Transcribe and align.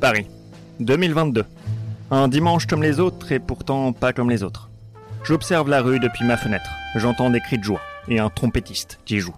Paris, 0.00 0.26
2022. 0.80 1.44
Un 2.10 2.28
dimanche 2.28 2.66
comme 2.66 2.82
les 2.82 3.00
autres 3.00 3.32
et 3.32 3.38
pourtant 3.38 3.92
pas 3.92 4.12
comme 4.12 4.28
les 4.28 4.42
autres. 4.42 4.68
J'observe 5.24 5.70
la 5.70 5.80
rue 5.80 5.98
depuis 5.98 6.24
ma 6.24 6.36
fenêtre. 6.36 6.70
J'entends 6.96 7.30
des 7.30 7.40
cris 7.40 7.58
de 7.58 7.64
joie 7.64 7.80
et 8.08 8.18
un 8.18 8.28
trompettiste 8.28 9.00
qui 9.06 9.20
joue. 9.20 9.34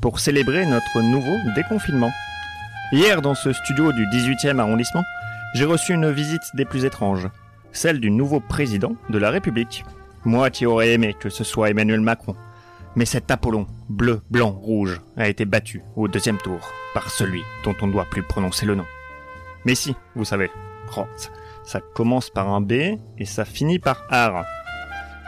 Pour 0.00 0.18
célébrer 0.18 0.66
notre 0.66 1.00
nouveau 1.00 1.36
déconfinement. 1.54 2.10
Hier, 2.92 3.22
dans 3.22 3.34
ce 3.34 3.52
studio 3.52 3.92
du 3.92 4.04
18e 4.06 4.58
arrondissement, 4.58 5.04
j'ai 5.54 5.64
reçu 5.64 5.94
une 5.94 6.10
visite 6.10 6.42
des 6.54 6.64
plus 6.64 6.84
étranges. 6.84 7.28
Celle 7.72 8.00
du 8.00 8.10
nouveau 8.10 8.40
président 8.40 8.96
de 9.10 9.18
la 9.18 9.30
République. 9.30 9.84
Moi 10.24 10.50
qui 10.50 10.66
aurais 10.66 10.92
aimé 10.92 11.14
que 11.18 11.30
ce 11.30 11.44
soit 11.44 11.70
Emmanuel 11.70 12.00
Macron. 12.00 12.34
Mais 12.96 13.04
cet 13.04 13.30
Apollon, 13.30 13.68
bleu, 13.88 14.22
blanc, 14.28 14.50
rouge, 14.50 15.00
a 15.16 15.28
été 15.28 15.44
battu 15.44 15.82
au 15.94 16.08
deuxième 16.08 16.38
tour 16.38 16.72
par 16.94 17.10
celui 17.10 17.42
dont 17.64 17.76
on 17.80 17.86
ne 17.86 17.92
doit 17.92 18.06
plus 18.10 18.24
prononcer 18.24 18.66
le 18.66 18.74
nom. 18.74 18.84
Mais 19.64 19.74
si, 19.74 19.94
vous 20.14 20.24
savez, 20.24 20.50
ça, 21.64 21.80
commence 21.94 22.30
par 22.30 22.48
un 22.48 22.60
B 22.60 22.72
et 23.18 23.24
ça 23.24 23.44
finit 23.44 23.78
par 23.78 24.02
R. 24.10 24.44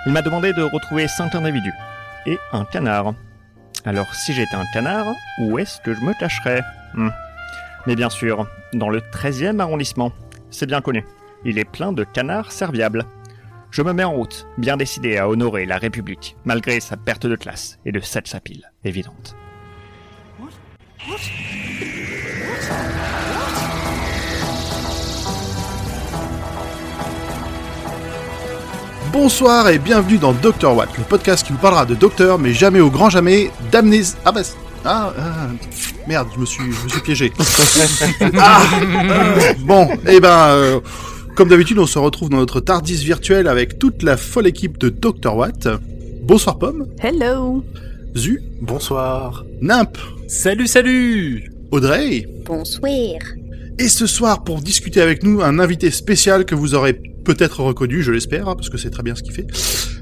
Il 0.07 0.13
m'a 0.13 0.23
demandé 0.23 0.53
de 0.53 0.63
retrouver 0.63 1.07
cinq 1.09 1.35
individus 1.35 1.73
et 2.27 2.39
un 2.53 2.65
canard. 2.65 3.15
Alors 3.85 4.13
si 4.15 4.33
j'étais 4.33 4.57
un 4.57 4.65
canard, 4.73 5.07
où 5.41 5.59
est-ce 5.59 5.81
que 5.81 5.95
je 5.95 6.01
me 6.01 6.19
cacherais? 6.19 6.63
Hmm. 6.95 7.11
Mais 7.87 7.97
bien 7.97 8.11
sûr, 8.11 8.49
dans 8.73 8.89
le 8.89 9.01
13e 9.01 9.61
arrondissement. 9.61 10.13
C'est 10.51 10.67
bien 10.67 10.81
connu. 10.81 11.05
Il 11.45 11.59
est 11.59 11.65
plein 11.65 11.93
de 11.93 12.05
canards 12.05 12.53
serviables. 12.53 13.05
Je 13.71 13.83
me 13.83 13.93
mets 13.93 14.05
en 14.05 14.13
route, 14.13 14.47
bien 14.59 14.77
décidé 14.77 15.17
à 15.17 15.29
honorer 15.29 15.65
la 15.65 15.79
République, 15.79 16.37
malgré 16.45 16.79
sa 16.79 16.97
perte 16.97 17.27
de 17.27 17.37
classe 17.37 17.79
et 17.87 17.93
de 17.93 18.01
cette 18.01 18.29
sapile 18.29 18.71
évidente. 18.85 19.35
Bonsoir 29.13 29.69
et 29.69 29.79
bienvenue 29.79 30.17
dans 30.17 30.33
Dr 30.33 30.75
Watt, 30.75 30.89
le 30.97 31.05
podcast 31.05 31.47
qui 31.47 31.53
vous 31.53 31.59
parlera 31.59 31.85
de 31.85 31.95
docteur, 31.95 32.39
mais 32.39 32.55
jamais 32.55 32.81
au 32.81 32.91
grand 32.91 33.11
jamais 33.11 33.51
d'amnésie. 33.71 34.15
Ah 34.25 34.33
bah. 34.33 34.41
Ah, 34.85 35.13
ah, 35.17 35.49
merde, 36.09 36.29
je 36.35 36.41
me 36.41 36.47
suis, 36.47 36.65
je 36.73 36.85
me 36.85 36.89
suis 36.89 37.01
piégé. 37.03 37.33
Ah, 38.39 38.63
ah, 38.71 39.53
bon, 39.61 39.89
et 40.09 40.19
ben, 40.19 40.49
euh, 40.49 40.81
comme 41.37 41.49
d'habitude, 41.51 41.79
on 41.79 41.87
se 41.87 41.99
retrouve 41.99 42.31
dans 42.31 42.39
notre 42.39 42.61
Tardis 42.61 43.05
virtuel 43.05 43.49
avec 43.49 43.79
toute 43.79 44.03
la 44.03 44.17
folle 44.17 44.47
équipe 44.47 44.79
de 44.79 44.89
Dr 44.89 45.37
Watt. 45.37 45.69
Bonsoir 46.23 46.59
Pomme, 46.59 46.87
Hello 47.01 47.63
Zu, 48.17 48.41
Bonsoir. 48.61 49.45
Nimp, 49.61 49.99
Salut, 50.27 50.67
salut 50.67 51.53
Audrey, 51.71 52.27
Bonsoir. 52.47 52.89
Et 53.79 53.89
ce 53.89 54.07
soir 54.07 54.45
pour 54.45 54.61
discuter 54.61 55.01
avec 55.01 55.23
nous 55.23 55.43
un 55.43 55.59
invité 55.59 55.91
spécial 55.91 56.45
que 56.45 56.55
vous 56.55 56.75
aurez 56.75 56.93
peut-être 57.25 57.61
reconnu, 57.61 58.03
je 58.03 58.13
l'espère, 58.13 58.49
hein, 58.49 58.55
parce 58.57 58.69
que 58.69 58.77
c'est 58.79 58.91
très 58.91 59.03
bien 59.03 59.15
ce 59.15 59.23
qu'il 59.23 59.33
fait. 59.33 59.47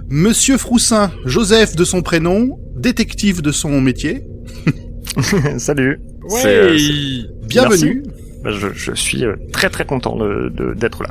Monsieur 0.09 0.57
Froussin, 0.59 1.11
Joseph 1.27 1.77
de 1.77 1.85
son 1.85 2.03
prénom, 2.03 2.59
détective 2.77 3.43
de 3.43 3.53
son 3.53 3.81
métier. 3.81 4.25
Salut. 5.59 6.01
Ouais 6.23 6.43
euh, 6.47 6.77
Bienvenue. 7.47 8.03
Bah, 8.43 8.51
je, 8.53 8.69
je 8.75 8.93
suis 8.95 9.25
euh, 9.25 9.35
très 9.53 9.69
très 9.71 9.84
content 9.84 10.17
de- 10.17 10.51
de- 10.55 10.75
d'être 10.75 11.03
là. 11.03 11.11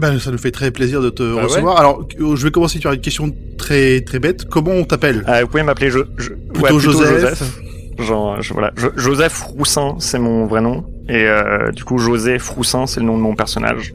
Ben, 0.00 0.18
ça 0.18 0.30
nous 0.30 0.38
fait 0.38 0.50
très 0.50 0.70
plaisir 0.70 1.00
de 1.00 1.10
te 1.10 1.22
Bah 1.36 1.44
recevoir. 1.44 1.76
Alors, 1.78 2.06
euh, 2.20 2.34
je 2.36 2.44
vais 2.44 2.50
commencer 2.50 2.78
sur 2.80 2.90
une 2.92 3.00
question 3.00 3.30
très 3.58 4.00
très 4.00 4.18
bête. 4.18 4.44
Comment 4.46 4.72
on 4.72 4.84
t'appelle? 4.84 5.24
Euh, 5.28 5.42
vous 5.42 5.48
pouvez 5.48 5.62
m'appeler 5.62 5.90
jo 5.90 6.04
jo- 6.16 6.32
Plutôt 6.52 6.78
Joseph. 6.78 7.42
Genre, 7.98 8.40
je- 8.42 8.52
voilà, 8.52 8.72
Jo- 8.76 8.90
Joseph 8.96 9.40
Roussin, 9.42 9.96
c'est 10.00 10.18
mon 10.18 10.46
vrai 10.46 10.60
nom. 10.62 10.84
Et 11.08 11.26
euh, 11.26 11.70
du 11.72 11.84
coup, 11.84 11.98
José 11.98 12.38
Froussin, 12.38 12.86
c'est 12.86 13.00
le 13.00 13.06
nom 13.06 13.16
de 13.16 13.22
mon 13.22 13.34
personnage. 13.34 13.94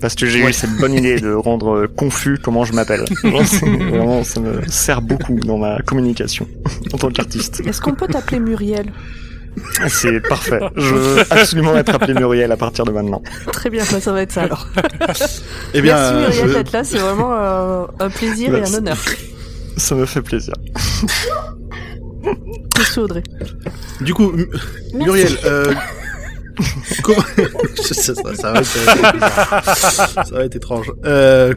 Parce 0.00 0.14
que 0.14 0.26
j'ai 0.26 0.42
Ouais. 0.44 0.50
eu 0.50 0.52
cette 0.52 0.76
bonne 0.78 0.92
idée 0.94 1.18
de 1.18 1.32
rendre 1.34 1.74
euh, 1.76 1.86
confus 1.88 2.38
comment 2.42 2.64
je 2.64 2.72
m'appelle. 2.72 3.04
Vraiment, 3.24 4.22
ça 4.22 4.38
me 4.40 4.60
sert 4.68 5.02
beaucoup 5.02 5.40
dans 5.40 5.58
ma 5.58 5.78
communication 5.80 6.46
en 6.92 6.98
tant 6.98 7.10
qu'artiste. 7.10 7.60
Est-ce 7.66 7.80
qu'on 7.80 7.94
peut 7.94 8.06
t'appeler 8.06 8.38
Muriel? 8.40 8.92
C'est 9.88 10.20
parfait. 10.20 10.60
Je 10.76 10.94
veux 10.94 11.20
absolument 11.30 11.76
être 11.76 11.92
appelé 11.92 12.14
Muriel 12.14 12.52
à 12.52 12.56
partir 12.56 12.84
de 12.84 12.92
maintenant. 12.92 13.22
Très 13.52 13.70
bien, 13.70 13.82
ça 13.84 14.12
va 14.12 14.22
être 14.22 14.30
ça 14.30 14.42
alors. 14.42 14.68
Eh 15.74 15.80
bien, 15.80 15.96
Merci 15.96 16.14
Muriel 16.38 16.48
je- 16.50 16.54
d'être 16.58 16.72
là, 16.72 16.84
c'est 16.84 16.98
vraiment 16.98 17.32
euh, 17.32 17.84
un 17.98 18.08
plaisir 18.08 18.50
et 18.54 18.58
Merci. 18.58 18.74
un 18.74 18.78
honneur. 18.78 18.98
Ça 19.76 19.96
me 19.96 20.06
fait 20.06 20.22
plaisir. 20.22 20.54
Monsieur 22.78 23.02
Audrey. 23.02 23.22
du 24.00 24.14
coup, 24.14 24.32
M- 24.32 24.46
Muriel, 24.94 25.36
euh. 25.44 25.72
ça, 27.76 28.14
ça- 28.14 28.34
ça 28.34 28.52
va 28.52 28.60
être, 28.60 28.66
ça 30.24 30.24
va 30.32 30.44
être 30.44 30.56
étrange. 30.56 30.90
Euh, 31.04 31.54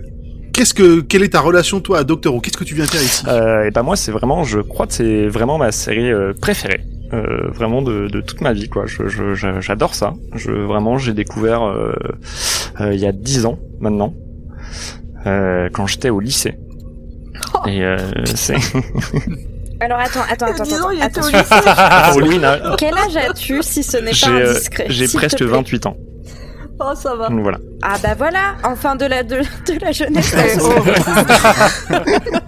qu'est-ce 0.54 0.74
que, 0.74 1.02
quelle 1.02 1.24
est 1.24 1.30
ta 1.30 1.40
relation 1.42 1.80
toi 1.82 2.00
à 2.00 2.04
Doctor 2.04 2.34
Who? 2.36 2.42
Qu'est-ce 2.42 2.58
que 2.58 2.64
tu 2.64 2.76
viens 2.76 2.86
faire 2.86 3.02
ici? 3.02 3.24
Euh, 3.28 3.66
et 3.66 3.72
ben 3.72 3.84
moi 3.84 3.96
c'est 3.96 4.12
vraiment, 4.12 4.44
je 4.44 4.60
crois 4.60 4.88
que 4.88 4.94
c'est 4.94 5.28
vraiment 5.28 5.58
ma 5.58 5.72
série 5.72 6.12
euh, 6.12 6.34
préférée, 6.40 6.82
euh, 7.14 7.50
vraiment 7.54 7.82
de, 7.82 8.08
de 8.08 8.22
toute 8.22 8.42
ma 8.42 8.54
vie 8.54 8.70
quoi. 8.70 8.86
Je, 8.86 9.08
je- 9.08 9.34
je- 9.34 9.60
j'adore 9.62 9.96
ça. 9.96 10.14
Je 10.36 10.52
vraiment 10.52 10.98
j'ai 10.98 11.14
découvert 11.14 11.64
euh, 11.64 11.94
euh, 12.80 12.94
il 12.94 13.00
y 13.00 13.06
a 13.08 13.12
dix 13.12 13.46
ans 13.46 13.58
maintenant, 13.80 14.14
euh, 15.26 15.70
quand 15.74 15.88
j'étais 15.88 16.10
au 16.10 16.20
lycée. 16.20 16.56
Et 17.68 17.84
euh, 17.84 17.98
c'est 18.26 18.56
Alors 19.82 20.00
attends, 20.00 20.22
attends, 20.30 20.46
attends, 20.46 20.64
Disons, 20.64 20.78
attends. 20.78 20.92
il 20.92 21.04
était 21.04 21.22
au 21.22 21.28
lycée. 21.28 22.72
Quel 22.78 22.94
âge 22.98 23.16
as-tu 23.18 23.62
si 23.64 23.84
ce 23.84 23.98
n'est 23.98 24.12
pas 24.12 24.30
euh, 24.30 24.52
indiscret 24.52 24.86
j'ai 24.90 25.08
presque 25.08 25.38
plaît 25.38 25.48
28 25.48 25.86
ans. 25.88 25.98
Oh, 26.80 26.94
ça 26.96 27.16
va. 27.16 27.30
Donc 27.30 27.42
voilà. 27.42 27.58
Ah 27.82 27.96
bah 28.02 28.14
voilà, 28.18 28.56
enfin 28.64 28.96
de 28.96 29.06
la 29.06 29.24
de, 29.24 29.38
de 29.38 29.84
la 29.84 29.92
jeunesse. 29.92 30.36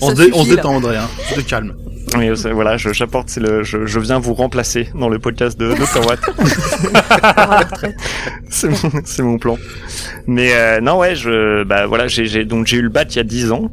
Oh, 0.00 0.06
On 0.06 0.08
ça 0.10 0.16
se, 0.16 0.22
dé- 0.22 0.30
on 0.34 0.44
se 0.44 0.50
détend, 0.50 0.74
André. 0.74 0.96
Hein. 0.96 1.08
Tu 1.32 1.42
te 1.42 1.48
calmes. 1.48 1.74
Mais 2.18 2.30
voilà, 2.52 2.76
je, 2.76 2.92
j'apporte, 2.92 3.30
c'est 3.30 3.38
le, 3.40 3.62
je, 3.62 3.86
je 3.86 4.00
viens 4.00 4.18
vous 4.18 4.34
remplacer 4.34 4.88
dans 4.94 5.08
le 5.08 5.18
podcast 5.20 5.56
de 5.58 5.70
retraite. 5.70 6.18
c'est 8.50 8.68
mon, 8.68 8.76
c'est 9.04 9.22
mon 9.22 9.38
plan. 9.38 9.56
Mais 10.26 10.52
euh, 10.52 10.80
non, 10.80 10.98
ouais, 10.98 11.14
je, 11.14 11.62
bah 11.64 11.86
voilà, 11.86 12.08
j'ai, 12.08 12.26
j'ai 12.26 12.44
donc 12.44 12.66
j'ai 12.66 12.78
eu 12.78 12.82
le 12.82 12.88
bac 12.88 13.14
il 13.14 13.18
y 13.18 13.20
a 13.20 13.24
10 13.24 13.52
ans 13.52 13.70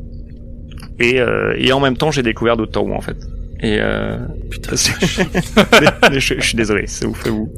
et 1.02 1.20
euh, 1.20 1.54
et 1.58 1.72
en 1.74 1.80
même 1.80 1.98
temps 1.98 2.12
j'ai 2.12 2.24
découvert 2.24 2.58
Doctor 2.58 2.86
Who 2.86 2.94
en 2.94 3.02
fait. 3.02 3.18
Et 3.64 3.78
euh, 3.80 4.18
Putain. 4.50 4.76
mais- 5.82 5.88
mais 6.12 6.20
je, 6.20 6.34
je 6.40 6.42
suis 6.46 6.56
désolé, 6.58 6.86
c'est 6.88 7.06
ouf, 7.06 7.28
vous. 7.28 7.52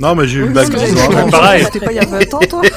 Non, 0.00 0.14
mais 0.14 0.26
j'ai 0.26 0.40
eu 0.40 0.42
Oui, 0.44 0.50
j'avais 0.54 0.76
ans. 1.16 1.24
dit, 1.24 1.30
Pareil. 1.30 1.64
C'était 1.64 1.80
pas 1.86 1.92
il 1.92 1.96
y 1.96 1.98
a 2.00 2.04
20 2.04 2.34
ans, 2.34 2.40
toi 2.50 2.62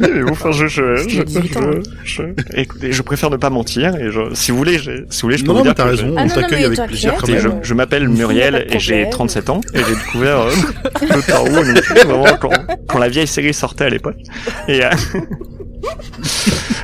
Mais 0.00 0.08
bon, 0.22 0.32
enfin, 0.32 0.50
je, 0.52 0.66
je, 0.66 0.96
je, 1.08 1.20
a 1.20 1.24
18 1.24 1.56
ans. 1.58 1.70
je, 2.04 2.22
je- 2.22 2.58
écoutez, 2.60 2.92
je 2.92 3.02
préfère 3.02 3.30
ne 3.30 3.36
pas 3.36 3.50
mentir 3.50 3.94
et 3.96 4.10
je, 4.10 4.34
si 4.34 4.50
vous 4.50 4.56
voulez, 4.58 4.78
j'ai- 4.78 5.04
si 5.10 5.22
vous 5.22 5.28
voulez, 5.28 5.38
je 5.38 5.44
peux 5.44 5.52
Non, 5.52 5.58
vous 5.58 5.58
non, 5.60 5.64
mais 5.64 5.74
dire 5.74 5.74
t'as 5.76 5.84
raison. 5.90 6.06
Ah 6.16 6.22
on 6.22 6.26
non, 6.26 6.28
non, 6.28 6.34
t'accueille 6.34 6.64
avec 6.64 6.84
plaisir 6.86 7.14
quand 7.18 7.26
j'ai- 7.26 7.38
Je, 7.38 7.48
même. 7.48 7.58
je 7.62 7.74
m'appelle 7.74 8.08
Muriel 8.08 8.52
pas 8.54 8.58
de 8.60 8.74
et 8.74 8.78
j'ai 8.80 8.92
problème. 8.94 9.10
37 9.10 9.50
ans 9.50 9.60
et 9.74 9.78
j'ai 9.78 9.94
découvert 9.94 10.40
euh, 10.40 10.50
Doctor 11.12 11.44
Who 11.44 11.50
vraiment 12.04 12.36
quand, 12.40 12.50
quand 12.88 12.98
la 12.98 13.08
vieille 13.08 13.26
série 13.28 13.54
sortait 13.54 13.84
à 13.84 13.90
l'époque. 13.90 14.16
Et 14.68 14.84
euh, 14.84 14.90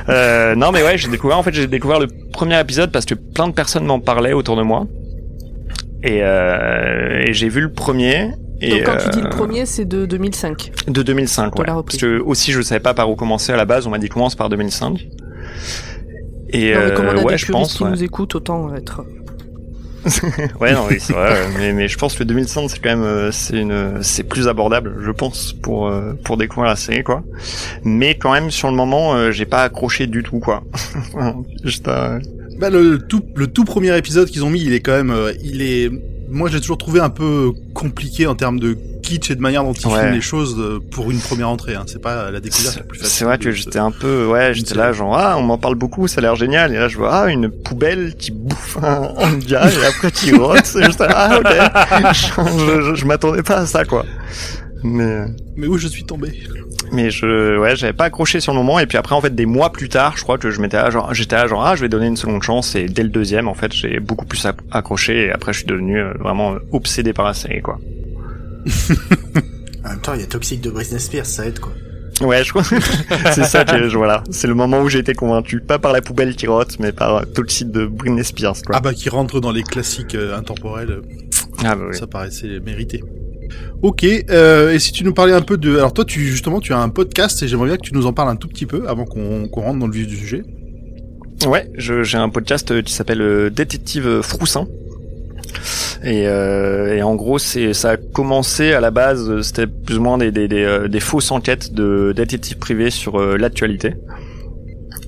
euh, 0.09 0.55
non 0.55 0.71
mais 0.71 0.83
ouais, 0.83 0.97
j'ai 0.97 1.07
découvert 1.09 1.37
en 1.37 1.43
fait 1.43 1.53
j'ai 1.53 1.67
découvert 1.67 1.99
le 1.99 2.07
premier 2.31 2.59
épisode 2.59 2.91
parce 2.91 3.05
que 3.05 3.15
plein 3.15 3.47
de 3.47 3.53
personnes 3.53 3.85
m'en 3.85 3.99
parlaient 3.99 4.33
autour 4.33 4.55
de 4.55 4.61
moi. 4.61 4.87
Et, 6.03 6.19
euh, 6.21 7.21
et 7.25 7.33
j'ai 7.33 7.47
vu 7.47 7.61
le 7.61 7.71
premier. 7.71 8.31
Et, 8.61 8.69
Donc 8.69 8.83
quand 8.83 8.97
tu 8.97 9.09
dis 9.09 9.19
euh, 9.19 9.23
le 9.23 9.29
premier, 9.29 9.65
c'est 9.65 9.85
de 9.85 10.05
2005. 10.05 10.71
de 10.87 11.01
2005, 11.01 11.55
De 11.55 11.61
ouais. 11.61 11.65
Parce 11.65 11.97
que 11.97 12.19
aussi 12.19 12.51
je 12.51 12.61
savais 12.61 12.79
pas 12.81 12.93
par 12.93 13.09
où 13.09 13.15
commencer 13.15 13.51
à 13.53 13.55
la 13.57 13.65
base, 13.65 13.87
on 13.87 13.89
m'a 13.89 13.99
dit 13.99 14.09
commence 14.09 14.35
par 14.35 14.49
2005. 14.49 15.07
Et 16.49 16.73
non, 16.73 16.79
mais 16.85 16.93
comme 16.93 17.05
on 17.07 17.09
a 17.09 17.13
euh, 17.13 17.23
ouais, 17.23 17.33
des 17.33 17.37
je 17.37 17.51
pense. 17.51 17.73
qui 17.73 17.83
Ouais, 17.83 17.89
nous 17.89 18.03
écoutent, 18.03 18.35
autant 18.35 18.73
être... 18.75 19.03
ouais 20.59 20.73
non, 20.73 20.85
oui, 20.89 20.97
c'est 20.99 21.13
vrai. 21.13 21.47
mais, 21.57 21.73
mais 21.73 21.87
je 21.87 21.97
pense 21.97 22.15
que 22.15 22.23
2005 22.23 22.69
c'est 22.69 22.79
quand 22.79 22.89
même 22.89 23.03
euh, 23.03 23.31
c'est 23.31 23.57
une 23.57 24.01
c'est 24.01 24.23
plus 24.23 24.47
abordable, 24.47 24.95
je 25.01 25.11
pense, 25.11 25.53
pour 25.53 25.87
euh, 25.87 26.13
pour 26.23 26.37
découvrir 26.37 26.69
la 26.69 26.75
série 26.75 27.03
quoi. 27.03 27.23
Mais 27.83 28.15
quand 28.15 28.31
même 28.31 28.51
sur 28.51 28.69
le 28.69 28.75
moment, 28.75 29.15
euh, 29.15 29.31
j'ai 29.31 29.45
pas 29.45 29.63
accroché 29.63 30.07
du 30.07 30.23
tout 30.23 30.39
quoi. 30.39 30.63
Juste 31.63 31.85
Bah, 32.59 32.69
le 32.69 32.99
tout, 32.99 33.23
le 33.35 33.47
tout 33.47 33.63
premier 33.63 33.97
épisode 33.97 34.29
qu'ils 34.29 34.43
ont 34.43 34.49
mis, 34.49 34.61
il 34.61 34.73
est 34.73 34.81
quand 34.81 34.95
même, 34.95 35.15
il 35.43 35.61
est, 35.61 35.91
moi 36.33 36.49
j'ai 36.49 36.59
toujours 36.59 36.77
trouvé 36.77 36.99
un 36.99 37.09
peu 37.09 37.51
compliqué 37.73 38.27
en 38.27 38.35
termes 38.35 38.59
de 38.59 38.77
kitsch 39.03 39.29
et 39.31 39.35
de 39.35 39.41
manière 39.41 39.63
dont 39.63 39.73
ils 39.73 39.85
Ouais. 39.87 39.99
filment 39.99 40.13
les 40.13 40.21
choses 40.21 40.55
euh, 40.59 40.79
pour 40.91 41.11
une 41.11 41.19
première 41.19 41.49
entrée. 41.49 41.75
Hein. 41.75 41.83
C'est 41.87 42.01
pas 42.01 42.31
la 42.31 42.39
découverte 42.39 42.77
la 42.77 42.83
plus 42.83 42.99
facile. 42.99 43.13
C'est 43.13 43.25
vrai 43.25 43.37
que 43.37 43.51
j'étais 43.51 43.79
un 43.79 43.91
peu, 43.91 44.25
ouais, 44.27 44.53
j'étais 44.53 44.75
là, 44.75 44.91
genre, 44.93 45.17
ah, 45.17 45.35
on 45.37 45.41
m'en 45.43 45.57
parle 45.57 45.75
beaucoup, 45.75 46.07
ça 46.07 46.19
a 46.19 46.21
l'air 46.21 46.35
génial. 46.35 46.73
Et 46.73 46.77
là, 46.77 46.87
je 46.87 46.97
vois, 46.97 47.13
ah, 47.13 47.29
une 47.29 47.49
poubelle 47.49 48.15
qui 48.17 48.31
bouffe 48.31 48.77
un, 48.81 49.13
un 49.17 49.33
gars 49.37 49.69
et 49.69 49.85
après 49.85 50.11
qui 50.11 50.33
rote. 50.35 50.61
C'est 50.65 50.83
juste, 50.85 51.03
ah, 51.07 51.37
ok. 51.39 52.13
je, 52.13 52.81
je, 52.81 52.95
je 52.95 53.05
m'attendais 53.05 53.43
pas 53.43 53.57
à 53.57 53.65
ça, 53.65 53.83
quoi. 53.85 54.05
Mais, 54.83 55.25
Mais 55.55 55.67
où 55.67 55.77
je 55.77 55.87
suis 55.87 56.03
tombé 56.03 56.31
mais 56.91 57.09
je, 57.09 57.57
ouais, 57.57 57.75
j'avais 57.75 57.93
pas 57.93 58.03
accroché 58.05 58.39
sur 58.39 58.51
le 58.51 58.59
moment. 58.59 58.77
Et 58.77 58.85
puis 58.85 58.97
après, 58.97 59.15
en 59.15 59.21
fait, 59.21 59.33
des 59.33 59.45
mois 59.47 59.71
plus 59.71 59.89
tard, 59.89 60.15
je 60.17 60.21
crois 60.23 60.37
que 60.37 60.51
je 60.51 60.61
m'étais 60.61 60.77
là, 60.77 60.89
genre, 60.91 61.11
j'étais 61.13 61.35
là, 61.37 61.47
genre, 61.47 61.65
ah, 61.65 61.75
je 61.75 61.81
vais 61.81 61.89
donner 61.89 62.05
une 62.07 62.17
seconde 62.17 62.43
chance. 62.43 62.75
Et 62.75 62.85
dès 62.85 63.01
le 63.01 63.09
deuxième, 63.09 63.47
en 63.47 63.55
fait, 63.55 63.73
j'ai 63.73 63.99
beaucoup 63.99 64.25
plus 64.25 64.45
ac- 64.45 64.59
accroché. 64.71 65.25
Et 65.27 65.31
après, 65.31 65.53
je 65.53 65.59
suis 65.59 65.65
devenu 65.67 65.99
euh, 65.99 66.13
vraiment 66.19 66.53
euh, 66.53 66.59
obsédé 66.71 67.13
par 67.13 67.25
la 67.25 67.33
série, 67.33 67.61
quoi. 67.61 67.79
En 69.85 69.89
même 69.89 70.01
temps, 70.01 70.13
il 70.13 70.19
y 70.21 70.23
a 70.23 70.27
Toxic 70.27 70.61
de 70.61 70.69
Britney 70.69 70.99
Spears, 70.99 71.25
ça 71.25 71.45
aide 71.47 71.59
quoi. 71.59 71.73
Ouais, 72.21 72.43
je 72.43 72.51
crois. 72.51 72.63
c'est 73.33 73.43
ça 73.45 73.65
que 73.65 73.89
je, 73.89 73.97
voilà. 73.97 74.23
C'est 74.29 74.47
le 74.47 74.53
moment 74.53 74.81
où 74.81 74.87
j'ai 74.89 74.99
été 74.99 75.13
convaincu. 75.15 75.59
Pas 75.61 75.79
par 75.79 75.93
la 75.93 76.01
poubelle 76.01 76.35
qui 76.35 76.45
rote, 76.47 76.77
mais 76.79 76.91
par 76.91 77.15
euh, 77.15 77.23
Toxic 77.25 77.71
de 77.71 77.85
Britney 77.85 78.23
Spears, 78.23 78.61
quoi. 78.65 78.75
Ah 78.77 78.81
bah 78.81 78.93
qui 78.93 79.09
rentre 79.09 79.39
dans 79.39 79.51
les 79.51 79.63
classiques 79.63 80.15
euh, 80.15 80.37
intemporels, 80.37 81.01
Ah, 81.63 81.75
bah 81.75 81.85
oui. 81.89 81.97
ça 81.97 82.05
paraissait 82.07 82.59
mérité. 82.59 83.03
Ok, 83.81 84.05
euh, 84.05 84.73
et 84.73 84.79
si 84.79 84.91
tu 84.91 85.03
nous 85.03 85.13
parlais 85.13 85.33
un 85.33 85.41
peu 85.41 85.57
de... 85.57 85.77
Alors 85.77 85.93
toi, 85.93 86.05
tu 86.05 86.21
justement, 86.21 86.59
tu 86.59 86.73
as 86.73 86.79
un 86.79 86.89
podcast 86.89 87.41
et 87.43 87.47
j'aimerais 87.47 87.67
bien 87.67 87.77
que 87.77 87.83
tu 87.83 87.93
nous 87.93 88.05
en 88.05 88.13
parles 88.13 88.29
un 88.29 88.35
tout 88.35 88.47
petit 88.47 88.65
peu 88.65 88.87
avant 88.87 89.05
qu'on 89.05 89.47
rentre 89.53 89.79
dans 89.79 89.87
le 89.87 89.93
vif 89.93 90.07
du 90.07 90.17
sujet. 90.17 90.43
Ouais, 91.45 91.69
j'ai 91.75 92.17
un 92.17 92.29
podcast 92.29 92.81
qui 92.83 92.93
s'appelle 92.93 93.21
euh, 93.21 93.49
Détective 93.49 94.21
Froussin. 94.21 94.67
Et, 96.03 96.27
euh, 96.27 96.95
et 96.95 97.01
en 97.01 97.15
gros, 97.15 97.39
ça 97.39 97.89
a 97.89 97.97
commencé 97.97 98.73
à 98.73 98.81
la 98.81 98.91
base, 98.91 99.41
c'était 99.41 99.67
plus 99.67 99.97
ou 99.97 100.01
moins 100.01 100.17
des, 100.17 100.31
des, 100.31 100.63
euh, 100.63 100.99
fausses 100.99 101.31
enquêtes 101.31 101.73
de 101.73 102.13
détectives 102.15 102.57
privés 102.57 102.89
sur 102.89 103.19
euh, 103.19 103.37
l'actualité. 103.37 103.95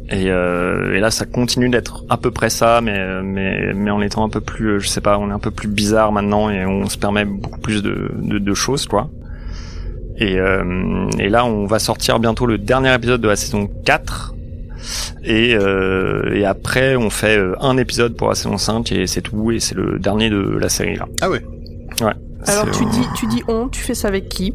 Et, 0.10 0.30
euh, 0.30 0.94
et 0.96 1.00
là, 1.00 1.10
ça 1.10 1.26
continue 1.26 1.70
d'être 1.70 2.04
à 2.10 2.18
peu 2.18 2.30
près 2.30 2.52
ça, 2.52 2.80
mais 2.82 3.24
mais 3.24 3.74
mais 3.74 3.90
en 3.90 4.02
étant 4.02 4.24
un 4.24 4.30
peu 4.30 4.42
plus, 4.42 4.80
je 4.80 4.88
sais 4.88 5.02
pas, 5.02 5.18
on 5.18 5.30
est 5.30 5.34
un 5.34 5.40
peu 5.40 5.52
plus 5.52 5.68
bizarre 5.68 6.12
maintenant 6.12 6.50
et 6.52 6.64
on 6.66 6.88
se 6.88 6.98
permet 6.98 7.26
beaucoup 7.26 7.60
plus 7.60 7.82
de 7.82 8.12
de, 8.16 8.38
de 8.38 8.54
choses, 8.54 8.86
quoi. 8.86 9.10
Et, 10.18 10.40
euh, 10.40 11.10
et 11.20 11.30
là, 11.30 11.46
on 11.46 11.66
va 11.66 11.80
sortir 11.80 12.20
bientôt 12.20 12.46
le 12.46 12.58
dernier 12.58 12.94
épisode 12.94 13.22
de 13.22 13.28
la 13.28 13.36
saison 13.36 13.70
4. 13.86 14.34
Et, 15.24 15.56
euh, 15.56 16.34
et 16.34 16.46
après, 16.46 16.96
on 16.96 17.10
fait 17.10 17.38
euh, 17.38 17.56
un 17.60 17.78
épisode 17.78 18.16
pour 18.16 18.30
la 18.30 18.36
saison 18.36 18.58
5 18.58 18.92
et 18.92 19.08
c'est 19.08 19.22
tout. 19.22 19.52
Et 19.52 19.60
c'est 19.60 19.76
le 19.76 20.00
dernier 20.00 20.30
de 20.30 20.58
la 20.58 20.70
série 20.70 20.96
là. 20.96 21.08
Ah 21.22 21.30
ouais. 21.30 21.44
Ouais. 22.02 22.14
Alors 22.48 22.70
tu 22.72 22.86
dis, 22.86 23.02
tu 23.16 23.26
dis 23.26 23.42
on, 23.48 23.68
tu 23.68 23.82
fais 23.82 23.96
ça 23.96 24.08
avec 24.08 24.30
qui? 24.30 24.54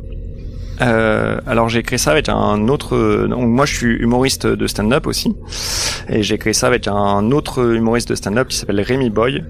Euh, 0.82 1.38
alors 1.46 1.68
j'ai 1.68 1.82
créé 1.82 1.98
ça 1.98 2.10
avec 2.10 2.28
un 2.28 2.68
autre. 2.68 3.26
Donc 3.26 3.46
moi 3.46 3.66
je 3.66 3.74
suis 3.74 3.96
humoriste 3.96 4.46
de 4.46 4.66
stand-up 4.66 5.06
aussi, 5.06 5.34
et 6.08 6.22
j'ai 6.22 6.38
créé 6.38 6.52
ça 6.52 6.66
avec 6.66 6.88
un 6.88 7.30
autre 7.32 7.74
humoriste 7.74 8.08
de 8.08 8.14
stand-up 8.14 8.48
qui 8.48 8.56
s'appelle 8.56 8.80
Rémi 8.80 9.10
Boy, 9.10 9.44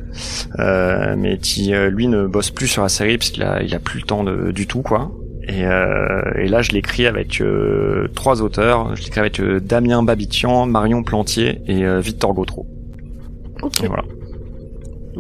euh, 0.59 1.15
mais 1.17 1.39
qui 1.39 1.75
euh, 1.75 1.89
lui 1.91 2.09
ne 2.09 2.27
bosse 2.27 2.51
plus 2.51 2.67
sur 2.69 2.83
la 2.83 2.89
série 2.89 3.17
parce 3.17 3.31
qu'il 3.31 3.43
a 3.43 3.63
il 3.63 3.75
a 3.75 3.79
plus 3.79 4.01
le 4.01 4.07
temps 4.07 4.25
de, 4.25 4.51
du 4.51 4.67
tout 4.67 4.83
quoi. 4.83 5.11
Et, 5.49 5.65
euh, 5.65 6.21
et 6.37 6.49
là 6.49 6.63
je 6.63 6.73
l'écris 6.73 7.07
avec 7.07 7.41
euh, 7.41 8.09
trois 8.15 8.43
auteurs. 8.43 8.95
Je 8.97 9.03
l'écris 9.05 9.21
avec 9.21 9.41
euh, 9.41 9.61
Damien 9.61 10.03
Babitian, 10.03 10.67
Marion 10.67 11.03
Plantier 11.03 11.61
et 11.67 11.85
euh, 11.85 12.01
Victor 12.01 12.35
Gautreau. 12.35 12.67
Ok. 13.63 13.83
Et 13.83 13.87
voilà. 13.87 14.05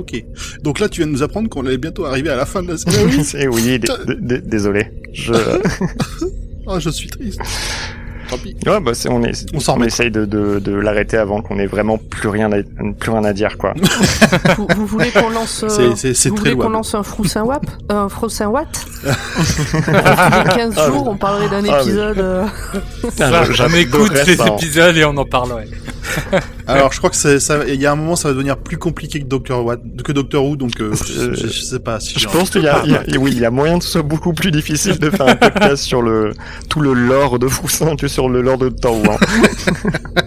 Ok. 0.00 0.24
Donc 0.62 0.80
là, 0.80 0.88
tu 0.88 1.00
viens 1.00 1.06
de 1.06 1.12
nous 1.12 1.22
apprendre 1.22 1.48
qu'on 1.48 1.64
allait 1.66 1.78
bientôt 1.78 2.04
arriver 2.06 2.30
à 2.30 2.36
la 2.36 2.46
fin 2.46 2.62
de 2.62 2.72
la 2.72 2.76
série. 2.78 3.22
C'est- 3.24 3.46
oui, 3.48 3.80
désolé. 4.42 4.92
Je... 5.12 5.32
oh, 6.66 6.78
je 6.80 6.90
suis 6.90 7.08
triste. 7.08 7.40
Tant 8.28 8.38
pis. 8.38 8.54
Ouais, 8.64 8.78
bah 8.80 8.92
on 9.08 9.24
est, 9.24 9.44
On 9.54 9.58
s'en 9.58 9.76
on 9.76 9.82
essaye 9.82 10.12
de, 10.12 10.24
de, 10.24 10.60
de 10.60 10.72
l'arrêter 10.72 11.16
avant 11.16 11.42
qu'on 11.42 11.58
ait 11.58 11.66
vraiment 11.66 11.98
plus 11.98 12.28
rien 12.28 12.52
à, 12.52 12.58
plus 12.96 13.10
rien 13.10 13.24
à 13.24 13.32
dire 13.32 13.58
quoi. 13.58 13.74
vous, 14.56 14.68
vous 14.76 14.86
voulez 14.86 15.10
qu'on 15.10 15.30
lance, 15.30 15.64
euh, 15.64 15.88
vous 16.28 16.36
voulez 16.36 16.54
qu'on 16.54 16.68
lance 16.68 16.94
un 16.94 17.02
Froussin 17.02 17.42
Wap, 17.42 17.66
un 17.88 18.08
Froussin 18.08 18.46
Watt 18.46 18.86
les 19.04 20.54
15 20.54 20.74
Ah, 20.76 20.86
jours, 20.86 21.08
on 21.08 21.16
parlerait 21.16 21.48
d'un 21.48 21.68
Ah, 21.68 21.80
oui. 21.82 21.88
épisode. 21.88 22.18
euh, 22.18 22.44
Ça, 23.16 23.30
Ah, 23.32 23.66
on 23.68 23.74
écoute 23.74 24.12
hein. 24.16 24.56
épisodes 24.56 24.96
et 24.96 25.04
on 25.04 25.16
en 25.16 25.24
parlerait. 25.24 25.66
Alors, 26.66 26.92
je 26.92 26.98
crois 26.98 27.10
que 27.10 27.16
c'est- 27.16 27.40
ça, 27.40 27.64
il 27.66 27.80
y 27.80 27.86
a 27.86 27.92
un 27.92 27.96
moment, 27.96 28.16
ça 28.16 28.28
va 28.28 28.34
devenir 28.34 28.56
plus 28.58 28.78
compliqué 28.78 29.20
que 29.20 29.24
Doctor 29.26 29.64
Watt, 29.64 29.80
que 30.04 30.12
Doctor 30.12 30.44
Who, 30.44 30.56
donc 30.56 30.80
euh, 30.80 30.92
je, 30.94 31.34
je- 31.34 31.46
je 31.48 31.60
sais 31.62 31.80
pas 31.80 31.98
si 32.00 32.18
Je 32.18 32.28
pense 32.28 32.50
qu'il 32.50 32.62
y 32.62 32.68
a, 32.68 32.82
il 32.84 32.92
y 32.92 32.94
a- 33.16 33.18
oui, 33.20 33.32
il 33.32 33.38
y 33.40 33.44
a 33.44 33.50
moyen 33.50 33.78
que 33.78 33.84
ce 33.84 33.90
soit 33.90 34.02
beaucoup 34.02 34.32
plus 34.32 34.50
difficile 34.50 34.98
de 34.98 35.10
faire 35.10 35.28
un 35.28 35.36
podcast 35.36 35.82
sur 35.82 36.02
le 36.02 36.32
tout 36.68 36.80
le 36.80 36.92
lore 36.94 37.38
de 37.38 37.48
Froussin 37.48 37.96
que 37.96 38.08
sur 38.08 38.28
le 38.28 38.40
lore 38.42 38.58
de 38.58 38.68
Doctor 38.68 38.94
Who. 38.96 39.10
hein. 39.10 39.18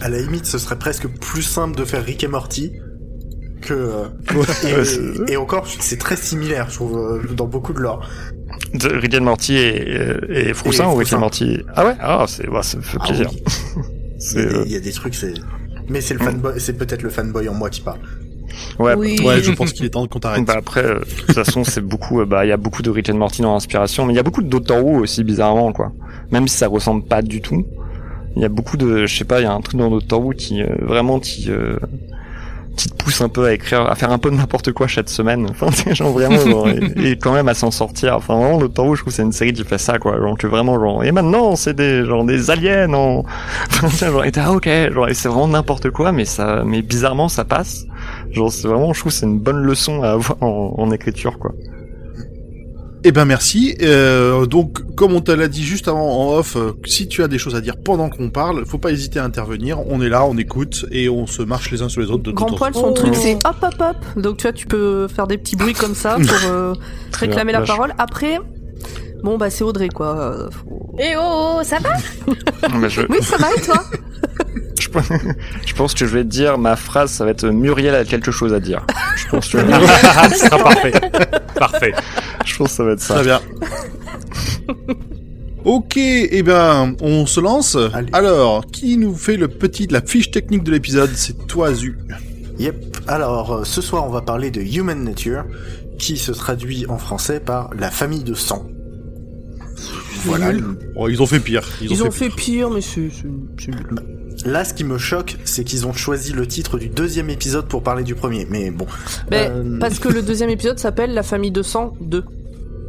À 0.00 0.08
la 0.08 0.20
limite, 0.20 0.46
ce 0.46 0.58
serait 0.58 0.78
presque 0.78 1.08
plus 1.08 1.42
simple 1.42 1.76
de 1.76 1.84
faire 1.84 2.04
Rick 2.04 2.22
et 2.22 2.28
Morty 2.28 2.72
que. 3.60 3.74
euh, 3.74 4.04
et, 5.28 5.32
et 5.32 5.36
encore, 5.36 5.66
c'est 5.80 5.98
très 5.98 6.16
similaire, 6.16 6.66
je 6.70 6.74
trouve, 6.76 6.96
euh, 6.98 7.34
dans 7.34 7.46
beaucoup 7.46 7.72
de 7.72 7.80
lore. 7.80 8.08
De 8.74 8.88
Rick 8.88 9.14
and 9.16 9.22
Morty 9.22 9.56
et, 9.56 9.88
et 10.28 10.54
Froussin 10.54 10.84
Et 10.84 10.86
ou 10.86 10.94
Rick 10.94 11.12
and 11.12 11.18
Morty? 11.18 11.58
Ah 11.74 11.84
ouais, 11.84 11.96
ah 12.00 12.24
c'est, 12.28 12.46
ça 12.62 12.76
me 12.76 12.82
fait 12.82 12.98
Ah 13.00 13.06
plaisir. 13.06 13.28
oui. 13.32 13.82
Il 14.18 14.24
y, 14.24 14.24
C'est, 14.24 14.38
a 14.40 14.44
des, 14.44 14.54
euh, 14.54 14.62
il 14.66 14.72
y 14.72 14.76
a 14.76 14.80
des 14.80 14.92
trucs, 14.92 15.14
c'est. 15.14 15.34
Mais 15.88 16.00
c'est 16.00 16.14
le 16.14 16.20
fanboy, 16.20 16.60
c'est 16.60 16.74
peut-être 16.76 17.02
le 17.02 17.10
fanboy 17.10 17.48
en 17.48 17.54
moi 17.54 17.70
qui 17.70 17.80
parle. 17.80 18.00
ouais. 18.78 18.94
oui. 18.94 19.18
Ouais, 19.24 19.42
je 19.42 19.50
pense 19.56 19.72
qu'il 19.72 19.84
est 19.86 19.90
temps 19.90 20.06
qu'on 20.06 20.18
t'arrête. 20.18 20.44
Bah 20.44 20.54
après, 20.58 20.84
euh, 20.84 20.98
de 21.00 21.04
toute 21.04 21.32
façon, 21.32 21.64
c'est 21.64 21.80
beaucoup. 21.80 22.20
euh, 22.20 22.26
bah, 22.26 22.44
il 22.44 22.48
y 22.48 22.52
a 22.52 22.56
beaucoup 22.56 22.82
de 22.82 22.90
Rick 22.90 23.08
and 23.10 23.14
Morty 23.16 23.42
dans 23.42 23.52
l'inspiration, 23.54 24.04
mais 24.06 24.12
il 24.12 24.16
y 24.16 24.20
a 24.20 24.22
beaucoup 24.22 24.42
de 24.42 24.48
Doctor 24.48 24.84
Who 24.84 24.98
aussi 25.00 25.24
bizarrement, 25.24 25.72
quoi. 25.72 25.92
Même 26.30 26.46
si 26.48 26.56
ça 26.56 26.68
ressemble 26.68 27.04
pas 27.04 27.22
du 27.22 27.40
tout, 27.40 27.64
il 28.36 28.42
y 28.42 28.44
a 28.44 28.48
beaucoup 28.48 28.76
de, 28.76 29.06
je 29.06 29.16
sais 29.16 29.24
pas, 29.24 29.40
il 29.40 29.44
y 29.44 29.46
a 29.46 29.52
un 29.52 29.60
truc 29.60 29.78
dans 29.78 29.90
Doctor 29.90 30.20
Who 30.24 30.30
qui 30.32 30.62
euh, 30.62 30.66
vraiment 30.82 31.20
qui 31.20 31.50
euh, 31.50 31.76
qui 32.78 32.88
te 32.88 32.94
pousse 32.94 33.20
un 33.20 33.28
peu 33.28 33.46
à 33.46 33.52
écrire, 33.52 33.82
à 33.82 33.94
faire 33.96 34.12
un 34.12 34.18
peu 34.18 34.30
de 34.30 34.36
n'importe 34.36 34.72
quoi 34.72 34.86
chaque 34.86 35.10
semaine. 35.10 35.46
Enfin, 35.60 35.70
genre 35.92 36.12
vraiment, 36.12 36.38
genre, 36.38 36.68
et, 36.68 37.18
quand 37.18 37.32
même 37.32 37.48
à 37.48 37.54
s'en 37.54 37.72
sortir. 37.72 38.14
Enfin, 38.16 38.36
vraiment, 38.38 38.58
Doctor 38.58 38.86
Who, 38.86 38.94
je 38.94 39.02
trouve 39.02 39.12
c'est 39.12 39.22
une 39.22 39.32
série 39.32 39.52
qui 39.52 39.64
fait 39.64 39.78
ça, 39.78 39.98
quoi. 39.98 40.18
Genre 40.18 40.38
que 40.38 40.46
vraiment, 40.46 40.78
genre, 40.80 41.02
et 41.04 41.10
maintenant, 41.10 41.56
c'est 41.56 41.74
des 41.74 42.04
genre 42.04 42.24
des 42.24 42.50
aliens 42.50 42.92
en, 42.94 43.24
enfin, 43.82 44.06
genre, 44.06 44.24
et 44.24 44.30
t'es, 44.30 44.40
ah, 44.40 44.52
ok, 44.52 44.68
genre, 44.92 45.08
et 45.08 45.14
c'est 45.14 45.28
vraiment 45.28 45.48
n'importe 45.48 45.90
quoi, 45.90 46.12
mais 46.12 46.24
ça, 46.24 46.62
mais 46.64 46.80
bizarrement, 46.82 47.28
ça 47.28 47.44
passe. 47.44 47.86
Genre, 48.30 48.52
c'est 48.52 48.68
vraiment, 48.68 48.92
je 48.92 49.00
trouve, 49.00 49.12
c'est 49.12 49.26
une 49.26 49.40
bonne 49.40 49.62
leçon 49.62 50.02
à 50.02 50.10
avoir 50.10 50.40
en 50.40 50.90
écriture, 50.92 51.38
quoi. 51.38 51.52
Eh 53.04 53.12
ben 53.12 53.24
merci. 53.24 53.76
Euh, 53.80 54.46
donc, 54.46 54.94
comme 54.96 55.12
on 55.14 55.20
te 55.20 55.30
l'a 55.30 55.46
dit 55.48 55.64
juste 55.64 55.86
avant 55.88 56.10
en 56.30 56.36
off, 56.36 56.56
euh, 56.56 56.72
si 56.84 57.06
tu 57.08 57.22
as 57.22 57.28
des 57.28 57.38
choses 57.38 57.54
à 57.54 57.60
dire 57.60 57.76
pendant 57.76 58.10
qu'on 58.10 58.30
parle, 58.30 58.66
faut 58.66 58.78
pas 58.78 58.90
hésiter 58.90 59.18
à 59.20 59.24
intervenir. 59.24 59.78
On 59.86 60.02
est 60.02 60.08
là, 60.08 60.24
on 60.24 60.36
écoute 60.36 60.84
et 60.90 61.08
on 61.08 61.26
se 61.26 61.42
marche 61.42 61.70
les 61.70 61.80
uns 61.82 61.88
sur 61.88 62.00
les 62.00 62.10
autres 62.10 62.24
de 62.24 62.32
Grand 62.32 62.52
poil, 62.54 62.74
son 62.74 62.88
Oh. 62.88 62.92
truc 62.92 63.14
c'est 63.14 63.34
hop 63.36 63.56
hop 63.62 63.74
hop. 63.80 63.96
Donc 64.22 64.38
tu 64.38 64.42
vois, 64.42 64.52
tu 64.52 64.66
peux 64.66 65.06
faire 65.08 65.26
des 65.28 65.38
petits 65.38 65.54
bruits 65.56 65.74
comme 65.74 65.94
ça 65.94 66.16
pour 66.16 66.50
euh, 66.50 66.74
réclamer 67.12 67.52
la 67.52 67.60
parole. 67.62 67.94
Après, 67.98 68.40
bon 69.22 69.38
bah 69.38 69.48
c'est 69.50 69.62
Audrey 69.64 69.88
quoi. 69.90 70.18
euh, 70.18 70.50
faut- 70.50 70.94
Eh 70.98 71.14
oh, 71.16 71.56
oh, 71.58 71.62
ça 71.62 71.78
va? 71.78 71.90
Mais 72.78 72.90
je, 72.90 73.02
Oui, 73.08 73.18
ça 73.22 73.36
va 73.36 73.46
et 73.56 73.60
toi? 73.60 73.82
je, 74.88 74.98
pense- 74.98 75.08
je 75.66 75.74
pense 75.74 75.94
que 75.94 76.06
je 76.06 76.12
vais 76.16 76.24
te 76.24 76.28
dire, 76.28 76.58
ma 76.58 76.76
phrase, 76.76 77.10
ça 77.12 77.24
va 77.24 77.30
être 77.30 77.46
Muriel 77.48 77.94
a 77.94 78.04
quelque 78.04 78.30
chose 78.30 78.52
à 78.54 78.60
dire. 78.60 78.84
Je 79.16 79.28
pense 79.28 79.48
que, 79.48 79.58
Ah, 80.04 80.28
Ce 80.30 80.46
sera 80.46 80.58
parfait. 80.58 80.92
Parfait. 81.54 81.92
je 82.44 82.56
pense 82.56 82.68
que 82.70 82.74
ça 82.74 82.84
va 82.84 82.92
être 82.92 83.00
ça. 83.00 83.14
Très 83.14 83.24
bien. 83.24 83.40
ok, 85.64 85.96
eh 85.96 86.42
ben, 86.42 86.94
on 87.00 87.26
se 87.26 87.40
lance. 87.40 87.76
Allez. 87.92 88.08
Alors, 88.12 88.64
qui 88.66 88.96
nous 88.96 89.14
fait 89.14 89.36
le 89.36 89.48
petit 89.48 89.86
de 89.86 89.92
la 89.92 90.00
fiche 90.00 90.30
technique 90.30 90.62
de 90.64 90.70
l'épisode? 90.72 91.10
C'est 91.14 91.46
toi, 91.46 91.72
Zu. 91.74 91.98
Yep. 92.58 92.96
Alors, 93.06 93.52
euh, 93.52 93.64
ce 93.64 93.80
soir, 93.80 94.04
on 94.06 94.10
va 94.10 94.20
parler 94.22 94.50
de 94.50 94.60
Human 94.60 95.02
Nature, 95.04 95.44
qui 95.98 96.16
se 96.16 96.32
traduit 96.32 96.86
en 96.88 96.98
français 96.98 97.40
par 97.40 97.70
la 97.78 97.90
famille 97.90 98.24
de 98.24 98.34
sang. 98.34 98.66
Voilà. 100.24 100.50
Oh, 100.96 101.08
ils 101.08 101.22
ont 101.22 101.26
fait 101.26 101.38
pire. 101.40 101.62
Ils, 101.80 101.92
Ils 101.92 102.02
ont, 102.02 102.06
ont 102.08 102.10
fait, 102.10 102.28
fait 102.30 102.34
pire, 102.36 102.70
mais 102.70 102.80
c'est 102.80 103.00
nul. 103.00 103.86
Là, 104.44 104.64
ce 104.64 104.72
qui 104.72 104.84
me 104.84 104.98
choque, 104.98 105.36
c'est 105.44 105.64
qu'ils 105.64 105.86
ont 105.86 105.92
choisi 105.92 106.32
le 106.32 106.46
titre 106.46 106.78
du 106.78 106.88
deuxième 106.88 107.28
épisode 107.30 107.66
pour 107.66 107.82
parler 107.82 108.04
du 108.04 108.14
premier. 108.14 108.46
Mais 108.48 108.70
bon. 108.70 108.86
Mais 109.30 109.48
Euh, 109.50 109.78
parce 109.78 109.98
que 109.98 110.08
le 110.08 110.22
deuxième 110.22 110.50
épisode 110.50 110.78
s'appelle 110.78 111.12
La 111.12 111.22
famille 111.22 111.50
de 111.50 111.62
sang 111.62 111.94
2. 112.00 112.24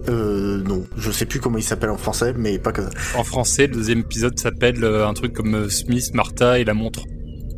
Euh, 0.07 0.63
non, 0.63 0.85
je 0.97 1.11
sais 1.11 1.25
plus 1.25 1.39
comment 1.39 1.57
il 1.57 1.63
s'appelle 1.63 1.89
en 1.89 1.97
français, 1.97 2.33
mais 2.37 2.57
pas 2.57 2.71
que 2.71 2.81
ça. 2.81 2.89
En 3.17 3.23
français, 3.23 3.67
le 3.67 3.73
deuxième 3.75 3.99
épisode 3.99 4.39
s'appelle 4.39 4.83
euh, 4.83 5.07
un 5.07 5.13
truc 5.13 5.33
comme 5.33 5.53
euh, 5.55 5.69
Smith, 5.69 6.13
Martha 6.13 6.59
et 6.59 6.63
la 6.63 6.73
montre. 6.73 7.01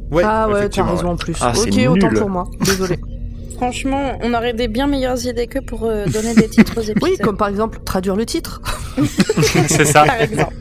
Ouais, 0.09 0.23
ah 0.25 0.49
ouais, 0.49 0.67
t'as 0.67 0.83
raison 0.83 1.03
ouais. 1.03 1.09
en 1.09 1.15
plus. 1.15 1.35
Ah, 1.39 1.53
ok, 1.55 1.87
autant 1.89 2.09
nul. 2.09 2.19
pour 2.19 2.29
moi. 2.29 2.47
Désolé. 2.65 2.99
Franchement, 3.55 4.17
on 4.23 4.33
aurait 4.33 4.53
des 4.53 4.67
bien 4.67 4.87
meilleures 4.87 5.23
idées 5.25 5.45
que 5.45 5.59
pour 5.59 5.83
euh, 5.85 6.07
donner 6.07 6.33
des 6.33 6.49
titres 6.49 6.79
aux 6.79 6.81
épisodes. 6.81 7.03
Oui, 7.03 7.15
comme 7.21 7.37
par 7.37 7.47
exemple 7.47 7.79
traduire 7.85 8.15
le 8.15 8.25
titre. 8.25 8.59
C'est 9.67 9.85
ça. 9.85 10.03
par 10.05 10.21
exemple. 10.21 10.55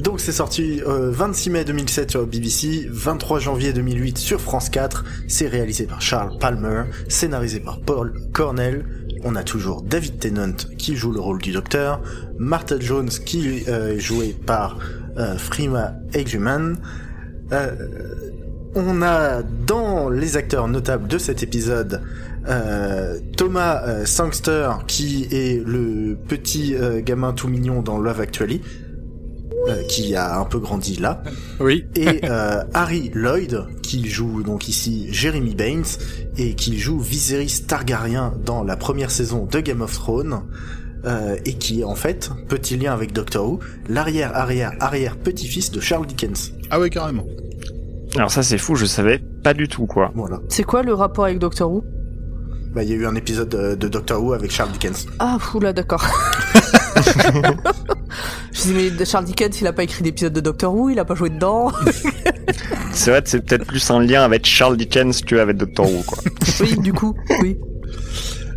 Donc 0.00 0.18
c'est 0.18 0.32
sorti 0.32 0.80
euh, 0.86 1.10
26 1.10 1.50
mai 1.50 1.64
2007 1.64 2.12
sur 2.12 2.26
BBC, 2.26 2.86
23 2.90 3.38
janvier 3.38 3.74
2008 3.74 4.16
sur 4.16 4.40
France 4.40 4.70
4, 4.70 5.04
c'est 5.28 5.46
réalisé 5.46 5.84
par 5.84 6.00
Charles 6.00 6.38
Palmer, 6.38 6.84
scénarisé 7.08 7.60
par 7.60 7.80
Paul 7.80 8.14
Cornell, 8.32 8.86
on 9.24 9.36
a 9.36 9.42
toujours 9.42 9.82
David 9.82 10.18
Tennant 10.18 10.56
qui 10.78 10.96
joue 10.96 11.12
le 11.12 11.20
rôle 11.20 11.42
du 11.42 11.52
docteur, 11.52 12.00
Martha 12.38 12.80
Jones 12.80 13.10
qui 13.10 13.64
euh, 13.68 13.96
est 13.96 14.00
jouée 14.00 14.34
par 14.46 14.78
euh, 15.18 15.36
Frima 15.36 15.92
euh, 17.52 17.70
on 18.74 19.02
a 19.02 19.42
dans 19.42 20.08
les 20.08 20.36
acteurs 20.36 20.68
notables 20.68 21.08
de 21.08 21.18
cet 21.18 21.42
épisode 21.42 22.00
euh, 22.48 23.18
Thomas 23.36 23.82
euh, 23.84 24.06
Sangster 24.06 24.70
qui 24.86 25.26
est 25.32 25.62
le 25.62 26.16
petit 26.16 26.74
gamin 27.04 27.32
tout 27.32 27.48
mignon 27.48 27.82
dans 27.82 27.98
Love 27.98 28.20
Actually, 28.20 28.62
euh, 29.68 29.82
qui 29.84 30.14
a 30.16 30.38
un 30.38 30.44
peu 30.44 30.58
grandi 30.58 30.96
là, 30.96 31.22
Oui. 31.60 31.84
et 31.94 32.20
euh, 32.24 32.62
Harry 32.74 33.10
Lloyd 33.14 33.66
qui 33.82 34.08
joue 34.08 34.42
donc 34.42 34.68
ici 34.68 35.08
Jeremy 35.10 35.54
Baines 35.54 35.84
et 36.38 36.54
qui 36.54 36.78
joue 36.78 36.98
Viserys 37.00 37.64
Targaryen 37.66 38.32
dans 38.44 38.62
la 38.64 38.76
première 38.76 39.10
saison 39.10 39.46
de 39.46 39.60
Game 39.60 39.80
of 39.82 39.92
Thrones. 39.92 40.42
euh, 41.06 41.36
et 41.46 41.54
qui 41.54 41.80
est 41.80 41.84
en 41.84 41.94
fait, 41.94 42.30
petit 42.48 42.76
lien 42.76 42.92
avec 42.92 43.12
Doctor 43.14 43.48
Who, 43.48 43.60
l'arrière 43.88 44.36
arrière 44.36 44.72
arrière 44.80 45.16
petit-fils 45.16 45.70
de 45.70 45.80
Charles 45.80 46.06
Dickens. 46.06 46.52
Ah 46.70 46.78
ouais, 46.78 46.90
carrément. 46.90 47.24
Alors 48.16 48.30
ça 48.30 48.42
c'est 48.42 48.58
fou, 48.58 48.74
je 48.74 48.84
savais 48.86 49.18
pas 49.42 49.54
du 49.54 49.66
tout 49.68 49.86
quoi. 49.86 50.10
Voilà. 50.14 50.40
C'est 50.48 50.62
quoi 50.64 50.82
le 50.82 50.92
rapport 50.92 51.24
avec 51.24 51.38
Doctor 51.38 51.70
Who? 51.72 51.84
Bah, 52.74 52.82
il 52.84 52.90
y 52.90 52.92
a 52.92 52.96
eu 52.96 53.06
un 53.06 53.14
épisode 53.14 53.48
de, 53.48 53.74
de 53.74 53.88
Doctor 53.88 54.22
Who 54.22 54.32
avec 54.34 54.50
Charles 54.50 54.72
Dickens. 54.72 55.06
Ah, 55.18 55.38
oula, 55.54 55.72
d'accord. 55.72 56.04
Je 58.52 58.60
disais, 58.62 58.92
mais 58.98 59.04
Charles 59.04 59.24
Dickens, 59.24 59.60
il 59.60 59.66
a 59.66 59.72
pas 59.72 59.84
écrit 59.84 60.02
d'épisode 60.02 60.32
de 60.32 60.40
Doctor 60.40 60.74
Who, 60.74 60.90
il 60.90 60.98
a 60.98 61.04
pas 61.04 61.14
joué 61.14 61.30
dedans. 61.30 61.72
C'est 62.92 63.10
vrai 63.10 63.22
que 63.22 63.28
c'est 63.28 63.40
peut-être 63.40 63.66
plus 63.66 63.88
un 63.90 64.00
lien 64.00 64.22
avec 64.22 64.44
Charles 64.44 64.76
Dickens 64.76 65.22
que 65.22 65.36
avec 65.36 65.56
Doctor 65.56 65.90
Who 65.90 66.02
quoi. 66.02 66.18
oui, 66.60 66.76
du 66.78 66.92
coup, 66.92 67.14
oui. 67.40 67.56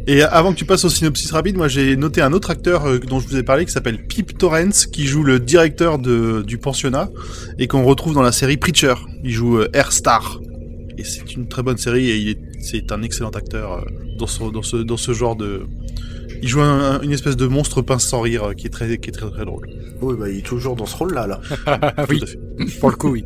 Et 0.05 0.21
avant 0.21 0.51
que 0.51 0.57
tu 0.57 0.65
passes 0.65 0.83
au 0.83 0.89
synopsis 0.89 1.31
rapide, 1.31 1.55
moi 1.55 1.69
j'ai 1.69 1.95
noté 1.95 2.21
un 2.21 2.33
autre 2.33 2.49
acteur 2.49 2.85
euh, 2.85 2.99
dont 2.99 3.21
je 3.21 3.27
vous 3.27 3.37
ai 3.37 3.43
parlé 3.43 3.65
qui 3.65 3.71
s'appelle 3.71 4.05
Pip 4.05 4.37
Torrance, 4.37 4.85
qui 4.85 5.05
joue 5.05 5.23
le 5.23 5.39
directeur 5.39 5.97
de, 5.97 6.43
du 6.45 6.57
pensionnat 6.57 7.09
et 7.57 7.67
qu'on 7.67 7.83
retrouve 7.83 8.13
dans 8.13 8.21
la 8.21 8.33
série 8.33 8.57
Preacher. 8.57 8.95
Il 9.23 9.31
joue 9.31 9.59
euh, 9.59 9.69
Air 9.73 9.93
Star. 9.93 10.41
Et 10.97 11.05
c'est 11.05 11.33
une 11.35 11.47
très 11.47 11.63
bonne 11.63 11.77
série 11.77 12.09
et 12.09 12.17
il 12.17 12.29
est, 12.29 12.39
c'est 12.59 12.91
un 12.91 13.01
excellent 13.01 13.29
acteur 13.29 13.73
euh, 13.73 13.81
dans 14.19 14.27
ce, 14.27 14.43
dans 14.43 14.61
ce, 14.61 14.77
dans 14.77 14.97
ce 14.97 15.13
genre 15.13 15.37
de... 15.37 15.67
Il 16.43 16.49
joue 16.49 16.59
un- 16.61 16.99
une 17.01 17.13
espèce 17.13 17.37
de 17.37 17.47
monstre 17.47 17.81
pince 17.81 18.03
sans 18.05 18.19
rire 18.21 18.43
euh, 18.49 18.53
qui 18.53 18.67
est 18.67 18.69
très, 18.69 18.97
qui 18.97 19.09
est 19.09 19.13
très, 19.13 19.29
très 19.31 19.45
drôle. 19.45 19.67
Oui, 20.01 20.15
bah, 20.19 20.29
il 20.29 20.39
est 20.39 20.41
toujours 20.45 20.75
dans 20.75 20.85
ce 20.85 20.97
rôle-là, 20.97 21.25
là. 21.25 21.39
Ah 21.65 21.93
oui, 22.09 22.19
Tout 22.19 22.25
à 22.25 22.27
fait. 22.27 22.79
pour 22.81 22.89
le 22.89 22.95
coup, 22.97 23.09
oui. 23.11 23.25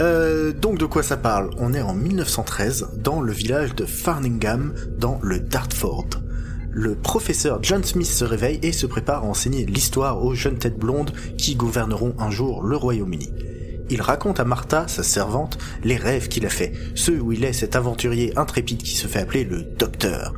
Euh, 0.00 0.52
donc 0.52 0.78
de 0.78 0.84
quoi 0.84 1.02
ça 1.02 1.16
parle? 1.16 1.48
On 1.58 1.72
est 1.72 1.80
en 1.80 1.94
1913 1.94 2.88
dans 3.02 3.20
le 3.22 3.32
village 3.32 3.74
de 3.74 3.86
Farningham 3.86 4.74
dans 4.98 5.18
le 5.22 5.40
Dartford. 5.40 6.06
Le 6.70 6.94
professeur 6.94 7.58
John 7.62 7.82
Smith 7.82 8.06
se 8.06 8.24
réveille 8.24 8.58
et 8.62 8.72
se 8.72 8.86
prépare 8.86 9.24
à 9.24 9.26
enseigner 9.26 9.64
l'histoire 9.64 10.22
aux 10.22 10.34
jeunes 10.34 10.58
têtes 10.58 10.78
blondes 10.78 11.10
qui 11.38 11.56
gouverneront 11.56 12.14
un 12.18 12.30
jour 12.30 12.62
le 12.62 12.76
Royaume-Uni. 12.76 13.32
Il 13.90 14.02
raconte 14.02 14.38
à 14.38 14.44
Martha, 14.44 14.86
sa 14.86 15.02
servante, 15.02 15.56
les 15.82 15.96
rêves 15.96 16.28
qu'il 16.28 16.44
a 16.44 16.50
faits, 16.50 16.74
ceux 16.94 17.18
où 17.18 17.32
il 17.32 17.42
est 17.46 17.54
cet 17.54 17.74
aventurier 17.74 18.36
intrépide 18.38 18.82
qui 18.82 18.94
se 18.94 19.06
fait 19.06 19.20
appeler 19.20 19.44
le 19.44 19.62
Docteur. 19.62 20.34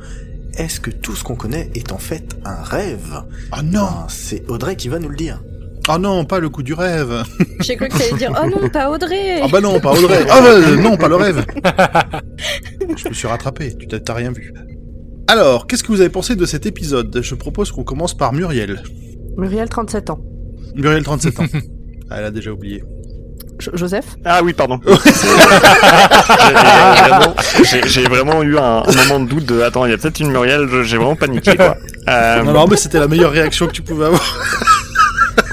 Est-ce 0.57 0.79
que 0.79 0.91
tout 0.91 1.15
ce 1.15 1.23
qu'on 1.23 1.35
connaît 1.35 1.69
est 1.75 1.91
en 1.91 1.97
fait 1.97 2.35
un 2.45 2.61
rêve? 2.61 3.23
Ah 3.51 3.61
non 3.63 3.79
Ben, 3.85 4.05
C'est 4.09 4.43
Audrey 4.49 4.75
qui 4.75 4.89
va 4.89 4.99
nous 4.99 5.09
le 5.09 5.15
dire. 5.15 5.41
Ah 5.87 5.97
non, 5.97 6.25
pas 6.25 6.39
le 6.39 6.49
coup 6.49 6.61
du 6.61 6.73
rêve 6.73 7.23
J'ai 7.61 7.75
cru 7.75 7.87
que 7.87 7.97
t'allais 7.97 8.15
dire 8.17 8.31
Oh 8.39 8.47
non, 8.47 8.69
pas 8.69 8.89
Audrey 8.91 9.41
Ah 9.41 9.47
bah 9.51 9.61
non, 9.61 9.79
pas 9.79 9.91
Audrey 9.93 10.25
Ah 10.29 10.39
bah, 10.41 10.49
euh, 10.49 10.75
non, 10.75 10.95
pas 10.95 11.07
le 11.07 11.15
rêve 11.15 11.43
Je 12.97 13.09
me 13.09 13.13
suis 13.13 13.27
rattrapé, 13.27 13.75
tu 13.75 13.87
t'as- 13.87 14.13
rien 14.13 14.31
vu. 14.31 14.53
Alors, 15.27 15.65
qu'est-ce 15.65 15.81
que 15.83 15.87
vous 15.91 16.01
avez 16.01 16.09
pensé 16.09 16.35
de 16.35 16.45
cet 16.45 16.65
épisode? 16.65 17.19
Je 17.23 17.35
propose 17.35 17.71
qu'on 17.71 17.83
commence 17.83 18.15
par 18.15 18.33
Muriel. 18.33 18.83
Muriel, 19.37 19.69
37 19.69 20.09
ans. 20.11 20.19
Muriel, 20.75 21.03
37 21.03 21.39
ans. 21.39 21.45
Elle 22.11 22.25
a 22.25 22.31
déjà 22.31 22.51
oublié. 22.51 22.83
Jo- 23.59 23.71
Joseph 23.75 24.05
Ah 24.25 24.41
oui, 24.43 24.53
pardon. 24.53 24.79
J'ai 27.85 28.03
vraiment, 28.03 28.41
eu 28.43 28.57
un, 28.57 28.83
un 28.85 28.91
moment 29.07 29.19
de 29.19 29.29
doute 29.29 29.45
de 29.45 29.61
attends, 29.61 29.85
il 29.85 29.91
y 29.91 29.93
a 29.93 29.97
peut-être 29.97 30.19
une 30.19 30.31
Muriel, 30.31 30.67
je- 30.71 30.83
j'ai 30.83 30.97
vraiment 30.97 31.15
paniqué 31.15 31.55
quoi. 31.55 31.77
Euh, 32.07 32.43
Non, 32.43 32.53
non, 32.53 32.67
mais 32.67 32.77
c'était 32.77 32.99
la 32.99 33.07
meilleure 33.07 33.31
réaction 33.31 33.67
que 33.67 33.71
tu 33.73 33.81
pouvais 33.81 34.05
avoir. 34.05 34.21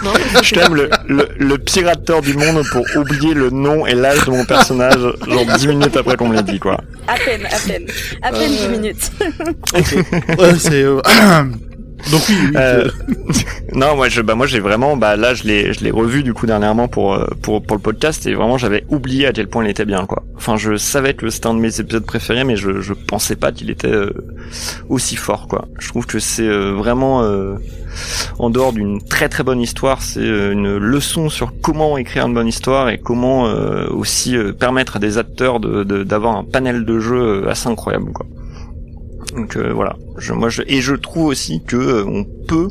Non, 0.04 0.12
je 0.40 0.44
suis 0.44 0.54
quand 0.54 0.62
même 0.70 0.74
le, 0.76 0.88
le, 1.08 1.28
le 1.38 1.58
pire 1.58 1.88
acteur 1.88 2.20
du 2.22 2.34
monde 2.34 2.62
pour 2.70 2.84
oublier 2.96 3.34
le 3.34 3.50
nom 3.50 3.84
et 3.86 3.94
l'âge 3.94 4.24
de 4.24 4.30
mon 4.30 4.44
personnage, 4.44 5.00
genre 5.26 5.44
10 5.56 5.66
minutes 5.66 5.96
après 5.96 6.16
qu'on 6.16 6.28
me 6.28 6.36
l'ait 6.36 6.42
dit 6.44 6.60
quoi. 6.60 6.78
À 7.08 7.14
peine, 7.14 7.44
à 7.46 7.58
peine. 7.66 7.84
À 8.22 8.30
peine 8.30 8.50
10 8.50 8.68
minutes. 8.68 9.10
Ouais, 10.38 10.54
c'est... 10.58 10.82
euh, 10.84 11.00
Donc 12.12 12.22
oui, 12.28 12.34
oui. 12.42 12.52
Euh, 12.56 12.88
non, 13.74 13.96
moi, 13.96 14.08
je, 14.08 14.22
bah, 14.22 14.34
moi, 14.34 14.46
j'ai 14.46 14.60
vraiment, 14.60 14.96
bah, 14.96 15.16
là, 15.16 15.34
je 15.34 15.42
l'ai, 15.44 15.72
je 15.72 15.82
l'ai 15.84 15.90
revu 15.90 16.22
du 16.22 16.32
coup 16.32 16.46
dernièrement 16.46 16.88
pour, 16.88 17.14
euh, 17.14 17.26
pour, 17.42 17.62
pour 17.62 17.76
le 17.76 17.82
podcast 17.82 18.24
et 18.26 18.34
vraiment, 18.34 18.56
j'avais 18.56 18.84
oublié 18.88 19.26
à 19.26 19.32
quel 19.32 19.48
point 19.48 19.64
il 19.64 19.70
était 19.70 19.84
bien, 19.84 20.06
quoi. 20.06 20.22
Enfin, 20.36 20.56
je 20.56 20.76
savais 20.76 21.14
que 21.14 21.28
c'était 21.28 21.48
un 21.48 21.54
de 21.54 21.58
mes 21.60 21.80
épisodes 21.80 22.04
préférés, 22.06 22.44
mais 22.44 22.56
je, 22.56 22.80
je 22.80 22.92
pensais 22.94 23.36
pas 23.36 23.50
qu'il 23.52 23.68
était 23.68 23.88
euh, 23.92 24.10
aussi 24.88 25.16
fort, 25.16 25.48
quoi. 25.48 25.66
Je 25.80 25.88
trouve 25.88 26.06
que 26.06 26.18
c'est 26.20 26.46
euh, 26.48 26.72
vraiment, 26.72 27.22
euh, 27.24 27.56
en 28.38 28.48
dehors 28.48 28.72
d'une 28.72 29.02
très 29.02 29.28
très 29.28 29.42
bonne 29.42 29.60
histoire, 29.60 30.00
c'est 30.02 30.20
euh, 30.20 30.52
une 30.52 30.76
leçon 30.78 31.28
sur 31.28 31.52
comment 31.60 31.98
écrire 31.98 32.26
une 32.26 32.34
bonne 32.34 32.48
histoire 32.48 32.88
et 32.90 32.98
comment 32.98 33.48
euh, 33.48 33.86
aussi 33.90 34.36
euh, 34.36 34.52
permettre 34.52 34.96
à 34.96 34.98
des 35.00 35.18
acteurs 35.18 35.58
de, 35.60 35.82
de- 35.84 36.04
d'avoir 36.04 36.36
un 36.36 36.44
panel 36.44 36.84
de 36.84 37.00
jeux 37.00 37.42
euh, 37.44 37.50
assez 37.50 37.68
incroyable, 37.68 38.12
quoi. 38.12 38.24
Donc 39.36 39.56
euh, 39.56 39.72
voilà, 39.72 39.96
je, 40.16 40.32
moi 40.32 40.48
je, 40.48 40.62
et 40.66 40.80
je 40.80 40.94
trouve 40.94 41.26
aussi 41.26 41.62
que 41.62 41.76
euh, 41.76 42.04
on 42.06 42.24
peut 42.24 42.68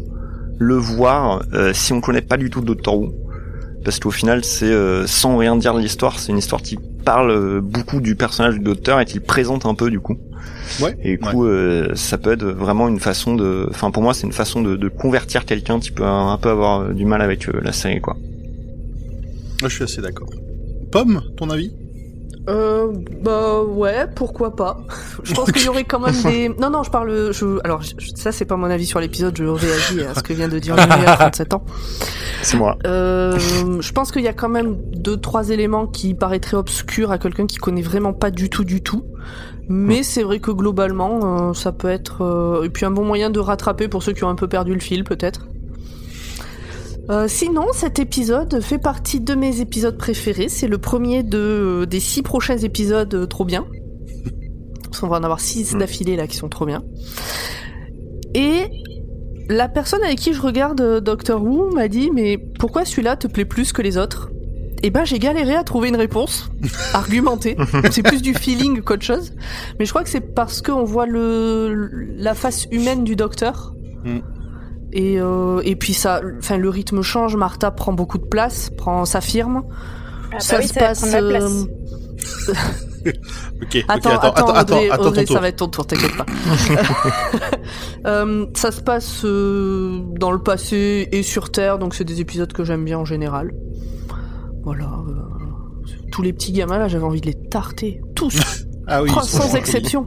le 0.60 0.76
voir 0.76 1.44
euh, 1.54 1.72
si 1.74 1.94
on 1.94 2.02
connaît 2.02 2.22
pas 2.22 2.38
du 2.38 2.50
tout 2.50 2.62
Doctor 2.62 2.98
Who, 2.98 3.14
parce 3.86 4.00
qu'au 4.00 4.12
final 4.12 4.44
c'est 4.44 4.66
euh, 4.72 5.06
sans 5.06 5.38
rien 5.38 5.56
dire 5.56 5.74
de 5.76 5.80
l'histoire, 5.80 6.20
c'est 6.20 6.32
une 6.32 6.40
histoire 6.40 6.62
qui 6.62 6.78
parle 7.06 7.30
euh, 7.32 7.62
beaucoup 7.62 8.02
du 8.02 8.16
personnage 8.16 8.56
du 8.56 8.62
Docteur 8.62 9.00
et 9.00 9.06
qui 9.06 9.16
le 9.16 9.24
présente 9.24 9.66
un 9.66 9.76
peu 9.76 9.90
du 9.92 10.00
coup. 10.00 10.18
Ouais, 10.82 10.98
Et 11.02 11.12
du 11.12 11.20
coup 11.20 11.46
euh, 11.46 11.92
ça 11.96 12.18
peut 12.18 12.32
être 12.34 12.44
vraiment 12.44 12.88
une 12.90 13.00
façon 13.00 13.36
de, 13.36 13.68
enfin 13.70 13.92
pour 13.92 14.04
moi 14.04 14.14
c'est 14.14 14.26
une 14.28 14.34
façon 14.34 14.62
de, 14.62 14.76
de 14.76 14.90
convertir 14.90 15.46
quelqu'un 15.46 15.80
qui 15.80 15.92
peut 15.92 16.04
un, 16.04 16.32
un 16.34 16.38
peu 16.38 16.50
avoir 16.50 16.94
du 16.94 17.06
mal 17.06 17.22
avec 17.22 17.48
la 17.48 17.72
série 17.72 18.02
quoi. 18.02 18.18
Moi, 19.62 19.70
je 19.70 19.76
suis 19.76 19.84
assez 19.84 20.02
d'accord. 20.02 20.30
Pomme, 20.92 21.22
ton 21.36 21.50
avis? 21.50 21.72
Euh, 22.50 22.94
bah 23.22 23.62
ouais, 23.64 24.08
pourquoi 24.16 24.56
pas. 24.56 24.78
Je 25.24 25.34
pense 25.34 25.52
qu'il 25.52 25.64
y 25.66 25.70
aurait 25.70 25.84
quand 25.84 26.00
même 26.00 26.16
des. 26.24 26.50
Non, 26.62 26.70
non, 26.70 26.84
je 26.84 26.90
parle. 26.90 27.32
Je... 27.34 27.60
Alors, 27.66 27.82
je- 27.82 27.94
ça, 28.16 28.32
c'est 28.32 28.46
pas 28.46 28.56
mon 28.56 28.70
avis 28.70 28.86
sur 28.86 29.00
l'épisode, 29.02 29.36
je 29.38 29.44
réagis 29.44 30.02
à 30.02 30.14
ce 30.16 30.24
que 30.24 30.32
vient 30.34 30.48
de 30.48 30.58
dire 30.60 30.76
Muriel, 30.88 31.06
37 31.18 31.54
ans. 31.54 31.66
C'est 32.42 32.56
moi. 32.58 32.78
Euh, 32.86 33.38
je 33.82 33.92
pense 33.92 34.12
qu'il 34.12 34.22
y 34.24 34.28
a 34.30 34.34
quand 34.34 34.48
même 34.50 34.78
deux, 34.94 35.18
trois 35.18 35.50
éléments 35.50 35.88
qui 35.88 36.14
paraîtraient 36.14 36.58
obscurs 36.58 37.12
à 37.12 37.18
quelqu'un 37.18 37.48
qui 37.48 37.58
connaît 37.58 37.82
vraiment 37.82 38.14
pas 38.14 38.32
du 38.32 38.50
tout, 38.50 38.64
du 38.64 38.82
tout. 38.82 39.04
Mais 39.70 40.02
c'est 40.04 40.24
vrai 40.24 40.40
que 40.40 40.52
globalement, 40.52 41.50
euh, 41.50 41.54
ça 41.54 41.74
peut 41.74 41.90
être. 41.90 42.22
euh, 42.24 42.64
Et 42.64 42.70
puis 42.70 42.86
un 42.86 42.92
bon 42.92 43.04
moyen 43.04 43.30
de 43.30 43.40
rattraper 43.42 43.90
pour 43.90 44.02
ceux 44.04 44.14
qui 44.14 44.24
ont 44.24 44.30
un 44.30 44.36
peu 44.36 44.48
perdu 44.48 44.74
le 44.74 44.80
fil, 44.80 45.04
peut-être. 45.04 45.48
Euh, 47.10 47.28
sinon, 47.30 47.68
cet 47.74 48.00
épisode 48.00 48.60
fait 48.62 48.78
partie 48.78 49.22
de 49.22 49.34
mes 49.34 49.62
épisodes 49.62 49.98
préférés. 49.98 50.50
C'est 50.50 50.68
le 50.68 50.78
premier 50.78 51.24
de, 51.24 51.38
euh, 51.38 51.86
des 51.86 52.02
six 52.02 52.22
prochains 52.22 52.58
épisodes 52.58 53.14
euh, 53.14 53.26
trop 53.26 53.46
bien. 53.46 53.66
Parce 54.84 55.00
qu'on 55.00 55.08
va 55.08 55.18
en 55.18 55.24
avoir 55.24 55.40
six 55.40 55.76
d'affilée 55.76 56.18
là 56.18 56.28
qui 56.28 56.36
sont 56.36 56.50
trop 56.50 56.66
bien. 56.66 56.84
Et 58.34 58.64
la 59.48 59.70
personne 59.70 60.04
avec 60.04 60.20
qui 60.20 60.34
je 60.34 60.42
regarde 60.42 61.00
Doctor 61.00 61.42
Who 61.42 61.74
m'a 61.74 61.88
dit 61.88 62.12
mais 62.14 62.38
pourquoi 62.38 62.84
celui-là 62.84 63.16
te 63.16 63.28
plaît 63.28 63.46
plus 63.46 63.72
que 63.72 63.82
les 63.82 63.98
autres? 63.98 64.30
Et 64.84 64.90
ben 64.90 65.06
j'ai 65.06 65.18
galéré 65.18 65.56
à 65.56 65.64
trouver 65.64 65.90
une 65.90 65.96
réponse 65.96 66.50
argumentée. 66.94 67.56
c'est 67.90 68.04
plus 68.04 68.22
du 68.22 68.34
feeling 68.34 68.82
qu'autre 68.82 69.04
chose. 69.04 69.34
Mais 69.80 69.86
je 69.86 69.92
crois 69.92 70.04
que 70.04 70.10
c'est 70.10 70.36
parce 70.36 70.62
qu'on 70.62 70.84
voit 70.84 71.06
le 71.06 71.90
la 72.18 72.34
face 72.34 72.68
humaine 72.72 73.04
du 73.04 73.16
Docteur. 73.16 73.74
Et, 74.94 75.20
euh, 75.20 75.62
et 75.66 75.76
puis 75.76 75.94
ça, 75.94 76.22
enfin 76.40 76.58
le 76.58 76.70
rythme 76.70 77.02
change. 77.02 77.36
Martha 77.36 77.72
prend 77.72 77.94
beaucoup 77.94 78.18
de 78.18 78.26
place, 78.26 78.70
prend 78.78 79.06
s'affirme. 79.06 79.64
Ah 79.66 80.30
bah 80.32 80.40
ça 80.40 80.58
oui, 80.60 80.68
se 80.68 80.74
ça 80.74 80.80
va 80.80 80.88
passe. 80.88 81.12
la 81.12 81.20
place. 81.22 81.66
ok, 83.62 83.86
Attends, 83.88 84.10
attends, 84.12 84.32
attends, 84.32 84.48
attends, 84.54 84.76
Audrey, 84.76 84.90
attends, 84.90 85.04
Audrey, 85.04 85.26
ça 85.26 85.40
va 85.40 85.48
être 85.50 85.58
ton 85.58 85.68
tour, 85.68 85.86
t'inquiète 85.88 86.16
pas. 86.18 86.26
Euh, 88.06 88.46
ça 88.54 88.72
se 88.72 88.80
passe 88.82 89.26
euh, 89.26 90.00
dans 90.18 90.32
le 90.32 90.40
passé 90.40 91.10
et 91.12 91.24
sur 91.24 91.52
Terre, 91.52 91.78
donc 91.80 91.94
c'est 91.94 92.06
des 92.06 92.22
épisodes 92.22 92.52
que 92.54 92.64
j'aime 92.64 92.86
bien 92.86 92.98
en 92.98 93.04
général. 93.04 93.52
Voilà. 94.64 94.86
euh, 94.86 95.14
tous 96.12 96.22
les 96.22 96.32
petits 96.32 96.54
gamins 96.54 96.78
là, 96.78 96.88
j'avais 96.88 97.04
envie 97.04 97.20
de 97.20 97.26
les 97.26 97.34
tarter. 97.50 98.00
Tous, 98.16 98.40
Ah 98.88 99.04
oui, 99.04 99.10
sans 99.24 99.54
exception. 99.56 100.06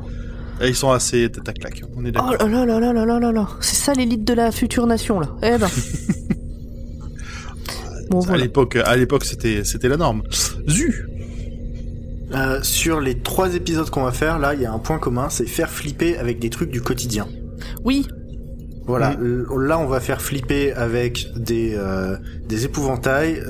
Ils 0.62 0.74
sont 0.74 0.90
assez 0.90 1.30
tête 1.30 1.58
claque. 1.58 1.82
On 1.96 2.04
est 2.04 2.12
d'accord. 2.12 2.36
Oh 2.40 2.46
là 2.46 2.66
là 2.66 2.80
là 2.80 2.92
là 2.92 3.04
là 3.04 3.18
là 3.18 3.32
là 3.32 3.48
C'est 3.60 3.76
ça 3.76 3.94
l'élite 3.94 4.24
de 4.24 4.34
la 4.34 4.52
future 4.52 4.86
nation 4.86 5.20
là. 5.20 5.28
Eh 5.42 5.58
ben. 5.58 5.68
bon. 8.10 8.20
À 8.28 8.36
l'époque, 8.36 8.76
à 8.76 8.96
l'époque, 8.96 9.24
c'était 9.24 9.64
c'était 9.64 9.88
la 9.88 9.96
norme. 9.96 10.22
Zu. 10.68 11.06
Euh, 12.32 12.60
sur 12.62 13.00
les 13.00 13.18
trois 13.18 13.54
épisodes 13.54 13.90
qu'on 13.90 14.04
va 14.04 14.12
faire, 14.12 14.38
là, 14.38 14.54
il 14.54 14.60
y 14.60 14.66
a 14.66 14.72
un 14.72 14.78
point 14.78 14.98
commun, 14.98 15.28
c'est 15.30 15.46
faire 15.46 15.68
flipper 15.68 16.16
avec 16.16 16.38
des 16.38 16.50
trucs 16.50 16.70
du 16.70 16.80
quotidien. 16.80 17.26
Oui, 17.84 18.06
voilà, 18.86 19.16
euh, 19.20 19.44
là 19.58 19.78
on 19.78 19.86
va 19.86 20.00
faire 20.00 20.20
flipper 20.20 20.72
avec 20.72 21.26
des, 21.36 21.74
euh, 21.76 22.16
des 22.48 22.64
épouvantails. 22.64 23.42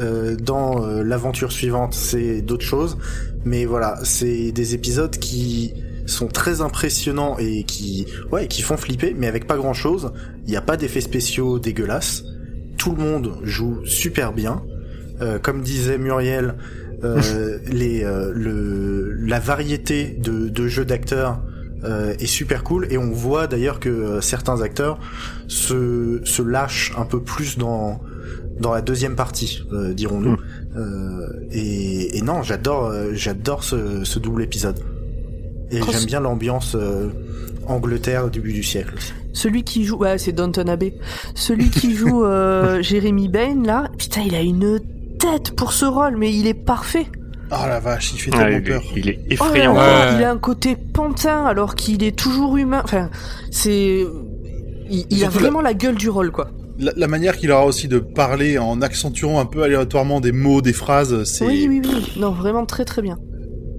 Dans 0.43 0.87
l'aventure 1.02 1.52
suivante, 1.52 1.95
c'est 1.95 2.40
d'autres 2.40 2.64
choses. 2.64 2.97
Mais 3.45 3.64
voilà, 3.64 3.99
c'est 4.02 4.52
des 4.52 4.75
épisodes 4.75 5.17
qui 5.17 5.73
sont 6.11 6.29
très 6.29 6.61
impressionnants 6.61 7.37
et 7.38 7.64
qui 7.64 8.07
ouais 8.33 8.47
qui 8.49 8.62
font 8.62 8.76
flipper, 8.76 9.14
mais 9.17 9.26
avec 9.26 9.47
pas 9.47 9.57
grand 9.57 9.75
chose. 9.75 10.12
Il 10.47 10.50
n'y 10.50 10.57
a 10.57 10.62
pas 10.62 10.76
d'effets 10.76 11.00
spéciaux 11.00 11.59
dégueulasses. 11.59 12.25
Tout 12.76 12.93
le 12.93 13.02
monde 13.02 13.37
joue 13.43 13.85
super 13.85 14.33
bien. 14.33 14.62
Euh, 15.21 15.38
comme 15.38 15.62
disait 15.62 15.99
Muriel, 15.99 16.55
euh, 17.05 17.59
les 17.67 18.05
euh, 18.05 18.33
le 18.35 19.12
la 19.12 19.38
variété 19.38 20.17
de, 20.19 20.49
de 20.49 20.69
jeux 20.69 20.85
d'acteurs 20.85 21.40
euh, 21.85 22.14
est 22.19 22.26
super 22.26 22.62
cool 22.62 22.87
et 22.90 22.99
on 22.99 23.11
voit 23.11 23.47
d'ailleurs 23.47 23.81
que 23.81 23.88
euh, 23.88 24.21
certains 24.21 24.61
acteurs 24.61 24.99
se, 25.49 26.21
se 26.25 26.43
lâchent 26.43 26.93
un 26.99 27.05
peu 27.05 27.23
plus 27.23 27.57
dans 27.57 28.00
dans 28.61 28.75
la 28.75 28.83
deuxième 28.83 29.17
partie, 29.17 29.64
euh, 29.73 29.95
dirons-nous. 29.95 30.33
Mm. 30.33 30.38
Euh, 30.76 31.26
et, 31.50 32.19
et 32.19 32.23
non, 32.23 32.43
j'adore 32.43 32.87
euh, 32.87 33.11
j'adore 33.12 33.64
ce, 33.64 34.05
ce 34.05 34.19
double 34.19 34.43
épisode. 34.43 34.79
Et 35.71 35.81
j'aime 35.91 36.05
bien 36.05 36.21
l'ambiance 36.21 36.75
euh, 36.75 37.09
Angleterre 37.67 38.25
au 38.27 38.31
début 38.31 38.53
du 38.53 38.62
siècle. 38.62 38.95
aussi. 38.97 39.12
Celui 39.33 39.62
qui 39.62 39.85
joue, 39.85 39.97
ouais, 39.99 40.19
c'est 40.19 40.33
Downton 40.33 40.69
Abbey. 40.69 40.95
Celui 41.35 41.71
qui 41.71 41.95
joue 41.97 42.25
euh, 42.25 42.83
Jérémy 42.83 43.29
Bain, 43.29 43.62
là, 43.65 43.89
putain, 43.99 44.23
il 44.27 44.35
a 44.35 44.41
une 44.41 44.81
tête 45.19 45.53
pour 45.55 45.73
ce 45.73 45.85
rôle, 45.85 46.17
mais 46.17 46.33
il 46.35 46.47
est 46.47 46.55
parfait. 46.55 47.07
Oh 47.53 47.67
la 47.69 47.81
vache, 47.81 48.12
il 48.15 48.21
fait 48.21 48.31
Ah, 48.35 48.45
tellement 48.45 48.65
peur. 48.67 48.83
est- 48.83 48.99
il 48.99 49.09
est 49.09 49.19
Oh 49.19 49.27
là 49.29 49.35
effrayant. 49.35 49.75
là, 49.75 50.11
Ouais. 50.11 50.17
Il 50.19 50.25
a 50.25 50.31
un 50.31 50.39
côté 50.39 50.77
pantin 50.77 51.45
alors 51.47 51.75
qu'il 51.75 52.03
est 52.05 52.17
toujours 52.17 52.57
humain. 52.57 52.81
Enfin, 52.85 53.11
c'est. 53.50 54.05
Il, 54.89 55.07
il 55.11 55.25
a 55.25 55.29
vraiment 55.29 55.61
la 55.61 55.75
gueule 55.75 55.95
du 55.97 56.09
rôle, 56.09 56.31
quoi. 56.33 56.50
La, 56.79 56.93
la 56.97 57.07
manière 57.09 57.37
qu'il 57.37 57.50
aura 57.53 57.67
aussi 57.67 57.89
de 57.89 57.99
parler 57.99 58.57
en 58.59 58.81
accentuant 58.83 59.39
un 59.39 59.45
peu 59.47 59.62
aléatoirement 59.62 60.21
des 60.21 60.33
mots, 60.33 60.62
des 60.62 60.73
phrases, 60.73 61.25
c'est... 61.25 61.45
Oui, 61.47 61.67
oui, 61.69 61.83
oui. 61.85 62.12
Non, 62.19 62.31
vraiment 62.31 62.65
très 62.67 62.85
très 62.85 63.03
bien. 63.03 63.19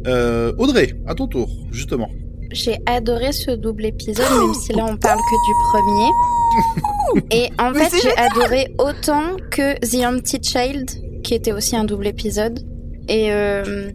Euh, 0.07 0.53
Audrey, 0.57 0.93
à 1.07 1.15
ton 1.15 1.27
tour, 1.27 1.49
justement. 1.71 2.09
J'ai 2.51 2.77
adoré 2.85 3.31
ce 3.31 3.51
double 3.51 3.85
épisode, 3.85 4.25
même 4.39 4.53
si 4.53 4.73
là 4.73 4.85
on 4.85 4.97
parle 4.97 5.19
que 5.19 5.35
du 5.47 5.53
premier. 5.71 7.25
Et 7.31 7.49
en 7.59 7.73
fait, 7.73 7.95
j'ai 8.01 8.17
adoré 8.17 8.73
autant 8.77 9.37
que 9.49 9.79
The 9.79 10.05
Empty 10.05 10.39
Child, 10.43 11.21
qui 11.23 11.33
était 11.33 11.53
aussi 11.53 11.75
un 11.75 11.85
double 11.85 12.07
épisode. 12.07 12.59
Et 13.07 13.31
euh, 13.31 13.91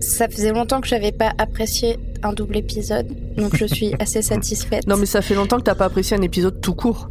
ça 0.00 0.28
faisait 0.28 0.52
longtemps 0.52 0.80
que 0.80 0.88
j'avais 0.88 1.12
pas 1.12 1.32
apprécié 1.38 1.98
un 2.22 2.32
double 2.32 2.56
épisode, 2.56 3.06
donc 3.36 3.56
je 3.56 3.66
suis 3.66 3.94
assez 4.00 4.22
satisfaite. 4.22 4.86
Non, 4.86 4.96
mais 4.96 5.06
ça 5.06 5.22
fait 5.22 5.34
longtemps 5.34 5.58
que 5.58 5.64
t'as 5.64 5.74
pas 5.74 5.86
apprécié 5.86 6.16
un 6.16 6.22
épisode 6.22 6.60
tout 6.60 6.74
court. 6.74 7.08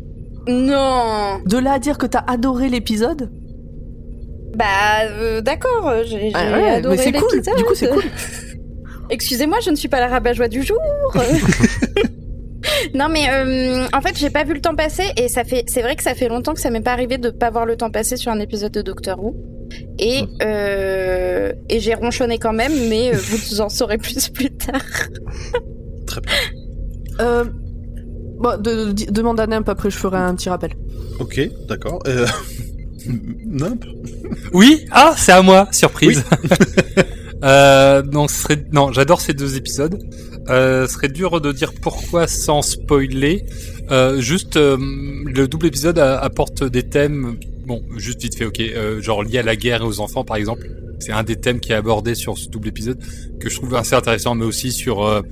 Non 0.47 1.39
De 1.45 1.57
là 1.57 1.73
à 1.73 1.79
dire 1.79 1.97
que 1.97 2.05
t'as 2.05 2.23
adoré 2.27 2.67
l'épisode, 2.69 3.31
Bah, 4.55 5.03
euh, 5.09 5.41
d'accord, 5.41 5.93
j'ai 6.05 6.29
j'ai 6.29 6.31
Ah 6.35 6.51
ouais, 6.57 6.69
adoré 6.69 6.95
mais 6.97 7.03
c'est 7.03 7.11
cool. 7.11 7.27
l'épisode. 7.33 7.57
Du 7.57 7.63
coup, 7.63 7.75
c'est 7.75 7.89
cool. 7.89 8.03
Excusez-moi, 9.09 9.57
je 9.63 9.69
ne 9.71 9.75
suis 9.75 9.87
pas 9.89 9.99
la 9.99 10.07
rabat-joie 10.07 10.47
du 10.47 10.63
jour. 10.63 10.77
non, 12.95 13.07
mais 13.09 13.29
euh, 13.29 13.85
en 13.93 14.01
fait, 14.01 14.17
j'ai 14.17 14.29
pas 14.29 14.43
vu 14.43 14.53
le 14.53 14.61
temps 14.61 14.75
passer 14.75 15.03
et 15.17 15.27
ça 15.27 15.43
fait, 15.43 15.63
c'est 15.67 15.81
vrai 15.81 15.95
que 15.95 16.03
ça 16.03 16.15
fait 16.15 16.29
longtemps 16.29 16.53
que 16.53 16.61
ça 16.61 16.69
m'est 16.69 16.81
pas 16.81 16.93
arrivé 16.93 17.17
de 17.17 17.29
pas 17.29 17.49
voir 17.49 17.65
le 17.65 17.75
temps 17.75 17.91
passer 17.91 18.15
sur 18.17 18.31
un 18.31 18.39
épisode 18.39 18.71
de 18.71 18.81
Doctor 18.81 19.21
Who. 19.23 19.35
Et 19.99 20.21
euh, 20.43 21.51
et 21.69 21.79
j'ai 21.79 21.95
ronchonné 21.95 22.37
quand 22.37 22.53
même, 22.53 22.73
mais 22.89 23.13
euh, 23.13 23.17
vous 23.17 23.61
en 23.61 23.69
saurez 23.69 23.97
plus 23.97 24.29
plus 24.29 24.51
tard. 24.51 24.81
Très 26.07 26.21
bien. 26.21 26.31
Euh, 27.21 27.43
bon, 28.39 28.59
de, 28.61 28.91
de- 28.93 29.11
demande 29.11 29.39
à 29.39 29.47
Nimp, 29.47 29.67
après 29.67 29.89
je 29.89 29.97
ferai 29.97 30.17
un 30.17 30.35
petit 30.35 30.49
rappel. 30.49 30.71
Ok, 31.19 31.41
d'accord. 31.67 31.99
Nimp 33.53 33.85
Oui, 34.53 34.85
ah, 34.91 35.13
c'est 35.17 35.31
à 35.31 35.41
moi, 35.41 35.67
surprise. 35.71 36.23
euh, 37.43 38.01
non, 38.03 38.27
ce 38.27 38.35
serait, 38.35 38.65
non, 38.71 38.91
j'adore 38.91 39.21
ces 39.21 39.33
deux 39.33 39.55
épisodes. 39.57 40.03
Euh, 40.49 40.87
ce 40.87 40.93
serait 40.93 41.07
dur 41.07 41.39
de 41.39 41.51
dire 41.51 41.71
pourquoi 41.81 42.27
sans 42.27 42.61
spoiler. 42.61 43.45
Euh, 43.91 44.19
juste, 44.19 44.57
le 44.57 45.45
double 45.45 45.67
épisode 45.67 45.99
apporte 45.99 46.63
des 46.63 46.83
thèmes, 46.83 47.37
bon, 47.65 47.83
juste 47.95 48.21
vite 48.21 48.35
fait, 48.35 48.45
ok, 48.45 48.61
genre 49.01 49.23
liés 49.23 49.39
à 49.39 49.43
la 49.43 49.55
guerre 49.55 49.81
et 49.81 49.85
aux 49.85 49.99
enfants, 49.99 50.23
par 50.23 50.37
exemple. 50.37 50.67
C'est 50.99 51.11
un 51.11 51.23
des 51.23 51.35
thèmes 51.35 51.59
qui 51.59 51.73
est 51.73 51.75
abordé 51.75 52.15
sur 52.15 52.37
ce 52.37 52.47
double 52.49 52.69
épisode 52.69 52.97
que 53.39 53.49
je 53.49 53.55
trouve 53.55 53.75
assez 53.75 53.93
intéressant, 53.93 54.35
mais 54.35 54.45
aussi 54.45 54.71
sur, 54.71 55.23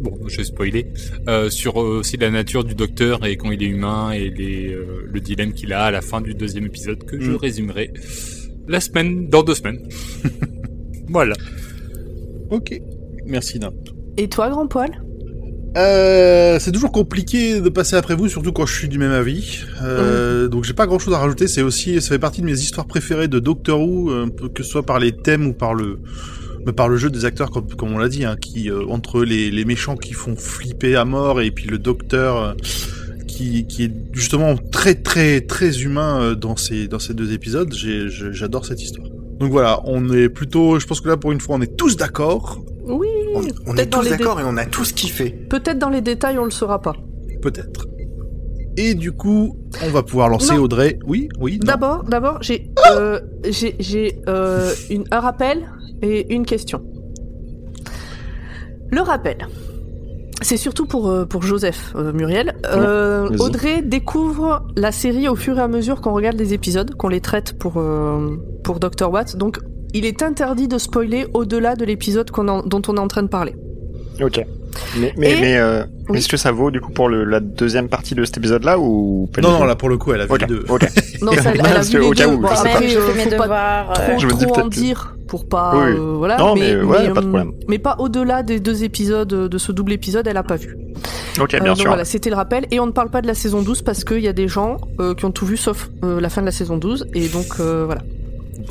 bon, 0.00 0.18
je 0.28 0.36
vais 0.38 0.44
spoiler, 0.44 0.86
euh, 1.28 1.50
sur 1.50 1.80
euh, 1.80 1.98
aussi 2.00 2.16
la 2.16 2.30
nature 2.30 2.64
du 2.64 2.74
docteur 2.74 3.24
et 3.26 3.36
quand 3.36 3.50
il 3.50 3.62
est 3.62 3.66
humain 3.66 4.10
et 4.12 4.30
les, 4.30 4.72
euh, 4.72 5.06
le 5.12 5.20
dilemme 5.20 5.52
qu'il 5.52 5.72
a 5.72 5.84
à 5.84 5.90
la 5.90 6.00
fin 6.00 6.20
du 6.20 6.34
deuxième 6.34 6.66
épisode 6.66 7.04
que 7.04 7.20
je 7.20 7.30
Mm. 7.32 7.36
résumerai 7.36 7.92
la 8.68 8.80
semaine, 8.80 9.28
dans 9.28 9.42
deux 9.42 9.54
semaines. 9.54 9.80
voilà. 11.08 11.34
Ok, 12.50 12.80
merci 13.26 13.58
Nimp. 13.58 13.74
Et 14.16 14.28
toi, 14.28 14.48
grand 14.50 14.66
poil? 14.66 14.90
Euh, 15.76 16.58
c'est 16.58 16.72
toujours 16.72 16.90
compliqué 16.90 17.60
de 17.60 17.68
passer 17.68 17.94
après 17.94 18.14
vous, 18.16 18.28
surtout 18.28 18.52
quand 18.52 18.66
je 18.66 18.74
suis 18.74 18.88
du 18.88 18.98
même 18.98 19.12
avis. 19.12 19.60
Euh, 19.82 20.48
Donc 20.48 20.64
j'ai 20.64 20.72
pas 20.72 20.86
grand 20.86 20.98
chose 20.98 21.12
à 21.14 21.18
rajouter. 21.18 21.46
C'est 21.46 21.62
aussi, 21.62 22.00
ça 22.00 22.08
fait 22.08 22.18
partie 22.18 22.40
de 22.40 22.46
mes 22.46 22.58
histoires 22.58 22.86
préférées 22.86 23.28
de 23.28 23.38
Doctor 23.38 23.80
Who, 23.80 24.10
euh, 24.10 24.26
que 24.54 24.62
ce 24.62 24.70
soit 24.70 24.82
par 24.84 24.98
les 24.98 25.12
thèmes 25.12 25.46
ou 25.46 25.52
par 25.52 25.74
le, 25.74 25.98
par 26.72 26.88
le 26.88 26.96
jeu 26.96 27.10
des 27.10 27.24
acteurs, 27.24 27.50
comme, 27.50 27.66
comme 27.74 27.92
on 27.92 27.98
l'a 27.98 28.08
dit, 28.08 28.24
hein, 28.24 28.36
qui 28.40 28.70
euh, 28.70 28.84
entre 28.88 29.22
les, 29.24 29.50
les 29.50 29.64
méchants 29.64 29.96
qui 29.96 30.12
font 30.12 30.36
flipper 30.36 30.96
à 30.96 31.04
mort 31.04 31.40
et 31.40 31.50
puis 31.50 31.66
le 31.66 31.78
Docteur 31.78 32.36
euh, 32.42 32.52
qui, 33.26 33.66
qui 33.66 33.84
est 33.84 33.92
justement 34.12 34.56
très 34.56 34.94
très 34.96 35.40
très 35.40 35.82
humain 35.82 36.20
euh, 36.20 36.34
dans 36.34 36.56
ces 36.56 36.88
dans 36.88 36.98
ces 36.98 37.14
deux 37.14 37.32
épisodes. 37.32 37.72
J'adore 37.74 38.64
cette 38.64 38.82
histoire. 38.82 39.06
Donc 39.38 39.52
voilà, 39.52 39.80
on 39.84 40.10
est 40.12 40.28
plutôt, 40.28 40.80
je 40.80 40.86
pense 40.86 41.00
que 41.00 41.08
là 41.08 41.16
pour 41.16 41.30
une 41.30 41.40
fois 41.40 41.56
on 41.56 41.60
est 41.62 41.76
tous 41.76 41.96
d'accord, 41.96 42.60
Oui, 42.84 43.06
On, 43.34 43.76
est 43.76 43.86
dans 43.86 43.98
tous 43.98 44.04
les 44.04 44.10
d'accord 44.10 44.40
et 44.40 44.44
on 44.44 44.56
a 44.56 44.66
tous 44.66 44.90
kiffé. 44.92 45.30
peut-être 45.30 45.78
dans 45.78 45.90
les 45.90 46.00
détails 46.00 46.38
on 46.38 46.44
le 46.44 46.50
saura 46.50 46.82
pas. 46.82 46.94
peut-être. 47.40 47.86
Et 48.76 48.94
du 48.94 49.10
coup, 49.10 49.56
on 49.84 49.90
va 49.90 50.04
pouvoir 50.04 50.28
lancer 50.28 50.54
Non. 50.54 50.62
Audrey. 50.62 51.00
Oui, 51.04 51.28
oui. 51.40 51.58
D'abord, 51.58 52.04
d'abord, 52.04 52.38
j'ai 52.42 52.70
euh, 52.92 53.18
j'ai 53.48 53.74
j'ai 53.80 54.20
euh, 54.28 54.72
une 54.88 55.02
un 55.10 55.18
rappel 55.18 55.68
et 56.02 56.34
une 56.34 56.46
question. 56.46 56.82
Le 58.90 59.02
rappel, 59.02 59.46
c'est 60.40 60.56
surtout 60.56 60.86
pour 60.86 61.08
euh, 61.08 61.24
pour 61.24 61.42
Joseph 61.42 61.92
euh, 61.96 62.12
Muriel. 62.12 62.54
Euh. 62.66 63.28
Audrey 63.38 63.82
découvre 63.82 64.66
la 64.76 64.92
série 64.92 65.28
au 65.28 65.34
fur 65.34 65.58
et 65.58 65.62
à 65.62 65.68
mesure 65.68 66.00
qu'on 66.00 66.12
regarde 66.12 66.36
les 66.36 66.54
épisodes, 66.54 66.94
qu'on 66.94 67.08
les 67.08 67.20
traite 67.20 67.58
pour 67.58 67.82
pour 68.64 68.80
Dr 68.80 69.10
Watt. 69.10 69.36
Donc, 69.36 69.58
il 69.94 70.04
est 70.04 70.22
interdit 70.22 70.68
de 70.68 70.78
spoiler 70.78 71.26
au-delà 71.34 71.74
de 71.74 71.84
l'épisode 71.84 72.30
dont 72.30 72.82
on 72.88 72.96
est 72.96 73.00
en 73.00 73.08
train 73.08 73.22
de 73.22 73.28
parler. 73.28 73.54
Ok. 74.20 74.44
Mais, 74.98 75.12
mais, 75.16 75.32
Et- 75.32 75.40
mais 75.40 75.56
euh, 75.58 75.82
Oui. 76.08 76.18
est-ce 76.18 76.28
que 76.28 76.36
ça 76.36 76.52
vaut 76.52 76.70
du 76.70 76.80
coup 76.80 76.90
pour 76.92 77.08
le, 77.08 77.24
la 77.24 77.40
deuxième 77.40 77.88
partie 77.88 78.14
de 78.14 78.24
cet 78.24 78.36
épisode-là 78.38 78.78
ou 78.78 79.28
pas 79.32 79.40
Non, 79.40 79.50
non, 79.58 79.64
là 79.64 79.74
pour 79.76 79.88
le 79.88 79.96
coup, 79.98 80.12
elle 80.12 80.20
a 80.20 80.26
vu 80.26 80.38
les 80.38 80.46
deux. 80.46 80.64
ok. 80.68 80.86
Non, 81.22 81.32
ça, 81.32 81.50
elle, 81.52 81.60
elle 81.60 81.66
a 81.66 81.74
Parce 81.74 81.90
vu 81.90 82.00
les 82.00 82.10
deux. 82.10 82.26
où, 82.26 82.38
Bon, 82.38 82.48
je 82.48 82.64
même, 82.64 82.88
je 82.88 82.98
euh, 82.98 83.00
fais 83.12 83.24
mes 83.24 83.30
devoirs. 83.30 83.90
euh, 83.90 84.08
trop, 84.10 84.18
Je 84.18 84.26
me 84.26 84.32
dis 84.32 84.38
trop 84.46 84.52
en 84.52 84.54
peut-être- 84.54 84.68
dire 84.70 85.14
pour 85.26 85.46
pas 85.48 85.72
Oui, 85.74 85.90
euh, 85.92 86.14
voilà 86.16 86.36
Non, 86.38 86.54
mais 86.54 86.74
ouais, 86.76 86.96
pas 86.96 87.20
de 87.20 87.26
euh, 87.26 87.30
problème. 87.30 87.52
mais 87.68 87.78
pas 87.78 87.96
au-delà 87.98 88.42
des 88.42 88.60
deux 88.60 88.82
épisodes 88.84 89.30
euh, 89.32 89.48
de 89.48 89.58
ce 89.58 89.72
double 89.72 89.92
épisode 89.92 90.26
elle 90.26 90.36
a 90.38 90.42
pas 90.42 90.56
vu 90.56 90.76
Ok, 91.40 91.52
Euh, 91.54 91.58
bien 91.60 91.68
donc 91.72 91.76
sûr. 91.78 91.86
voilà 91.88 92.04
c'était 92.06 92.30
le 92.30 92.36
rappel 92.36 92.66
et 92.70 92.80
on 92.80 92.86
ne 92.86 92.92
parle 92.92 93.10
pas 93.10 93.20
de 93.20 93.26
la 93.26 93.34
saison 93.34 93.60
12 93.60 93.82
parce 93.82 94.04
qu'il 94.04 94.20
y 94.20 94.28
a 94.28 94.32
des 94.32 94.48
gens 94.48 94.78
euh, 95.00 95.14
qui 95.14 95.26
ont 95.26 95.30
tout 95.30 95.44
vu 95.44 95.58
sauf 95.58 95.90
euh, 96.02 96.18
la 96.20 96.30
fin 96.30 96.40
de 96.40 96.46
la 96.46 96.52
saison 96.52 96.78
12 96.78 97.08
et 97.14 97.28
donc 97.28 97.46
euh, 97.60 97.82
voilà 97.84 98.00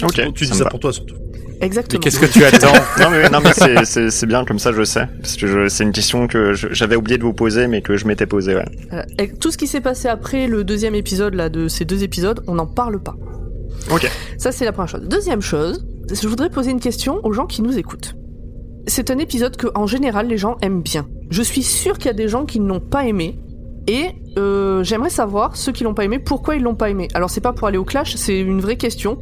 Ok, 0.04 0.34
tu 0.34 0.46
dis 0.46 0.54
ça 0.54 0.66
pour 0.66 0.80
toi 0.80 0.92
surtout. 0.92 1.16
Mais 1.60 1.66
exactement 1.68 2.00
qu'est-ce 2.02 2.20
que 2.20 2.26
tu 2.26 2.44
attends 2.44 2.74
non 3.00 3.10
mais, 3.10 3.30
non, 3.30 3.40
mais 3.44 3.54
c'est- 3.54 3.86
c'est 3.86 4.10
c'est 4.12 4.26
bien 4.26 4.46
comme 4.46 4.60
ça, 4.60 4.72
je 4.72 4.84
sais. 4.84 5.08
Parce 5.22 5.36
que 5.38 5.48
je- 5.48 5.68
c'est 5.68 5.84
une 5.84 5.92
question 5.92 6.28
que 6.28 6.54
je- 6.54 6.68
j'avais 6.72 6.96
oublié 6.96 7.18
de 7.18 7.24
vous 7.24 7.34
poser, 7.34 7.68
mais 7.68 7.82
que 7.82 7.98
je 7.98 8.06
m'étais 8.08 8.26
posée. 8.26 8.56
Ouais. 8.56 8.66
Et 9.20 9.30
tout 9.30 9.52
ce 9.52 9.58
qui 9.58 9.68
s'est 9.68 9.82
passé 9.82 10.08
après 10.08 10.48
le 10.48 10.64
deuxième 10.64 10.96
épisode 10.96 11.34
là 11.36 11.50
de 11.50 11.68
ces 11.68 11.86
deux 11.86 12.04
épisodes 12.04 12.44
on 12.48 12.56
n'en 12.56 12.68
parle 12.68 13.00
pas 13.02 13.16
Ok. 13.92 14.10
Ça, 14.38 14.52
c'est 14.52 14.66
la 14.66 14.72
première 14.72 14.90
chose. 14.90 15.04
Deuxième 15.08 15.42
chose, 15.42 15.86
je 16.12 16.28
voudrais 16.28 16.50
poser 16.50 16.72
une 16.72 16.80
question 16.80 17.20
aux 17.24 17.32
gens 17.32 17.46
qui 17.46 17.62
nous 17.62 17.78
écoutent. 17.78 18.16
C'est 18.88 19.12
un 19.12 19.18
épisode 19.18 19.56
que, 19.58 19.68
en 19.76 19.86
général, 19.88 20.28
les 20.28 20.38
gens 20.38 20.58
aiment 20.62 20.82
bien. 20.82 21.08
Je 21.30 21.42
suis 21.42 21.64
sûre 21.64 21.98
qu'il 21.98 22.08
y 22.08 22.10
a 22.10 22.14
des 22.14 22.28
gens 22.28 22.46
qui 22.46 22.60
ne 22.60 22.68
l'ont 22.68 22.80
pas 22.80 23.06
aimé. 23.06 23.38
Et 23.88 24.08
euh, 24.38 24.84
j'aimerais 24.84 25.10
savoir, 25.10 25.56
ceux 25.56 25.72
qui 25.72 25.84
l'ont 25.86 25.94
pas 25.94 26.04
aimé, 26.04 26.20
pourquoi 26.20 26.56
ils 26.58 26.62
l'ont 26.62 26.76
pas 26.76 26.90
aimé? 26.90 27.08
Alors 27.14 27.30
c'est 27.30 27.40
pas 27.42 27.54
pour 27.54 27.68
aller 27.68 27.78
au 27.78 27.86
clash, 27.86 28.16
c'est 28.16 28.38
une 28.40 28.60
vraie 28.60 28.76
question. 28.76 29.18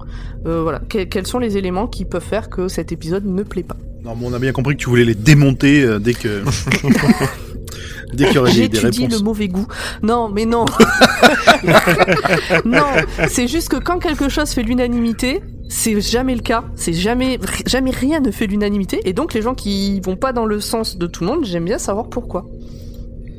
Euh, 0.47 0.61
voilà, 0.63 0.79
Que- 0.79 1.03
quels 1.03 1.27
sont 1.27 1.37
les 1.39 1.57
éléments 1.57 1.85
qui 1.87 2.03
peuvent 2.05 2.23
faire 2.23 2.49
que 2.49 2.67
cet 2.67 2.91
épisode 2.91 3.25
ne 3.25 3.43
plaît 3.43 3.63
pas? 3.63 3.77
Non, 4.03 4.15
mais 4.19 4.25
on 4.27 4.33
a 4.33 4.39
bien 4.39 4.51
compris 4.51 4.75
que 4.75 4.81
tu 4.81 4.89
voulais 4.89 5.05
les 5.05 5.15
démonter 5.15 5.83
euh, 5.83 5.99
dès 5.99 6.13
que. 6.13 6.43
dès 8.13 8.25
qu'il 8.25 8.35
y 8.35 8.37
aurait 8.39 8.51
des, 8.53 8.67
des 8.69 8.79
J'étudie 8.79 9.03
réponses. 9.05 9.19
le 9.19 9.23
mauvais 9.25 9.47
goût. 9.47 9.67
Non, 10.03 10.29
mais 10.29 10.45
non. 10.45 10.65
non, 12.65 12.83
c'est 13.27 13.47
juste 13.47 13.69
que 13.69 13.77
quand 13.77 13.99
quelque 13.99 14.29
chose 14.29 14.49
fait 14.51 14.63
l'unanimité, 14.63 15.41
c'est 15.69 15.99
jamais 16.01 16.35
le 16.35 16.41
cas. 16.41 16.63
C'est 16.75 16.93
jamais, 16.93 17.39
jamais 17.65 17.91
rien 17.91 18.19
ne 18.19 18.31
fait 18.31 18.47
l'unanimité. 18.47 18.99
Et 19.05 19.13
donc 19.13 19.33
les 19.33 19.41
gens 19.41 19.55
qui 19.55 19.99
vont 20.01 20.15
pas 20.15 20.33
dans 20.33 20.45
le 20.45 20.59
sens 20.59 20.97
de 20.97 21.07
tout 21.07 21.23
le 21.23 21.29
monde, 21.31 21.45
j'aime 21.45 21.65
bien 21.65 21.77
savoir 21.77 22.07
pourquoi. 22.09 22.45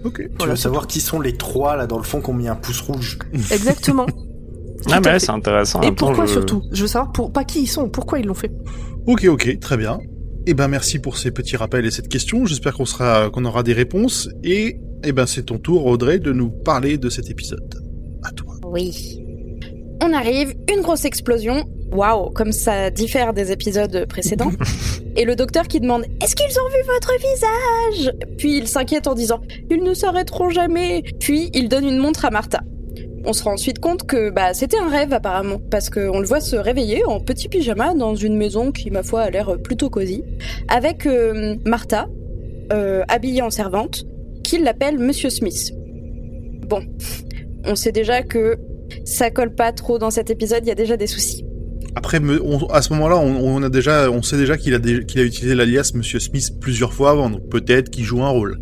Ok. 0.07 0.19
Tu 0.23 0.31
Voilà, 0.39 0.53
veux 0.55 0.57
savoir 0.59 0.87
qui 0.87 1.01
sont 1.01 1.21
les 1.21 1.37
trois 1.37 1.77
là 1.77 1.87
dans 1.87 1.99
le 1.99 2.05
fond 2.05 2.21
qui 2.21 2.31
ont 2.31 2.35
mis 2.35 2.49
un 2.49 2.55
pouce 2.57 2.81
rouge 2.81 3.19
Exactement. 3.51 4.07
Ah 4.91 5.01
mais 5.05 5.19
c'est 5.19 5.31
intéressant. 5.31 5.81
Et 5.83 5.87
temps, 5.89 6.07
pourquoi 6.07 6.27
je- 6.27 6.33
surtout? 6.33 6.63
Je 6.73 6.83
veux 6.83 6.89
savoir 6.89 7.13
pour, 7.13 7.33
pas 7.33 7.45
qui 7.45 7.63
ils 7.63 7.67
sont, 7.67 7.89
pourquoi 7.89 8.19
ils 8.21 8.27
l'ont 8.27 8.35
fait. 8.35 8.53
Ok, 9.07 9.25
ok, 9.25 9.59
très 9.61 9.77
bien. 9.77 9.99
Eh 10.47 10.55
ben 10.55 10.69
merci 10.69 11.01
pour 11.01 11.17
ces 11.17 11.33
petits 11.33 11.57
rappels 11.57 11.85
et 11.87 11.91
cette 11.91 12.09
question. 12.09 12.47
J'espère 12.47 12.75
qu'on 12.75 12.85
sera, 12.85 13.31
qu'on 13.31 13.45
aura 13.45 13.63
des 13.65 13.73
réponses. 13.73 14.29
Et 14.45 14.79
eh 15.03 15.13
ben 15.13 15.27
c'est 15.27 15.45
ton 15.45 15.59
tour, 15.59 15.87
Audrey, 15.87 16.19
de 16.21 16.33
nous 16.33 16.51
parler 16.51 16.99
de 16.99 17.09
cet 17.11 17.31
épisode. 17.31 17.75
À 18.23 18.31
toi. 18.31 18.55
Oui. 18.65 19.21
On 20.03 20.13
arrive, 20.13 20.55
une 20.73 20.83
grosse 20.83 21.05
explosion. 21.05 21.65
Waouh, 21.93 22.31
comme 22.31 22.53
ça 22.53 22.91
diffère 22.91 23.33
des 23.33 23.53
épisodes 23.53 24.07
précédents. 24.09 24.53
Et 25.17 25.25
le 25.25 25.35
docteur 25.35 25.67
qui 25.67 25.81
demande 25.81 26.05
Est-ce 26.23 26.35
qu'ils 26.35 26.59
ont 26.59 26.69
vu 26.69 26.83
votre 26.93 27.13
visage? 27.19 28.13
Puis 28.37 28.59
il 28.59 28.69
s'inquiète 28.69 29.07
en 29.07 29.15
disant 29.15 29.41
Ils 29.71 29.83
ne 29.83 29.95
s'arrêteront 29.95 30.51
jamais. 30.51 31.03
Puis 31.21 31.51
il 31.55 31.69
donne 31.69 31.87
une 31.87 31.99
montre 31.99 32.25
à 32.25 32.31
Martha. 32.31 32.61
On 33.25 33.33
se 33.33 33.43
rend 33.43 33.55
ensuite 33.55 33.81
compte 33.81 34.07
que 34.07 34.31
bah, 34.31 34.55
c'était 34.55 34.79
un 34.79 34.89
rêve 34.89 35.13
apparemment, 35.13 35.61
parce 35.71 35.91
qu'on 35.91 36.21
le 36.21 36.27
voit 36.27 36.41
se 36.41 36.55
réveiller 36.55 37.05
en 37.07 37.19
petit 37.19 37.49
pyjama 37.49 37.93
dans 37.95 38.15
une 38.15 38.37
maison 38.37 38.71
qui, 38.71 38.91
ma 38.93 39.03
foi, 39.03 39.23
a 39.23 39.31
l'air 39.31 39.59
plutôt 39.59 39.91
cosy, 39.91 40.23
avec 40.69 41.07
euh, 41.07 41.57
Martha, 41.65 42.07
euh, 42.73 43.03
habillée 43.09 43.43
en 43.43 43.51
servante, 43.51 44.05
qui 44.45 44.59
l'appelle 44.59 44.99
Monsieur 44.99 45.31
Smith. 45.31 45.73
Bon, 46.69 46.85
on 47.65 47.75
sait 47.75 47.91
déjà 47.91 48.23
que 48.23 48.59
ça 49.05 49.31
colle 49.31 49.55
pas 49.55 49.73
trop 49.73 49.99
dans 49.99 50.11
cet 50.11 50.31
épisode, 50.31 50.61
il 50.65 50.69
y 50.69 50.73
a 50.73 50.75
déjà 50.77 50.97
des 50.97 51.07
soucis. 51.07 51.45
Après, 51.95 52.21
on- 52.21 52.67
à 52.67 52.83
ce 52.83 52.93
moment-là, 52.93 53.17
on, 53.19 53.37
on 53.57 53.63
a 53.63 53.69
déjà, 53.71 54.11
on 54.11 54.23
sait 54.23 54.37
déjà 54.37 54.57
qu'il 54.59 54.75
a, 54.75 54.79
dé- 54.79 55.05
qu'il 55.07 55.21
a 55.21 55.25
utilisé 55.25 55.55
l'alias 55.55 55.93
Monsieur 55.95 56.19
Smith 56.21 56.51
plusieurs 56.61 56.93
fois 56.93 57.11
avant, 57.11 57.31
donc 57.31 57.49
peut-être 57.49 57.89
qu'il 57.91 58.05
joue 58.05 58.23
un 58.23 58.29
rôle. 58.29 58.59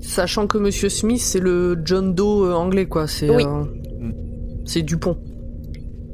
Sachant 0.00 0.46
que 0.46 0.58
Monsieur 0.58 0.88
Smith, 0.88 1.20
c'est 1.20 1.40
le 1.40 1.76
John 1.84 2.14
Doe 2.14 2.46
euh, 2.46 2.54
anglais, 2.54 2.86
quoi. 2.86 3.06
C'est 3.06 3.28
Oui. 3.30 3.44
euh, 3.44 3.64
c'est 4.64 4.82
Dupont. 4.82 5.16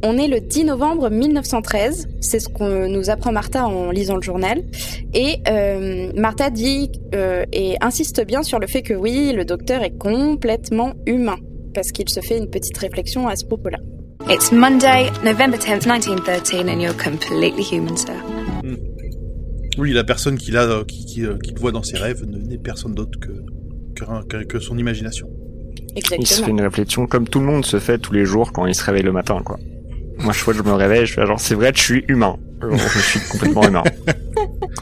On 0.03 0.17
est 0.17 0.29
le 0.29 0.41
10 0.41 0.65
novembre 0.65 1.11
1913, 1.11 2.09
c'est 2.23 2.39
ce 2.41 2.49
qu'on 2.49 2.89
nous 2.89 3.11
apprend 3.11 3.33
Martha 3.33 3.67
en 3.67 3.91
lisant 3.91 4.17
le 4.17 4.23
journal. 4.23 4.63
Et 5.13 5.37
euh, 5.47 6.11
Martha 6.17 6.49
dit 6.51 6.91
euh, 7.15 7.45
et 7.53 7.77
insiste 7.83 8.25
bien 8.27 8.43
sur 8.43 8.59
le 8.59 8.67
fait 8.67 8.81
que 8.83 8.95
oui, 8.95 9.33
le 9.37 9.45
docteur 9.45 9.83
est 9.83 9.97
complètement 9.99 10.95
humain, 11.07 11.37
parce 11.75 11.93
qu'il 11.93 12.09
se 12.09 12.21
fait 12.21 12.39
une 12.39 12.49
petite 12.51 12.77
réflexion 12.79 13.29
à 13.29 13.37
ce 13.37 13.45
propos-là. 13.45 13.79
It's 14.29 14.53
Monday, 14.53 15.11
November 15.25 15.57
10th, 15.57 15.87
1913, 15.87 16.69
and 16.69 16.81
you're 16.81 16.97
completely 16.97 17.63
human, 17.63 17.97
sir. 17.97 18.13
Oui, 19.79 19.93
la 19.93 20.05
personne 20.05 20.37
qu'il 20.37 20.57
a, 20.57 20.65
euh, 20.65 20.85
qui, 20.85 21.05
qui, 21.07 21.25
euh, 21.25 21.39
qu'il 21.39 21.59
voit 21.59 21.73
dans 21.73 21.83
ses 21.83 21.97
rêves 21.97 22.25
ne- 22.27 22.39
n'est 22.39 22.59
personne 22.59 22.95
d'autre 22.95 23.19
que, 23.19 23.31
que, 23.95 24.25
que- 24.27 24.45
que 24.45 24.59
son 24.59 24.77
imagination. 24.77 25.29
Il 25.97 26.03
se 26.03 26.09
fait 26.09 26.15
Exactement. 26.17 26.49
une 26.59 26.61
réflexion 26.63 27.07
comme 27.07 27.27
tout 27.29 27.39
le 27.41 27.47
monde 27.47 27.65
se 27.65 27.79
fait 27.79 27.99
tous 27.99 28.13
les 28.13 28.25
jours 28.25 28.53
quand 28.53 28.67
il 28.67 28.75
se 28.75 28.85
réveille 28.85 29.03
le 29.05 29.13
matin, 29.13 29.41
quoi. 29.45 29.59
Moi, 30.19 30.33
je 30.35 30.39
fois 30.41 30.53
que 30.53 30.59
je 30.59 30.65
me 30.65 30.73
réveille, 30.75 31.07
je 31.07 31.15
fais 31.15 31.27
genre, 31.27 31.41
c'est 31.41 31.55
vrai, 31.55 31.73
je 31.75 31.81
suis 31.81 32.05
humain. 32.09 32.37
Genre, 32.61 32.77
je 32.77 32.99
suis 33.01 33.21
complètement 33.31 33.63
humain. 33.67 33.83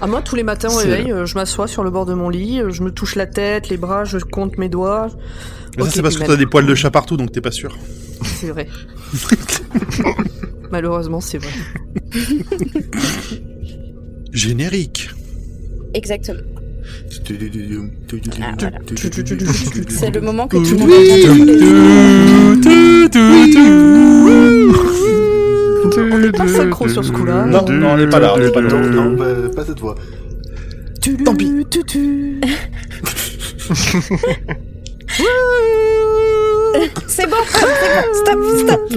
Ah, 0.01 0.07
moi, 0.07 0.23
tous 0.23 0.37
les 0.37 0.45
matins 0.45 0.69
au 0.69 0.77
réveil, 0.77 1.11
euh, 1.11 1.27
je 1.27 1.35
m'assois 1.35 1.67
sur 1.67 1.83
le 1.83 1.91
bord 1.91 2.07
de 2.07 2.15
mon 2.15 2.29
lit, 2.29 2.61
euh, 2.61 2.71
je 2.71 2.83
me 2.83 2.91
touche 2.91 3.17
la 3.17 3.27
tête, 3.27 3.69
les 3.69 3.77
bras, 3.77 4.05
je 4.05 4.19
compte 4.19 4.57
mes 4.57 4.69
doigts. 4.69 5.09
Mais 5.77 5.85
ça, 5.85 5.91
c'est 5.91 6.03
parce 6.03 6.17
que 6.17 6.25
t'as 6.25 6.37
des 6.37 6.47
poils 6.47 6.67
de 6.67 6.75
chat 6.75 6.91
partout, 6.91 7.17
donc 7.17 7.33
t'es 7.33 7.41
pas 7.41 7.51
sûr. 7.51 7.77
C'est 8.23 8.51
vrai. 8.51 8.69
Malheureusement, 10.71 11.21
c'est 11.21 11.39
vrai. 11.39 11.51
Générique. 14.33 15.11
Exactement. 15.95 16.39
Ah, 18.41 18.55
voilà. 18.59 18.79
C'est 19.89 20.15
le 20.15 20.21
moment 20.21 20.47
que 20.47 20.57
tout 20.57 20.75
le 20.75 20.79
monde 20.79 20.93
entend. 23.95 24.08
On 25.97 26.19
n'est 26.19 26.33
pas 26.33 26.49
synchro 26.49 26.89
sur 26.89 27.05
ce 27.05 27.13
coup-là. 27.13 27.47
Non, 27.47 27.65
non, 27.69 27.91
on 27.91 27.97
n'est 27.97 28.09
pas 28.09 28.19
là, 28.19 28.35
on 28.35 28.51
pas 28.53 28.61
là. 28.61 28.69
Non, 28.69 29.11
non, 29.11 29.17
pas, 29.17 29.49
pas 29.55 29.65
cette 29.65 29.81
voix. 29.81 29.95
Tant 31.25 31.35
pis. 31.35 31.67
Tu, 31.71 31.85
tu. 31.85 32.41
C'est 37.07 37.27
bon, 37.31 37.37
c'est 37.47 37.57
bon, 37.57 37.97
stop, 38.13 38.39
stop. 38.59 38.81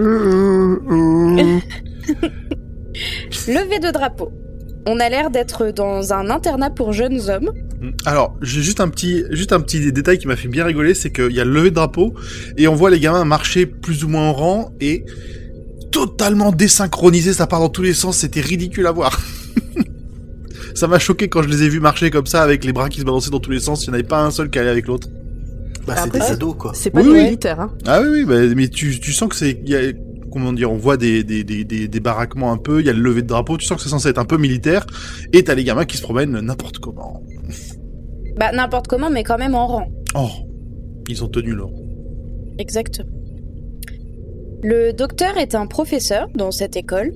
Levé 3.48 3.80
de 3.80 3.92
drapeau. 3.92 4.32
On 4.86 5.00
a 5.00 5.10
l'air 5.10 5.30
d'être 5.30 5.72
dans 5.72 6.12
un 6.12 6.30
internat 6.30 6.72
pour 6.72 6.92
jeunes 6.92 7.30
hommes. 7.30 7.52
Alors, 8.06 8.36
j'ai 8.42 8.62
juste 8.62 8.80
un 8.80 8.90
petit, 8.90 9.24
juste 9.30 9.54
un 9.54 9.62
petit 9.62 9.92
détail 9.92 10.18
qui 10.18 10.28
m'a 10.28 10.36
fait 10.36 10.48
bien 10.48 10.66
rigoler, 10.66 10.96
c'est 10.96 11.12
qu'il 11.12 11.32
y 11.32 11.40
a 11.40 11.46
le 11.46 11.52
lever 11.52 11.70
de 11.70 11.76
drapeau 11.76 12.14
et 12.58 12.68
on 12.68 12.76
voit 12.76 12.90
les 12.90 13.00
gamins 13.00 13.24
marcher 13.26 13.66
plus 13.66 14.04
ou 14.04 14.08
moins 14.08 14.30
en 14.30 14.34
rang 14.34 14.74
et 14.82 15.06
totalement 15.92 16.52
désynchronisé, 16.52 17.34
ça 17.34 17.48
part 17.48 17.60
dans 17.60 17.70
tous 17.70 17.82
les 17.84 17.94
sens, 17.94 18.18
c'était 18.18 18.42
ridicule 18.42 18.88
à 18.88 18.92
voir. 18.92 19.20
ça 20.76 20.88
m'a 20.88 21.00
choqué 21.00 21.28
quand 21.28 21.42
je 21.44 21.50
les 21.50 21.64
ai 21.64 21.70
vus 21.70 21.80
marcher 21.80 22.10
comme 22.10 22.26
ça 22.26 22.42
avec 22.44 22.64
les 22.64 22.72
bras 22.74 22.90
qui 22.90 23.00
se 23.02 23.06
balançaient 23.06 23.30
dans 23.30 23.40
tous 23.40 23.52
les 23.52 23.60
sens, 23.60 23.84
il 23.86 23.90
n'y 23.90 23.92
en 23.92 23.94
avait 23.96 24.04
pas 24.08 24.24
un 24.24 24.32
seul 24.32 24.50
qui 24.50 24.60
allait 24.60 24.70
avec 24.70 24.88
l'autre. 24.88 25.08
Bah, 25.86 25.96
c'est 26.04 26.12
des 26.14 26.20
c'est- 26.20 26.32
ados, 26.34 26.56
quoi. 26.58 26.72
C'est 26.76 26.92
pas 26.92 27.02
Oui, 27.02 27.08
des 27.08 27.14
oui. 27.14 27.24
militaires, 27.26 27.60
hein. 27.60 27.72
Ah 27.86 28.02
oui, 28.02 28.08
oui, 28.12 28.26
bah, 28.26 28.40
mais 28.56 28.68
tu, 28.68 29.00
tu 29.00 29.12
sens 29.14 29.30
que 29.30 29.36
c'est, 29.36 29.60
il 29.64 29.70
y 29.70 29.76
a- 29.76 29.92
comment 30.32 30.54
dire, 30.54 30.72
on 30.72 30.78
voit 30.78 30.96
des, 30.96 31.24
des, 31.24 31.44
des, 31.44 31.64
des, 31.66 31.88
des 31.88 32.00
baraquements 32.00 32.52
un 32.54 32.58
peu, 32.58 32.80
il 32.80 32.86
y 32.86 32.90
a 32.90 32.94
le 32.94 33.02
lever 33.02 33.22
de 33.24 33.28
drapeau, 33.28 33.58
tu 33.58 33.66
sens 33.66 33.78
que 33.78 33.84
c'est 33.84 33.90
censé 33.90 34.10
être 34.10 34.18
un 34.20 34.26
peu 34.26 34.38
militaire, 34.38 34.86
et 35.34 35.44
t'as 35.44 35.56
les 35.56 35.64
gamins 35.64 35.86
qui 35.86 35.98
se 35.98 36.02
promènent 36.04 36.40
n'importe 36.40 36.78
comment. 36.80 37.22
Bah, 38.38 38.52
n'importe 38.54 38.88
comment, 38.88 39.10
mais 39.10 39.24
quand 39.24 39.38
même 39.38 39.56
en 39.56 39.68
rang. 39.68 39.88
Oh, 40.16 40.30
ils 41.10 41.24
ont 41.24 41.28
tenu 41.28 41.54
leur. 41.54 41.70
Exactement. 42.60 43.10
Le 44.64 44.92
docteur 44.94 45.38
est 45.38 45.56
un 45.56 45.66
professeur 45.66 46.28
dans 46.36 46.52
cette 46.52 46.76
école. 46.76 47.14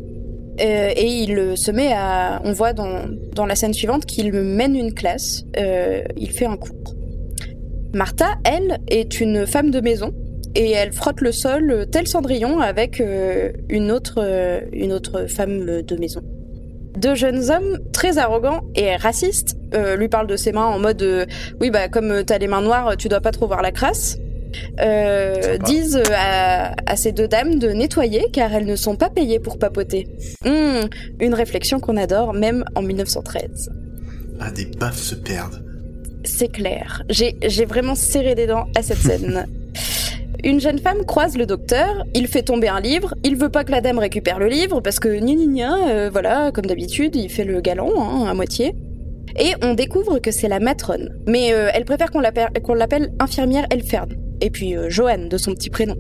euh, 0.62 0.90
et 0.96 1.06
il 1.06 1.58
se 1.58 1.70
met 1.70 1.92
à. 1.94 2.42
On 2.44 2.54
voit 2.54 2.74
dans, 2.74 3.06
dans 3.34 3.46
la 3.46 3.56
scène 3.56 3.74
suivante 3.74 4.06
qu'il 4.06 4.32
mène 4.32 4.76
une 4.76 4.94
classe. 4.94 5.44
euh, 5.58 6.02
il 6.18 6.32
fait 6.32 6.46
un 6.46 6.58
cours. 6.58 6.96
Martha, 7.94 8.36
elle, 8.44 8.80
est 8.88 9.20
une 9.20 9.46
femme 9.46 9.70
de 9.70 9.80
maison. 9.80 10.12
Et 10.56 10.72
elle 10.72 10.94
frotte 10.94 11.20
le 11.22 11.32
sol 11.34 11.86
tel 11.92 12.08
Cendrillon 12.08 12.60
avec 12.62 13.02
euh, 13.02 13.52
une, 13.70 13.92
autre, 13.92 14.24
une 14.72 14.94
autre 14.94 15.26
femme 15.28 15.82
de 15.82 15.96
maison. 15.98 16.22
Deux 16.98 17.14
jeunes 17.14 17.52
hommes 17.52 17.78
très 17.92 18.18
arrogants 18.18 18.62
et 18.74 18.96
racistes 18.96 19.58
lui 19.98 20.08
parlent 20.08 20.28
de 20.28 20.38
ses 20.38 20.54
mains 20.54 20.66
en 20.66 20.80
mode 20.80 21.28
oui 21.60 21.70
bah 21.70 21.90
comme 21.90 22.24
t'as 22.24 22.38
les 22.38 22.48
mains 22.48 22.62
noires 22.62 22.96
tu 22.96 23.10
dois 23.10 23.20
pas 23.20 23.32
trop 23.32 23.48
voir 23.48 23.62
la 23.62 23.74
crasse 23.74 24.18
euh, 24.80 25.58
disent 25.58 26.02
à, 26.14 26.74
à 26.86 26.96
ces 26.96 27.12
deux 27.12 27.28
dames 27.28 27.60
de 27.60 27.70
nettoyer 27.70 28.26
car 28.32 28.54
elles 28.54 28.66
ne 28.66 28.76
sont 28.76 28.96
pas 28.96 29.10
payées 29.10 29.40
pour 29.40 29.58
papoter. 29.58 30.08
Hmm, 30.44 30.88
une 31.20 31.34
réflexion 31.34 31.80
qu'on 31.80 31.98
adore 31.98 32.34
même 32.34 32.66
en 32.76 32.82
1913. 32.82 33.72
Ah, 34.40 34.52
des 34.52 34.66
baffes 34.66 35.02
se 35.02 35.16
perdent. 35.16 35.64
C'est 36.24 36.52
clair. 36.52 37.04
J'ai 37.10 37.66
vraiment 37.66 37.96
serré 37.96 38.36
des 38.36 38.48
dents 38.48 38.68
à 38.76 38.82
cette 38.82 38.98
scène. 38.98 39.46
Une 40.44 40.60
jeune 40.60 40.78
femme 40.78 41.06
croise 41.06 41.38
le 41.38 41.48
docteur, 41.48 42.06
il 42.14 42.28
fait 42.28 42.44
tomber 42.44 42.68
un 42.68 42.80
livre, 42.80 43.16
il 43.24 43.36
veut 43.36 43.50
pas 43.50 43.64
que 43.64 43.72
la 43.72 43.82
dame 43.82 43.98
récupère 43.98 44.38
le 44.38 44.46
livre 44.46 44.80
parce 44.80 45.00
que 45.00 45.08
gna 45.08 45.34
gna, 45.34 45.90
euh, 45.90 46.10
voilà, 46.12 46.52
comme 46.54 46.68
d'habitude, 46.68 47.16
il 47.16 47.30
fait 47.30 47.46
le 47.46 47.62
galant 47.62 47.90
hein, 47.98 48.28
à 48.28 48.34
moitié. 48.36 48.76
Et 49.40 49.54
on 49.64 49.74
découvre 49.74 50.20
que 50.20 50.30
c'est 50.32 50.48
la 50.48 50.60
matrone. 50.60 51.10
Mais 51.26 51.52
euh, 51.52 51.70
elle 51.74 51.84
préfère 51.84 52.12
qu'on 52.12 52.20
l'appelle 52.20 52.50
qu'on 52.64 52.76
l'appelle 52.76 53.12
infirmière 53.20 53.66
Elfern. 53.72 54.10
Et 54.42 54.50
puis 54.50 54.76
euh, 54.76 54.90
Joanne 54.90 55.30
de 55.30 55.38
son 55.38 55.54
petit 55.54 55.70
prénom. 55.70 55.96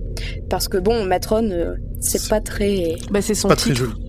Parce 0.49 0.67
que 0.67 0.77
bon, 0.77 1.05
matrone, 1.05 1.51
euh, 1.51 1.75
c'est 2.01 2.27
pas 2.29 2.41
très... 2.41 2.95
Bah, 3.11 3.21
c'est 3.21 3.33
son 3.35 3.47
Pas 3.47 3.55
très 3.55 3.71
titre. 3.71 3.85
joli. 3.85 4.01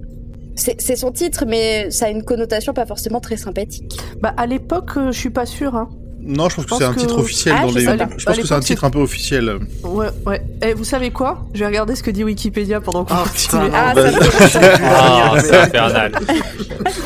C'est 0.56 0.96
son 0.96 1.12
titre, 1.12 1.44
mais 1.46 1.90
ça 1.90 2.06
a 2.06 2.08
une 2.08 2.22
connotation 2.22 2.72
pas 2.72 2.86
forcément 2.86 3.20
très 3.20 3.36
sympathique. 3.36 3.98
Bah, 4.22 4.32
à 4.38 4.46
l'époque, 4.46 4.90
euh, 4.96 5.12
je 5.12 5.18
suis 5.18 5.28
pas 5.30 5.44
sûre, 5.44 5.74
hein. 5.74 5.88
Non, 6.22 6.48
je 6.48 6.56
pense 6.56 6.64
que 6.66 6.74
c'est 6.76 6.84
un 6.84 6.92
que- 6.94 6.98
titre 7.00 7.18
officiel 7.18 7.54
Ah, 7.56 7.62
dans 7.62 7.68
je 7.68 7.78
les. 7.78 7.84
Je 7.84 8.24
pense 8.24 8.36
que 8.38 8.46
c'est 8.46 8.54
un 8.54 8.60
titre 8.60 8.82
un 8.84 8.90
peu 8.90 8.98
officiel. 8.98 9.58
Ouais, 9.84 10.08
ouais. 10.26 10.42
Eh, 10.62 10.72
vous 10.72 10.82
savez 10.82 11.10
quoi? 11.12 11.44
Je 11.54 11.60
vais 11.60 11.66
regarder 11.66 11.94
ce 11.94 12.02
que 12.02 12.10
dit 12.10 12.24
Wikipédia 12.24 12.80
pendant 12.80 13.04
qu'on 13.04 13.14
Ah, 13.14 13.24
continue. 13.30 13.70
Ah, 13.72 13.92
non, 13.94 14.10
ça 14.48 14.60
Ah, 14.82 15.34
c'est 15.40 15.56
infernal. 15.56 16.12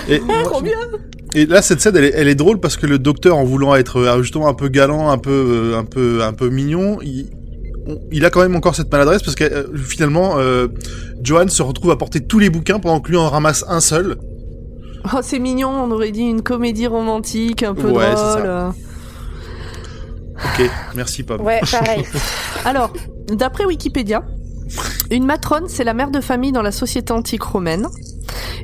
Et, 0.08 0.20
Trop 0.44 0.62
bien 0.62 0.78
et 1.34 1.46
là, 1.46 1.62
cette 1.62 1.80
scène, 1.80 1.96
elle 1.96 2.04
est, 2.04 2.12
elle 2.14 2.28
est 2.28 2.34
drôle 2.34 2.60
parce 2.60 2.76
que 2.76 2.86
le 2.86 2.98
docteur, 2.98 3.36
en 3.36 3.44
voulant 3.44 3.74
être 3.74 3.98
euh, 3.98 4.22
justement 4.22 4.48
un 4.48 4.54
peu 4.54 4.68
galant, 4.68 5.10
un 5.10 5.18
peu, 5.18 5.30
euh, 5.74 5.78
un 5.78 5.84
peu, 5.84 6.22
un 6.22 6.32
peu 6.32 6.48
mignon, 6.48 6.98
il, 7.02 7.30
on- 7.86 7.98
il 8.12 8.24
a 8.24 8.30
quand 8.30 8.40
même 8.40 8.56
encore 8.56 8.74
cette 8.74 8.90
maladresse 8.92 9.22
parce 9.22 9.34
que 9.36 9.44
euh, 9.44 9.64
finalement, 9.76 10.34
euh, 10.38 10.68
Johan 11.22 11.48
se 11.48 11.62
retrouve 11.62 11.90
à 11.90 11.96
porter 11.96 12.20
tous 12.20 12.38
les 12.38 12.50
bouquins 12.50 12.78
pendant 12.78 13.00
que 13.00 13.10
lui 13.10 13.16
en 13.16 13.28
ramasse 13.28 13.64
un 13.68 13.80
seul. 13.80 14.16
Oh, 15.14 15.18
c'est 15.22 15.38
mignon, 15.38 15.70
on 15.70 15.90
aurait 15.92 16.10
dit 16.10 16.22
une 16.22 16.42
comédie 16.42 16.86
romantique, 16.86 17.62
un 17.62 17.74
peu 17.74 17.88
Ouais, 17.90 18.12
drôle. 18.12 18.16
ça. 18.16 18.74
Ok, 20.36 20.70
merci 20.96 21.22
Pomme. 21.22 21.40
Ouais, 21.42 21.60
pareil. 21.70 22.04
Alors, 22.64 22.92
d'après 23.28 23.64
Wikipédia, 23.66 24.22
une 25.10 25.24
matrone, 25.26 25.64
c'est 25.68 25.84
la 25.84 25.94
mère 25.94 26.10
de 26.10 26.20
famille 26.20 26.52
dans 26.52 26.62
la 26.62 26.72
société 26.72 27.12
antique 27.12 27.42
romaine. 27.42 27.86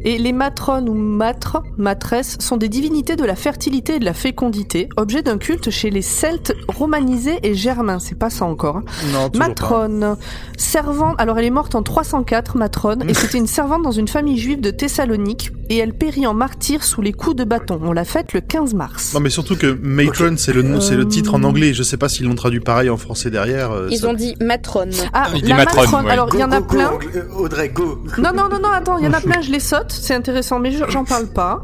Et 0.04 0.18
les 0.18 0.32
matrones 0.32 0.88
ou 0.88 0.94
matres, 0.94 1.62
matresses, 1.78 2.36
sont 2.40 2.56
des 2.56 2.68
divinités 2.68 3.16
de 3.16 3.24
la 3.24 3.34
fertilité 3.36 3.96
et 3.96 3.98
de 3.98 4.04
la 4.04 4.14
fécondité, 4.14 4.88
objet 4.96 5.22
d'un 5.22 5.38
culte 5.38 5.70
chez 5.70 5.90
les 5.90 6.02
Celtes 6.02 6.54
romanisés 6.68 7.38
et 7.42 7.54
germains. 7.54 7.98
C'est 7.98 8.18
pas 8.18 8.30
ça 8.30 8.44
encore. 8.44 8.76
hein. 8.78 8.84
Non. 9.12 9.30
Matrone, 9.36 10.16
servante. 10.56 11.14
Alors 11.18 11.38
elle 11.38 11.44
est 11.44 11.50
morte 11.50 11.74
en 11.74 11.82
304, 11.82 12.56
Matrone, 12.56 13.04
et 13.08 13.14
c'était 13.14 13.38
une 13.38 13.46
servante 13.46 13.82
dans 13.82 13.90
une 13.90 14.08
famille 14.08 14.38
juive 14.38 14.60
de 14.60 14.70
Thessalonique, 14.70 15.50
et 15.68 15.78
elle 15.78 15.92
périt 15.94 16.26
en 16.26 16.34
martyr 16.34 16.84
sous 16.84 17.02
les 17.02 17.12
coups 17.12 17.36
de 17.36 17.44
bâton. 17.44 17.80
On 17.82 17.92
l'a 17.92 18.04
faite 18.04 18.32
le 18.32 18.40
15 18.40 18.74
mars. 18.74 19.12
Non, 19.14 19.20
mais 19.20 19.30
surtout 19.30 19.56
que 19.56 19.66
matron, 19.82 20.34
c'est 20.36 20.52
le 20.52 20.62
nom, 20.62 20.80
c'est 20.80 20.96
le 20.96 21.08
titre 21.08 21.34
en 21.34 21.42
Euh, 21.42 21.46
anglais. 21.46 21.74
Je 21.74 21.82
sais 21.82 21.96
pas 21.96 22.08
s'ils 22.08 22.26
l'ont 22.26 22.34
traduit 22.34 22.60
pareil 22.60 22.90
en 22.90 22.96
français 22.96 23.30
derrière. 23.30 23.72
euh, 23.72 23.88
Ils 23.90 23.98
ça- 23.98 24.08
ont 24.08 24.14
dit 24.14 24.34
matrone. 24.40 24.90
Ah, 25.12 25.28
Il 25.34 25.42
dit 25.42 25.48
la 25.48 25.56
matrone, 25.56 25.84
matrone. 25.84 26.04
ouais. 26.06 26.10
Alors 26.12 26.28
il 26.32 26.40
y 26.40 26.44
en 26.44 26.52
a 26.52 26.60
Go, 26.60 26.66
plein. 26.66 26.90
go, 26.90 26.98
Audrey, 27.44 27.68
go. 27.70 27.98
Non, 28.18 28.30
non, 28.34 28.48
non, 28.48 28.58
non, 28.62 28.68
attends, 28.70 28.98
il 28.98 29.04
y 29.04 29.08
en 29.08 29.12
a 29.12 29.20
plein, 29.20 29.40
je 29.46 29.52
les 29.52 29.60
saute, 29.60 29.90
c'est 29.90 30.14
intéressant, 30.14 30.58
mais 30.58 30.70
je- 30.72 30.84
j'en 30.88 31.04
parle 31.04 31.26
pas. 31.28 31.60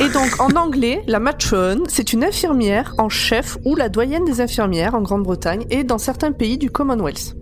Et 0.00 0.08
donc, 0.08 0.40
en 0.40 0.50
anglais, 0.56 1.02
la 1.06 1.18
matrone, 1.18 1.82
c'est 1.88 2.12
une 2.12 2.24
infirmière 2.24 2.94
en 2.98 3.08
chef 3.08 3.58
ou 3.64 3.76
la 3.76 3.88
doyenne 3.88 4.24
des 4.24 4.40
infirmières 4.40 4.94
en 4.94 5.02
Grande-Bretagne 5.02 5.66
et 5.70 5.84
dans 5.84 5.98
certains 5.98 6.32
pays 6.32 6.56
du 6.58 6.70
Commonwealth. 6.70 7.34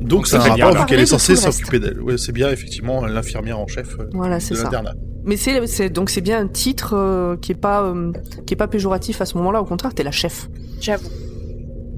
Donc 0.00 0.26
ça 0.28 0.36
un 0.36 0.40
rapport 0.40 0.56
vu 0.56 0.60
qu'elle 0.60 0.72
est 0.74 0.76
Parler 0.86 1.02
de 1.02 1.06
censée 1.06 1.36
s'occuper 1.36 1.78
d'elle. 1.80 2.00
Ouais, 2.00 2.16
c'est 2.18 2.30
bien 2.32 2.48
effectivement 2.50 3.04
l'infirmière 3.06 3.58
en 3.58 3.66
chef 3.66 3.98
euh, 3.98 4.04
Voilà, 4.12 4.36
de 4.36 4.42
c'est 4.42 4.54
l'internat. 4.54 4.94
Mais 5.24 5.36
c'est, 5.36 5.66
c'est 5.66 5.88
donc 5.90 6.10
c'est 6.10 6.20
bien 6.20 6.38
un 6.38 6.46
titre 6.46 6.94
euh, 6.94 7.36
qui 7.36 7.50
est 7.52 7.56
pas 7.60 7.82
euh, 7.82 8.12
qui 8.46 8.54
est 8.54 8.56
pas 8.56 8.68
péjoratif 8.68 9.20
à 9.20 9.26
ce 9.26 9.36
moment-là. 9.38 9.60
Au 9.60 9.64
contraire, 9.64 9.94
t'es 9.94 10.04
la 10.04 10.12
chef. 10.12 10.48
J'avoue. 10.80 11.08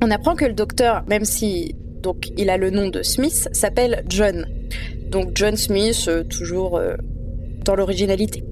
On 0.02 0.10
apprend 0.10 0.34
que 0.36 0.46
le 0.46 0.54
docteur, 0.54 1.02
même 1.08 1.24
si 1.26 1.74
donc 2.02 2.28
il 2.38 2.48
a 2.48 2.56
le 2.56 2.70
nom 2.70 2.88
de 2.88 3.02
Smith, 3.02 3.48
s'appelle 3.52 4.04
John. 4.08 4.46
Donc 5.10 5.30
John 5.34 5.56
Smith, 5.56 6.04
euh, 6.08 6.22
toujours 6.24 6.76
euh, 6.78 6.94
dans 7.64 7.74
l'originalité. 7.74 8.44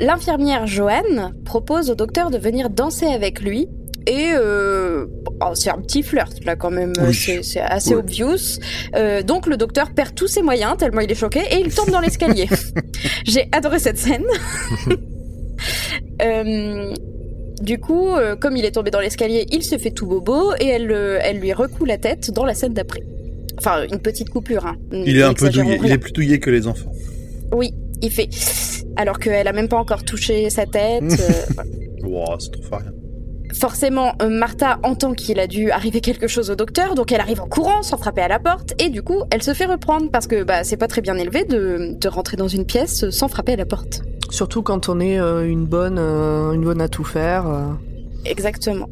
L'infirmière 0.00 0.66
Joanne 0.66 1.34
propose 1.44 1.90
au 1.90 1.94
docteur 1.94 2.30
de 2.30 2.38
venir 2.38 2.68
danser 2.70 3.06
avec 3.06 3.40
lui. 3.40 3.68
Et 4.08 4.30
euh, 4.34 5.06
oh, 5.42 5.50
c'est 5.54 5.70
un 5.70 5.78
petit 5.80 6.04
flirt 6.04 6.44
là 6.44 6.54
quand 6.54 6.70
même, 6.70 6.92
Oui. 7.04 7.12
c'est 7.42 7.60
assez 7.60 7.90
Oui. 7.90 7.96
obvious. 7.96 8.60
Euh, 8.94 9.22
donc 9.22 9.46
le 9.48 9.56
docteur 9.56 9.92
perd 9.94 10.14
tous 10.14 10.28
ses 10.28 10.42
moyens 10.42 10.76
tellement 10.76 11.00
il 11.00 11.10
est 11.10 11.14
choqué 11.16 11.40
et 11.50 11.58
il 11.58 11.74
tombe 11.74 11.90
dans 11.90 11.98
l'escalier. 11.98 12.48
J'ai 13.24 13.48
adoré 13.52 13.78
cette 13.78 13.98
scène. 13.98 14.24
Euh, 16.22 16.92
du 17.60 17.78
coup, 17.78 18.08
comme 18.40 18.56
il 18.56 18.64
est 18.64 18.70
tombé 18.72 18.90
dans 18.90 19.00
l'escalier, 19.00 19.46
il 19.50 19.62
se 19.62 19.76
fait 19.78 19.90
tout 19.90 20.06
bobo 20.06 20.52
et 20.60 20.66
elle, 20.66 20.90
elle 21.22 21.38
lui 21.38 21.52
recoue 21.52 21.84
la 21.84 21.98
tête 21.98 22.30
dans 22.30 22.44
la 22.44 22.54
scène 22.54 22.72
d'après. 22.74 23.00
Enfin, 23.58 23.84
une 23.90 24.00
petite 24.00 24.30
coupure. 24.30 24.66
Hein. 24.66 24.76
Il 24.92 25.16
est 25.18 25.22
un 25.22 25.32
peu 25.34 25.48
douillé. 25.50 25.78
Il 25.82 25.90
est 25.92 25.98
plus 25.98 26.12
douillé 26.12 26.38
que 26.38 26.50
les 26.50 26.66
enfants. 26.66 26.92
Oui, 27.52 27.72
il 28.02 28.10
fait. 28.10 28.28
Alors 28.96 29.18
qu'elle 29.18 29.48
a 29.48 29.52
même 29.52 29.68
pas 29.68 29.78
encore 29.78 30.04
touché 30.04 30.50
sa 30.50 30.66
tête. 30.66 31.02
euh, 31.20 31.32
voilà. 31.54 31.70
Wow, 32.04 32.38
c'est 32.38 32.50
trop 32.52 32.62
fort. 32.62 32.82
Forcément, 33.54 34.12
euh, 34.20 34.28
Martha 34.28 34.78
entend 34.82 35.14
qu'il 35.14 35.38
a 35.40 35.46
dû 35.46 35.70
arriver 35.70 36.00
quelque 36.00 36.26
chose 36.26 36.50
au 36.50 36.56
docteur, 36.56 36.94
donc 36.94 37.12
elle 37.12 37.20
arrive 37.20 37.40
en 37.40 37.46
courant 37.46 37.82
sans 37.82 37.96
frapper 37.96 38.20
à 38.20 38.28
la 38.28 38.38
porte, 38.38 38.74
et 38.82 38.90
du 38.90 39.02
coup, 39.02 39.22
elle 39.30 39.42
se 39.42 39.54
fait 39.54 39.64
reprendre 39.64 40.10
parce 40.10 40.26
que 40.26 40.42
bah, 40.42 40.62
c'est 40.64 40.76
pas 40.76 40.88
très 40.88 41.00
bien 41.00 41.16
élevé 41.16 41.44
de, 41.44 41.96
de 41.98 42.08
rentrer 42.08 42.36
dans 42.36 42.48
une 42.48 42.66
pièce 42.66 43.08
sans 43.10 43.28
frapper 43.28 43.52
à 43.52 43.56
la 43.56 43.64
porte. 43.64 44.02
Surtout 44.30 44.62
quand 44.62 44.88
on 44.88 44.98
est 45.00 45.18
euh, 45.20 45.48
une 45.48 45.64
bonne 45.64 45.96
euh, 45.98 46.52
une 46.52 46.64
bonne 46.64 46.80
à 46.82 46.88
tout 46.88 47.04
faire. 47.04 47.46
euh. 47.46 47.68
Exactement. 48.24 48.88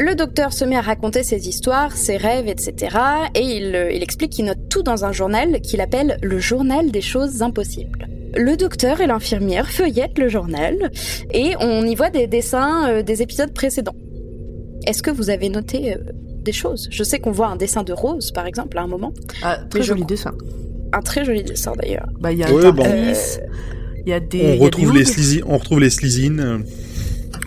Le 0.00 0.14
docteur 0.14 0.54
se 0.54 0.64
met 0.64 0.76
à 0.76 0.80
raconter 0.80 1.22
ses 1.22 1.46
histoires, 1.46 1.94
ses 1.94 2.16
rêves, 2.16 2.48
etc. 2.48 2.96
Et 3.34 3.42
il, 3.42 3.76
euh, 3.76 3.92
il 3.92 4.02
explique 4.02 4.30
qu'il 4.32 4.46
note 4.46 4.70
tout 4.70 4.82
dans 4.82 5.04
un 5.04 5.12
journal 5.12 5.60
qu'il 5.60 5.82
appelle 5.82 6.16
le 6.22 6.38
journal 6.38 6.90
des 6.90 7.02
choses 7.02 7.42
impossibles. 7.42 8.08
Le 8.34 8.56
docteur 8.56 9.02
et 9.02 9.06
l'infirmière 9.06 9.68
feuillettent 9.68 10.18
le 10.18 10.30
journal 10.30 10.90
et 11.34 11.52
on 11.60 11.84
y 11.84 11.94
voit 11.94 12.08
des 12.08 12.26
dessins 12.26 12.88
euh, 12.88 13.02
des 13.02 13.20
épisodes 13.20 13.52
précédents. 13.52 13.94
Est-ce 14.86 15.02
que 15.02 15.10
vous 15.10 15.28
avez 15.28 15.50
noté 15.50 15.92
euh, 15.92 15.98
des 16.42 16.52
choses? 16.52 16.88
Je 16.90 17.04
sais 17.04 17.18
qu'on 17.18 17.32
voit 17.32 17.48
un 17.48 17.56
dessin 17.56 17.82
de 17.82 17.92
Rose, 17.92 18.30
par 18.32 18.46
exemple, 18.46 18.78
à 18.78 18.82
un 18.82 18.86
moment. 18.86 19.12
Ah, 19.42 19.58
très 19.68 19.82
joli 19.82 20.06
dessin. 20.06 20.32
Un 20.94 21.02
très 21.02 21.26
joli 21.26 21.42
dessin, 21.42 21.74
d'ailleurs. 21.78 22.08
Bah 22.20 22.32
il 22.32 22.38
y 22.38 22.44
a 22.44 22.50
Ouais, 22.50 22.72
bon. 22.72 22.84
Tardis, 22.84 23.38
il 24.06 24.08
y 24.08 24.14
a 24.14 24.20
des. 24.20 24.38
il 24.38 24.44
y 24.44 24.46
On 24.46 24.52
a 24.54 24.56
des 24.56 24.64
retrouve 24.64 24.96
les. 24.96 25.42
On 25.44 25.58
retrouve 25.58 25.80
les 25.80 25.90
slizines. 25.90 26.64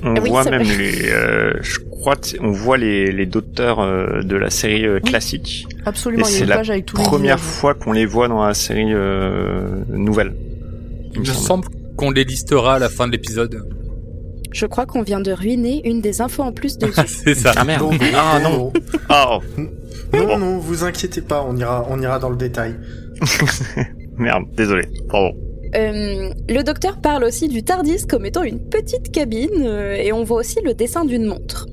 On 0.05 0.15
Ah 0.15 0.19
oui, 0.21 0.29
voit 0.29 0.43
même 0.43 0.63
les, 0.63 1.09
euh, 1.09 1.53
je 1.61 1.79
crois, 2.03 2.15
on 2.41 2.51
voit 2.51 2.77
les, 2.77 3.11
les 3.13 3.25
docteurs 3.25 3.79
euh, 3.79 4.21
de 4.23 4.35
la 4.35 4.49
série 4.49 4.85
euh, 4.85 4.99
classique. 4.99 5.65
Absolument, 5.85 6.25
Et 6.27 6.29
il 6.29 6.33
y 6.33 6.35
a 6.35 6.37
c'est 6.37 6.43
une 6.43 6.49
la 6.49 6.55
page 6.57 6.69
avec 6.69 6.85
tous 6.85 6.97
les 6.97 7.03
Première 7.03 7.39
fois 7.39 7.73
qu'on 7.73 7.93
les 7.93 8.05
voit 8.05 8.27
dans 8.27 8.45
la 8.45 8.53
série 8.53 8.93
euh, 8.93 9.69
nouvelle. 9.87 10.35
Il 11.13 11.21
me 11.21 11.25
semble 11.25 11.67
qu'on 11.95 12.11
les 12.11 12.25
listera 12.25 12.75
à 12.75 12.79
la 12.79 12.89
fin 12.89 13.07
de 13.07 13.13
l'épisode. 13.13 13.65
Je 14.51 14.65
crois 14.65 14.85
qu'on 14.85 15.01
vient 15.01 15.21
de 15.21 15.31
ruiner 15.31 15.81
une 15.85 16.01
des 16.01 16.21
infos 16.21 16.43
en 16.43 16.51
plus 16.51 16.77
de 16.77 16.91
C'est 17.07 17.35
ça. 17.35 17.53
Ah 17.55 17.63
merde. 17.63 17.83
Non, 17.83 17.97
Ah 18.13 18.39
non, 18.43 18.49
non. 18.49 18.73
Ah 19.07 19.39
Non, 20.13 20.27
non, 20.27 20.37
non, 20.37 20.57
vous 20.57 20.83
inquiétez 20.83 21.21
pas, 21.21 21.45
on 21.47 21.55
ira, 21.55 21.87
on 21.89 22.01
ira 22.01 22.19
dans 22.19 22.29
le 22.29 22.35
détail. 22.35 22.75
merde, 24.17 24.43
désolé. 24.55 24.83
Pardon. 25.09 25.33
Euh, 25.75 26.29
le 26.49 26.61
docteur 26.63 26.99
parle 26.99 27.23
aussi 27.23 27.47
du 27.47 27.63
TARDIS 27.63 28.05
comme 28.07 28.25
étant 28.25 28.43
une 28.43 28.59
petite 28.59 29.11
cabine 29.11 29.63
euh, 29.65 29.95
et 29.95 30.11
on 30.11 30.23
voit 30.23 30.39
aussi 30.41 30.59
le 30.63 30.73
dessin 30.73 31.05
d'une 31.05 31.25
montre. 31.25 31.65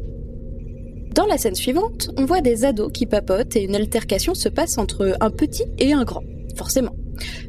Dans 1.14 1.26
la 1.26 1.38
scène 1.38 1.54
suivante, 1.54 2.10
on 2.16 2.24
voit 2.24 2.40
des 2.40 2.64
ados 2.64 2.90
qui 2.92 3.06
papotent 3.06 3.56
et 3.56 3.64
une 3.64 3.74
altercation 3.74 4.34
se 4.34 4.48
passe 4.48 4.78
entre 4.78 5.16
un 5.20 5.30
petit 5.30 5.64
et 5.78 5.92
un 5.92 6.04
grand, 6.04 6.22
forcément. 6.56 6.94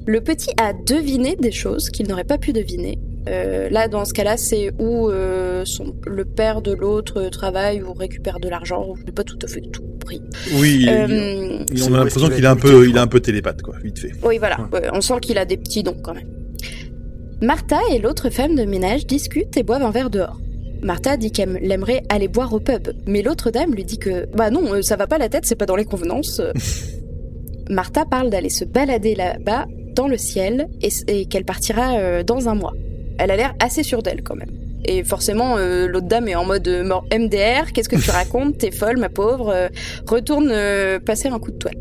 Le 0.05 0.19
petit 0.21 0.49
a 0.59 0.73
deviné 0.73 1.35
des 1.35 1.51
choses 1.51 1.89
qu'il 1.89 2.07
n'aurait 2.07 2.23
pas 2.23 2.37
pu 2.37 2.53
deviner. 2.53 2.97
Euh, 3.29 3.69
là, 3.69 3.87
dans 3.87 4.03
ce 4.03 4.13
cas-là, 4.13 4.35
c'est 4.35 4.71
où 4.79 5.07
euh, 5.09 5.61
son, 5.63 5.95
le 6.07 6.25
père 6.25 6.63
de 6.63 6.71
l'autre 6.73 7.29
travaille 7.29 7.83
ou 7.83 7.93
récupère 7.93 8.39
de 8.39 8.49
l'argent. 8.49 8.95
Je 8.99 9.03
n'ai 9.05 9.11
pas 9.11 9.23
tout 9.23 9.37
à 9.43 9.47
fait 9.47 9.61
tout 9.61 9.83
compris. 9.83 10.21
Oui, 10.55 10.79
il- 10.81 10.89
Euh, 10.89 11.63
il- 11.71 11.83
on 11.83 11.93
a 11.93 11.97
l'impression 11.97 12.29
qu'il 12.29 12.43
est 12.43 12.47
un 12.47 12.55
peu, 12.55 12.83
il 12.85 12.89
est 12.89 12.93
quoi. 12.93 13.01
un 13.01 13.07
peu 13.07 13.19
télépathe, 13.19 13.61
quoi, 13.61 13.75
vite 13.83 13.99
fait. 13.99 14.11
Oui, 14.25 14.39
voilà. 14.39 14.57
Ouais, 14.73 14.89
on 14.91 15.01
sent 15.01 15.19
qu'il 15.21 15.37
a 15.37 15.45
des 15.45 15.57
petits 15.57 15.83
dons 15.83 15.97
quand 16.03 16.15
même. 16.15 16.27
Martha 17.43 17.77
et 17.91 17.99
l'autre 17.99 18.29
femme 18.31 18.55
de 18.55 18.63
ménage 18.65 19.05
discutent 19.05 19.55
et 19.55 19.63
boivent 19.63 19.83
un 19.83 19.91
verre 19.91 20.09
dehors. 20.09 20.39
Martha 20.83 21.15
dit 21.17 21.31
qu'elle 21.31 21.71
aimerait 21.71 22.01
aller 22.09 22.27
boire 22.27 22.51
au 22.53 22.59
pub, 22.59 22.89
mais 23.05 23.21
l'autre 23.21 23.51
dame 23.51 23.73
lui 23.75 23.83
dit 23.83 23.99
que 23.99 24.25
bah 24.35 24.49
non, 24.49 24.73
euh, 24.73 24.81
ça 24.81 24.95
va 24.95 25.05
pas 25.07 25.17
la 25.17 25.29
tête, 25.29 25.45
c'est 25.45 25.55
pas 25.55 25.65
dans 25.67 25.75
les 25.75 25.85
convenances. 25.85 26.41
Martha 27.69 28.05
parle 28.05 28.29
d'aller 28.29 28.49
se 28.49 28.65
balader 28.65 29.15
là-bas 29.15 29.65
dans 29.95 30.07
le 30.07 30.17
ciel 30.17 30.67
et, 30.81 30.89
et 31.07 31.25
qu'elle 31.25 31.45
partira 31.45 31.97
euh, 31.97 32.23
dans 32.23 32.49
un 32.49 32.55
mois. 32.55 32.73
Elle 33.17 33.31
a 33.31 33.35
l'air 33.35 33.53
assez 33.59 33.83
sûre 33.83 34.01
d'elle 34.01 34.23
quand 34.23 34.35
même. 34.35 34.49
Et 34.83 35.03
forcément, 35.03 35.57
euh, 35.57 35.85
l'autre 35.87 36.07
dame 36.07 36.27
est 36.27 36.35
en 36.35 36.43
mode 36.45 36.67
euh, 36.67 36.83
mort- 36.83 37.05
MDR. 37.13 37.71
Qu'est-ce 37.73 37.87
que 37.89 37.97
tu 37.97 38.09
racontes 38.11 38.57
T'es 38.57 38.71
folle, 38.71 38.97
ma 38.97 39.09
pauvre. 39.09 39.69
Retourne 40.07 40.51
passer 41.05 41.27
un 41.27 41.37
coup 41.39 41.51
de 41.51 41.57
toile. 41.57 41.75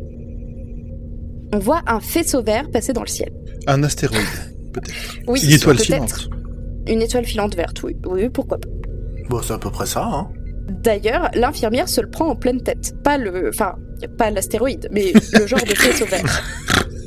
On 1.53 1.59
voit 1.59 1.81
un 1.87 1.99
faisceau 1.99 2.41
vert 2.43 2.69
passer 2.69 2.93
dans 2.93 3.01
le 3.01 3.07
ciel. 3.07 3.31
Un 3.67 3.81
astéroïde, 3.83 4.21
peut-être. 4.71 4.93
Oui, 5.27 5.41
Une 5.43 5.51
étoile 5.51 5.79
filante. 5.79 6.29
Une 6.87 7.01
étoile 7.01 7.25
filante 7.25 7.55
verte, 7.55 7.81
oui. 7.83 7.95
Oui, 8.05 8.29
pourquoi 8.29 8.57
pas. 8.59 8.69
Bon, 9.29 9.41
c'est 9.41 9.53
à 9.53 9.57
peu 9.57 9.69
près 9.69 9.85
ça, 9.85 10.03
hein. 10.03 10.27
D'ailleurs, 10.69 11.29
l'infirmière 11.33 11.89
se 11.89 12.01
le 12.01 12.09
prend 12.09 12.27
en 12.27 12.35
pleine 12.35 12.61
tête. 12.61 12.93
Pas 13.03 13.17
le, 13.17 13.49
enfin, 13.49 13.75
pas 14.17 14.31
l'astéroïde, 14.31 14.87
mais 14.91 15.13
le 15.33 15.45
genre 15.45 15.63
de 15.63 15.75
faisceau 15.75 16.05
vert. 16.05 16.43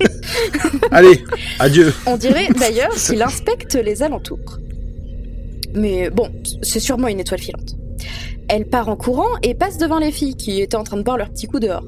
Allez, 0.90 1.24
adieu. 1.58 1.92
On 2.06 2.16
dirait 2.16 2.48
d'ailleurs 2.58 2.94
qu'il 2.94 3.22
inspecte 3.22 3.74
les 3.74 4.02
alentours. 4.02 4.58
Mais 5.74 6.10
bon, 6.10 6.30
c'est 6.62 6.80
sûrement 6.80 7.08
une 7.08 7.20
étoile 7.20 7.40
filante. 7.40 7.76
Elle 8.48 8.66
part 8.66 8.88
en 8.88 8.96
courant 8.96 9.38
et 9.42 9.54
passe 9.54 9.78
devant 9.78 9.98
les 9.98 10.12
filles 10.12 10.36
qui 10.36 10.60
étaient 10.60 10.76
en 10.76 10.84
train 10.84 10.96
de 10.96 11.02
boire 11.02 11.16
leur 11.16 11.30
petit 11.30 11.46
coup 11.46 11.58
dehors. 11.58 11.84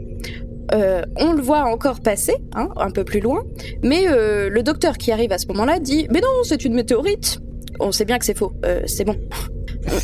Euh, 0.75 1.03
on 1.17 1.33
le 1.33 1.43
voit 1.43 1.65
encore 1.65 2.01
passer, 2.01 2.35
hein, 2.55 2.69
un 2.77 2.91
peu 2.91 3.05
plus 3.05 3.21
loin, 3.21 3.45
mais 3.85 4.09
euh, 4.09 4.49
le 4.49 4.62
docteur 4.65 4.99
qui 4.99 5.12
arrive 5.12 5.31
à 5.31 5.39
ce 5.39 5.47
moment-là 5.49 5.79
dit 5.79 6.09
Mais 6.11 6.21
non, 6.21 6.43
c'est 6.43 6.65
une 6.65 6.75
météorite 6.75 7.39
On 7.79 7.93
sait 7.93 8.05
bien 8.05 8.19
que 8.19 8.25
c'est 8.25 8.37
faux, 8.37 8.53
euh, 8.65 8.83
c'est 8.87 9.05
bon. 9.05 9.17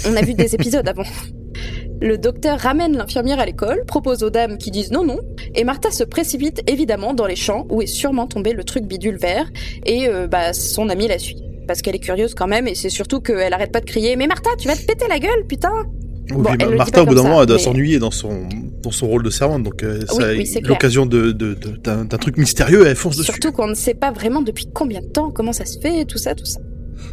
On, 0.09 0.17
a 0.17 0.23
vu 0.23 0.35
des 0.35 0.55
épisodes 0.55 0.87
avant. 0.87 1.05
Le 2.01 2.19
docteur 2.19 2.59
ramène 2.59 2.97
l'infirmière 2.97 3.39
à 3.39 3.47
l'école, 3.47 3.85
propose 3.87 4.23
aux 4.23 4.31
dames 4.31 4.59
qui 4.59 4.71
disent 4.71 4.91
non, 4.91 5.05
non, 5.05 5.21
et 5.55 5.63
Martha 5.65 5.91
se 5.91 6.03
précipite 6.05 6.63
évidemment 6.69 7.15
dans 7.15 7.27
les 7.27 7.37
champs 7.37 7.67
où 7.71 7.81
est 7.83 7.87
sûrement 7.87 8.27
tombé 8.27 8.53
le 8.53 8.65
truc 8.65 8.85
bidule 8.85 9.17
vert, 9.19 9.49
et 9.87 10.09
euh, 10.09 10.27
bah, 10.27 10.53
son 10.53 10.89
amie 10.89 11.07
la 11.09 11.19
suit. 11.19 11.43
Parce 11.69 11.81
qu'elle 11.81 11.95
est 11.95 12.01
curieuse 12.01 12.35
quand 12.35 12.49
même, 12.49 12.67
et 12.67 12.75
c'est 12.75 12.89
surtout 12.89 13.21
qu'elle 13.21 13.53
arrête 13.53 13.71
pas 13.71 13.81
de 13.81 13.85
crier 13.87 14.17
Mais 14.17 14.27
Martha, 14.27 14.51
tu 14.59 14.67
vas 14.67 14.75
te 14.75 14.85
péter 14.85 15.07
la 15.09 15.21
gueule, 15.21 15.47
putain 15.49 15.71
Oui, 16.31 16.43
Bon, 16.43 16.51
elle 16.59 16.75
Martha, 16.77 17.03
au 17.03 17.07
bout 17.07 17.15
d'un 17.15 17.23
moment, 17.23 17.41
elle 17.41 17.47
doit 17.47 17.57
mais- 17.57 17.63
s'ennuyer 17.63 17.99
dans 18.01 18.11
son, 18.11 18.49
dans 18.83 18.91
son 18.91 19.07
rôle 19.07 19.23
de 19.23 19.31
servante, 19.31 19.63
donc 19.63 19.85
euh, 19.85 20.01
Oui, 20.19 20.45
ça, 20.47 20.59
oui, 20.61 20.67
l'occasion 20.67 21.07
de, 21.07 21.31
de, 21.31 21.55
de- 21.55 21.77
d'un, 21.77 22.05
d'un 22.05 22.19
truc 22.19 22.37
mystérieux, 22.37 22.85
elle 22.87 22.97
fonce 22.97 23.17
dessus. 23.17 23.31
Surtout 23.31 23.53
qu'on 23.53 23.69
ne 23.69 23.75
sait 23.75 23.95
pas 23.95 24.11
vraiment 24.11 24.43
depuis 24.43 24.67
combien 24.75 25.01
de 25.01 25.07
temps, 25.07 25.31
comment 25.31 25.53
ça 25.53 25.67
se 25.67 25.79
fait, 25.79 26.05
tout 26.05 26.19
ça, 26.19 26.35
tout 26.35 26.47
ça. 26.47 26.59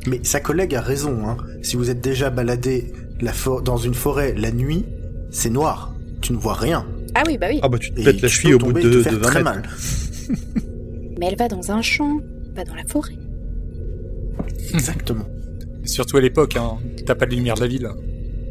Mais 0.08 0.20
sa 0.24 0.40
collègue 0.40 0.76
a 0.76 0.82
raison, 0.82 1.28
hein. 1.28 1.38
Si 1.62 1.76
vous 1.76 1.90
êtes 1.90 2.02
déjà 2.02 2.30
baladé 2.30 2.94
la 3.22 3.32
dans 3.64 3.78
une 3.78 3.94
forêt 3.94 4.34
la 4.38 4.52
nuit, 4.52 4.86
c'est 5.32 5.50
noir. 5.50 5.94
Tu 6.22 6.34
ne 6.34 6.38
vois 6.38 6.54
rien. 6.56 6.86
Ah 7.16 7.24
oui, 7.28 7.38
bah 7.38 7.48
oui. 7.50 7.60
Ah 7.62 7.70
bah 7.70 7.78
tu 7.78 7.92
te 7.92 8.02
pètes 8.04 8.22
la 8.22 8.28
cheville 8.28 8.54
au 8.54 8.60
bout 8.60 8.74
de, 8.74 8.82
de 8.90 9.02
faire 9.02 9.14
20 9.14 9.20
très 9.22 9.44
mètres. 9.44 9.56
mal. 9.56 9.70
Mais 11.20 11.26
elle 11.28 11.38
va 11.38 11.48
dans 11.48 11.72
un 11.72 11.82
champ, 11.82 12.20
pas 12.56 12.64
dans 12.64 12.76
la 12.76 12.86
forêt. 12.86 13.16
Exactement. 14.74 15.26
Surtout 15.84 16.18
à 16.18 16.22
l'époque, 16.22 16.56
hein. 16.56 16.78
T'as 17.06 17.16
pas 17.16 17.26
de 17.26 17.36
lumière 17.36 17.56
de 17.56 17.62
la 17.62 17.68
ville. 17.68 17.90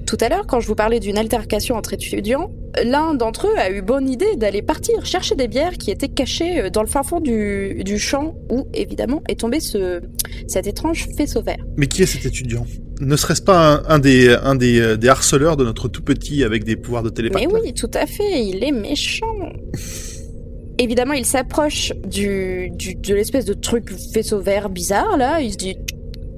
Tout 0.09 0.16
à 0.23 0.31
l'heure, 0.31 0.47
quand 0.47 0.59
je 0.61 0.66
vous 0.66 0.75
parlais 0.75 1.01
d'une 1.01 1.18
altercation 1.18 1.75
entre 1.75 1.92
étudiants, 1.92 2.51
l'un 2.83 3.12
d'entre 3.12 3.47
eux 3.49 3.59
a 3.59 3.71
eu 3.71 3.83
bonne 3.83 4.09
idée 4.09 4.37
d'aller 4.37 4.62
partir 4.62 5.05
chercher 5.05 5.35
des 5.35 5.49
bières 5.49 5.75
qui 5.75 5.90
étaient 5.90 6.09
cachées 6.09 6.62
euh, 6.62 6.71
dans 6.71 6.81
le 6.81 6.88
fin 6.88 7.03
fond 7.03 7.21
du, 7.21 7.83
du 7.85 7.99
champ 7.99 8.35
où, 8.51 8.66
évidemment, 8.73 9.23
est 9.29 9.40
tombé 9.40 9.61
ce, 9.61 10.01
cet 10.47 10.66
étrange 10.66 11.09
faisceau 11.14 11.42
vert. 11.42 11.62
Mais 11.77 11.88
qui 11.88 12.03
est 12.03 12.07
cet 12.07 12.25
étudiant? 12.25 12.64
Ne 13.03 13.16
serait-ce 13.16 13.42
pas 13.42 13.75
un, 13.75 13.83
un 13.87 13.99
des, 13.99 14.31
un 14.31 14.55
des, 14.55 14.81
euh, 14.81 14.97
des 14.97 15.09
harceleurs 15.09 15.59
de 15.59 15.64
notre 15.64 15.88
tout 15.88 16.03
petit 16.03 16.42
avec 16.42 16.64
des 16.64 16.77
pouvoirs 16.77 17.03
de 17.03 17.11
télépathie 17.11 17.47
Mais 17.47 17.53
oui, 17.53 17.75
tout 17.75 17.90
à 17.92 18.07
fait, 18.07 18.47
il 18.47 18.64
est 18.64 18.73
méchant. 18.73 19.27
Évidemment, 20.79 21.12
il 21.12 21.27
s'approche 21.27 21.92
du, 22.07 22.71
du, 22.71 22.94
de 22.94 23.12
l'espèce 23.12 23.44
de 23.44 23.53
truc 23.53 23.92
faisceau 24.14 24.40
vert 24.40 24.71
bizarre, 24.71 25.18
là. 25.18 25.42
Il 25.42 25.53
se 25.53 25.59
dit, 25.59 25.77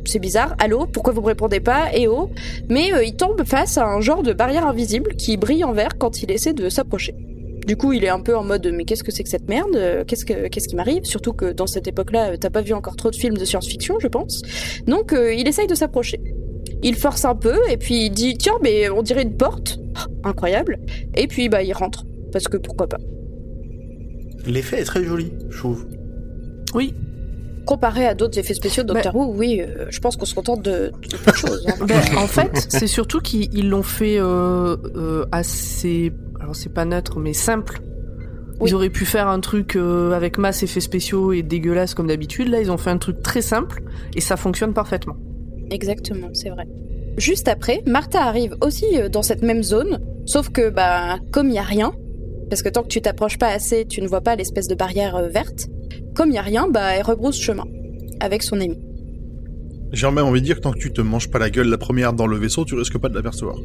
c'est 0.04 0.18
bizarre, 0.18 0.54
allô, 0.58 0.86
pourquoi 0.86 1.12
vous 1.12 1.20
me 1.20 1.26
répondez 1.26 1.60
pas 1.60 1.88
Eh 1.94 2.08
oh 2.08 2.30
Mais 2.68 2.92
euh, 2.92 3.04
il 3.04 3.14
tombe 3.14 3.42
face 3.44 3.78
à 3.78 3.86
un 3.86 4.00
genre 4.00 4.22
de 4.22 4.32
barrière 4.32 4.66
invisible 4.66 5.14
qui 5.16 5.36
brille 5.36 5.64
en 5.64 5.72
vert 5.72 5.98
quand 5.98 6.22
il 6.22 6.30
essaie 6.30 6.52
de 6.52 6.68
s'approcher. 6.68 7.14
Du 7.66 7.76
coup, 7.76 7.92
il 7.92 8.04
est 8.04 8.08
un 8.08 8.20
peu 8.20 8.36
en 8.36 8.42
mode 8.42 8.68
mais 8.74 8.84
qu'est-ce 8.84 9.04
que 9.04 9.12
c'est 9.12 9.22
que 9.22 9.28
cette 9.28 9.48
merde? 9.48 9.76
Euh, 9.76 10.04
Qu'est-ce 10.04 10.24
que 10.24 10.48
qu'est-ce 10.48 10.66
qui 10.66 10.76
m'arrive? 10.76 11.04
Surtout 11.04 11.32
que 11.32 11.52
dans 11.52 11.66
cette 11.66 11.86
époque-là, 11.86 12.30
euh, 12.32 12.36
t'as 12.36 12.50
pas 12.50 12.62
vu 12.62 12.72
encore 12.72 12.96
trop 12.96 13.10
de 13.10 13.16
films 13.16 13.36
de 13.36 13.44
science-fiction, 13.44 13.96
je 14.00 14.08
pense. 14.08 14.42
Donc, 14.86 15.12
euh, 15.12 15.32
il 15.34 15.46
essaye 15.46 15.66
de 15.66 15.74
s'approcher. 15.74 16.20
Il 16.82 16.96
force 16.96 17.24
un 17.24 17.34
peu 17.34 17.56
et 17.70 17.76
puis 17.76 18.06
il 18.06 18.10
dit 18.10 18.36
tiens, 18.38 18.58
mais 18.62 18.88
on 18.88 19.02
dirait 19.02 19.22
une 19.22 19.36
porte. 19.36 19.78
Incroyable. 20.24 20.78
Et 21.14 21.26
puis 21.26 21.48
bah 21.48 21.62
il 21.62 21.72
rentre 21.72 22.04
parce 22.32 22.48
que 22.48 22.56
pourquoi 22.56 22.88
pas. 22.88 22.98
L'effet 24.46 24.80
est 24.80 24.84
très 24.84 25.04
joli, 25.04 25.32
je 25.50 25.58
trouve. 25.58 25.86
Oui. 26.74 26.94
Comparé 27.70 28.04
à 28.04 28.14
d'autres 28.14 28.36
effets 28.36 28.54
spéciaux 28.54 28.82
de 28.82 28.88
Doctor 28.88 29.14
Who, 29.14 29.32
oui, 29.32 29.60
euh, 29.60 29.86
je 29.90 30.00
pense 30.00 30.16
qu'on 30.16 30.24
se 30.24 30.34
contente 30.34 30.60
de, 30.60 30.90
de 31.08 31.16
peu 31.16 31.30
de 31.30 31.36
choses. 31.36 31.64
hein. 31.68 31.86
En 32.16 32.26
fait, 32.26 32.66
c'est 32.68 32.88
surtout 32.88 33.20
qu'ils 33.20 33.48
ils 33.56 33.68
l'ont 33.68 33.84
fait 33.84 34.18
euh, 34.18 34.76
euh, 34.96 35.24
assez. 35.30 36.12
Alors, 36.40 36.56
c'est 36.56 36.74
pas 36.74 36.84
neutre, 36.84 37.20
mais 37.20 37.32
simple. 37.32 37.80
Ils 38.66 38.74
auraient 38.74 38.90
pu 38.90 39.04
faire 39.04 39.28
un 39.28 39.38
truc 39.38 39.76
avec 39.76 40.36
masse 40.36 40.64
effets 40.64 40.80
spéciaux 40.80 41.32
et 41.32 41.44
dégueulasse 41.44 41.94
comme 41.94 42.08
d'habitude. 42.08 42.48
Là, 42.48 42.60
ils 42.60 42.72
ont 42.72 42.76
fait 42.76 42.90
un 42.90 42.98
truc 42.98 43.22
très 43.22 43.40
simple 43.40 43.84
et 44.16 44.20
ça 44.20 44.36
fonctionne 44.36 44.74
parfaitement. 44.74 45.14
Exactement, 45.70 46.30
c'est 46.32 46.50
vrai. 46.50 46.66
Juste 47.18 47.46
après, 47.46 47.84
Martha 47.86 48.20
arrive 48.20 48.56
aussi 48.62 48.86
dans 49.12 49.22
cette 49.22 49.42
même 49.42 49.62
zone, 49.62 50.00
sauf 50.26 50.48
que 50.48 50.70
bah 50.70 51.18
comme 51.30 51.50
il 51.50 51.54
y 51.54 51.58
a 51.58 51.62
rien, 51.62 51.92
parce 52.48 52.62
que 52.64 52.68
tant 52.68 52.82
que 52.82 52.88
tu 52.88 53.00
t'approches 53.00 53.38
pas 53.38 53.50
assez, 53.52 53.86
tu 53.86 54.02
ne 54.02 54.08
vois 54.08 54.22
pas 54.22 54.34
l'espèce 54.34 54.66
de 54.66 54.74
barrière 54.74 55.22
verte. 55.28 55.68
Comme 56.14 56.30
il 56.30 56.34
y 56.34 56.38
a 56.38 56.42
rien, 56.42 56.68
bah 56.68 56.94
elle 56.94 57.02
rebrousse 57.02 57.40
chemin 57.40 57.64
avec 58.20 58.42
son 58.42 58.60
ami. 58.60 58.78
J'ai 59.92 60.10
même 60.10 60.24
envie 60.24 60.40
de 60.40 60.46
dire 60.46 60.56
que 60.56 60.60
tant 60.60 60.72
que 60.72 60.78
tu 60.78 60.92
te 60.92 61.00
manges 61.00 61.30
pas 61.30 61.38
la 61.38 61.50
gueule 61.50 61.68
la 61.68 61.78
première 61.78 62.12
dans 62.12 62.26
le 62.26 62.36
vaisseau, 62.36 62.64
tu 62.64 62.74
risques 62.74 62.98
pas 62.98 63.08
de 63.08 63.14
l'apercevoir. 63.14 63.56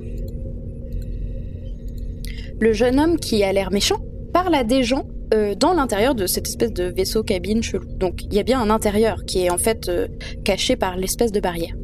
Le 2.60 2.74
jeune 2.74 3.00
homme 3.00 3.20
qui 3.20 3.44
a 3.44 3.52
l'air 3.52 3.72
méchant 3.72 4.02
parle 4.34 4.56
à 4.56 4.64
des 4.64 4.84
gens 4.84 5.08
euh, 5.34 5.56
dans 5.56 5.74
l'intérieur 5.74 6.16
de 6.16 6.26
cette 6.26 6.48
espèce 6.48 6.72
de 6.72 6.86
vaisseau 6.86 7.24
cabine 7.24 7.62
chelou. 7.62 7.86
Donc 7.98 8.24
il 8.24 8.34
y 8.34 8.40
a 8.40 8.44
bien 8.44 8.62
un 8.62 8.70
intérieur 8.70 9.26
qui 9.26 9.46
est 9.46 9.50
en 9.50 9.58
fait 9.58 9.90
euh, 9.90 10.08
caché 10.44 10.76
par 10.76 10.98
l'espèce 10.98 11.32
de 11.32 11.40
barrière. 11.40 11.76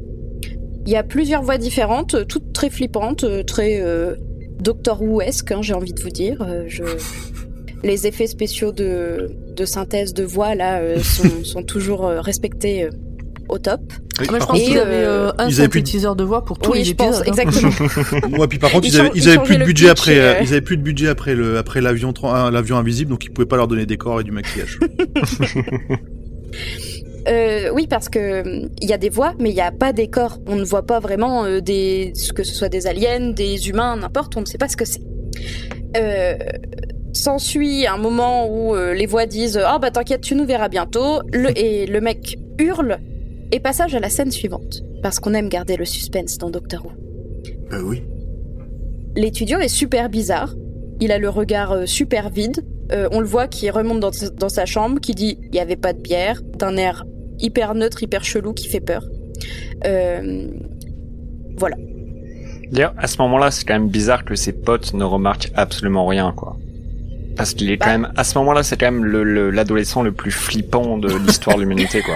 Il 0.85 0.91
y 0.91 0.95
a 0.95 1.03
plusieurs 1.03 1.43
voix 1.43 1.57
différentes, 1.57 2.15
euh, 2.15 2.25
toutes 2.25 2.53
très 2.53 2.69
flippantes, 2.69 3.25
très 3.45 3.81
euh, 3.81 4.15
Doctor 4.59 5.01
Who-esque, 5.01 5.51
hein, 5.51 5.61
j'ai 5.61 5.73
envie 5.73 5.93
de 5.93 6.01
vous 6.01 6.09
dire. 6.09 6.45
Je... 6.67 6.83
Les 7.83 8.05
effets 8.07 8.27
spéciaux 8.27 8.71
de, 8.71 9.31
de 9.55 9.65
synthèse 9.65 10.13
de 10.13 10.23
voix 10.23 10.55
là 10.55 10.79
euh, 10.79 10.99
sont, 11.03 11.43
sont 11.43 11.63
toujours 11.63 12.05
euh, 12.07 12.21
respectés 12.21 12.83
euh, 12.83 12.89
au 13.49 13.57
top. 13.57 13.81
Oui, 14.19 14.27
Moi, 14.29 14.39
je 14.39 14.45
pense 14.45 14.59
qu'ils 14.61 14.77
euh, 14.77 14.81
avaient 14.81 14.93
euh, 15.03 15.31
un 15.39 15.47
ils 15.49 15.59
avaient 15.59 15.67
plus 15.67 15.81
de- 15.81 15.85
synthétiseur 15.87 16.15
de 16.15 16.23
voix 16.23 16.45
pour 16.45 16.59
tous 16.59 16.71
oui, 16.71 16.79
les 16.79 16.83
je 16.85 16.93
pense, 16.93 17.21
épisodes. 17.21 17.39
hein. 17.39 17.43
exactement. 17.49 18.29
Moi, 18.37 18.47
puis 18.47 18.59
par 18.59 18.71
contre, 18.71 18.85
Ils 18.87 18.93
ils, 18.93 18.99
avaient, 18.99 19.07
chang- 19.09 19.13
ils 19.15 19.23
ils 19.23 19.29
avaient 19.29 19.43
plus 19.43 19.57
de 19.57 19.63
budget 19.63 19.89
après, 19.89 20.17
euh, 20.19 20.33
euh, 20.33 20.39
ils 20.41 20.47
avaient 20.49 20.61
plus 20.61 20.77
de 20.77 20.83
budget 20.83 21.07
après 21.07 21.33
le, 21.35 21.57
après 21.57 21.81
l'avion, 21.81 22.13
invisible, 22.77 23.09
donc 23.09 23.25
ils 23.25 23.31
pouvaient 23.31 23.47
pas 23.47 23.57
leur 23.57 23.67
donner 23.67 23.85
des 23.85 23.97
corps 23.97 24.21
et 24.21 24.23
du 24.23 24.31
maquillage. 24.31 24.79
Euh, 27.27 27.69
oui, 27.75 27.85
parce 27.87 28.09
que 28.09 28.65
il 28.81 28.89
y 28.89 28.93
a 28.93 28.97
des 28.97 29.09
voix, 29.09 29.33
mais 29.39 29.51
il 29.51 29.53
n'y 29.53 29.61
a 29.61 29.71
pas 29.71 29.93
des 29.93 30.07
corps. 30.07 30.39
On 30.47 30.55
ne 30.55 30.63
voit 30.63 30.85
pas 30.87 30.99
vraiment 30.99 31.45
euh, 31.45 31.59
des, 31.61 32.13
que 32.35 32.43
ce 32.43 32.53
soit 32.55 32.67
des 32.67 32.87
aliens, 32.87 33.29
des 33.31 33.69
humains, 33.69 33.95
n'importe. 33.95 34.35
On 34.37 34.41
ne 34.41 34.45
sait 34.47 34.57
pas 34.57 34.67
ce 34.67 34.75
que 34.75 34.85
c'est. 34.85 35.01
Euh, 35.97 36.35
S'ensuit 37.13 37.87
un 37.87 37.97
moment 37.97 38.47
où 38.47 38.75
euh, 38.75 38.93
les 38.93 39.05
voix 39.05 39.25
disent 39.25 39.59
"Ah 39.63 39.79
bah 39.79 39.91
t'inquiète, 39.91 40.21
tu 40.21 40.35
nous 40.35 40.45
verras 40.45 40.69
bientôt." 40.69 41.21
Le, 41.31 41.57
et 41.57 41.85
le 41.85 42.01
mec 42.01 42.37
hurle. 42.59 42.99
Et 43.51 43.59
passage 43.59 43.93
à 43.95 43.99
la 43.99 44.09
scène 44.09 44.31
suivante, 44.31 44.81
parce 45.03 45.19
qu'on 45.19 45.33
aime 45.33 45.49
garder 45.49 45.75
le 45.75 45.83
suspense 45.83 46.37
dans 46.37 46.49
Doctor 46.49 46.85
Who. 46.85 46.91
Euh, 47.73 47.81
oui. 47.83 48.03
L'étudiant 49.15 49.59
est 49.59 49.67
super 49.67 50.09
bizarre. 50.09 50.55
Il 51.01 51.11
a 51.11 51.17
le 51.17 51.27
regard 51.27 51.71
euh, 51.73 51.85
super 51.85 52.29
vide. 52.29 52.63
Euh, 52.93 53.09
on 53.11 53.19
le 53.19 53.25
voit 53.25 53.47
qui 53.47 53.69
remonte 53.69 53.99
dans, 53.99 54.11
dans 54.37 54.49
sa 54.49 54.65
chambre, 54.65 54.99
qui 55.01 55.13
dit 55.13 55.37
il 55.49 55.55
y 55.55 55.59
avait 55.59 55.75
pas 55.75 55.91
de 55.91 55.99
bière, 55.99 56.41
d'un 56.57 56.77
air 56.77 57.05
hyper 57.39 57.75
neutre, 57.75 58.03
hyper 58.03 58.23
chelou, 58.23 58.53
qui 58.53 58.67
fait 58.67 58.79
peur. 58.79 59.03
Euh, 59.85 60.47
voilà. 61.57 61.75
D'ailleurs, 62.71 62.93
à 62.97 63.07
ce 63.07 63.21
moment-là, 63.21 63.51
c'est 63.51 63.65
quand 63.65 63.73
même 63.73 63.89
bizarre 63.89 64.23
que 64.23 64.35
ses 64.35 64.53
potes 64.53 64.93
ne 64.93 65.03
remarquent 65.03 65.51
absolument 65.55 66.05
rien, 66.05 66.31
quoi. 66.31 66.57
Parce 67.37 67.53
qu'il 67.53 67.71
est 67.71 67.77
quand 67.77 67.87
même, 67.87 68.11
à 68.15 68.23
ce 68.23 68.37
moment-là, 68.39 68.61
c'est 68.63 68.77
quand 68.77 68.91
même 68.91 69.05
le- 69.05 69.23
le- 69.23 69.49
l'adolescent 69.51 70.01
le, 70.03 70.11
plus 70.11 70.31
flippant 70.31 70.97
de 70.97 71.13
l'histoire 71.15 71.55
de 71.57 71.61
l'humanité, 71.61 72.01
quoi. 72.01 72.15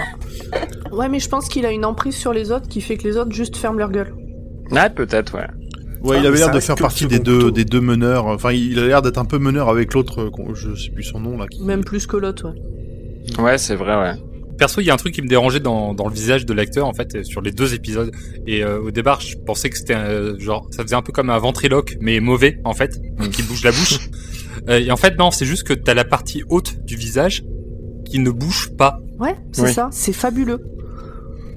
Ouais, 0.92 1.08
mais 1.10 1.18
je 1.18 1.28
pense 1.28 1.48
qu'il 1.48 1.66
a 1.66 1.72
une 1.72 1.84
emprise 1.84 2.14
sur 2.16 2.32
les 2.32 2.52
autres 2.52 2.68
qui 2.68 2.80
fait 2.80 2.96
que 2.96 3.02
les 3.06 3.16
autres 3.18 3.32
juste 3.32 3.56
ferment 3.56 3.78
leur 3.78 3.90
gueule. 3.90 4.14
Ouais, 4.70 4.88
peut-être, 4.88 5.34
ouais. 5.34 5.46
Ouais, 6.02 6.16
Ah, 6.16 6.18
il 6.18 6.22
mais 6.22 6.26
avait 6.28 6.38
l'air 6.38 6.50
de 6.52 6.60
faire 6.60 6.76
partie 6.76 7.06
des 7.06 7.18
deux, 7.18 7.36
couteau. 7.38 7.50
des 7.50 7.64
deux 7.64 7.80
meneurs. 7.80 8.26
Enfin, 8.26 8.52
il 8.52 8.78
a 8.78 8.86
l'air 8.86 9.02
d'être 9.02 9.18
un 9.18 9.24
peu 9.24 9.38
meneur 9.38 9.68
avec 9.68 9.92
l'autre, 9.92 10.22
euh, 10.22 10.54
je 10.54 10.74
sais 10.74 10.90
plus 10.90 11.02
son 11.02 11.20
nom 11.20 11.36
là. 11.36 11.46
qui- 11.48 11.62
Même 11.64 11.84
plus 11.84 12.06
que 12.06 12.16
l'autre, 12.16 12.48
ouais. 13.38 13.42
Ouais, 13.42 13.58
c'est 13.58 13.74
vrai, 13.74 13.96
ouais. 13.98 14.12
Perso, 14.58 14.80
il 14.80 14.84
y 14.86 14.90
a 14.90 14.94
un 14.94 14.96
truc 14.96 15.14
qui 15.14 15.22
me 15.22 15.28
dérangeait 15.28 15.60
dans, 15.60 15.94
dans 15.94 16.08
le 16.08 16.14
visage 16.14 16.46
de 16.46 16.52
l'acteur 16.54 16.86
en 16.86 16.92
fait 16.94 17.24
sur 17.24 17.40
les 17.40 17.52
deux 17.52 17.74
épisodes. 17.74 18.10
Et 18.46 18.64
euh, 18.64 18.80
au 18.80 18.90
départ, 18.90 19.20
je 19.20 19.36
pensais 19.36 19.70
que 19.70 19.76
c'était 19.76 19.94
euh, 19.94 20.38
genre 20.38 20.66
ça 20.70 20.82
faisait 20.82 20.94
un 20.96 21.02
peu 21.02 21.12
comme 21.12 21.30
un 21.30 21.38
ventriloque, 21.38 21.96
mais 22.00 22.20
mauvais 22.20 22.58
en 22.64 22.72
fait, 22.74 23.00
donc 23.18 23.30
qui 23.30 23.42
bouge 23.42 23.62
la 23.64 23.72
bouche. 23.72 23.98
Euh, 24.68 24.80
et 24.80 24.90
en 24.90 24.96
fait, 24.96 25.16
non, 25.18 25.30
c'est 25.30 25.44
juste 25.44 25.62
que 25.64 25.74
t'as 25.74 25.94
la 25.94 26.04
partie 26.04 26.42
haute 26.48 26.82
du 26.84 26.96
visage 26.96 27.44
qui 28.04 28.18
ne 28.18 28.30
bouge 28.30 28.70
pas. 28.76 28.98
Ouais, 29.20 29.36
c'est 29.52 29.62
Oui. 29.62 29.72
ça, 29.72 29.90
c'est 29.92 30.14
fabuleux. 30.14 30.60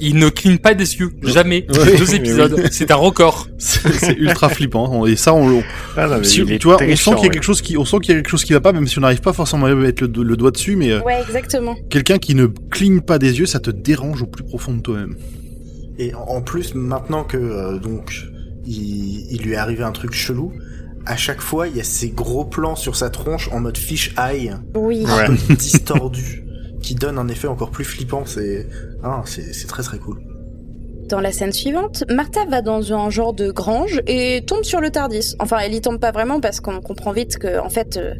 Il 0.01 0.15
ne 0.15 0.29
cligne 0.29 0.57
pas 0.57 0.73
des 0.73 0.95
yeux, 0.97 1.11
jamais. 1.23 1.65
Ouais. 1.69 1.97
Deux 1.97 2.15
épisodes, 2.15 2.67
c'est 2.71 2.89
un 2.91 2.95
record. 2.95 3.47
C'est 3.57 4.13
ultra 4.17 4.49
flippant. 4.49 5.05
Et 5.05 5.15
ça, 5.15 5.33
on, 5.33 5.61
Ah, 5.97 6.07
non, 6.07 6.23
si- 6.23 6.45
tu 6.59 6.67
vois, 6.67 6.77
on 6.81 6.95
sent 6.95 7.11
qu'il 7.15 7.23
y 7.25 7.27
a 7.27 7.29
quelque 7.29 7.43
chose 7.43 7.61
qui, 7.61 7.77
on 7.77 7.83
sent 7.85 7.97
qu'il 8.01 8.11
y 8.13 8.17
a 8.17 8.21
quelque 8.21 8.29
chose 8.29 8.43
qui 8.45 8.53
va 8.53 8.61
pas, 8.61 8.71
même 8.71 8.87
si 8.87 8.97
on 8.97 9.01
n'arrive 9.01 9.21
pas 9.21 9.33
forcément 9.33 9.65
à 9.65 9.75
mettre 9.75 10.03
le, 10.03 10.07
do- 10.07 10.23
le 10.23 10.37
doigt 10.37 10.51
dessus, 10.51 10.75
mais 10.75 10.91
euh, 10.91 11.01
Ouais, 11.01 11.21
exactement. 11.21 11.75
quelqu'un 11.89 12.17
qui 12.17 12.35
ne 12.35 12.45
cligne 12.45 13.01
pas 13.01 13.19
des 13.19 13.39
yeux, 13.39 13.45
ça 13.45 13.59
te 13.59 13.69
dérange 13.71 14.21
au 14.21 14.25
plus 14.27 14.43
profond 14.43 14.73
de 14.73 14.81
toi-même. 14.81 15.15
Et 15.97 16.13
en 16.15 16.41
plus, 16.41 16.75
maintenant 16.75 17.23
que 17.25 17.35
euh, 17.37 17.77
donc 17.77 18.23
il, 18.65 19.27
il 19.31 19.41
lui 19.41 19.53
est 19.53 19.57
arrivé 19.57 19.83
un 19.83 19.91
truc 19.91 20.13
chelou, 20.13 20.53
à 21.05 21.17
chaque 21.17 21.41
fois 21.41 21.67
il 21.67 21.75
y 21.75 21.81
a 21.81 21.83
ces 21.83 22.09
gros 22.09 22.45
plans 22.45 22.75
sur 22.75 22.95
sa 22.95 23.09
tronche 23.09 23.49
en 23.51 23.59
mode 23.59 23.77
fish 23.77 24.13
eye, 24.17 24.51
Oui. 24.75 25.03
Ouais. 25.03 25.25
un 25.27 25.35
peu 25.35 25.55
distordu, 25.55 26.43
qui 26.81 26.95
donne 26.95 27.17
un 27.17 27.27
effet 27.27 27.47
encore 27.47 27.71
plus 27.71 27.85
flippant. 27.85 28.25
C'est 28.25 28.67
ah, 29.03 29.21
c'est 29.25 29.53
c'est 29.53 29.67
très 29.67 29.83
très 29.83 29.97
cool. 29.97 30.21
Dans 31.09 31.19
la 31.19 31.31
scène 31.31 31.51
suivante, 31.51 32.03
Martha 32.07 32.45
va 32.45 32.61
dans 32.61 32.93
un 32.93 33.09
genre 33.09 33.33
de 33.33 33.49
grange 33.51 33.99
et 34.05 34.43
tombe 34.45 34.63
sur 34.63 34.79
le 34.79 34.91
Tardis. 34.91 35.33
Enfin, 35.39 35.57
elle 35.57 35.73
y 35.73 35.81
tombe 35.81 35.99
pas 35.99 36.11
vraiment 36.11 36.39
parce 36.39 36.59
qu'on 36.59 36.81
comprend 36.81 37.13
vite 37.13 37.39
que, 37.39 37.59
en 37.59 37.69
fait, 37.69 37.97
euh, 37.97 38.13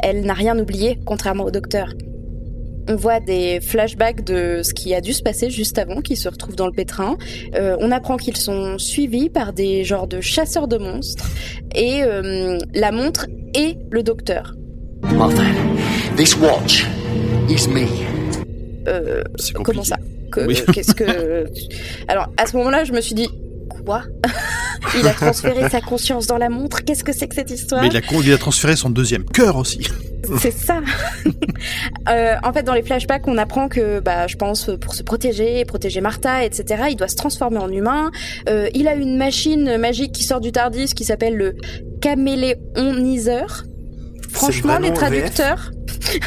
elle 0.00 0.22
n'a 0.22 0.34
rien 0.34 0.58
oublié, 0.58 0.98
contrairement 1.06 1.44
au 1.44 1.52
docteur. 1.52 1.94
On 2.88 2.96
voit 2.96 3.20
des 3.20 3.60
flashbacks 3.60 4.24
de 4.24 4.62
ce 4.64 4.74
qui 4.74 4.92
a 4.92 5.00
dû 5.00 5.12
se 5.12 5.22
passer 5.22 5.50
juste 5.50 5.78
avant, 5.78 6.00
qui 6.00 6.16
se 6.16 6.28
retrouvent 6.28 6.56
dans 6.56 6.66
le 6.66 6.72
pétrin. 6.72 7.16
Euh, 7.54 7.76
on 7.78 7.92
apprend 7.92 8.16
qu'ils 8.16 8.36
sont 8.36 8.76
suivis 8.76 9.30
par 9.30 9.52
des 9.52 9.84
genres 9.84 10.08
de 10.08 10.20
chasseurs 10.20 10.66
de 10.66 10.78
monstres 10.78 11.30
et 11.76 12.02
euh, 12.02 12.58
la 12.74 12.90
montre 12.90 13.26
et 13.54 13.78
le 13.92 14.02
docteur. 14.02 14.56
Martha, 15.16 15.44
this 16.16 16.36
watch 16.38 16.86
is 17.48 17.68
me. 17.68 17.86
Euh, 18.88 19.22
C'est 19.36 19.52
compliqué. 19.54 19.62
Comment 19.64 19.84
ça 19.84 19.96
Oui. 20.46 20.58
Qu'est-ce 20.72 20.94
que 20.94 21.46
Alors 22.08 22.28
à 22.36 22.46
ce 22.46 22.56
moment-là, 22.56 22.84
je 22.84 22.92
me 22.92 23.00
suis 23.00 23.14
dit 23.14 23.28
quoi 23.84 24.02
Il 24.98 25.06
a 25.06 25.12
transféré 25.12 25.68
sa 25.70 25.80
conscience 25.80 26.26
dans 26.26 26.38
la 26.38 26.48
montre. 26.48 26.84
Qu'est-ce 26.84 27.04
que 27.04 27.12
c'est 27.12 27.28
que 27.28 27.34
cette 27.36 27.50
histoire 27.50 27.82
Mais 27.82 27.88
il 27.88 27.96
a, 27.96 28.00
con- 28.00 28.20
il 28.22 28.32
a 28.32 28.38
transféré 28.38 28.74
son 28.76 28.90
deuxième 28.90 29.24
cœur 29.24 29.56
aussi. 29.56 29.86
C'est 30.40 30.52
ça. 30.52 30.80
Euh, 32.08 32.34
en 32.42 32.52
fait, 32.52 32.64
dans 32.64 32.74
les 32.74 32.82
flashbacks, 32.82 33.28
on 33.28 33.38
apprend 33.38 33.68
que, 33.68 34.00
bah, 34.00 34.26
je 34.26 34.34
pense, 34.36 34.68
pour 34.80 34.94
se 34.94 35.04
protéger, 35.04 35.64
protéger 35.64 36.00
Martha, 36.00 36.44
etc., 36.44 36.84
il 36.90 36.96
doit 36.96 37.06
se 37.06 37.14
transformer 37.14 37.58
en 37.58 37.70
humain. 37.70 38.10
Euh, 38.48 38.68
il 38.74 38.88
a 38.88 38.94
une 38.94 39.16
machine 39.16 39.76
magique 39.78 40.10
qui 40.10 40.24
sort 40.24 40.40
du 40.40 40.50
Tardis 40.50 40.86
qui 40.94 41.04
s'appelle 41.04 41.36
le 41.36 41.54
caméléoniseur. 42.00 43.62
Franchement, 44.32 44.78
les 44.78 44.92
traducteurs. 44.92 45.70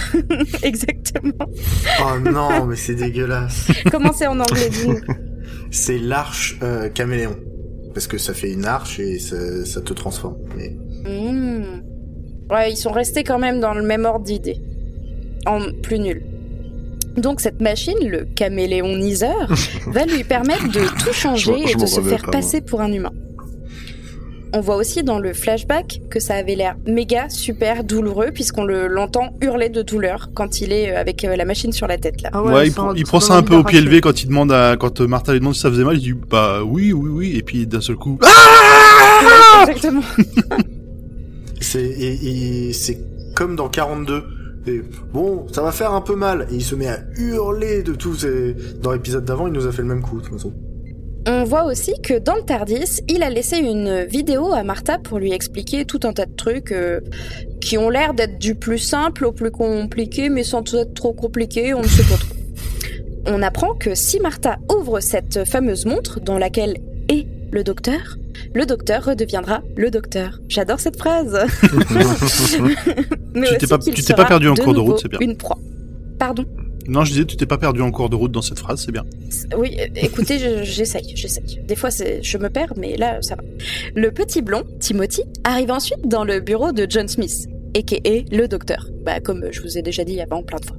Exactement. 0.63 1.45
Oh 2.01 2.19
non, 2.19 2.65
mais 2.65 2.75
c'est 2.75 2.95
dégueulasse. 2.95 3.67
Comment 3.91 4.13
c'est 4.13 4.27
en 4.27 4.39
anglais 4.39 4.69
C'est 5.71 5.97
l'arche 5.97 6.57
euh, 6.63 6.89
caméléon. 6.89 7.35
Parce 7.93 8.07
que 8.07 8.17
ça 8.17 8.33
fait 8.33 8.51
une 8.51 8.65
arche 8.65 8.99
et 8.99 9.19
ça, 9.19 9.65
ça 9.65 9.81
te 9.81 9.93
transforme. 9.93 10.35
Mais... 10.55 10.75
Hmm. 11.09 11.81
Ouais, 12.49 12.71
ils 12.71 12.77
sont 12.77 12.91
restés 12.91 13.23
quand 13.23 13.39
même 13.39 13.59
dans 13.59 13.73
le 13.73 13.83
même 13.83 14.05
ordre 14.05 14.25
d'idée. 14.25 14.57
En 15.45 15.59
plus 15.81 15.99
nul. 15.99 16.23
Donc 17.17 17.39
cette 17.39 17.61
machine, 17.61 17.97
le 18.01 18.25
caméléoniseur, 18.25 19.47
va 19.87 20.05
lui 20.05 20.23
permettre 20.23 20.67
de 20.69 20.81
tout 21.03 21.13
changer 21.13 21.53
Je- 21.63 21.67
je 21.67 21.71
et 21.71 21.75
de 21.75 21.85
se 21.85 22.01
faire 22.01 22.23
pas, 22.23 22.31
passer 22.31 22.61
pour 22.61 22.81
un 22.81 22.91
humain. 22.91 23.11
On 24.57 24.61
voit 24.61 24.77
aussi 24.77 25.03
dans 25.03 25.19
le 25.19 25.33
flashback 25.33 25.99
que 26.09 26.19
ça 26.21 26.35
avait 26.35 26.55
l'air 26.55 26.75
méga 26.87 27.27
super 27.29 27.83
douloureux 27.83 28.31
puisqu'on 28.33 28.63
le- 28.63 28.87
l'entend 28.87 29.35
hurler 29.41 29.67
de 29.69 29.81
douleur 29.81 30.29
quand 30.33 30.61
il 30.61 30.71
est 30.71 30.91
euh, 30.95 30.99
avec 30.99 31.25
euh, 31.25 31.35
la 31.35 31.43
machine 31.43 31.73
sur 31.73 31.87
la 31.87 31.97
tête 31.97 32.21
là. 32.21 32.29
Ah 32.31 32.41
Ouais, 32.41 32.67
il, 32.67 32.73
prend- 32.73 32.91
a 32.91 32.93
il 32.95 33.03
prend 33.03 33.19
ça 33.19 33.35
un 33.35 33.43
peu 33.43 33.55
au 33.55 33.63
pied 33.65 33.81
levé 33.81 33.99
quand 34.01 34.23
il 34.23 34.27
demande 34.27 34.51
à, 34.53 34.77
quand 34.77 35.01
euh, 35.01 35.07
Martha 35.07 35.33
lui 35.33 35.39
demande 35.41 35.55
si 35.55 35.59
ça 35.61 35.69
faisait 35.69 35.83
mal, 35.83 35.97
il 35.97 36.01
dit 36.01 36.13
bah 36.29 36.63
oui, 36.63 36.93
oui, 36.93 37.09
oui, 37.09 37.35
et 37.37 37.43
puis 37.43 37.67
d'un 37.67 37.81
seul 37.81 37.97
coup, 37.97 38.17
ah 38.23 39.65
Exactement. 39.67 40.01
C'est 41.61 42.97
comme 43.35 43.55
dans 43.55 43.67
42. 43.69 44.23
Et 44.67 44.81
bon, 45.13 45.45
ça 45.51 45.61
va 45.61 45.71
faire 45.71 45.93
un 45.93 46.01
peu 46.01 46.15
mal. 46.15 46.47
Et 46.51 46.55
il 46.55 46.63
se 46.63 46.75
met 46.75 46.87
à 46.87 46.99
hurler 47.17 47.83
de 47.83 47.93
tout. 47.93 48.15
C'est- 48.15 48.79
Dans 48.81 48.91
l'épisode 48.93 49.25
d'avant, 49.25 49.47
il 49.47 49.53
nous 49.53 49.67
a 49.67 49.71
fait 49.71 49.81
le 49.81 49.87
même 49.87 50.01
coup, 50.01 50.17
de 50.19 50.25
toute 50.25 50.33
façon. 50.33 50.53
On 51.27 51.43
voit 51.43 51.63
aussi 51.65 51.93
que 52.03 52.19
dans 52.19 52.35
le 52.35 52.43
Tardis, 52.43 53.01
il 53.09 53.23
a 53.23 53.29
laissé 53.29 53.57
une 53.57 54.03
vidéo 54.05 54.53
à 54.53 54.63
Martha 54.63 54.99
pour 54.99 55.17
lui 55.17 55.31
expliquer 55.33 55.85
tout 55.85 55.99
un 56.03 56.13
tas 56.13 56.25
de 56.27 56.35
trucs 56.35 56.71
euh, 56.71 56.99
qui 57.61 57.77
ont 57.79 57.89
l'air 57.89 58.13
d'être 58.13 58.37
du 58.37 58.53
plus 58.55 58.77
simple 58.77 59.25
au 59.25 59.31
plus 59.31 59.49
compliqué, 59.51 60.29
mais 60.29 60.43
sans 60.43 60.61
être 60.75 60.93
trop 60.93 61.13
compliqué, 61.13 61.73
on 61.73 61.81
ne 61.81 61.87
sait 61.87 62.03
pas 62.03 62.17
trop. 62.17 62.35
On 63.27 63.41
apprend 63.41 63.73
que 63.73 63.95
si 63.95 64.19
Martha 64.19 64.57
ouvre 64.79 64.99
cette 64.99 65.45
fameuse 65.45 65.85
montre 65.85 66.19
dans 66.19 66.37
laquelle 66.37 66.77
est 67.09 67.25
le 67.51 67.63
docteur, 67.63 68.17
le 68.53 68.65
docteur 68.67 69.05
redeviendra 69.05 69.63
le 69.75 69.89
docteur. 69.89 70.39
J'adore 70.47 70.79
cette 70.79 70.97
phrase. 70.97 71.35
Mais 73.33 73.47
Tu 73.47 73.57
t'es 73.57 73.67
pas- 73.67 73.79
tu 73.79 74.13
pas 74.13 74.25
perdu 74.25 74.47
en 74.49 74.53
cours 74.55 74.75
de 74.75 74.79
route, 74.79 74.99
c'est 75.01 75.07
bien. 75.09 75.19
Une 75.21 75.35
proie. 75.37 75.57
Pardon? 76.19 76.45
Non, 76.87 77.03
je 77.03 77.11
disais, 77.11 77.25
tu 77.25 77.35
t'es 77.35 77.45
pas 77.47 77.57
perdu 77.57 77.81
en 77.81 77.91
cours 77.91 78.09
de 78.09 78.15
route 78.15 78.31
dans 78.31 78.41
cette 78.43 78.59
phrase, 78.59 78.83
c'est 78.85 78.91
bien. 78.91 79.03
Oui, 79.57 79.75
écoutez, 79.95 80.37
je- 80.37 80.63
j'essaye, 80.63 81.13
j'essaye. 81.15 81.59
Des 81.67 81.75
fois, 81.75 81.89
je 81.89 82.37
me 82.37 82.49
perds, 82.49 82.73
mais 82.77 82.95
là, 82.95 83.21
ça 83.21 83.35
va. 83.35 83.43
Le 83.95 84.11
petit 84.11 84.41
blond, 84.41 84.63
Timothy, 84.79 85.23
arrive 85.43 85.71
ensuite 85.71 86.07
dans 86.07 86.23
le 86.23 86.39
bureau 86.41 86.71
de 86.71 86.85
John 86.87 87.07
Smith, 87.07 87.47
a.k.a. 87.75 88.23
le 88.35 88.47
docteur. 88.47 88.87
Bah, 89.03 89.19
comme 89.19 89.47
je 89.51 89.61
vous 89.61 89.77
ai 89.77 89.81
déjà 89.81 90.03
dit 90.03 90.21
avant 90.21 90.43
plein 90.43 90.59
de 90.59 90.65
fois. 90.65 90.77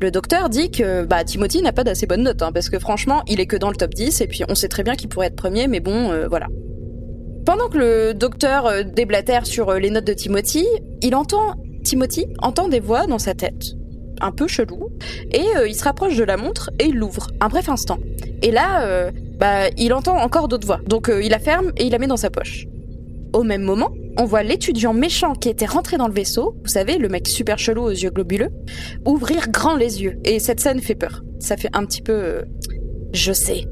Le 0.00 0.10
docteur 0.10 0.48
dit 0.50 0.70
que 0.70 1.04
bah, 1.04 1.24
Timothy 1.24 1.62
n'a 1.62 1.72
pas 1.72 1.84
d'assez 1.84 2.06
bonne 2.06 2.22
note, 2.24 2.42
hein, 2.42 2.50
parce 2.52 2.68
que 2.68 2.78
franchement, 2.78 3.22
il 3.28 3.40
est 3.40 3.46
que 3.46 3.56
dans 3.56 3.70
le 3.70 3.76
top 3.76 3.94
10, 3.94 4.20
et 4.20 4.26
puis 4.26 4.42
on 4.48 4.54
sait 4.54 4.68
très 4.68 4.82
bien 4.82 4.96
qu'il 4.96 5.08
pourrait 5.08 5.28
être 5.28 5.36
premier, 5.36 5.66
mais 5.68 5.80
bon, 5.80 6.10
euh, 6.10 6.28
voilà. 6.28 6.48
Pendant 7.46 7.68
que 7.68 7.78
le 7.78 8.12
docteur 8.14 8.66
euh, 8.66 8.82
déblatère 8.82 9.46
sur 9.46 9.68
euh, 9.70 9.78
les 9.78 9.90
notes 9.90 10.06
de 10.06 10.12
Timothy, 10.12 10.66
il 11.00 11.14
entend, 11.14 11.54
Timothy 11.84 12.26
entend 12.38 12.68
des 12.68 12.80
voix 12.80 13.06
dans 13.06 13.18
sa 13.18 13.34
tête, 13.34 13.74
un 14.22 14.30
peu 14.32 14.46
chelou, 14.48 14.88
et 15.30 15.44
euh, 15.56 15.68
il 15.68 15.74
se 15.74 15.84
rapproche 15.84 16.16
de 16.16 16.24
la 16.24 16.36
montre 16.36 16.70
et 16.78 16.86
il 16.86 16.96
l'ouvre, 16.96 17.28
un 17.40 17.48
bref 17.48 17.68
instant. 17.68 17.98
Et 18.42 18.50
là, 18.50 18.84
euh, 18.86 19.10
bah, 19.38 19.68
il 19.76 19.92
entend 19.92 20.16
encore 20.16 20.48
d'autres 20.48 20.66
voix. 20.66 20.80
Donc 20.86 21.08
euh, 21.08 21.22
il 21.22 21.30
la 21.30 21.38
ferme 21.38 21.72
et 21.76 21.84
il 21.84 21.90
la 21.92 21.98
met 21.98 22.06
dans 22.06 22.16
sa 22.16 22.30
poche. 22.30 22.66
Au 23.32 23.42
même 23.44 23.62
moment, 23.62 23.90
on 24.18 24.24
voit 24.24 24.42
l'étudiant 24.42 24.92
méchant 24.92 25.34
qui 25.34 25.48
était 25.48 25.64
rentré 25.66 25.96
dans 25.96 26.06
le 26.08 26.12
vaisseau, 26.14 26.54
vous 26.62 26.68
savez, 26.68 26.98
le 26.98 27.08
mec 27.08 27.26
super 27.26 27.58
chelou 27.58 27.82
aux 27.82 27.90
yeux 27.90 28.10
globuleux, 28.10 28.50
ouvrir 29.06 29.48
grand 29.50 29.74
les 29.76 30.02
yeux. 30.02 30.18
Et 30.24 30.38
cette 30.38 30.60
scène 30.60 30.80
fait 30.80 30.94
peur. 30.94 31.22
Ça 31.38 31.56
fait 31.56 31.70
un 31.72 31.84
petit 31.86 32.02
peu... 32.02 32.12
euh, 32.12 32.42
je 33.14 33.32
sais. 33.32 33.66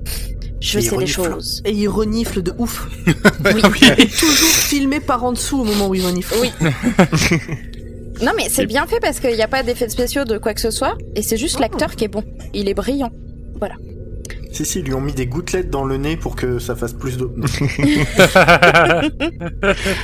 Je 0.61 0.79
Et 0.79 0.83
sais 0.83 0.91
les 0.91 0.97
renifle. 0.97 1.23
choses. 1.25 1.63
Et 1.65 1.73
il 1.73 1.89
renifle 1.89 2.43
de 2.43 2.53
ouf. 2.59 2.89
Oui. 3.45 3.63
Et 3.99 4.07
toujours 4.07 4.49
filmé 4.49 5.01
par 5.01 5.25
en 5.25 5.33
dessous 5.33 5.61
au 5.61 5.65
moment 5.65 5.89
où 5.89 5.95
il 5.95 6.05
renifle. 6.05 6.35
Oui. 6.41 6.51
Non 8.23 8.33
mais 8.37 8.49
c'est 8.49 8.67
bien 8.67 8.87
fait 8.87 9.01
parce 9.01 9.21
qu'il 9.21 9.35
n'y 9.35 9.43
a 9.43 9.49
pas 9.49 9.63
d'effets 9.63 9.89
spéciaux 9.89 10.25
de 10.25 10.39
quoi 10.39 10.55
que 10.55 10.61
ce 10.61 10.71
soit, 10.71 10.97
et 11.15 11.23
c'est 11.23 11.37
juste 11.37 11.59
l'acteur 11.59 11.97
qui 11.97 12.05
est 12.05 12.09
bon. 12.09 12.23
Il 12.53 12.69
est 12.69 12.75
brillant. 12.75 13.11
Si, 14.53 14.65
si, 14.65 14.81
ils 14.81 14.85
lui 14.85 14.95
ont 14.95 15.01
mis 15.01 15.13
des 15.13 15.27
gouttelettes 15.27 15.71
dans 15.71 15.85
le 15.85 15.97
nez 15.97 16.17
pour 16.17 16.35
que 16.35 16.59
ça 16.59 16.75
fasse 16.75 16.93
plus 16.93 17.17
d'eau. 17.17 17.33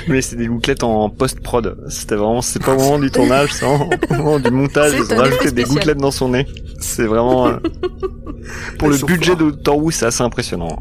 Mais 0.09 0.23
c'est 0.23 0.37
des 0.37 0.47
bouclettes 0.49 0.85
en 0.85 1.11
post-prod. 1.11 1.77
C'était 1.89 2.15
vraiment, 2.15 2.43
c'est 2.43 2.63
pas 2.63 2.75
au 2.75 2.79
moment 2.79 3.01
du 3.01 3.11
tournage, 3.11 3.53
c'est 3.53 3.67
au 3.67 3.89
moment 4.11 4.39
du 4.39 4.53
montage. 4.53 4.93
C'est 4.93 4.99
Ils 4.99 5.15
ont 5.15 5.19
rajouté 5.19 5.51
des 5.51 5.65
gouttelettes 5.65 5.99
dans 5.99 6.13
son 6.13 6.29
nez. 6.29 6.47
C'est 6.81 7.07
vraiment, 7.07 7.49
euh, 7.49 7.57
pour 8.79 8.93
Elles 8.93 9.01
le 9.01 9.07
budget 9.07 9.35
de 9.35 9.53
Who, 9.69 9.91
c'est 9.91 10.07
assez 10.07 10.23
impressionnant. 10.23 10.81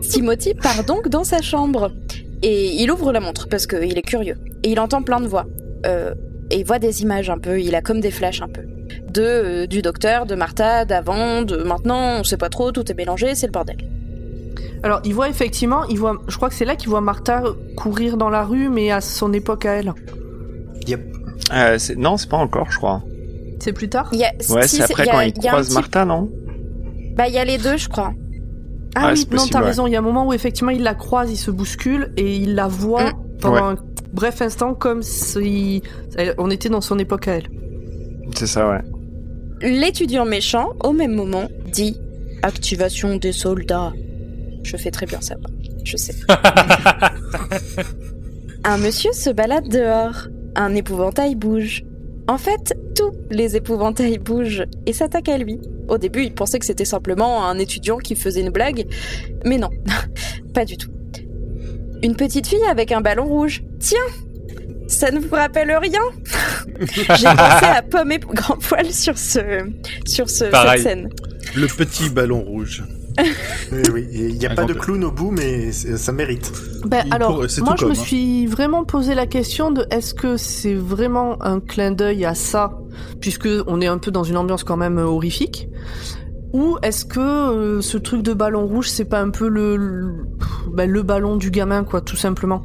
Timothy 0.00 0.54
part 0.54 0.84
donc 0.84 1.08
dans 1.08 1.24
sa 1.24 1.42
chambre 1.42 1.90
et 2.42 2.74
il 2.82 2.90
ouvre 2.90 3.12
la 3.12 3.20
montre 3.20 3.48
parce 3.48 3.66
qu'il 3.66 3.96
est 3.98 4.02
curieux 4.02 4.36
et 4.62 4.70
il 4.70 4.80
entend 4.80 5.02
plein 5.02 5.20
de 5.20 5.26
voix 5.28 5.46
Euh, 5.86 6.14
et 6.50 6.58
il 6.60 6.64
voit 6.66 6.78
des 6.78 7.02
images 7.02 7.30
un 7.30 7.38
peu. 7.38 7.60
Il 7.60 7.74
a 7.74 7.80
comme 7.80 8.00
des 8.00 8.10
flashs 8.10 8.42
un 8.42 8.48
peu 8.48 8.62
de 9.10 9.22
euh, 9.22 9.66
du 9.66 9.80
docteur, 9.82 10.26
de 10.26 10.34
Martha, 10.34 10.84
d'avant, 10.84 11.42
de 11.42 11.56
maintenant. 11.56 12.18
On 12.20 12.24
sait 12.24 12.36
pas 12.36 12.50
trop. 12.50 12.70
Tout 12.72 12.90
est 12.90 12.94
mélangé. 12.94 13.34
C'est 13.34 13.46
le 13.46 13.52
bordel. 13.52 13.78
Alors, 14.84 15.00
il 15.04 15.14
voit 15.14 15.28
effectivement, 15.28 15.84
il 15.86 15.98
voit, 15.98 16.18
je 16.28 16.36
crois 16.36 16.48
que 16.50 16.54
c'est 16.54 16.64
là 16.64 16.76
qu'il 16.76 16.88
voit 16.90 17.00
Martha 17.00 17.42
courir 17.76 18.16
dans 18.16 18.28
la 18.30 18.44
rue, 18.44 18.68
mais 18.68 18.90
à 18.90 19.00
son 19.00 19.32
époque 19.32 19.64
à 19.66 19.72
elle. 19.74 19.92
Yep. 20.86 21.00
Euh, 21.54 21.78
non, 21.96 22.16
c'est 22.16 22.28
pas 22.28 22.36
encore, 22.36 22.70
je 22.70 22.76
crois. 22.78 23.02
C'est 23.60 23.72
plus 23.72 23.88
tard? 23.88 24.08
Y 24.12 24.24
a, 24.24 24.32
Ouais, 24.52 24.66
si, 24.68 24.76
c'est 24.76 24.82
après 24.84 25.04
il 25.04 25.06
y 25.06 25.10
a- 25.10 25.12
quand 25.12 25.20
il 25.20 25.32
croise 25.34 25.66
petit- 25.68 25.74
Martha, 25.74 26.04
non? 26.04 26.30
Bah 27.16 27.28
il 27.28 27.34
y 27.34 27.38
a 27.38 27.44
les 27.44 27.58
deux, 27.58 27.76
je 27.76 27.88
crois. 27.88 28.12
Ah 28.94 29.08
Ouais, 29.08 29.12
oui, 29.14 29.26
non, 29.32 29.46
t'as 29.46 29.60
ouais. 29.60 29.66
raison. 29.66 29.86
Il 29.86 29.92
y 29.92 29.96
a 29.96 29.98
un 29.98 30.02
moment 30.02 30.26
où 30.26 30.32
effectivement 30.32 30.70
il 30.70 30.82
la 30.82 30.94
croise, 30.94 31.30
il 31.30 31.36
se 31.36 31.50
bouscule 31.50 32.12
et 32.16 32.36
il 32.36 32.54
la 32.54 32.68
voit 32.68 33.10
Mm. 33.10 33.14
pendant 33.40 33.54
Ouais. 33.54 33.60
un 33.72 33.76
bref 34.12 34.42
instant 34.42 34.74
comme 34.74 35.02
si 35.02 35.82
on 36.38 36.50
était 36.50 36.68
dans 36.68 36.80
son 36.82 36.98
époque 36.98 37.28
à 37.28 37.34
elle. 37.36 37.48
C'est 38.34 38.46
ça, 38.46 38.68
ouais. 38.68 38.80
L'étudiant 39.62 40.24
méchant, 40.24 40.70
au 40.84 40.92
même 40.92 41.12
moment, 41.12 41.48
dit 41.70 41.96
activation 42.42 43.16
des 43.16 43.32
soldats. 43.32 43.92
Je 44.64 44.76
fais 44.76 44.90
très 44.90 45.06
bien 45.06 45.20
ça. 45.20 45.36
Je 45.84 45.96
sais. 45.96 46.14
Un 48.64 48.78
monsieur 48.78 49.12
se 49.12 49.30
balade 49.30 49.68
dehors. 49.68 50.28
Un 50.54 50.74
épouvantail 50.74 51.34
bouge. 51.34 51.84
En 52.28 52.38
fait, 52.38 52.74
tous 52.94 53.12
les 53.30 53.56
épouvantails 53.56 54.18
bougent 54.18 54.64
et 54.86 54.92
s'attaquent 54.92 55.28
à 55.28 55.38
lui. 55.38 55.60
Au 55.88 55.98
début, 55.98 56.22
il 56.22 56.34
pensait 56.34 56.58
que 56.58 56.66
c'était 56.66 56.84
simplement 56.84 57.44
un 57.46 57.58
étudiant 57.58 57.98
qui 57.98 58.14
faisait 58.14 58.40
une 58.40 58.50
blague, 58.50 58.86
mais 59.44 59.58
non, 59.58 59.70
pas 60.54 60.64
du 60.64 60.76
tout. 60.76 60.90
Une 62.02 62.16
petite 62.16 62.46
fille 62.46 62.64
avec 62.68 62.92
un 62.92 63.00
ballon 63.00 63.26
rouge. 63.26 63.62
Tiens, 63.78 63.98
ça 64.88 65.10
ne 65.10 65.20
vous 65.20 65.34
rappelle 65.34 65.72
rien? 65.76 66.00
J'ai 66.80 67.06
pensé 67.06 67.66
à 67.66 67.82
Pomme 67.82 68.12
et 68.12 68.18
Grand 68.18 68.56
Poil 68.56 68.90
sur 68.92 69.18
ce, 69.18 69.40
sur 70.06 70.28
ce, 70.28 70.46
cette 70.50 70.80
scène. 70.80 71.08
Le 71.56 71.66
petit 71.66 72.08
ballon 72.08 72.40
rouge. 72.40 72.82
Oui, 73.72 73.82
oui. 73.92 74.06
Il 74.12 74.34
n'y 74.38 74.46
a 74.46 74.50
pas 74.54 74.64
de 74.64 74.72
clown 74.74 75.02
au 75.04 75.10
bout, 75.10 75.30
mais 75.30 75.72
ça 75.72 76.12
mérite. 76.12 76.52
Ben, 76.84 77.02
Il 77.06 77.14
alors, 77.14 77.38
moi 77.60 77.74
je 77.78 77.86
me 77.86 77.90
hein. 77.90 77.94
suis 77.94 78.46
vraiment 78.46 78.84
posé 78.84 79.14
la 79.14 79.26
question 79.26 79.70
de 79.70 79.86
est-ce 79.90 80.12
que 80.14 80.36
c'est 80.36 80.74
vraiment 80.74 81.42
un 81.42 81.60
clin 81.60 81.90
d'œil 81.92 82.24
à 82.24 82.34
ça, 82.34 82.78
puisque 83.20 83.48
on 83.66 83.80
est 83.80 83.86
un 83.86 83.98
peu 83.98 84.10
dans 84.10 84.24
une 84.24 84.36
ambiance 84.36 84.64
quand 84.64 84.76
même 84.76 84.98
euh, 84.98 85.04
horrifique, 85.04 85.68
ou 86.52 86.76
est-ce 86.82 87.04
que 87.06 87.20
euh, 87.20 87.80
ce 87.80 87.96
truc 87.96 88.22
de 88.22 88.34
ballon 88.34 88.66
rouge 88.66 88.88
c'est 88.88 89.06
pas 89.06 89.20
un 89.20 89.30
peu 89.30 89.48
le 89.48 89.76
le, 89.76 90.12
ben, 90.70 90.90
le 90.90 91.02
ballon 91.02 91.36
du 91.36 91.50
gamin 91.50 91.84
quoi, 91.84 92.00
tout 92.02 92.16
simplement? 92.16 92.62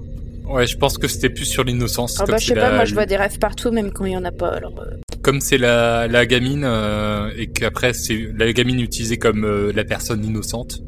Ouais, 0.50 0.66
je 0.68 0.78
pense 0.78 0.98
que 0.98 1.08
c'était 1.08 1.30
plus 1.30 1.46
sur 1.46 1.64
l'innocence. 1.64 2.18
Ah 2.20 2.26
bah 2.26 2.38
je 2.38 2.48
sais 2.48 2.54
pas, 2.54 2.70
la- 2.70 2.76
moi 2.76 2.86
je 2.86 2.94
vois 2.94 3.06
des 3.06 3.18
rêves 3.18 3.38
partout, 3.40 3.72
même 3.72 3.92
quand 3.92 4.06
il 4.06 4.14
y 4.14 4.18
en 4.18 4.26
a 4.26 4.32
pas. 4.32 4.50
Alors, 4.50 4.74
euh, 4.80 4.96
Comme 5.28 5.42
c'est 5.42 5.58
la, 5.58 6.08
la 6.08 6.26
gamine 6.26 6.64
euh, 6.64 7.30
et 7.38 7.48
qu'après 7.48 7.92
c'est 7.92 8.30
la 8.38 8.50
gamine 8.54 8.80
utilisée 8.80 9.18
comme 9.18 9.44
euh, 9.44 9.74
la 9.76 9.84
personne 9.84 10.24
innocente. 10.24 10.82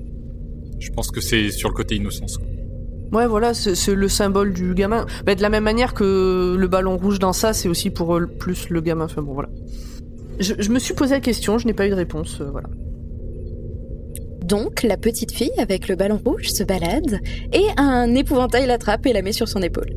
Je 0.80 0.90
pense 0.92 1.12
que 1.12 1.20
c'est 1.20 1.52
sur 1.52 1.68
le 1.68 1.76
côté 1.76 1.96
innocence. 1.98 2.38
quoi. 2.38 2.48
Ouais, 3.12 3.28
voilà, 3.28 3.54
c'est 3.54 3.94
le 3.94 4.08
symbole 4.08 4.54
du 4.54 4.74
gamin. 4.76 5.06
Ben, 5.26 5.36
de 5.36 5.42
la 5.42 5.50
même 5.50 5.66
manière 5.66 5.94
que 5.94 6.56
le 6.58 6.68
ballon 6.70 6.96
rouge 6.96 7.20
dans 7.20 7.34
ça, 7.34 7.52
c'est 7.52 7.68
aussi 7.68 7.90
pour 7.90 8.16
euh, 8.16 8.28
plus 8.28 8.70
le 8.70 8.80
gamin. 8.80 9.06
Enfin 9.06 9.22
bon, 9.22 9.34
voilà. 9.34 9.50
Je, 10.40 10.54
je 10.58 10.70
me 10.70 10.80
suis 10.80 10.94
posé 10.94 11.16
la 11.16 11.20
question, 11.20 11.58
je 11.58 11.68
n'ai 11.68 11.74
pas 11.74 11.86
eu 11.86 11.90
de 11.90 11.96
réponse. 11.96 12.40
euh, 12.40 12.50
voilà. 12.50 12.70
Donc 14.46 14.84
la 14.84 14.96
petite 14.96 15.34
fille 15.34 15.52
avec 15.58 15.90
le 15.90 15.98
ballon 15.98 16.22
rouge 16.24 16.48
se 16.48 16.64
balade 16.64 17.20
et 17.52 17.66
un 17.76 18.16
épouvantail 18.16 18.68
l'attrape 18.68 19.06
et 19.06 19.12
la 19.12 19.22
met 19.22 19.34
sur 19.34 19.50
son 19.50 19.62
épaule. 19.62 19.92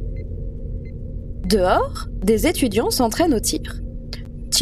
Dehors, 1.47 2.09
des 2.25 2.49
étudiants 2.49 2.91
s'entraînent 2.91 3.35
au 3.35 3.41
tir. 3.41 3.82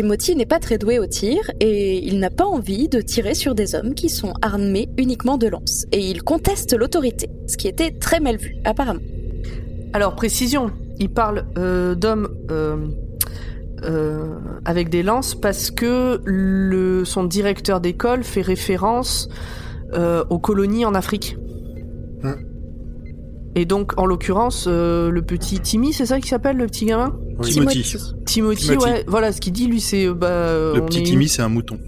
Timothy 0.00 0.34
n'est 0.34 0.46
pas 0.46 0.60
très 0.60 0.78
doué 0.78 0.98
au 0.98 1.06
tir 1.06 1.50
et 1.60 1.98
il 1.98 2.20
n'a 2.20 2.30
pas 2.30 2.46
envie 2.46 2.88
de 2.88 3.02
tirer 3.02 3.34
sur 3.34 3.54
des 3.54 3.74
hommes 3.74 3.92
qui 3.92 4.08
sont 4.08 4.32
armés 4.40 4.88
uniquement 4.96 5.36
de 5.36 5.46
lances. 5.46 5.84
Et 5.92 6.00
il 6.00 6.22
conteste 6.22 6.72
l'autorité, 6.72 7.28
ce 7.46 7.58
qui 7.58 7.68
était 7.68 7.90
très 7.90 8.18
mal 8.18 8.38
vu 8.38 8.56
apparemment. 8.64 9.02
Alors, 9.92 10.16
précision, 10.16 10.70
il 10.98 11.10
parle 11.10 11.44
euh, 11.58 11.94
d'hommes 11.94 12.30
euh, 12.50 12.78
euh, 13.84 14.38
avec 14.64 14.88
des 14.88 15.02
lances 15.02 15.34
parce 15.34 15.70
que 15.70 16.22
son 17.04 17.24
directeur 17.24 17.82
d'école 17.82 18.24
fait 18.24 18.40
référence 18.40 19.28
aux 20.30 20.38
colonies 20.38 20.86
en 20.86 20.94
Afrique. 20.94 21.36
Et 23.56 23.64
donc, 23.64 23.98
en 23.98 24.06
l'occurrence, 24.06 24.66
euh, 24.68 25.10
le 25.10 25.22
petit 25.22 25.58
Timmy, 25.58 25.92
c'est 25.92 26.06
ça 26.06 26.20
qui 26.20 26.28
s'appelle, 26.28 26.56
le 26.56 26.66
petit 26.66 26.84
gamin 26.86 27.16
Oui. 27.40 27.50
Timothy. 27.50 27.82
Timothy, 28.24 28.66
Timothy. 28.66 28.76
ouais, 28.78 29.04
voilà, 29.08 29.32
ce 29.32 29.40
qu'il 29.40 29.52
dit, 29.52 29.66
lui, 29.66 29.80
c'est... 29.80 30.08
Bah, 30.08 30.28
euh, 30.28 30.74
Le 30.76 30.82
on 30.82 30.86
petit 30.86 31.00
est- 31.00 31.02
Timmy, 31.04 31.28
c'est 31.28 31.42
un 31.42 31.48
mouton. 31.48 31.78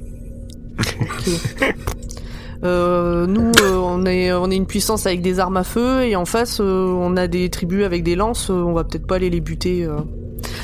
Euh, 2.64 3.26
nous, 3.26 3.50
euh, 3.60 3.74
on 3.76 4.06
est, 4.06 4.32
on 4.32 4.48
est 4.50 4.56
une 4.56 4.66
puissance 4.66 5.06
avec 5.06 5.20
des 5.20 5.40
armes 5.40 5.56
à 5.56 5.64
feu, 5.64 6.02
et 6.04 6.14
en 6.14 6.24
face, 6.24 6.60
euh, 6.60 6.86
on 6.86 7.16
a 7.16 7.26
des 7.26 7.48
tribus 7.50 7.84
avec 7.84 8.04
des 8.04 8.14
lances. 8.14 8.50
euh, 8.50 8.54
on 8.54 8.72
va 8.72 8.84
peut-être 8.84 9.06
pas 9.06 9.16
aller 9.16 9.30
les 9.30 9.40
buter. 9.40 9.84
euh. 9.84 9.96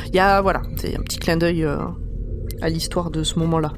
Il 0.09 0.15
y 0.15 0.21
a, 0.21 0.41
voilà, 0.41 0.63
c'est 0.77 0.97
un 0.97 1.03
petit 1.03 1.19
clin 1.19 1.37
d'œil 1.37 1.65
euh, 1.65 1.77
à 2.61 2.69
l'histoire 2.69 3.11
de 3.11 3.25
ce 3.25 3.39
moment-là. 3.41 3.73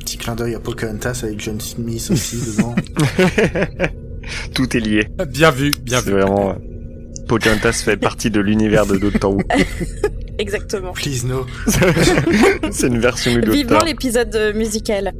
Petit 0.00 0.18
clin 0.18 0.34
d'œil 0.36 0.54
à 0.54 0.60
Pocahontas 0.60 1.20
avec 1.24 1.40
John 1.40 1.60
Smith 1.60 2.10
aussi 2.12 2.36
dedans. 2.56 2.74
Tout 4.54 4.76
est 4.76 4.80
lié. 4.80 5.08
Bien 5.28 5.50
vu, 5.50 5.74
bien 5.82 6.00
C'est 6.00 6.06
vu. 6.10 6.12
vraiment. 6.12 6.50
euh, 6.50 6.54
Pocahontas 7.28 7.72
fait 7.84 7.96
partie 7.96 8.30
de 8.30 8.40
l'univers 8.40 8.84
de 8.86 8.96
Doctor 8.98 9.32
Who. 9.34 9.40
Exactement. 10.38 10.92
Please 10.92 11.24
no. 11.26 11.46
C'est 12.72 12.88
une 12.88 12.98
version 12.98 13.34
du 13.38 13.50
Vivement 13.50 13.82
l'épisode 13.84 14.34
euh, 14.34 14.52
musical. 14.54 15.12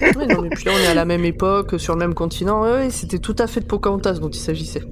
Ouais, 0.00 0.26
non, 0.26 0.42
mais 0.42 0.48
puis 0.50 0.64
là, 0.64 0.72
on 0.74 0.78
est 0.80 0.86
à 0.88 0.94
la 0.94 1.04
même 1.04 1.24
époque, 1.24 1.78
sur 1.78 1.92
le 1.94 2.00
même 2.00 2.14
continent. 2.14 2.62
Ouais, 2.62 2.72
ouais, 2.72 2.90
c'était 2.90 3.18
tout 3.18 3.36
à 3.38 3.46
fait 3.46 3.60
de 3.60 3.66
Pocahontas 3.66 4.14
dont 4.14 4.30
il 4.30 4.38
s'agissait. 4.40 4.82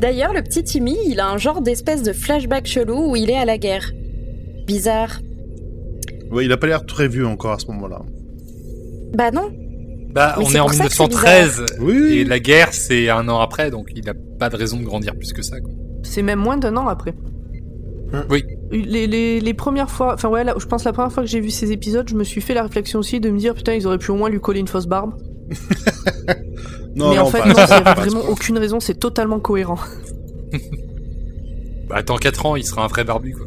D'ailleurs, 0.00 0.32
le 0.34 0.42
petit 0.42 0.62
Timmy, 0.64 0.96
il 1.06 1.20
a 1.20 1.28
un 1.28 1.38
genre 1.38 1.60
d'espèce 1.62 2.02
de 2.02 2.12
flashback 2.12 2.66
chelou 2.66 3.12
où 3.12 3.16
il 3.16 3.30
est 3.30 3.36
à 3.36 3.44
la 3.44 3.56
guerre. 3.58 3.92
Bizarre. 4.66 5.20
Ouais, 6.30 6.44
il 6.44 6.52
a 6.52 6.56
pas 6.56 6.66
l'air 6.66 6.84
très 6.86 7.08
vieux 7.08 7.26
encore 7.26 7.52
à 7.52 7.58
ce 7.58 7.66
moment-là. 7.68 8.02
Bah 9.14 9.30
non. 9.30 9.50
Bah, 10.14 10.36
on 10.38 10.48
est 10.54 10.60
en 10.60 10.66
pour 10.66 10.74
ça 10.74 10.84
que 10.86 10.92
c'est 10.92 11.02
1913 11.02 11.64
Oui. 11.80 12.18
et 12.18 12.24
la 12.24 12.38
guerre 12.38 12.72
c'est 12.72 13.08
un 13.10 13.28
an 13.28 13.40
après, 13.40 13.70
donc 13.70 13.88
il 13.96 14.08
a 14.08 14.14
pas 14.38 14.48
de 14.48 14.56
raison 14.56 14.78
de 14.78 14.84
grandir 14.84 15.14
plus 15.16 15.32
que 15.32 15.42
ça. 15.42 15.60
Quoi. 15.60 15.70
C'est 16.04 16.22
même 16.22 16.38
moins 16.38 16.56
d'un 16.56 16.76
an 16.76 16.86
après. 16.88 17.14
Oui. 18.30 18.44
Les, 18.70 19.08
les, 19.08 19.40
les 19.40 19.54
premières 19.54 19.90
fois, 19.90 20.14
enfin 20.14 20.28
ouais, 20.28 20.44
là, 20.44 20.54
je 20.56 20.66
pense 20.66 20.84
la 20.84 20.92
première 20.92 21.10
fois 21.10 21.24
que 21.24 21.28
j'ai 21.28 21.40
vu 21.40 21.50
ces 21.50 21.72
épisodes, 21.72 22.08
je 22.08 22.14
me 22.14 22.22
suis 22.22 22.40
fait 22.40 22.54
la 22.54 22.62
réflexion 22.62 23.00
aussi 23.00 23.18
de 23.18 23.28
me 23.28 23.38
dire 23.38 23.54
putain, 23.54 23.74
ils 23.74 23.86
auraient 23.88 23.98
pu 23.98 24.12
au 24.12 24.14
moins 24.14 24.28
lui 24.30 24.38
coller 24.40 24.60
une 24.60 24.68
fausse 24.68 24.86
barbe. 24.86 25.14
Non, 26.96 27.10
mais 27.10 27.16
non, 27.16 27.22
en 27.22 27.26
fait, 27.26 27.40
pas- 27.40 27.46
non, 27.48 27.54
il 27.56 27.60
y 27.64 27.66
pas 27.66 27.74
avait 27.90 28.00
vraiment 28.08 28.20
aucune 28.28 28.56
raison, 28.56 28.78
c'est 28.78 28.94
totalement 28.94 29.40
cohérent. 29.40 29.78
Bah, 31.88 32.02
dans 32.02 32.16
4 32.16 32.46
ans, 32.46 32.56
il 32.56 32.64
sera 32.64 32.84
un 32.84 32.86
vrai 32.86 33.02
barbu, 33.04 33.34
quoi. 33.34 33.46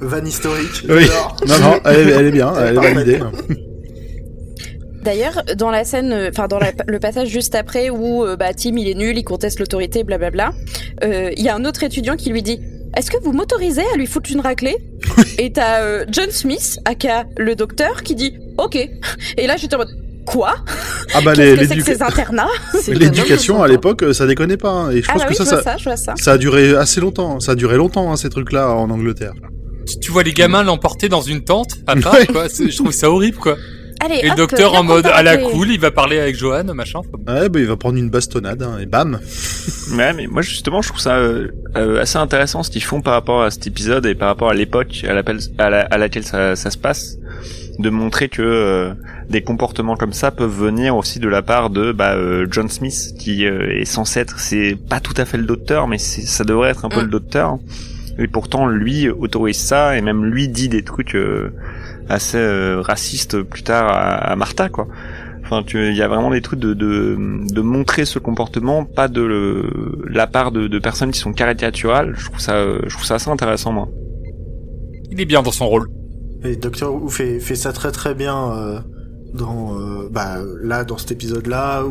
Van 0.00 0.24
historique. 0.24 0.84
Oui. 0.88 1.06
Non, 1.46 1.58
non, 1.58 1.80
elle 1.84 2.08
est, 2.08 2.12
elle 2.12 2.26
est 2.26 2.30
bien, 2.30 2.52
elle 2.58 2.76
est 2.76 2.80
validée. 2.94 3.20
D'ailleurs, 5.02 5.42
dans 5.56 5.70
la 5.70 5.84
scène, 5.84 6.12
euh, 6.12 6.28
enfin 6.30 6.46
dans 6.46 6.58
la- 6.58 6.72
le 6.86 6.98
passage 6.98 7.28
juste 7.28 7.54
après 7.54 7.88
où 7.88 8.22
euh, 8.24 8.36
bah, 8.36 8.52
Tim 8.52 8.76
il 8.76 8.86
est 8.86 8.94
nul, 8.94 9.16
il 9.16 9.24
conteste 9.24 9.58
l'autorité, 9.58 10.04
blablabla, 10.04 10.52
euh, 11.04 11.30
il 11.36 11.42
y 11.42 11.48
a 11.48 11.54
un 11.54 11.64
autre 11.64 11.82
étudiant 11.84 12.16
qui 12.16 12.28
lui 12.30 12.42
dit 12.42 12.60
Est-ce 12.94 13.10
que 13.10 13.16
vous 13.22 13.32
m'autorisez 13.32 13.82
à 13.94 13.96
lui 13.96 14.06
foutre 14.06 14.30
une 14.30 14.40
raclée? 14.40 14.76
Et 15.38 15.52
t'as 15.52 15.80
euh, 15.80 16.04
John 16.10 16.30
Smith, 16.30 16.78
aka 16.84 17.24
le 17.38 17.54
docteur, 17.54 18.02
qui 18.02 18.14
dit 18.14 18.34
Ok. 18.58 18.76
Et 18.76 19.46
là 19.46 19.56
j'étais 19.56 19.74
en 19.74 19.78
mode 19.78 19.88
Quoi? 20.26 20.54
Ah 21.14 21.20
bah, 21.24 21.32
Qu'est-ce 21.34 21.50
les- 21.50 21.56
que 21.56 21.66
c'est 21.66 21.76
que 21.76 21.82
ces 21.96 22.02
internats? 22.02 22.46
L'éducation 22.88 23.62
à 23.62 23.68
l'époque, 23.68 24.04
ça 24.12 24.26
déconnait 24.26 24.58
pas. 24.58 24.70
hein. 24.70 24.90
Et 24.90 25.00
je 25.00 25.06
Ah 25.08 25.14
pense 25.14 25.22
bah 25.22 25.28
que 25.28 25.32
oui, 25.32 25.36
ça, 25.36 25.44
je 25.44 25.50
vois 25.50 25.62
ça, 25.62 25.70
ça, 25.72 25.76
je 25.78 25.84
vois 25.84 25.96
ça. 25.96 26.14
ça 26.18 26.32
a 26.32 26.38
duré 26.38 26.76
assez 26.76 27.00
longtemps. 27.00 27.40
Ça 27.40 27.52
a 27.52 27.54
duré 27.54 27.78
longtemps, 27.78 28.12
hein, 28.12 28.16
ces 28.16 28.28
trucs-là, 28.28 28.70
en 28.70 28.90
Angleterre. 28.90 29.32
Tu, 29.86 29.98
tu 30.00 30.10
vois 30.12 30.22
les 30.22 30.32
gamins 30.32 30.62
l'emporter 30.62 31.08
dans 31.08 31.22
une 31.22 31.42
tente, 31.42 31.76
à 31.86 31.96
part, 32.00 32.14
Ouais. 32.14 32.26
quoi. 32.26 32.46
Je 32.48 32.76
trouve 32.76 32.92
ça 32.92 33.10
horrible, 33.10 33.36
quoi. 33.38 33.56
Allez, 34.02 34.20
Et 34.22 34.30
le 34.30 34.34
docteur 34.34 34.72
en 34.74 34.82
mode 34.82 35.04
à 35.06 35.22
la 35.22 35.36
cool, 35.36 35.70
il 35.70 35.78
va 35.78 35.90
parler 35.90 36.18
avec 36.18 36.34
Johan, 36.34 36.64
machin. 36.74 37.00
Ouais, 37.28 37.50
bah, 37.50 37.60
il 37.60 37.66
va 37.66 37.76
prendre 37.76 37.98
une 37.98 38.08
bastonnade, 38.08 38.62
hein, 38.62 38.78
et 38.80 38.86
bam. 38.86 39.20
Ouais, 39.92 40.12
mais 40.12 40.28
moi 40.28 40.40
justement, 40.40 40.82
je 40.82 40.88
trouve 40.88 41.00
ça 41.00 41.16
euh, 41.16 41.48
euh, 41.76 42.00
assez 42.00 42.16
intéressant 42.16 42.62
ce 42.62 42.70
qu'ils 42.70 42.84
font 42.84 43.00
par 43.02 43.12
rapport 43.12 43.42
à 43.42 43.50
cet 43.50 43.66
épisode 43.66 44.06
et 44.06 44.14
par 44.14 44.28
rapport 44.28 44.48
à 44.48 44.54
l'époque 44.54 45.04
à, 45.06 45.12
laquelle- 45.14 45.40
à, 45.58 45.68
la- 45.68 45.80
à 45.80 45.98
laquelle 45.98 46.22
ça, 46.24 46.54
ça 46.54 46.70
se 46.70 46.78
passe, 46.78 47.16
de 47.80 47.90
montrer 47.90 48.28
que 48.28 48.40
euh, 48.40 48.92
des 49.28 49.42
comportements 49.42 49.96
comme 49.96 50.12
ça 50.12 50.30
peuvent 50.30 50.48
venir 50.56 50.94
aussi 50.96 51.18
de 51.18 51.26
la 51.28 51.42
part 51.42 51.70
de 51.70 51.90
bah, 51.90 52.14
euh, 52.14 52.46
John 52.48 52.68
Smith, 52.68 53.14
qui 53.18 53.44
euh, 53.46 53.80
est 53.80 53.84
censé 53.84 54.20
être, 54.20 54.38
c'est 54.38 54.76
pas 54.88 55.00
tout 55.00 55.14
à 55.16 55.24
fait 55.24 55.38
le 55.38 55.44
docteur, 55.44 55.88
mais 55.88 55.98
ça 55.98 56.44
devrait 56.44 56.70
être 56.70 56.84
un 56.84 56.88
peu 56.88 57.00
Mm. 57.00 57.04
le 57.06 57.10
docteur. 57.10 57.58
Et 58.20 58.28
pourtant, 58.28 58.66
lui 58.66 59.08
autorise 59.08 59.56
ça 59.58 59.96
et 59.96 60.02
même 60.02 60.24
lui 60.24 60.48
dit 60.48 60.68
des 60.68 60.82
trucs 60.84 61.14
euh, 61.14 61.50
assez 62.08 62.36
euh, 62.38 62.80
racistes 62.80 63.42
plus 63.42 63.62
tard 63.62 63.88
à, 63.88 64.16
à 64.32 64.36
Martha, 64.36 64.68
quoi. 64.68 64.86
Enfin, 65.42 65.62
tu- 65.66 65.88
il 65.88 65.96
y 65.96 66.02
a 66.02 66.06
vraiment 66.06 66.30
des 66.30 66.42
trucs 66.42 66.60
de, 66.60 66.74
de, 66.74 67.16
de 67.52 67.60
montrer 67.60 68.04
ce 68.04 68.18
comportement, 68.20 68.84
pas 68.84 69.08
de 69.08 69.22
le, 69.22 69.64
la 70.08 70.26
part 70.26 70.52
de, 70.52 70.68
de 70.68 70.78
personnes 70.78 71.10
qui 71.10 71.18
sont 71.18 71.32
caricaturales. 71.32 72.14
Je 72.16 72.26
trouve 72.26 72.40
ça, 72.40 72.54
euh, 72.56 72.80
je 72.86 72.94
trouve 72.94 73.04
ça 73.06 73.14
assez 73.14 73.30
intéressant, 73.30 73.72
moi. 73.72 73.88
Il 75.10 75.20
est 75.20 75.24
bien 75.24 75.42
dans 75.42 75.50
son 75.50 75.66
rôle. 75.66 75.88
Et 76.44 76.56
Doctor 76.56 76.94
Who 76.94 77.08
fait, 77.08 77.40
fait 77.40 77.56
ça 77.56 77.72
très 77.72 77.90
très 77.90 78.14
bien 78.14 78.36
euh, 78.52 78.78
dans 79.34 79.78
euh, 79.78 80.08
bah 80.10 80.36
là 80.62 80.84
dans 80.84 80.98
cet 80.98 81.10
épisode 81.12 81.46
là 81.46 81.84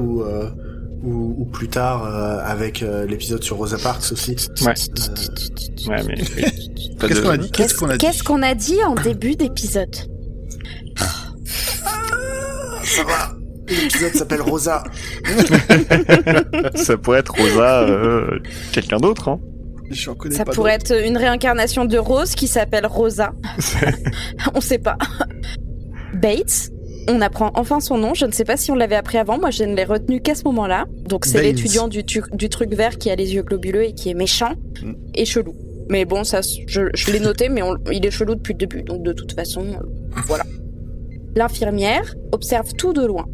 ou 1.03 1.45
plus 1.45 1.67
tard 1.69 2.05
euh, 2.05 2.39
avec 2.43 2.83
euh, 2.83 3.05
l'épisode 3.05 3.41
sur 3.43 3.57
Rosa 3.57 3.77
Parks 3.77 4.11
aussi. 4.11 4.35
Ouais. 4.65 4.73
Euh, 4.99 5.15
Ouais, 5.87 6.03
mais 6.05 6.15
Qu'est-ce 7.07 7.13
de- 7.15 7.21
qu'on 7.21 7.29
a 7.29 7.37
dit 7.37 7.51
Qu'est-ce 7.51 7.73
qu'on 7.73 7.89
a 7.89 7.93
dit 7.93 7.97
Qu'est-ce 8.05 8.23
qu'on 8.23 8.41
a 8.43 8.53
dit 8.53 8.83
en 8.85 8.95
début 8.95 9.35
d'épisode? 9.35 9.95
Ça 12.83 13.03
va. 13.03 13.31
L'épisode 13.67 14.13
s'appelle 14.15 14.41
Rosa. 14.41 14.83
Ça 16.75 16.97
pourrait 16.97 17.19
être 17.19 17.33
Rosa, 17.35 17.81
euh, 17.87 18.39
quelqu'un 18.71 18.97
d'autre, 18.97 19.29
hein. 19.29 19.39
Ça 20.31 20.45
pas 20.45 20.51
pourrait 20.51 20.73
être 20.73 20.91
une 21.03 21.17
réincarnation 21.17 21.85
de 21.85 21.97
Rose 21.97 22.35
qui 22.35 22.47
s'appelle 22.47 22.85
Rosa. 22.85 23.31
on 24.53 24.61
sait 24.61 24.77
pas. 24.79 24.97
Bates, 26.13 26.69
on 27.07 27.21
apprend 27.21 27.51
enfin 27.55 27.79
son 27.79 27.97
nom. 27.97 28.13
Je 28.13 28.25
ne 28.25 28.31
sais 28.31 28.43
pas 28.45 28.57
si 28.57 28.71
on 28.71 28.75
l'avait 28.75 28.95
appris 28.95 29.17
avant. 29.17 29.39
Moi, 29.39 29.51
je 29.51 29.63
ne 29.63 29.75
l'ai 29.75 29.83
retenu 29.85 30.21
qu'à 30.21 30.35
ce 30.35 30.43
moment-là. 30.45 30.85
Donc, 31.07 31.25
c'est 31.25 31.41
l'étudiant 31.41 31.87
du, 31.87 32.03
truc 32.03 32.73
vert 32.73 32.97
qui 32.97 33.09
a 33.09 33.15
les 33.15 33.33
yeux 33.33 33.43
globuleux 33.43 33.83
et 33.85 33.93
qui 33.93 34.09
est 34.09 34.13
méchant 34.13 34.53
Mm. 34.81 34.93
et 35.15 35.25
chelou. 35.25 35.53
Mais 35.89 36.05
bon, 36.05 36.23
ça, 36.23 36.41
je, 36.41 36.81
je 36.93 37.11
l'ai 37.11 37.19
noté, 37.19 37.49
mais 37.49 37.61
on- 37.63 37.75
il 37.91 38.05
est 38.05 38.11
chelou 38.11 38.35
depuis 38.35 38.53
le 38.53 38.59
début. 38.59 38.83
Donc, 38.83 39.01
de 39.03 39.11
toute 39.13 39.33
façon, 39.33 39.61
euh, 39.61 40.19
voilà. 40.27 40.43
L'infirmière 41.35 42.15
observe 42.31 42.73
tout 42.73 42.93
de 42.93 43.05
loin. 43.05 43.25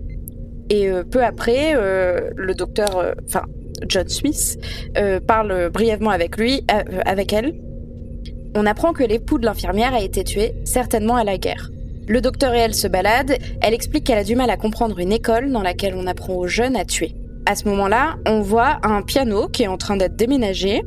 Et 0.70 0.89
euh, 0.89 1.03
peu 1.03 1.24
après, 1.24 1.74
euh, 1.76 2.30
le 2.36 2.53
docteur, 2.55 3.13
enfin, 3.28 3.43
John 3.88 4.07
Smith, 4.07 4.57
parle 5.28 5.70
brièvement 5.70 6.09
avec 6.11 6.38
lui, 6.38 6.63
avec 7.05 7.34
elle. 7.34 7.53
On 8.55 8.66
apprend 8.66 8.93
que 8.93 9.03
l'époux 9.03 9.38
de 9.38 9.45
l'infirmière 9.45 9.93
a 9.93 10.01
été 10.01 10.24
tué, 10.24 10.53
certainement 10.63 11.18
à 11.18 11.26
la 11.26 11.38
guerre. 11.38 11.70
Le 12.08 12.22
docteur 12.22 12.53
et 12.53 12.60
elle 12.60 12.76
se 12.76 12.88
baladent, 12.88 13.38
elle 13.62 13.74
explique 13.74 14.03
qu'elle 14.03 14.20
a 14.20 14.24
du 14.24 14.36
mal 14.36 14.49
à 14.51 14.58
comprendre 14.58 14.99
une 14.99 15.12
école 15.12 15.51
dans 15.51 15.64
laquelle 15.64 15.95
on 15.95 16.06
apprend 16.06 16.36
aux 16.36 16.47
jeunes 16.47 16.76
à 16.76 16.86
tuer. 16.86 17.16
À 17.47 17.56
ce 17.56 17.68
moment-là, 17.68 18.16
on 18.28 18.41
voit 18.41 18.80
un 18.84 19.01
piano 19.01 19.47
qui 19.47 19.64
est 19.64 19.68
en 19.68 19.78
train 19.78 19.97
d'être 19.97 20.16
déménagé, 20.16 20.84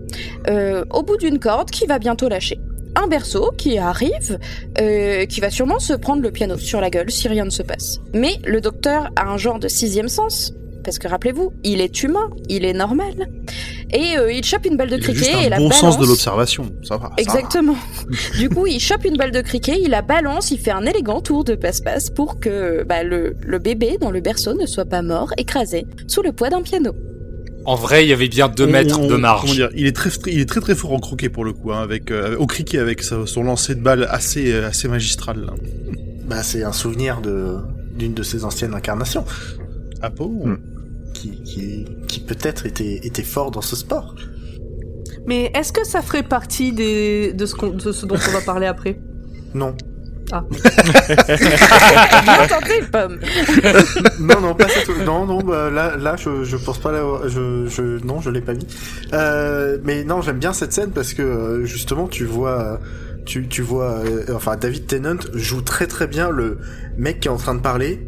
euh, 0.48 0.84
au 0.90 1.02
bout 1.02 1.16
d'une 1.16 1.38
corde 1.38 1.70
qui 1.70 1.86
va 1.86 1.98
bientôt 1.98 2.28
lâcher. 2.28 2.58
Un 2.94 3.06
berceau 3.06 3.52
qui 3.56 3.78
arrive, 3.78 4.38
euh, 4.80 5.24
qui 5.26 5.40
va 5.40 5.50
sûrement 5.50 5.78
se 5.78 5.92
prendre 5.92 6.22
le 6.22 6.30
piano 6.30 6.56
sur 6.56 6.80
la 6.80 6.90
gueule 6.90 7.10
si 7.10 7.28
rien 7.28 7.44
ne 7.44 7.50
se 7.50 7.62
passe. 7.62 8.00
Mais 8.12 8.36
le 8.44 8.60
docteur 8.60 9.10
a 9.16 9.28
un 9.28 9.36
genre 9.36 9.58
de 9.58 9.68
sixième 9.68 10.08
sens, 10.08 10.52
parce 10.84 10.98
que 10.98 11.08
rappelez-vous, 11.08 11.52
il 11.64 11.80
est 11.80 12.02
humain, 12.02 12.28
il 12.48 12.64
est 12.64 12.72
normal. 12.72 13.28
Et 13.90 14.16
euh, 14.18 14.30
il 14.32 14.44
chope 14.44 14.66
une 14.66 14.76
balle 14.76 14.90
de 14.90 14.96
Il 14.96 15.04
a 15.04 15.06
juste 15.06 15.20
cricket 15.22 15.42
et 15.42 15.46
un 15.46 15.50
la 15.50 15.56
bon 15.58 15.68
balance. 15.68 15.80
sens 15.80 15.98
de 15.98 16.06
l'observation. 16.06 16.70
Ça 16.82 16.96
va. 16.96 17.04
ça 17.04 17.08
va. 17.08 17.14
Exactement. 17.18 17.76
du 18.38 18.48
coup, 18.50 18.66
il 18.66 18.80
chope 18.80 19.04
une 19.04 19.16
balle 19.16 19.30
de 19.32 19.40
cricket, 19.40 19.76
il 19.82 19.90
la 19.90 20.02
balance, 20.02 20.50
il 20.50 20.58
fait 20.58 20.70
un 20.70 20.84
élégant 20.84 21.20
tour 21.20 21.44
de 21.44 21.54
passe-passe 21.54 22.10
pour 22.10 22.38
que 22.40 22.84
bah, 22.84 23.02
le, 23.02 23.34
le 23.46 23.58
bébé 23.58 23.96
dans 24.00 24.10
le 24.10 24.20
berceau 24.20 24.54
ne 24.54 24.66
soit 24.66 24.84
pas 24.84 25.02
mort, 25.02 25.32
écrasé, 25.38 25.86
sous 26.06 26.22
le 26.22 26.32
poids 26.32 26.50
d'un 26.50 26.62
piano. 26.62 26.92
En 27.64 27.74
vrai, 27.74 28.04
il 28.04 28.08
y 28.08 28.12
avait 28.14 28.28
bien 28.28 28.48
deux 28.48 28.64
On- 28.66 28.70
mètres 28.70 28.98
on- 28.98 29.04
de 29.04 29.08
Comment 29.08 29.18
marge. 29.20 29.52
dire 29.52 29.68
Il 29.74 29.86
est 29.86 29.94
très, 29.96 30.10
il 30.26 30.40
est 30.40 30.48
très 30.48 30.60
très 30.60 30.74
fort 30.74 30.92
en 30.92 30.98
croquet 31.00 31.28
pour 31.28 31.44
le 31.44 31.52
coup, 31.52 31.72
hein, 31.72 31.82
avec 31.82 32.10
euh, 32.10 32.36
au 32.38 32.46
cricket 32.46 32.80
avec 32.80 33.02
sa- 33.02 33.26
son 33.26 33.42
lancer 33.42 33.74
de 33.74 33.80
balle 33.80 34.06
assez 34.10 34.52
euh, 34.52 34.68
assez 34.68 34.88
magistral. 34.88 35.40
Là. 35.44 35.52
Bah 36.26 36.42
c'est 36.42 36.62
un 36.62 36.72
souvenir 36.72 37.20
de 37.20 37.56
d'une 37.94 38.14
de 38.14 38.22
ses 38.22 38.44
anciennes 38.44 38.74
incarnations 38.74 39.24
Bon 40.16 40.46
Hmm. 40.46 40.56
qui 41.14 41.42
qui 41.42 41.86
qui 42.06 42.20
peut-être 42.20 42.66
était 42.66 43.00
était 43.02 43.22
fort 43.22 43.50
dans 43.50 43.60
ce 43.62 43.76
sport. 43.76 44.14
Mais 45.26 45.50
est-ce 45.54 45.72
que 45.72 45.84
ça 45.86 46.00
ferait 46.02 46.22
partie 46.22 46.72
des, 46.72 47.32
de, 47.34 47.44
ce 47.46 47.54
qu'on- 47.54 47.70
de 47.70 47.92
ce 47.92 48.06
dont 48.06 48.14
on 48.16 48.32
va 48.32 48.40
parler 48.40 48.66
après? 48.66 48.98
Non. 49.54 49.74
Ah. 50.32 50.44
Bien 50.48 52.46
tenté, 52.48 52.80
pomme. 52.92 53.18
non, 54.20 54.40
non, 54.40 54.54
pas 54.54 54.68
cette... 54.68 54.88
Non, 55.04 55.26
non, 55.26 55.38
bah, 55.40 55.70
là, 55.70 55.96
là, 55.96 56.16
je, 56.16 56.44
je 56.44 56.56
pense 56.56 56.78
pas 56.78 56.92
l'avoir... 56.92 57.28
Je, 57.28 57.66
je, 57.66 58.04
non, 58.04 58.20
je 58.20 58.30
l'ai 58.30 58.40
pas 58.40 58.54
mis. 58.54 58.66
Euh, 59.12 59.78
mais 59.84 60.04
non, 60.04 60.20
j'aime 60.22 60.38
bien 60.38 60.52
cette 60.52 60.72
scène 60.72 60.90
parce 60.90 61.14
que, 61.14 61.22
euh, 61.22 61.64
justement, 61.64 62.08
tu 62.08 62.24
vois... 62.24 62.80
Tu, 63.26 63.48
tu 63.48 63.62
vois... 63.62 64.00
euh, 64.04 64.24
enfin, 64.34 64.56
David 64.56 64.86
Tennant 64.86 65.18
joue 65.34 65.60
très 65.62 65.86
très 65.86 66.06
bien 66.06 66.30
le 66.30 66.58
mec 66.96 67.20
qui 67.20 67.28
est 67.28 67.30
en 67.30 67.36
train 67.36 67.54
de 67.54 67.60
parler 67.60 68.06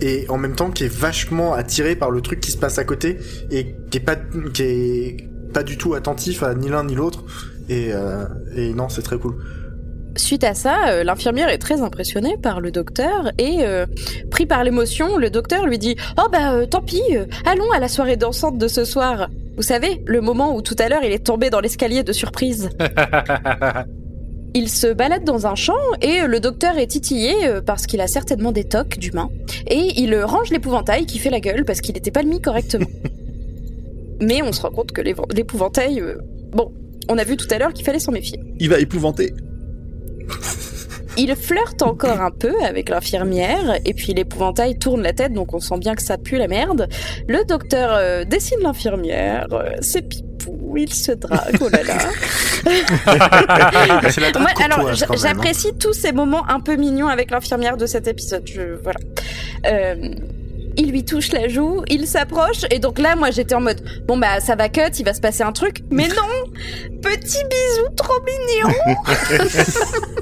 et 0.00 0.26
en 0.28 0.38
même 0.38 0.54
temps 0.54 0.70
qui 0.70 0.84
est 0.84 0.92
vachement 0.92 1.54
attiré 1.54 1.96
par 1.96 2.10
le 2.10 2.20
truc 2.20 2.40
qui 2.40 2.50
se 2.50 2.58
passe 2.58 2.78
à 2.78 2.84
côté 2.84 3.18
et 3.50 3.74
qui 3.90 3.98
est 3.98 4.00
pas 4.00 4.16
qui 4.54 4.62
est 4.62 5.28
pas 5.52 5.62
du 5.62 5.76
tout 5.76 5.94
attentif 5.94 6.42
à 6.42 6.54
ni 6.54 6.68
l'un 6.68 6.84
ni 6.84 6.94
l'autre 6.94 7.24
et 7.68 7.90
euh, 7.92 8.24
et 8.54 8.72
non 8.72 8.88
c'est 8.88 9.02
très 9.02 9.18
cool 9.18 9.36
Suite 10.16 10.44
à 10.44 10.54
ça, 10.54 10.88
euh, 10.88 11.04
l'infirmière 11.04 11.48
est 11.48 11.58
très 11.58 11.82
impressionnée 11.82 12.36
par 12.36 12.60
le 12.60 12.70
docteur 12.72 13.30
et, 13.38 13.58
euh, 13.60 13.86
pris 14.30 14.44
par 14.44 14.64
l'émotion, 14.64 15.16
le 15.16 15.30
docteur 15.30 15.66
lui 15.66 15.78
dit 15.78 15.96
«Oh 16.18 16.28
bah 16.30 16.52
euh, 16.52 16.66
tant 16.66 16.82
pis, 16.82 17.02
euh, 17.12 17.26
allons 17.46 17.70
à 17.72 17.78
la 17.78 17.88
soirée 17.88 18.16
dansante 18.16 18.58
de 18.58 18.66
ce 18.66 18.84
soir. 18.84 19.28
Vous 19.56 19.62
savez, 19.62 20.02
le 20.06 20.20
moment 20.20 20.54
où 20.54 20.62
tout 20.62 20.76
à 20.78 20.88
l'heure 20.88 21.04
il 21.04 21.12
est 21.12 21.24
tombé 21.24 21.48
dans 21.50 21.60
l'escalier 21.60 22.02
de 22.02 22.12
surprise.» 22.12 22.70
Il 24.54 24.68
se 24.68 24.92
balade 24.92 25.24
dans 25.24 25.46
un 25.46 25.54
champ 25.54 25.78
et 26.02 26.26
le 26.26 26.40
docteur 26.40 26.76
est 26.76 26.88
titillé 26.88 27.46
euh, 27.46 27.60
parce 27.60 27.86
qu'il 27.86 28.00
a 28.00 28.08
certainement 28.08 28.50
des 28.50 28.64
tocs 28.64 28.98
d'humain. 28.98 29.30
Et 29.68 29.92
il 30.00 30.14
range 30.22 30.50
l'épouvantail 30.50 31.06
qui 31.06 31.18
fait 31.18 31.30
la 31.30 31.40
gueule 31.40 31.64
parce 31.64 31.80
qu'il 31.80 31.94
n'était 31.94 32.10
pas 32.10 32.24
mis 32.24 32.40
correctement. 32.40 32.86
Mais 34.20 34.42
on 34.42 34.52
se 34.52 34.60
rend 34.62 34.70
compte 34.70 34.92
que 34.92 35.00
l'épouvantail... 35.00 36.00
euh, 36.00 36.16
bon, 36.52 36.72
on 37.08 37.16
a 37.16 37.24
vu 37.24 37.36
tout 37.36 37.46
à 37.50 37.58
l'heure 37.58 37.72
qu'il 37.72 37.84
fallait 37.84 38.00
s'en 38.00 38.12
méfier. 38.12 38.40
Il 38.58 38.68
va 38.68 38.78
épouvanter. 38.80 39.34
Il 41.22 41.36
flirte 41.36 41.82
encore 41.82 42.22
un 42.22 42.30
peu 42.30 42.54
avec 42.64 42.88
l'infirmière, 42.88 43.78
et 43.84 43.92
puis 43.92 44.14
l'épouvantail 44.14 44.78
tourne 44.78 45.02
la 45.02 45.12
tête, 45.12 45.34
donc 45.34 45.52
on 45.52 45.60
sent 45.60 45.76
bien 45.76 45.94
que 45.94 46.00
ça 46.00 46.16
pue 46.16 46.38
la 46.38 46.48
merde. 46.48 46.88
Le 47.28 47.44
docteur 47.44 47.90
euh, 47.92 48.24
dessine 48.24 48.60
l'infirmière, 48.62 49.46
euh, 49.52 49.68
c'est 49.82 50.00
pipou, 50.00 50.78
il 50.78 50.90
se 50.90 51.12
drague, 51.12 51.58
oh 51.60 51.68
là 51.68 51.82
là. 51.82 51.98
la 54.32 54.40
Moi, 54.40 54.50
alors, 54.64 54.88
hein. 54.88 54.94
j'apprécie 55.14 55.74
tous 55.78 55.92
ces 55.92 56.12
moments 56.12 56.48
un 56.48 56.60
peu 56.60 56.76
mignons 56.76 57.08
avec 57.08 57.30
l'infirmière 57.30 57.76
de 57.76 57.84
cet 57.84 58.08
épisode. 58.08 58.44
Je, 58.46 58.78
voilà. 58.82 59.00
Euh, 59.66 60.14
il 60.76 60.90
lui 60.90 61.04
touche 61.04 61.32
la 61.32 61.48
joue, 61.48 61.82
il 61.88 62.06
s'approche, 62.06 62.64
et 62.70 62.78
donc 62.78 62.98
là, 62.98 63.16
moi, 63.16 63.30
j'étais 63.30 63.54
en 63.54 63.60
mode, 63.60 63.82
bon 64.06 64.16
bah, 64.16 64.40
ça 64.40 64.56
va 64.56 64.68
cut, 64.68 64.90
il 64.98 65.04
va 65.04 65.14
se 65.14 65.20
passer 65.20 65.42
un 65.42 65.52
truc, 65.52 65.82
mais 65.90 66.08
non, 66.08 66.50
petit 67.02 67.44
bisou 67.44 67.88
trop 67.96 68.18
mignon. 68.24 68.74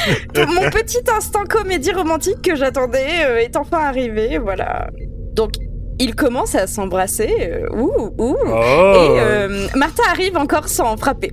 Mon 0.36 0.70
petit 0.70 1.02
instant 1.14 1.44
comédie 1.48 1.92
romantique 1.92 2.42
que 2.42 2.56
j'attendais 2.56 3.24
euh, 3.24 3.38
est 3.38 3.56
enfin 3.56 3.78
arrivé, 3.78 4.38
voilà. 4.38 4.90
Donc, 5.34 5.52
ils 5.98 6.14
commencent 6.14 6.54
à 6.54 6.66
s'embrasser, 6.66 7.34
euh, 7.40 7.68
ouh, 7.76 8.10
ouh. 8.18 8.36
Oh. 8.46 8.94
Et 8.94 9.20
euh, 9.20 9.68
Martha 9.76 10.02
arrive 10.10 10.36
encore 10.36 10.68
sans 10.68 10.96
frapper. 10.96 11.32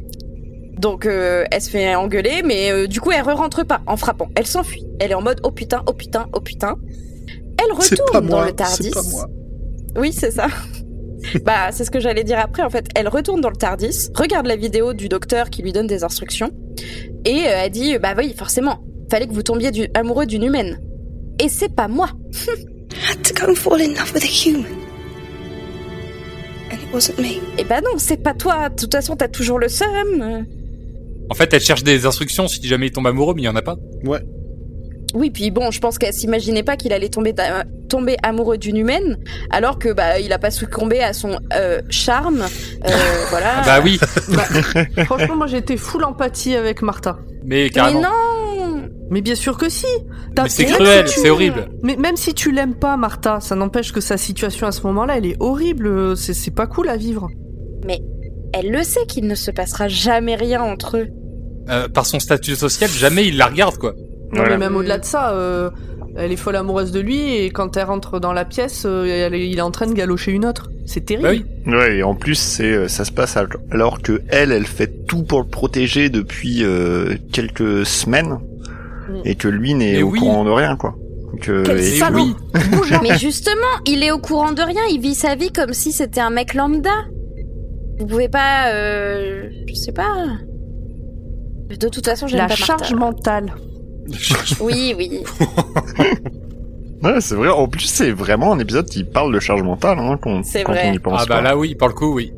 Donc 0.77 1.07
elle 1.07 1.59
se 1.59 1.71
fait 1.71 1.95
engueuler, 1.95 2.43
mais 2.45 2.87
du 2.87 3.01
coup 3.01 3.11
elle 3.11 3.23
re-rentre 3.23 3.65
pas 3.65 3.81
en 3.87 3.97
frappant. 3.97 4.27
Elle 4.35 4.45
s'enfuit. 4.45 4.85
Elle 4.99 5.09
est 5.09 5.15
en 5.15 5.23
mode 5.23 5.39
oh 5.41 5.49
putain, 5.49 5.81
oh 5.87 5.93
putain, 5.93 6.27
oh 6.33 6.39
putain. 6.39 6.75
Elle 7.63 7.73
retourne 7.73 8.27
dans 8.27 8.43
le 8.43 8.51
TARDIS. 8.51 8.83
c'est 8.83 8.93
pas 8.93 9.01
moi. 9.11 9.27
Oui, 9.95 10.11
c'est 10.13 10.31
ça. 10.31 10.47
bah, 11.45 11.71
c'est 11.71 11.83
ce 11.85 11.91
que 11.91 11.99
j'allais 11.99 12.23
dire 12.23 12.39
après. 12.39 12.63
En 12.63 12.69
fait, 12.69 12.85
elle 12.95 13.07
retourne 13.07 13.41
dans 13.41 13.49
le 13.49 13.55
TARDIS, 13.55 14.09
regarde 14.15 14.45
la 14.45 14.55
vidéo 14.55 14.93
du 14.93 15.09
docteur 15.09 15.49
qui 15.49 15.61
lui 15.63 15.71
donne 15.71 15.87
des 15.87 16.03
instructions, 16.03 16.51
et 17.25 17.47
euh, 17.47 17.61
elle 17.63 17.71
dit 17.71 17.97
bah 17.97 18.13
oui, 18.17 18.33
forcément, 18.37 18.83
fallait 19.09 19.27
que 19.27 19.33
vous 19.33 19.43
tombiez 19.43 19.71
du- 19.71 19.87
amoureux 19.93 20.25
d'une 20.25 20.43
humaine. 20.43 20.79
Et 21.39 21.49
c'est 21.49 21.73
pas 21.73 21.87
moi. 21.87 22.09
I 22.33 22.49
had 23.11 23.21
to 23.23 23.33
go 23.33 23.51
and 23.51 23.55
fall 23.55 23.81
in 23.81 23.89
love 23.89 24.11
with 24.13 24.23
a 24.23 24.27
human. 24.27 24.65
And 26.71 26.75
it 26.75 26.93
wasn't 26.93 27.17
me. 27.19 27.41
Et 27.57 27.63
bah 27.63 27.81
non, 27.81 27.97
c'est 27.97 28.17
pas 28.17 28.33
toi. 28.33 28.69
De 28.69 28.75
toute 28.75 28.93
façon, 28.93 29.15
t'as 29.15 29.27
toujours 29.27 29.59
le 29.59 29.69
seum. 29.69 30.45
En 31.29 31.33
fait, 31.33 31.53
elle 31.53 31.61
cherche 31.61 31.83
des 31.83 32.05
instructions 32.05 32.47
si 32.47 32.65
jamais 32.67 32.87
il 32.87 32.91
tombe 32.91 33.07
amoureux, 33.07 33.33
mais 33.35 33.41
il 33.41 33.45
y 33.45 33.49
en 33.49 33.55
a 33.55 33.61
pas. 33.61 33.75
Oui, 35.13 35.29
puis 35.31 35.51
bon, 35.51 35.71
je 35.71 35.79
pense 35.79 35.97
qu'elle 35.97 36.13
s'imaginait 36.13 36.63
pas 36.63 36.75
qu'il 36.75 36.91
allait 36.91 37.09
tomber, 37.09 37.33
tomber 37.89 38.17
amoureux 38.23 38.57
d'une 38.57 38.75
humaine, 38.77 39.17
alors 39.49 39.79
que 39.79 39.93
bah 39.93 40.19
il 40.19 40.33
a 40.33 40.37
pas 40.39 40.51
succombé 40.51 40.99
à 40.99 41.13
son 41.13 41.39
euh, 41.53 41.81
charme. 41.89 42.41
Euh, 42.41 42.89
voilà. 43.29 43.61
Ah 43.61 43.63
bah 43.65 43.81
oui, 43.83 43.97
Franchement, 45.05 45.35
moi 45.37 45.47
j'étais 45.47 45.77
full 45.77 46.03
empathie 46.03 46.55
avec 46.55 46.81
Martha. 46.81 47.19
mais 47.45 47.63
Mais 47.63 47.69
carrément. 47.69 48.01
non. 48.01 48.09
Mais 49.09 49.21
bien 49.21 49.35
sûr 49.35 49.57
que 49.57 49.69
si. 49.69 49.85
Mais 50.37 50.49
c'est 50.49 50.65
cruel, 50.65 51.07
si 51.07 51.15
tu- 51.15 51.21
c'est 51.21 51.29
horrible. 51.29 51.69
Mais 51.81 51.95
même 51.95 52.17
si 52.17 52.33
tu 52.33 52.51
l'aimes 52.51 52.75
pas, 52.75 52.97
Martha, 52.97 53.39
ça 53.39 53.55
n'empêche 53.55 53.93
que 53.93 54.01
sa 54.01 54.17
situation 54.17 54.67
à 54.67 54.73
ce 54.73 54.81
moment-là, 54.87 55.17
elle 55.17 55.25
est 55.25 55.37
horrible. 55.39 56.17
C'est 56.17 56.33
c'est 56.33 56.51
pas 56.51 56.67
cool 56.67 56.89
à 56.89 56.97
vivre. 56.97 57.29
Elle 58.53 58.71
le 58.71 58.83
sait 58.83 59.05
qu'il 59.07 59.27
ne 59.27 59.35
se 59.35 59.51
passera 59.51 59.87
jamais 59.87 60.35
rien 60.35 60.61
entre 60.61 60.97
eux. 60.97 61.07
Euh, 61.69 61.87
par 61.89 62.05
son 62.05 62.19
statut 62.19 62.55
social, 62.55 62.89
jamais 62.89 63.25
il 63.27 63.37
la 63.37 63.47
regarde, 63.47 63.77
quoi. 63.77 63.93
Non, 64.31 64.39
Voilà. 64.39 64.57
mais 64.57 64.65
même 64.65 64.75
au-delà 64.75 64.97
de 64.97 65.05
ça, 65.05 65.31
euh, 65.31 65.69
elle 66.17 66.31
est 66.31 66.35
folle 66.37 66.55
amoureuse 66.57 66.91
de 66.91 66.99
lui 66.99 67.35
et 67.35 67.49
quand 67.49 67.77
elle 67.77 67.85
rentre 67.85 68.19
dans 68.19 68.33
la 68.33 68.43
pièce, 68.45 68.83
euh, 68.85 69.05
elle 69.05 69.35
il 69.35 69.57
est 69.57 69.61
en 69.61 69.71
train 69.71 69.87
de 69.87 69.93
galocher 69.93 70.31
une 70.31 70.45
autre. 70.45 70.69
C'est 70.85 71.05
terrible. 71.05 71.27
Bah 71.27 71.33
oui. 71.65 71.73
Ouais, 71.73 71.97
et 71.97 72.03
en 72.03 72.13
plus, 72.15 72.35
c'est 72.35 72.71
euh, 72.71 72.87
ça 72.87 73.05
se 73.05 73.11
passe 73.11 73.37
al- 73.37 73.47
alors 73.71 74.01
que 74.01 74.21
elle, 74.29 74.51
elle 74.51 74.65
fait 74.65 75.05
tout 75.07 75.23
pour 75.23 75.39
le 75.41 75.47
protéger 75.47 76.09
depuis 76.09 76.63
euh, 76.63 77.15
quelques 77.31 77.85
semaines, 77.85 78.39
Mm. 79.09 79.21
et 79.23 79.35
que 79.35 79.47
lui 79.47 79.73
n'est 79.73 80.03
au 80.03 80.09
oui. 80.09 80.19
courant 80.19 80.43
de 80.43 80.49
rien, 80.49 80.75
quoi. 80.75 80.93
Donc, 81.31 81.41
Quel 81.65 81.77
et- 81.79 81.97
salaud 81.97 82.25
oui. 82.25 82.35
Mais 83.03 83.17
justement, 83.19 83.55
il 83.85 84.03
est 84.03 84.11
au 84.11 84.17
courant 84.19 84.51
de 84.51 84.61
rien. 84.61 84.81
Il 84.91 84.99
vit 84.99 85.15
sa 85.15 85.35
vie 85.35 85.51
comme 85.53 85.71
si 85.71 85.93
c'était 85.93 86.19
un 86.19 86.29
mec 86.29 86.53
lambda. 86.53 86.89
Vous 87.99 88.05
pouvez 88.05 88.27
pas, 88.27 88.71
euh, 88.73 89.49
je 89.67 89.73
sais 89.73 89.93
pas. 89.93 90.25
De 91.69 91.87
toute 91.89 92.05
façon, 92.05 92.27
j'aime 92.27 92.39
La 92.39 92.47
pas 92.47 92.55
charge 92.55 92.93
Martha. 92.93 92.95
mentale. 93.41 93.53
Oui, 94.61 94.93
oui. 94.97 95.23
Ouais, 97.03 97.21
c'est 97.21 97.35
vrai. 97.35 97.49
En 97.49 97.67
plus, 97.67 97.85
c'est 97.85 98.11
vraiment 98.11 98.53
un 98.53 98.59
épisode 98.59 98.87
qui 98.87 99.03
parle 99.03 99.33
de 99.33 99.39
charge 99.39 99.61
mentale, 99.61 99.99
hein, 99.99 100.17
quand, 100.21 100.41
vrai. 100.41 100.89
on 100.89 100.93
y 100.93 100.99
pense. 100.99 101.21
Ah 101.21 101.25
bah 101.27 101.41
là 101.41 101.55
oui, 101.57 101.75
pour 101.75 101.87
le 101.87 101.93
coup, 101.93 102.13
oui. 102.13 102.33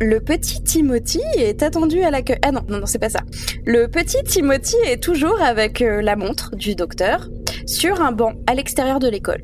Le 0.00 0.18
petit 0.18 0.62
Timothy 0.64 1.20
est 1.36 1.62
attendu 1.62 2.02
à 2.02 2.10
l'accueil. 2.10 2.38
Ah 2.42 2.50
non, 2.50 2.62
non, 2.68 2.80
non, 2.80 2.86
c'est 2.86 2.98
pas 2.98 3.08
ça. 3.08 3.20
Le 3.64 3.86
petit 3.86 4.22
Timothy 4.24 4.76
est 4.86 5.00
toujours 5.00 5.40
avec 5.40 5.80
euh, 5.80 6.02
la 6.02 6.16
montre 6.16 6.56
du 6.56 6.74
docteur 6.74 7.28
sur 7.66 8.00
un 8.00 8.10
banc 8.10 8.32
à 8.48 8.54
l'extérieur 8.54 8.98
de 8.98 9.08
l'école. 9.08 9.42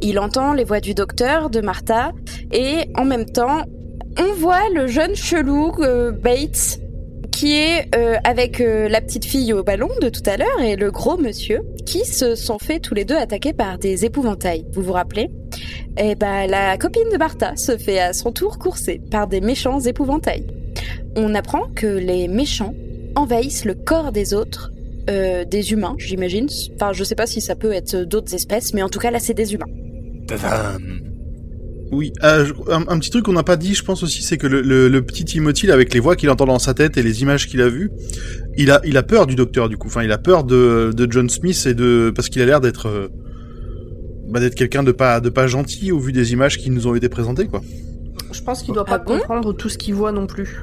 Il 0.00 0.20
entend 0.20 0.52
les 0.52 0.62
voix 0.62 0.78
du 0.78 0.94
docteur, 0.94 1.50
de 1.50 1.60
Martha, 1.60 2.12
et 2.52 2.88
en 2.94 3.04
même 3.04 3.24
temps, 3.26 3.62
on 4.20 4.32
voit 4.34 4.68
le 4.72 4.86
jeune 4.86 5.16
chelou 5.16 5.72
euh, 5.80 6.12
Bates 6.12 6.78
qui 7.38 7.52
est 7.52 7.94
euh, 7.94 8.16
avec 8.24 8.60
euh, 8.60 8.88
la 8.88 9.00
petite 9.00 9.24
fille 9.24 9.52
au 9.52 9.62
ballon 9.62 9.88
de 10.02 10.08
tout 10.08 10.24
à 10.26 10.36
l'heure 10.36 10.60
et 10.60 10.74
le 10.74 10.90
gros 10.90 11.16
monsieur 11.16 11.60
qui 11.86 12.04
se 12.04 12.34
sont 12.34 12.58
fait 12.58 12.80
tous 12.80 12.94
les 12.94 13.04
deux 13.04 13.14
attaquer 13.14 13.52
par 13.52 13.78
des 13.78 14.04
épouvantails. 14.04 14.66
Vous 14.72 14.82
vous 14.82 14.92
rappelez? 14.92 15.30
Eh 15.98 16.16
ben, 16.16 16.50
la 16.50 16.76
copine 16.78 17.08
de 17.12 17.16
Martha 17.16 17.54
se 17.54 17.78
fait 17.78 18.00
à 18.00 18.12
son 18.12 18.32
tour 18.32 18.58
courser 18.58 19.00
par 19.12 19.28
des 19.28 19.40
méchants 19.40 19.78
épouvantails. 19.78 20.48
On 21.14 21.32
apprend 21.36 21.68
que 21.76 21.86
les 21.86 22.26
méchants 22.26 22.74
envahissent 23.14 23.64
le 23.64 23.74
corps 23.74 24.10
des 24.10 24.34
autres, 24.34 24.72
euh, 25.08 25.44
des 25.44 25.70
humains, 25.70 25.94
j'imagine. 25.96 26.48
Enfin, 26.74 26.92
je 26.92 27.04
sais 27.04 27.14
pas 27.14 27.26
si 27.28 27.40
ça 27.40 27.54
peut 27.54 27.72
être 27.72 27.98
d'autres 27.98 28.34
espèces, 28.34 28.74
mais 28.74 28.82
en 28.82 28.88
tout 28.88 28.98
cas 28.98 29.12
là, 29.12 29.20
c'est 29.20 29.34
des 29.34 29.54
humains. 29.54 29.70
Tadam. 30.26 31.07
Oui, 31.90 32.12
euh, 32.22 32.46
un, 32.70 32.82
un 32.88 32.98
petit 32.98 33.10
truc 33.10 33.24
qu'on 33.24 33.32
n'a 33.32 33.42
pas 33.42 33.56
dit, 33.56 33.74
je 33.74 33.82
pense 33.82 34.02
aussi, 34.02 34.22
c'est 34.22 34.36
que 34.36 34.46
le, 34.46 34.60
le- 34.60 34.88
le 34.88 35.02
petit 35.02 35.24
Timothy, 35.24 35.66
là, 35.66 35.74
avec 35.74 35.94
les 35.94 36.00
voix 36.00 36.16
qu'il 36.16 36.28
entend 36.28 36.44
dans 36.46 36.58
sa 36.58 36.74
tête 36.74 36.96
et 36.98 37.02
les 37.02 37.22
images 37.22 37.46
qu'il 37.46 37.62
a 37.62 37.68
vues, 37.68 37.90
il 38.56 38.70
a, 38.70 38.80
il 38.84 38.96
a 38.98 39.02
peur 39.02 39.26
du 39.26 39.34
docteur, 39.36 39.68
du 39.70 39.76
coup. 39.78 39.88
Enfin, 39.88 40.02
il 40.02 40.12
a 40.12 40.18
peur 40.18 40.44
de, 40.44 40.92
de 40.94 41.10
John 41.10 41.28
Smith 41.30 41.64
et 41.66 41.74
de, 41.74 42.12
parce 42.14 42.28
qu'il 42.28 42.42
a 42.42 42.46
l'air 42.46 42.60
d'être, 42.60 42.86
euh, 42.88 43.08
bah, 44.28 44.38
d'être 44.40 44.54
quelqu'un 44.54 44.82
de 44.82 44.92
pas, 44.92 45.20
de 45.20 45.30
pas 45.30 45.46
gentil 45.46 45.90
au 45.90 45.98
vu 45.98 46.12
des 46.12 46.32
images 46.32 46.58
qui 46.58 46.68
nous 46.70 46.86
ont 46.86 46.94
été 46.94 47.08
présentées, 47.08 47.46
quoi. 47.46 47.62
Je 48.32 48.42
pense 48.42 48.62
qu'il 48.62 48.74
doit 48.74 48.84
Ah 48.86 48.98
pas 48.98 49.04
bon? 49.04 49.18
comprendre 49.18 49.54
tout 49.54 49.70
ce 49.70 49.78
qu'il 49.78 49.94
voit 49.94 50.12
non 50.12 50.26
plus. 50.26 50.58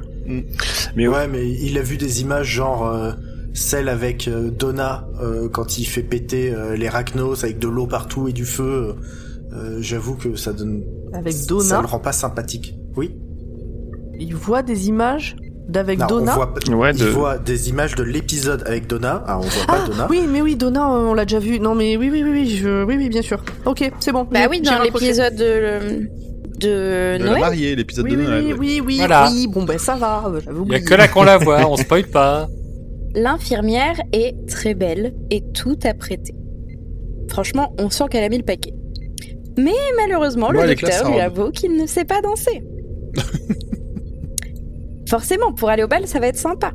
Mais 0.94 1.08
ouais, 1.08 1.26
mais 1.26 1.48
il 1.50 1.76
a 1.78 1.82
vu 1.82 1.96
des 1.96 2.20
images 2.20 2.48
genre 2.48 2.86
euh, 2.86 3.12
celle 3.54 3.88
avec 3.88 4.28
euh, 4.28 4.50
Donna 4.50 5.08
euh, 5.20 5.48
quand 5.48 5.78
il 5.78 5.84
fait 5.86 6.02
péter 6.02 6.52
euh, 6.52 6.76
les 6.76 6.88
rachnos 6.88 7.42
avec 7.42 7.58
de 7.58 7.66
l'eau 7.68 7.86
partout 7.88 8.28
et 8.28 8.32
du 8.32 8.44
feu. 8.44 8.94
Euh, 9.52 9.78
J'avoue 9.80 10.14
que 10.14 10.36
ça 10.36 10.52
donne. 10.52 10.82
Avec 11.12 11.32
Ça 11.32 11.46
Donna, 11.46 11.80
le 11.80 11.86
rend 11.86 11.98
pas 12.00 12.12
sympathique. 12.12 12.74
Oui. 12.96 13.14
il 14.18 14.34
voit 14.34 14.62
des 14.62 14.88
images 14.88 15.36
d'avec 15.68 15.98
Non, 15.98 16.06
Donna. 16.06 16.32
on 16.32 16.34
voit, 16.36 16.76
Ouais, 16.76 16.92
il 16.94 17.00
de- 17.00 17.06
voit 17.06 17.38
des 17.38 17.68
images 17.68 17.94
de 17.96 18.02
l'épisode 18.02 18.62
avec 18.66 18.86
Donna. 18.86 19.22
Ah, 19.26 19.38
on 19.38 19.42
voit 19.42 19.66
pas 19.66 19.78
Ah, 19.84 19.88
Donna. 19.88 20.06
oui, 20.08 20.22
mais 20.28 20.40
oui, 20.40 20.56
Donna, 20.56 20.90
euh, 20.94 21.08
on 21.08 21.14
l'a 21.14 21.24
déjà 21.24 21.38
vu. 21.38 21.58
Non, 21.60 21.74
mais 21.74 21.96
oui, 21.96 22.08
oui, 22.10 22.22
oui, 22.22 22.30
oui, 22.30 22.48
je... 22.48 22.84
oui, 22.84 22.94
oui, 22.96 23.08
bien 23.08 23.22
sûr. 23.22 23.42
Ok, 23.66 23.90
c'est 24.00 24.12
bon. 24.12 24.26
Bah 24.30 24.40
oui, 24.50 24.60
dans 24.60 24.80
l'épisode 24.82 25.34
de, 25.34 26.08
de 26.58 26.66
De 26.66 27.18
la 27.18 27.18
Noël. 27.18 27.40
mariée, 27.40 27.76
l'épisode 27.76 28.04
Oui, 28.06 28.12
de 28.12 28.16
oui, 28.16 28.24
Noël. 28.24 28.44
oui, 28.44 28.54
oui, 28.58 28.80
oui, 28.86 28.96
Voilà. 28.98 29.28
oui, 29.30 29.46
bon, 29.48 29.64
ben 29.64 29.76
ça 29.78 29.96
va, 29.96 30.24
euh, 30.28 30.40
Il 30.66 30.72
y 30.72 30.76
a 30.76 30.80
que 30.80 30.94
là 30.94 31.08
qu'on 31.08 31.24
la 31.24 31.36
voit, 31.36 31.66
on 31.70 31.76
spoil 31.76 32.04
pas. 32.06 32.48
l'infirmière 33.14 33.96
est 34.12 34.34
très 34.48 34.74
belle 34.74 35.14
et 35.30 35.42
tout 35.52 35.78
apprêtée. 35.84 36.34
Franchement, 37.28 37.74
on 37.78 37.90
sent 37.90 38.04
qu'elle 38.10 38.24
a 38.24 38.28
mis 38.28 38.38
le 38.38 38.44
paquet. 38.44 38.72
Mais 39.58 39.72
malheureusement, 39.96 40.48
Ouais, 40.50 40.66
le 40.66 40.74
docteur 40.74 41.10
lui 41.10 41.20
avoue 41.20 41.50
qu'il 41.50 41.76
ne 41.76 41.86
sait 41.86 42.04
pas 42.04 42.20
danser. 42.20 42.62
Forcément, 45.08 45.52
pour 45.52 45.68
aller 45.70 45.82
au 45.84 45.88
bal, 45.88 46.06
ça 46.06 46.18
va 46.18 46.26
être 46.28 46.36
sympa. 46.38 46.72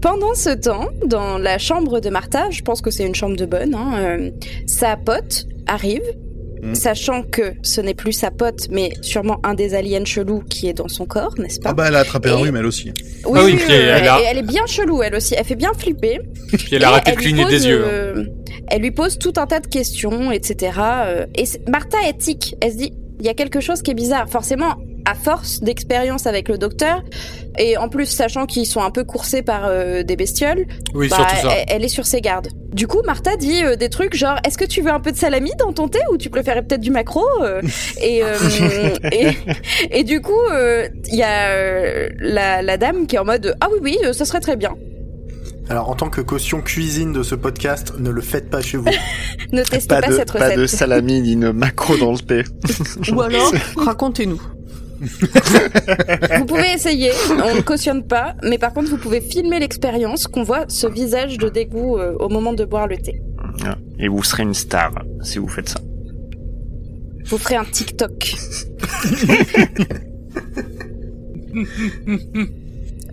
Pendant 0.00 0.34
ce 0.34 0.50
temps, 0.50 0.88
dans 1.06 1.38
la 1.38 1.58
chambre 1.58 2.00
de 2.00 2.10
Martha, 2.10 2.50
je 2.50 2.60
pense 2.62 2.80
que 2.82 2.90
c'est 2.90 3.06
une 3.06 3.14
chambre 3.14 3.36
de 3.36 3.46
bonne, 3.46 3.74
hein, 3.74 3.92
euh, 3.98 4.30
sa 4.66 4.96
pote 4.96 5.46
arrive, 5.68 6.02
Mhm. 6.60 6.74
sachant 6.74 7.22
que 7.22 7.42
ce 7.62 7.80
n'est 7.80 7.94
plus 7.94 8.12
sa 8.12 8.32
pote, 8.32 8.66
mais 8.70 8.90
sûrement 9.00 9.38
un 9.44 9.54
des 9.54 9.74
aliens 9.74 10.04
chelous 10.04 10.42
qui 10.48 10.68
est 10.68 10.72
dans 10.74 10.88
son 10.88 11.06
corps, 11.06 11.34
n'est-ce 11.38 11.60
pas 11.60 11.70
Ah 11.70 11.72
bah 11.74 11.84
elle 11.88 11.94
a 11.94 12.00
attrapé 12.00 12.30
un 12.30 12.38
Et- 12.38 12.42
rhume 12.42 12.56
elle 12.56 12.66
aussi. 12.66 12.88
Oui, 12.88 12.92
Ah 13.24 13.30
oui, 13.30 13.40
oui, 13.52 13.56
puis 13.56 13.66
oui, 13.68 13.74
elle 13.74 14.08
a- 14.08 14.20
et 14.20 14.24
elle 14.28 14.38
est 14.38 14.42
bien 14.46 14.66
chelou, 14.66 15.02
elle 15.04 15.14
aussi. 15.14 15.34
Elle 15.38 15.44
fait 15.44 15.54
bien 15.56 15.72
flipper. 15.78 16.20
Puis 16.52 16.68
elle 16.74 16.84
a 16.84 16.88
arrêté 16.90 17.12
de 17.12 17.16
cligner 17.16 17.44
des 17.46 17.66
yeux. 17.66 17.84
hein. 17.84 18.24
Euh, 18.60 18.64
elle 18.68 18.82
lui 18.82 18.90
pose 18.90 19.18
tout 19.18 19.32
un 19.36 19.46
tas 19.46 19.60
de 19.60 19.66
questions, 19.66 20.30
etc. 20.30 20.72
euh, 21.06 21.26
et 21.34 21.46
c'est- 21.46 21.68
Martha 21.68 21.98
est 22.08 22.18
tic. 22.18 22.54
Elle 22.60 22.72
se 22.72 22.76
dit, 22.76 22.92
il 23.20 23.26
y 23.26 23.28
a 23.28 23.34
quelque 23.34 23.60
chose 23.60 23.82
qui 23.82 23.90
est 23.90 23.94
bizarre. 23.94 24.28
Forcément, 24.28 24.74
à 25.04 25.14
force 25.14 25.60
d'expérience 25.60 26.26
avec 26.28 26.48
le 26.48 26.58
docteur, 26.58 27.02
et 27.58 27.76
en 27.76 27.88
plus 27.88 28.06
sachant 28.06 28.46
qu'ils 28.46 28.66
sont 28.66 28.80
un 28.82 28.90
peu 28.92 29.02
coursés 29.04 29.42
par 29.42 29.64
euh, 29.66 30.04
des 30.04 30.14
bestioles, 30.16 30.64
Oui, 30.94 31.08
bah, 31.08 31.26
ça. 31.40 31.48
elle, 31.68 31.84
est 31.84 31.88
sur 31.88 32.06
ses 32.06 32.20
gardes. 32.20 32.48
Du 32.72 32.86
coup, 32.86 33.00
Martha 33.04 33.36
dit 33.36 33.64
euh, 33.64 33.74
des 33.76 33.88
trucs 33.90 34.14
genre 34.16 34.36
Est-ce 34.46 34.56
que 34.56 34.64
tu 34.64 34.80
veux 34.80 34.90
un 34.92 35.00
peu 35.00 35.10
de 35.12 35.16
salami 35.16 35.50
dans 35.58 35.72
ton 35.72 35.88
thé 35.88 35.98
ou 36.12 36.16
tu 36.18 36.30
préférais 36.30 36.62
peut-être 36.62 36.80
du 36.80 36.90
macro 36.92 37.24
euh 37.42 37.60
et, 38.00 38.22
euh, 38.22 38.36
et, 39.12 39.28
et 39.90 40.04
du 40.04 40.20
coup, 40.20 40.32
euh, 40.52 40.88
il 41.08 41.16
y 41.16 41.22
a 41.24 41.48
euh, 41.50 42.08
la, 42.20 42.62
la 42.62 42.76
dame 42.76 43.06
qui 43.08 43.16
est 43.16 43.18
en 43.18 43.24
mode 43.24 43.56
Ah 43.60 43.68
oui, 43.72 43.78
oui, 43.82 43.98
euh, 44.04 44.12
ça 44.12 44.24
serait 44.24 44.40
très 44.40 44.56
bien. 44.56 44.76
Alors, 45.72 45.88
en 45.88 45.94
tant 45.94 46.10
que 46.10 46.20
caution 46.20 46.60
cuisine 46.60 47.14
de 47.14 47.22
ce 47.22 47.34
podcast, 47.34 47.94
ne 47.98 48.10
le 48.10 48.20
faites 48.20 48.50
pas 48.50 48.60
chez 48.60 48.76
vous. 48.76 48.90
Ne 49.52 49.62
testez 49.62 49.88
Pas 49.88 50.02
pas, 50.02 50.08
de, 50.08 50.16
cette 50.16 50.30
pas 50.30 50.44
recette. 50.44 50.58
de 50.58 50.66
salami 50.66 51.22
ni 51.22 51.34
de 51.34 51.50
macro 51.50 51.96
dans 51.96 52.12
le 52.12 52.18
P. 52.18 52.44
Ou 53.10 53.22
alors, 53.22 53.50
racontez-nous. 53.78 54.40
Vous 55.00 56.44
pouvez 56.44 56.72
essayer, 56.74 57.10
on 57.30 57.54
ne 57.56 57.62
cautionne 57.62 58.02
pas, 58.06 58.34
mais 58.42 58.58
par 58.58 58.74
contre, 58.74 58.90
vous 58.90 58.98
pouvez 58.98 59.22
filmer 59.22 59.60
l'expérience, 59.60 60.26
qu'on 60.26 60.42
voit 60.42 60.66
ce 60.68 60.86
visage 60.86 61.38
de 61.38 61.48
dégoût 61.48 61.96
euh, 61.96 62.16
au 62.20 62.28
moment 62.28 62.52
de 62.52 62.66
boire 62.66 62.86
le 62.86 62.98
thé. 62.98 63.22
Et 63.98 64.08
vous 64.08 64.22
serez 64.22 64.42
une 64.42 64.52
star 64.52 64.92
si 65.22 65.38
vous 65.38 65.48
faites 65.48 65.70
ça. 65.70 65.80
Vous 67.24 67.38
ferez 67.38 67.56
un 67.56 67.64
TikTok. 67.64 68.34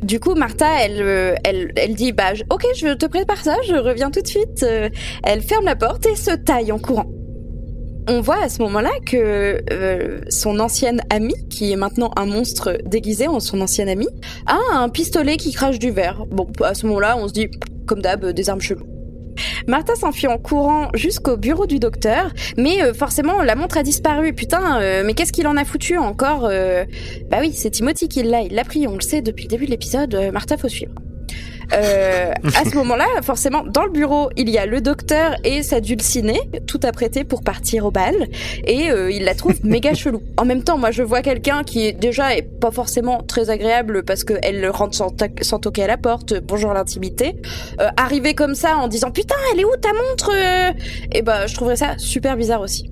Du 0.03 0.19
coup, 0.19 0.33
Martha, 0.33 0.81
elle, 0.81 1.01
euh, 1.01 1.35
elle, 1.43 1.73
elle 1.75 1.93
dit, 1.93 2.13
bah, 2.13 2.31
ok, 2.49 2.63
je 2.75 2.93
te 2.93 3.05
prépare 3.05 3.37
ça, 3.37 3.57
je 3.67 3.75
reviens 3.75 4.11
tout 4.11 4.21
de 4.21 4.27
suite. 4.27 4.63
Euh, 4.63 4.89
Elle 5.23 5.41
ferme 5.41 5.65
la 5.65 5.75
porte 5.75 6.05
et 6.05 6.15
se 6.15 6.31
taille 6.31 6.71
en 6.71 6.79
courant. 6.79 7.05
On 8.07 8.21
voit 8.21 8.41
à 8.41 8.49
ce 8.49 8.61
moment-là 8.63 8.91
que 9.05 9.61
euh, 9.71 10.21
son 10.29 10.59
ancienne 10.59 11.01
amie, 11.09 11.47
qui 11.49 11.71
est 11.71 11.75
maintenant 11.75 12.11
un 12.15 12.25
monstre 12.25 12.77
déguisé 12.85 13.27
en 13.27 13.39
son 13.39 13.61
ancienne 13.61 13.89
amie, 13.89 14.07
a 14.47 14.57
un 14.73 14.89
pistolet 14.89 15.37
qui 15.37 15.51
crache 15.51 15.79
du 15.79 15.91
verre. 15.91 16.25
Bon, 16.31 16.47
à 16.63 16.73
ce 16.73 16.87
moment-là, 16.87 17.17
on 17.17 17.27
se 17.27 17.33
dit, 17.33 17.49
comme 17.85 18.01
d'hab, 18.01 18.25
des 18.25 18.49
armes 18.49 18.61
cheloues. 18.61 18.98
Martha 19.67 19.95
s'enfuit 19.95 20.27
en 20.27 20.37
courant 20.37 20.89
jusqu'au 20.93 21.37
bureau 21.37 21.65
du 21.65 21.79
docteur, 21.79 22.31
mais 22.57 22.81
euh, 22.83 22.93
forcément 22.93 23.41
la 23.41 23.55
montre 23.55 23.77
a 23.77 23.83
disparu. 23.83 24.33
Putain, 24.33 24.81
euh, 24.81 25.03
mais 25.05 25.13
qu'est-ce 25.13 25.33
qu'il 25.33 25.47
en 25.47 25.57
a 25.57 25.65
foutu 25.65 25.97
encore 25.97 26.45
euh? 26.45 26.85
Bah 27.29 27.37
oui, 27.41 27.53
c'est 27.53 27.71
Timothy 27.71 28.07
qui 28.07 28.23
l'a, 28.23 28.41
il 28.41 28.53
l'a 28.53 28.63
pris, 28.63 28.87
on 28.87 28.95
le 28.95 29.01
sait 29.01 29.21
depuis 29.21 29.43
le 29.43 29.49
début 29.49 29.65
de 29.65 29.71
l'épisode. 29.71 30.31
Martha, 30.33 30.57
faut 30.57 30.69
suivre. 30.69 30.93
Euh, 31.73 32.31
à 32.55 32.65
ce 32.65 32.75
moment-là, 32.75 33.05
forcément, 33.21 33.63
dans 33.63 33.83
le 33.83 33.91
bureau, 33.91 34.29
il 34.37 34.49
y 34.49 34.57
a 34.57 34.65
le 34.65 34.81
docteur 34.81 35.35
et 35.43 35.63
sa 35.63 35.81
dulcinée, 35.81 36.39
tout 36.67 36.79
apprêté 36.83 37.23
pour 37.23 37.43
partir 37.43 37.85
au 37.85 37.91
bal, 37.91 38.15
et 38.65 38.89
euh, 38.91 39.11
il 39.11 39.23
la 39.23 39.35
trouve 39.35 39.53
méga 39.63 39.93
chelou. 39.93 40.21
En 40.37 40.45
même 40.45 40.63
temps, 40.63 40.77
moi, 40.77 40.91
je 40.91 41.03
vois 41.03 41.21
quelqu'un 41.21 41.63
qui 41.63 41.93
déjà 41.93 42.35
est 42.35 42.41
pas 42.41 42.71
forcément 42.71 43.21
très 43.23 43.49
agréable 43.49 44.03
parce 44.03 44.23
qu'elle 44.23 44.69
rentre 44.69 44.95
sans, 44.95 45.59
toquer 45.59 45.83
à 45.83 45.87
la 45.87 45.97
porte, 45.97 46.33
bonjour 46.41 46.73
l'intimité, 46.73 47.35
euh, 47.79 47.89
arriver 47.97 48.33
comme 48.33 48.55
ça 48.55 48.77
en 48.77 48.87
disant 48.87 49.11
putain, 49.11 49.35
elle 49.53 49.59
est 49.59 49.65
où 49.65 49.75
ta 49.81 49.89
montre 49.93 50.31
Et 51.11 51.21
bah, 51.21 51.47
je 51.47 51.53
trouverais 51.55 51.75
ça 51.75 51.97
super 51.97 52.35
bizarre 52.37 52.61
aussi. 52.61 52.89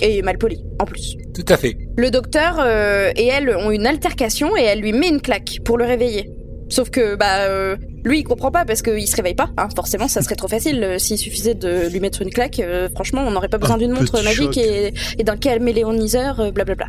Et 0.00 0.22
mal 0.22 0.38
poli, 0.38 0.64
en 0.80 0.84
plus. 0.84 1.16
Tout 1.34 1.44
à 1.48 1.56
fait. 1.56 1.76
Le 1.96 2.10
docteur 2.10 2.56
euh, 2.58 3.12
et 3.16 3.26
elle 3.26 3.50
ont 3.50 3.70
une 3.70 3.86
altercation 3.86 4.56
et 4.56 4.62
elle 4.62 4.80
lui 4.80 4.92
met 4.92 5.08
une 5.08 5.20
claque 5.20 5.58
pour 5.64 5.78
le 5.78 5.84
réveiller. 5.84 6.30
Sauf 6.68 6.90
que 6.90 7.14
bah 7.14 7.42
euh, 7.42 7.76
lui 8.04 8.20
il 8.20 8.24
comprend 8.24 8.50
pas 8.50 8.64
parce 8.64 8.82
qu'il 8.82 9.06
se 9.08 9.16
réveille 9.16 9.34
pas. 9.34 9.48
Hein. 9.56 9.68
Forcément 9.74 10.08
ça 10.08 10.20
serait 10.22 10.34
trop 10.34 10.48
facile 10.48 10.82
euh, 10.84 10.98
s'il 10.98 11.18
suffisait 11.18 11.54
de 11.54 11.88
lui 11.90 12.00
mettre 12.00 12.20
une 12.22 12.30
claque. 12.30 12.60
euh, 12.60 12.88
franchement 12.94 13.22
on 13.26 13.30
n'aurait 13.30 13.48
pas 13.48 13.58
besoin 13.58 13.76
Un 13.76 13.78
d'une 13.78 13.92
montre 13.92 14.22
magique 14.22 14.54
choc. 14.54 14.56
et, 14.58 14.92
et 15.18 15.24
d'un 15.24 15.36
caméléoniseur, 15.36 16.40
euh, 16.40 16.50
blablabla. 16.50 16.86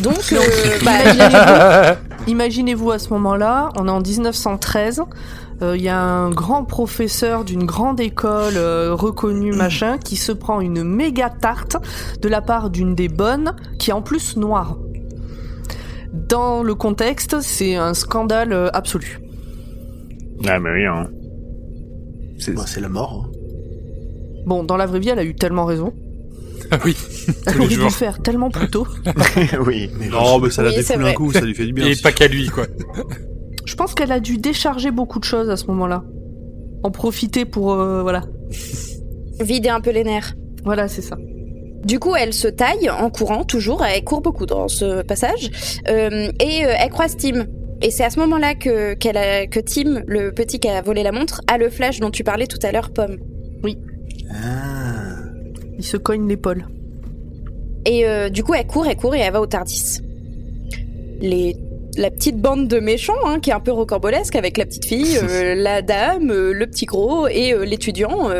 Donc 0.00 0.32
euh, 0.32 0.38
bah, 0.84 0.90
Imaginez-vous- 1.14 1.96
Imaginez-vous 2.30 2.90
à 2.90 2.98
ce 2.98 3.10
moment-là, 3.10 3.70
on 3.78 3.86
est 3.86 3.90
en 3.90 4.00
1913. 4.00 5.02
euh, 5.62 5.76
Il 5.76 5.82
y 5.82 5.88
a 5.88 6.00
un 6.00 6.30
grand 6.30 6.64
professeur 6.64 7.44
d'une 7.44 7.64
grande 7.64 8.00
école 8.00 8.54
euh, 8.56 8.94
reconnue 8.94 9.52
machin 9.52 9.96
qui 9.98 10.16
se 10.16 10.32
prend 10.32 10.60
une 10.60 10.82
méga 10.82 11.30
tarte 11.30 11.76
de 12.20 12.28
la 12.28 12.40
part 12.40 12.70
d'une 12.70 12.96
des 12.96 13.08
bonnes 13.08 13.54
qui 13.78 13.90
est 13.90 13.92
en 13.92 14.02
plus 14.02 14.36
noire. 14.36 14.76
Dans 16.12 16.62
le 16.62 16.74
contexte, 16.74 17.40
c'est 17.40 17.76
un 17.76 17.94
scandale 17.94 18.52
euh, 18.52 18.68
absolu. 18.72 19.20
Ah 20.46 20.58
mais 20.58 20.70
oui, 20.70 20.84
hein. 20.86 21.08
C'est 22.38 22.52
Bah, 22.52 22.64
c'est 22.66 22.80
la 22.80 22.88
mort. 22.88 23.24
hein. 23.26 23.30
Bon, 24.46 24.62
dans 24.62 24.76
la 24.76 24.86
vraie 24.86 25.00
vie, 25.00 25.08
elle 25.08 25.18
a 25.18 25.24
eu 25.24 25.34
tellement 25.34 25.64
raison. 25.64 25.92
Ah 26.72 26.78
oui, 26.84 26.96
Elle 27.46 27.60
aurait 27.60 27.68
dû 27.68 27.76
le 27.76 27.90
faire 27.90 28.20
tellement 28.22 28.50
plus 28.50 28.68
tôt. 28.68 28.88
oui. 29.66 29.88
Mais 30.00 30.08
Non 30.08 30.40
mais 30.40 30.50
ça 30.50 30.64
la 30.64 30.70
Oui, 30.70 30.76
défoule 30.76 31.04
un 31.04 31.12
coup, 31.12 31.32
ça 31.32 31.42
lui 31.42 31.54
fait 31.54 31.64
du 31.66 31.72
bien. 31.72 31.86
Et 31.86 31.90
aussi. 31.92 32.02
pas 32.02 32.10
qu'à 32.10 32.26
lui, 32.26 32.48
quoi. 32.48 32.66
Je 33.64 33.74
pense 33.76 33.94
qu'elle 33.94 34.10
a 34.10 34.18
dû 34.18 34.36
décharger 34.38 34.90
beaucoup 34.90 35.20
de 35.20 35.24
choses 35.24 35.48
à 35.48 35.56
ce 35.56 35.66
moment-là. 35.66 36.02
En 36.82 36.90
profiter 36.90 37.44
pour... 37.44 37.72
euh, 37.74 38.02
voilà. 38.02 38.24
vider 39.40 39.68
un 39.68 39.80
peu 39.80 39.90
les 39.90 40.02
nerfs. 40.02 40.34
Voilà, 40.64 40.88
c'est 40.88 41.02
ça. 41.02 41.16
Du 41.84 42.00
coup, 42.00 42.16
elle 42.16 42.32
se 42.32 42.48
taille 42.48 42.90
en 42.90 43.10
courant, 43.10 43.44
toujours. 43.44 43.84
Elle 43.84 44.02
court 44.02 44.22
beaucoup 44.22 44.46
dans 44.46 44.66
ce 44.66 45.02
passage. 45.02 45.80
Euh, 45.88 46.32
et 46.40 46.64
euh, 46.64 46.72
elle 46.80 46.90
croise 46.90 47.16
Tim. 47.16 47.46
Et 47.82 47.90
c'est 47.90 48.04
à 48.04 48.10
ce 48.10 48.18
moment-là 48.20 48.54
que, 48.54 48.92
a, 48.92 49.46
que 49.46 49.60
Tim, 49.60 50.02
le 50.06 50.32
petit 50.32 50.58
qui 50.58 50.68
a 50.68 50.80
volé 50.80 51.02
la 51.02 51.12
montre, 51.12 51.42
a 51.46 51.58
le 51.58 51.68
flash 51.68 52.00
dont 52.00 52.10
tu 52.10 52.24
parlais 52.24 52.46
tout 52.46 52.58
à 52.62 52.72
l'heure, 52.72 52.90
Pomme. 52.90 53.18
Ah. 54.30 55.16
Il 55.78 55.84
se 55.84 55.96
cogne 55.96 56.26
l'épaule. 56.26 56.66
Et 57.84 58.06
euh, 58.06 58.28
du 58.28 58.42
coup, 58.42 58.54
elle 58.54 58.66
court, 58.66 58.86
elle 58.86 58.96
court 58.96 59.14
et 59.14 59.20
elle 59.20 59.32
va 59.32 59.40
au 59.40 59.46
Tardis. 59.46 60.00
Les, 61.20 61.56
la 61.96 62.10
petite 62.10 62.36
bande 62.36 62.68
de 62.68 62.78
méchants, 62.78 63.14
hein, 63.24 63.40
qui 63.40 63.50
est 63.50 63.52
un 63.52 63.60
peu 63.60 63.72
rocambolesque, 63.72 64.36
avec 64.36 64.56
la 64.56 64.66
petite 64.66 64.84
fille, 64.86 65.18
euh, 65.22 65.54
la 65.54 65.82
dame, 65.82 66.30
euh, 66.30 66.52
le 66.52 66.66
petit 66.66 66.86
gros 66.86 67.26
et 67.28 67.52
euh, 67.52 67.64
l'étudiant, 67.64 68.30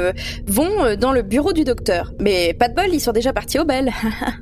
vont 0.46 0.96
dans 0.98 1.12
le 1.12 1.22
bureau 1.22 1.52
du 1.52 1.64
docteur. 1.64 2.12
Mais 2.20 2.54
pas 2.54 2.68
de 2.68 2.74
bol, 2.74 2.86
ils 2.92 3.00
sont 3.00 3.12
déjà 3.12 3.32
partis 3.32 3.58
au 3.58 3.64
bal. 3.64 3.90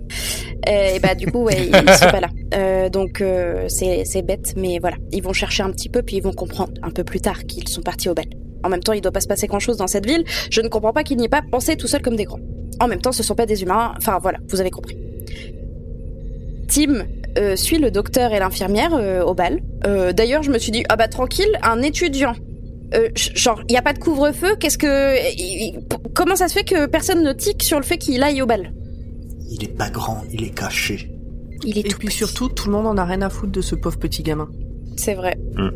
et 0.66 0.98
bah 1.00 1.14
du 1.14 1.26
coup, 1.26 1.44
ouais, 1.44 1.68
ils 1.68 1.90
sont 1.94 2.10
pas 2.10 2.20
là. 2.20 2.88
Donc 2.90 3.22
c'est 3.68 4.22
bête, 4.22 4.54
mais 4.56 4.78
voilà. 4.78 4.96
Ils 5.12 5.22
vont 5.22 5.32
chercher 5.32 5.62
un 5.62 5.70
petit 5.70 5.88
peu, 5.88 6.02
puis 6.02 6.16
ils 6.16 6.22
vont 6.22 6.32
comprendre 6.32 6.72
un 6.82 6.90
peu 6.90 7.04
plus 7.04 7.20
tard 7.20 7.44
qu'ils 7.44 7.68
sont 7.68 7.82
partis 7.82 8.08
au 8.08 8.14
bal. 8.14 8.26
En 8.62 8.68
même 8.68 8.82
temps, 8.82 8.94
il 8.94 9.02
doit 9.02 9.12
pas 9.12 9.20
se 9.20 9.28
passer 9.28 9.46
grand-chose 9.46 9.76
dans 9.76 9.86
cette 9.86 10.06
ville. 10.06 10.24
Je 10.50 10.60
ne 10.62 10.68
comprends 10.68 10.92
pas 10.92 11.02
qu'ils 11.02 11.18
n'y 11.18 11.26
aient 11.26 11.28
pas 11.28 11.42
pensé 11.42 11.76
tout 11.76 11.86
seuls 11.86 12.02
comme 12.02 12.16
des 12.16 12.24
grands. 12.24 12.40
En 12.80 12.88
même 12.88 13.00
temps, 13.00 13.12
ce 13.12 13.22
sont 13.22 13.34
pas 13.34 13.46
des 13.46 13.62
humains. 13.62 13.92
Enfin 13.98 14.18
voilà, 14.20 14.38
vous 14.48 14.60
avez 14.60 14.70
compris. 14.70 14.96
Tim 16.68 17.04
euh, 17.38 17.56
suit 17.56 17.78
le 17.78 17.90
docteur 17.90 18.32
et 18.32 18.38
l'infirmière 18.38 18.94
euh, 18.94 19.22
au 19.22 19.34
bal. 19.34 19.60
Euh, 19.86 20.12
D'ailleurs, 20.12 20.42
je 20.42 20.50
me 20.50 20.58
suis 20.58 20.72
dit 20.72 20.84
ah 20.88 20.96
bah 20.96 21.08
tranquille, 21.08 21.50
un 21.62 21.82
étudiant. 21.82 22.34
Euh, 22.94 23.08
genre, 23.14 23.60
il 23.68 23.72
y 23.74 23.76
a 23.76 23.82
pas 23.82 23.92
de 23.92 23.98
couvre-feu. 23.98 24.54
Qu'est-ce 24.60 24.78
que 24.78 25.16
comment 26.14 26.36
ça 26.36 26.48
se 26.48 26.54
fait 26.54 26.64
que 26.64 26.86
personne 26.86 27.22
ne 27.24 27.32
tique 27.32 27.62
sur 27.62 27.78
le 27.78 27.84
fait 27.84 27.98
qu'il 27.98 28.22
aille 28.22 28.40
au 28.42 28.46
bal? 28.46 28.72
Il 29.50 29.64
est 29.64 29.76
pas 29.76 29.90
grand, 29.90 30.22
il 30.32 30.44
est 30.44 30.54
caché. 30.54 31.10
Il 31.64 31.76
est 31.78 31.80
Et 31.86 31.88
tout 31.88 31.98
puis 31.98 32.08
petit. 32.08 32.18
surtout, 32.18 32.48
tout 32.48 32.66
le 32.68 32.72
monde 32.76 32.86
en 32.86 32.96
a 32.96 33.04
rien 33.04 33.22
à 33.22 33.30
foutre 33.30 33.52
de 33.52 33.60
ce 33.60 33.74
pauvre 33.74 33.98
petit 33.98 34.22
gamin. 34.22 34.48
C'est 34.96 35.14
vrai. 35.14 35.36
Hmm. 35.56 35.70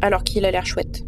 Alors 0.00 0.22
qu'il 0.24 0.44
a 0.44 0.50
l'air 0.50 0.64
chouette. 0.64 1.02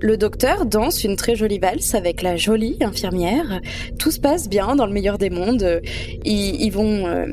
Le 0.00 0.16
docteur 0.16 0.64
danse 0.64 1.02
une 1.02 1.16
très 1.16 1.34
jolie 1.34 1.58
valse 1.58 1.94
avec 1.96 2.22
la 2.22 2.36
jolie 2.36 2.76
infirmière. 2.80 3.60
Tout 3.98 4.12
se 4.12 4.20
passe 4.20 4.48
bien 4.48 4.76
dans 4.76 4.86
le 4.86 4.92
meilleur 4.92 5.18
des 5.18 5.28
mondes. 5.28 5.80
Ils, 6.24 6.62
ils 6.62 6.70
vont, 6.70 7.06
euh, 7.06 7.26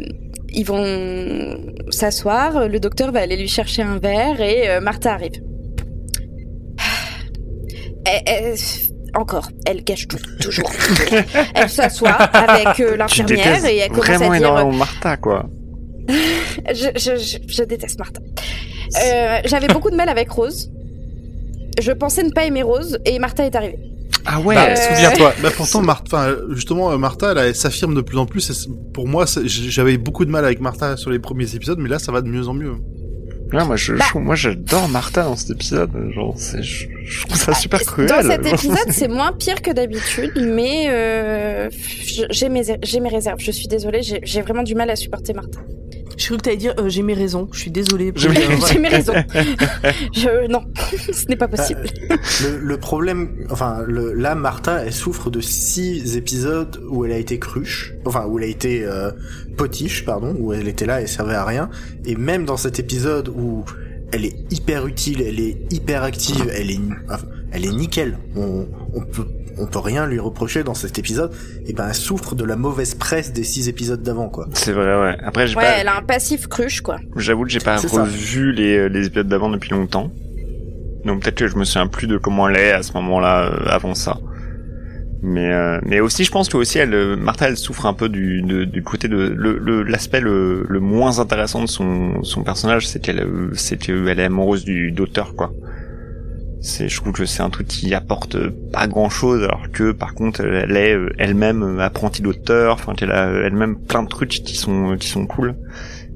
ils 0.55 0.65
vont 0.65 1.57
s'asseoir. 1.91 2.67
Le 2.67 2.79
docteur 2.79 3.11
va 3.11 3.19
aller 3.21 3.37
lui 3.37 3.47
chercher 3.47 3.81
un 3.83 3.99
verre 3.99 4.41
et 4.41 4.69
euh, 4.69 4.79
Martha 4.81 5.13
arrive. 5.13 5.41
Elle- 8.05 8.21
elle- 8.25 8.55
encore, 9.15 9.47
elle 9.65 9.81
gâche 9.83 10.07
tout, 10.09 10.17
toujours. 10.41 10.69
elle 11.55 11.69
s'assoit 11.69 12.11
avec 12.11 12.79
euh, 12.81 12.97
l'infirmière 12.97 13.63
et 13.65 13.77
elle 13.77 13.89
commence 13.89 14.05
vraiment 14.07 14.31
à 14.31 14.37
dire. 14.37 14.47
énormément 14.47 14.71
Martha, 14.77 15.15
quoi. 15.17 15.49
Je, 16.09 16.89
je, 16.95 17.15
je, 17.17 17.37
je 17.47 17.63
déteste 17.63 17.97
Martha. 17.97 18.19
Euh, 18.21 19.39
J'avais 19.45 19.67
beaucoup 19.67 19.89
de 19.89 19.95
mal 19.95 20.09
avec 20.09 20.29
Rose. 20.29 20.69
je 21.81 21.91
pensais 21.93 22.23
ne 22.23 22.29
pas 22.31 22.45
aimer 22.45 22.61
Rose 22.61 22.99
et 23.05 23.17
Martha 23.19 23.45
est 23.45 23.55
arrivée. 23.55 23.79
Ah 24.25 24.39
ouais. 24.39 24.55
Bah, 24.55 24.75
souviens-toi. 24.75 25.33
Bah 25.41 25.49
pourtant, 25.55 25.81
Martha, 25.81 26.17
enfin, 26.17 26.35
justement, 26.51 26.91
euh, 26.91 26.97
Martha, 26.97 27.31
elle, 27.31 27.37
elle 27.37 27.55
s'affirme 27.55 27.93
de 27.95 28.01
plus 28.01 28.17
en 28.17 28.25
plus. 28.25 28.67
pour 28.93 29.07
moi, 29.07 29.25
j'avais 29.45 29.97
beaucoup 29.97 30.25
de 30.25 30.31
mal 30.31 30.45
avec 30.45 30.59
Martha 30.61 30.97
sur 30.97 31.11
les 31.11 31.19
premiers 31.19 31.53
épisodes, 31.55 31.77
mais 31.79 31.89
là, 31.89 31.99
ça 31.99 32.11
va 32.11 32.21
de 32.21 32.27
mieux 32.27 32.47
en 32.47 32.53
mieux. 32.53 32.73
Ouais, 33.53 33.63
moi, 33.63 33.75
je, 33.75 33.93
Bah. 33.93 34.05
je- 34.11 34.17
moi, 34.19 34.33
j'adore 34.35 34.89
Martha 34.89 35.23
dans 35.23 35.35
cet 35.35 35.51
épisode. 35.51 35.91
Genre, 36.13 36.33
c'est, 36.35 36.63
je, 36.63 36.87
je 37.03 37.25
trouve 37.25 37.37
ça 37.37 37.53
super 37.53 37.79
cruel. 37.81 38.09
Dans 38.09 38.21
cet 38.23 38.45
épisode, 38.53 38.89
c'est 38.89 39.07
moins 39.07 39.31
pire 39.31 39.61
que 39.61 39.71
d'habitude, 39.71 40.31
mais 40.35 40.87
euh, 40.89 41.69
j'ai 42.31 42.49
mes, 42.49 42.63
j'ai 42.81 42.99
mes 42.99 43.09
réserves. 43.09 43.39
Je 43.39 43.51
suis 43.51 43.67
désolée, 43.67 44.01
j'ai 44.01 44.19
j'ai 44.23 44.41
vraiment 44.41 44.63
du 44.63 44.73
mal 44.73 44.89
à 44.89 44.95
supporter 44.95 45.33
Martha. 45.33 45.59
Je 46.17 46.25
cru 46.25 46.37
que 46.37 46.41
t'allais 46.41 46.57
dire 46.57 46.73
euh, 46.79 46.89
j'ai 46.89 47.01
mes 47.03 47.13
raisons. 47.13 47.47
Je 47.51 47.59
suis 47.59 47.71
désolée. 47.71 48.11
J'ai 48.15 48.29
mes- 48.29 48.37
euh, 48.37 48.55
voilà. 48.57 48.73
J'ai 48.73 48.79
mes 48.79 48.87
raisons. 48.89 49.13
Je, 50.13 50.47
non, 50.49 50.63
ce 51.13 51.25
n'est 51.27 51.35
pas 51.35 51.47
possible. 51.47 51.81
Le, 52.43 52.57
le 52.59 52.77
problème, 52.77 53.45
enfin, 53.49 53.83
le, 53.85 54.13
là, 54.13 54.35
Martha, 54.35 54.83
elle 54.85 54.93
souffre 54.93 55.29
de 55.29 55.41
six 55.41 56.15
épisodes 56.17 56.81
où 56.89 57.05
elle 57.05 57.11
a 57.11 57.17
été 57.17 57.39
cruche, 57.39 57.93
enfin, 58.05 58.25
où 58.27 58.37
elle 58.39 58.45
a 58.45 58.47
été 58.47 58.83
euh, 58.85 59.11
potiche, 59.57 60.05
pardon, 60.05 60.35
où 60.39 60.53
elle 60.53 60.67
était 60.67 60.85
là 60.85 61.01
et 61.01 61.07
servait 61.07 61.35
à 61.35 61.45
rien. 61.45 61.69
Et 62.05 62.15
même 62.15 62.45
dans 62.45 62.57
cet 62.57 62.79
épisode 62.79 63.29
où 63.29 63.63
elle 64.15 64.25
est 64.25 64.35
hyper 64.51 64.87
utile, 64.87 65.21
elle 65.21 65.39
est 65.39 65.57
hyper 65.71 66.03
active, 66.03 66.49
elle 66.55 66.71
est, 66.71 66.79
elle 67.51 67.65
est 67.65 67.71
nickel. 67.71 68.17
On, 68.35 68.65
on 68.93 69.01
peut, 69.01 69.25
on 69.57 69.65
peut 69.67 69.79
rien 69.79 70.07
lui 70.07 70.19
reprocher 70.19 70.63
dans 70.63 70.73
cet 70.73 70.97
épisode. 70.97 71.31
Et 71.67 71.73
ben, 71.73 71.87
elle 71.89 71.93
souffre 71.95 72.33
de 72.35 72.43
la 72.45 72.55
mauvaise 72.55 72.95
presse 72.95 73.33
des 73.33 73.43
six 73.43 73.67
épisodes 73.69 74.01
d'avant, 74.01 74.29
quoi. 74.29 74.47
C'est 74.53 74.71
vrai, 74.71 74.85
ouais. 75.01 75.17
Après, 75.23 75.47
j'ai 75.47 75.55
Ouais, 75.55 75.63
pas, 75.63 75.77
elle 75.79 75.87
a 75.89 75.97
un 75.97 76.01
passif 76.01 76.47
cruche, 76.47 76.81
quoi. 76.81 76.97
j'avoue 77.17 77.43
que 77.43 77.49
j'ai 77.49 77.59
pas 77.59 77.77
revu 77.77 78.51
les, 78.53 78.77
euh, 78.77 78.87
les 78.87 79.07
épisodes 79.07 79.27
d'avant 79.27 79.49
depuis 79.49 79.71
longtemps. 79.71 80.11
Donc 81.05 81.21
peut-être 81.21 81.35
que 81.37 81.47
je 81.47 81.55
me 81.55 81.65
souviens 81.65 81.87
plus 81.87 82.07
de 82.07 82.17
comment 82.17 82.49
elle 82.49 82.57
est 82.57 82.71
à 82.71 82.81
ce 82.81 82.93
moment-là, 82.93 83.51
euh, 83.51 83.65
avant 83.69 83.93
ça. 83.93 84.17
Mais 85.21 85.51
euh, 85.51 85.79
mais 85.83 86.01
aussi 86.01 86.23
je 86.23 86.31
pense 86.31 86.49
que 86.49 86.57
aussi 86.57 86.77
elle 86.77 86.93
euh, 86.93 87.15
Martha 87.15 87.47
elle 87.47 87.57
souffre 87.57 87.85
un 87.87 87.93
peu 87.93 88.09
du 88.09 88.41
de- 88.41 88.65
du 88.65 88.83
côté 88.83 89.07
de 89.07 89.15
le 89.15 89.57
le- 89.57 89.81
l'aspect 89.83 90.19
le, 90.19 90.65
le 90.67 90.79
moins 90.79 91.19
intéressant 91.19 91.61
de 91.63 91.67
son 91.67 92.21
son 92.23 92.43
personnage 92.43 92.87
c'est 92.87 93.01
qu'elle 93.01 93.21
euh, 93.21 93.49
c'est 93.53 93.77
qu'elle 93.77 94.19
est 94.19 94.23
amoureuse 94.25 94.65
du 94.65 94.91
docteur 94.91 95.33
quoi. 95.35 95.51
C'est 96.61 96.89
je 96.89 96.99
trouve 96.99 97.13
que 97.13 97.25
c'est 97.25 97.41
un 97.43 97.49
truc 97.49 97.67
qui 97.67 97.93
apporte 97.93 98.37
pas 98.71 98.87
grand 98.87 99.09
chose 99.09 99.43
alors 99.43 99.65
que 99.71 99.91
par 99.91 100.13
contre 100.15 100.41
elle 100.41 100.75
est 100.75 100.93
euh, 100.95 101.09
elle-même 101.17 101.79
apprentie 101.79 102.21
docteur 102.21 102.73
enfin 102.73 102.93
qu'elle 102.93 103.11
a 103.11 103.27
elle-même 103.45 103.77
plein 103.77 104.03
de 104.03 104.09
trucs 104.09 104.29
qui 104.29 104.55
sont 104.55 104.95
qui 104.99 105.07
sont 105.07 105.25
cool. 105.25 105.55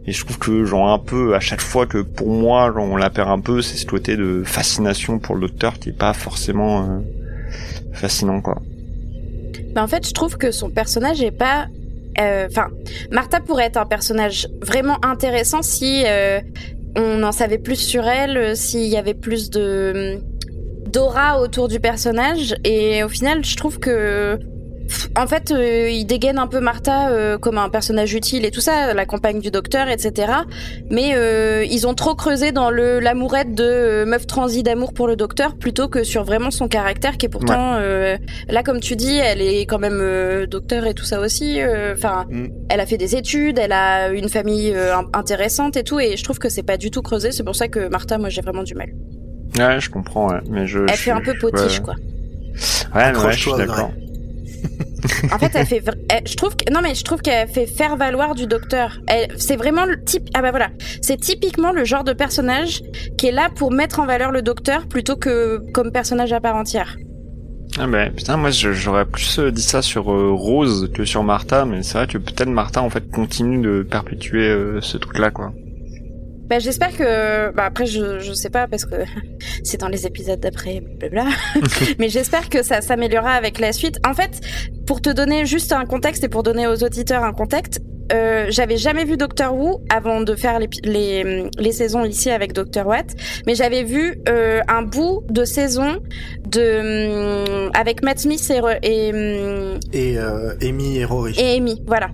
Et 0.05 0.11
je 0.11 0.23
trouve 0.25 0.39
que 0.39 0.65
genre 0.65 0.89
un 0.91 0.99
peu 0.99 1.35
à 1.35 1.39
chaque 1.39 1.61
fois 1.61 1.85
que 1.87 1.99
pour 1.99 2.29
moi 2.29 2.71
genre, 2.73 2.83
on 2.85 2.95
la 2.97 3.09
perd 3.09 3.29
un 3.29 3.39
peu 3.39 3.61
c'est 3.61 3.77
ce 3.77 3.85
côté 3.85 4.17
de 4.17 4.43
fascination 4.45 5.19
pour 5.19 5.35
le 5.35 5.41
docteur 5.41 5.79
qui 5.79 5.89
est 5.89 5.97
pas 5.97 6.13
forcément 6.13 6.81
euh, 6.83 6.99
fascinant 7.93 8.41
quoi. 8.41 8.61
Mais 9.75 9.81
en 9.81 9.87
fait, 9.87 10.07
je 10.07 10.13
trouve 10.13 10.37
que 10.37 10.51
son 10.51 10.69
personnage 10.69 11.21
est 11.21 11.31
pas. 11.31 11.67
euh, 12.19 12.47
Enfin, 12.49 12.67
Martha 13.11 13.39
pourrait 13.39 13.65
être 13.65 13.77
un 13.77 13.85
personnage 13.85 14.47
vraiment 14.61 14.97
intéressant 15.05 15.61
si 15.61 16.03
euh, 16.05 16.39
on 16.95 17.23
en 17.23 17.31
savait 17.31 17.57
plus 17.59 17.77
sur 17.79 18.05
elle, 18.07 18.37
euh, 18.37 18.55
s'il 18.55 18.87
y 18.87 18.97
avait 18.97 19.13
plus 19.13 19.49
de 19.49 20.19
d'aura 20.87 21.39
autour 21.39 21.67
du 21.67 21.79
personnage. 21.79 22.55
Et 22.63 23.03
au 23.03 23.09
final, 23.09 23.45
je 23.45 23.55
trouve 23.55 23.79
que. 23.79 24.39
En 25.17 25.27
fait, 25.27 25.51
euh, 25.51 25.89
il 25.89 26.05
dégaine 26.05 26.37
un 26.39 26.47
peu 26.47 26.59
Martha 26.59 27.09
euh, 27.09 27.37
comme 27.37 27.57
un 27.57 27.69
personnage 27.69 28.13
utile 28.13 28.45
et 28.45 28.51
tout 28.51 28.61
ça, 28.61 28.93
la 28.93 29.05
compagne 29.05 29.39
du 29.39 29.51
docteur, 29.51 29.87
etc. 29.89 30.31
Mais 30.89 31.11
euh, 31.15 31.65
ils 31.69 31.85
ont 31.87 31.93
trop 31.93 32.15
creusé 32.15 32.51
dans 32.51 32.69
le 32.71 32.99
l'amourette 32.99 33.53
de 33.53 33.63
euh, 33.63 34.05
meuf 34.05 34.25
transi 34.27 34.63
d'amour 34.63 34.93
pour 34.93 35.07
le 35.07 35.15
docteur 35.15 35.55
plutôt 35.55 35.87
que 35.87 36.03
sur 36.03 36.23
vraiment 36.23 36.51
son 36.51 36.67
caractère 36.67 37.17
qui 37.17 37.25
est 37.25 37.29
pourtant 37.29 37.75
euh, 37.75 38.17
Là, 38.49 38.63
comme 38.63 38.79
tu 38.79 38.95
dis, 38.95 39.15
elle 39.17 39.41
est 39.41 39.65
quand 39.65 39.79
même 39.79 39.99
euh, 40.01 40.45
docteur 40.47 40.85
et 40.87 40.93
tout 40.93 41.05
ça 41.05 41.19
aussi. 41.19 41.61
euh, 41.61 41.93
Enfin, 41.95 42.25
Mm. 42.29 42.47
elle 42.69 42.79
a 42.79 42.85
fait 42.85 42.97
des 42.97 43.15
études, 43.15 43.59
elle 43.59 43.71
a 43.71 44.09
une 44.09 44.29
famille 44.29 44.71
euh, 44.73 44.95
in- 44.95 45.05
intéressante 45.13 45.77
et 45.77 45.83
tout. 45.83 45.99
Et 45.99 46.17
je 46.17 46.23
trouve 46.23 46.39
que 46.39 46.49
c'est 46.49 46.63
pas 46.63 46.77
du 46.77 46.91
tout 46.91 47.01
creusé. 47.01 47.31
C'est 47.31 47.43
pour 47.43 47.55
ça 47.55 47.67
que 47.67 47.87
Martha, 47.89 48.17
moi, 48.17 48.29
j'ai 48.29 48.41
vraiment 48.41 48.63
du 48.63 48.75
mal. 48.75 48.89
Ouais, 49.57 49.79
je 49.79 49.89
comprends, 49.89 50.29
ouais. 50.29 50.39
mais 50.49 50.65
je. 50.67 50.79
Elle 50.79 50.89
je- 50.89 51.01
fait 51.01 51.11
un 51.11 51.21
peu 51.21 51.33
je- 51.35 51.39
potiche, 51.39 51.79
ouais. 51.79 51.83
quoi. 51.85 51.95
Ouais, 52.95 53.11
mais 53.11 53.17
ouais, 53.19 53.33
je 53.33 53.39
suis 53.39 53.51
d'accord. 53.57 53.91
En 55.31 55.39
fait, 55.39 55.51
elle 55.55 55.65
fait. 55.65 55.83
je 56.25 56.35
trouve 56.35 56.53
non, 56.71 56.81
mais 56.81 56.93
je 56.93 57.03
trouve 57.03 57.21
qu'elle 57.21 57.47
fait 57.47 57.65
faire 57.65 57.95
valoir 57.95 58.35
du 58.35 58.47
docteur. 58.47 58.99
C'est 59.37 59.55
vraiment 59.55 59.85
le 59.85 60.03
type. 60.03 60.27
Ah 60.33 60.41
bah 60.41 60.51
voilà, 60.51 60.69
c'est 61.01 61.17
typiquement 61.17 61.71
le 61.71 61.85
genre 61.85 62.03
de 62.03 62.13
personnage 62.13 62.81
qui 63.17 63.27
est 63.27 63.31
là 63.31 63.49
pour 63.53 63.71
mettre 63.71 63.99
en 63.99 64.05
valeur 64.05 64.31
le 64.31 64.41
docteur 64.41 64.87
plutôt 64.87 65.15
que 65.15 65.61
comme 65.73 65.91
personnage 65.91 66.33
à 66.33 66.39
part 66.39 66.55
entière. 66.55 66.97
Ah 67.77 67.87
bah, 67.87 68.09
putain, 68.09 68.37
moi 68.37 68.49
j'aurais 68.49 69.05
plus 69.05 69.39
euh, 69.39 69.51
dit 69.51 69.61
ça 69.61 69.81
sur 69.81 70.11
euh, 70.11 70.31
Rose 70.31 70.89
que 70.93 71.05
sur 71.05 71.23
Martha, 71.23 71.65
mais 71.65 71.83
c'est 71.83 71.97
vrai 71.97 72.07
que 72.07 72.17
peut-être 72.17 72.49
Martha 72.49 72.81
en 72.81 72.89
fait 72.89 73.09
continue 73.11 73.61
de 73.61 73.83
perpétuer 73.83 74.49
euh, 74.49 74.81
ce 74.81 74.97
truc-là, 74.97 75.29
quoi. 75.29 75.53
Bah, 76.49 76.59
j'espère 76.59 76.95
que. 76.97 77.51
Bah, 77.51 77.65
après, 77.65 77.85
je, 77.85 78.19
je 78.19 78.33
sais 78.33 78.49
pas 78.49 78.67
parce 78.67 78.85
que 78.85 78.95
c'est 79.63 79.79
dans 79.79 79.87
les 79.87 80.05
épisodes 80.07 80.39
d'après, 80.39 80.81
blabla. 80.81 81.25
Mais 81.99 82.09
j'espère 82.09 82.49
que 82.49 82.63
ça 82.63 82.81
s'améliorera 82.81 83.33
avec 83.33 83.59
la 83.59 83.71
suite. 83.71 83.97
En 84.07 84.13
fait, 84.13 84.41
pour 84.87 85.01
te 85.01 85.09
donner 85.09 85.45
juste 85.45 85.71
un 85.71 85.85
contexte 85.85 86.23
et 86.23 86.29
pour 86.29 86.43
donner 86.43 86.67
aux 86.67 86.83
auditeurs 86.83 87.23
un 87.23 87.33
contexte, 87.33 87.81
euh, 88.11 88.47
j'avais 88.49 88.77
jamais 88.77 89.05
vu 89.05 89.17
Doctor 89.17 89.55
Who 89.55 89.81
avant 89.91 90.21
de 90.21 90.33
faire 90.35 90.57
les, 90.57 90.67
les, 90.83 91.49
les 91.59 91.71
saisons 91.71 92.05
ici 92.05 92.31
avec 92.31 92.53
Doctor 92.53 92.87
Watt, 92.87 93.05
mais 93.45 93.53
j'avais 93.53 93.83
vu 93.83 94.19
euh, 94.27 94.61
un 94.67 94.81
bout 94.81 95.21
de 95.29 95.45
saison 95.45 95.99
de 96.47 97.45
hum, 97.65 97.71
avec 97.75 98.01
Matt 98.01 98.17
Smith 98.19 98.51
et, 98.51 98.59
et, 98.81 99.13
hum, 99.13 99.79
Et 99.93 100.17
euh, 100.17 100.55
Amy 100.63 100.97
et 100.97 101.05
Rory. 101.05 101.35
et 101.37 101.57
Amy, 101.57 101.83
voilà. 101.85 102.09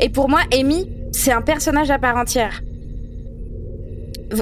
Et 0.00 0.08
pour 0.08 0.28
moi, 0.28 0.40
Amy, 0.52 0.90
c'est 1.12 1.32
un 1.32 1.42
personnage 1.42 1.90
à 1.90 1.98
part 2.00 2.16
entière. 2.16 2.60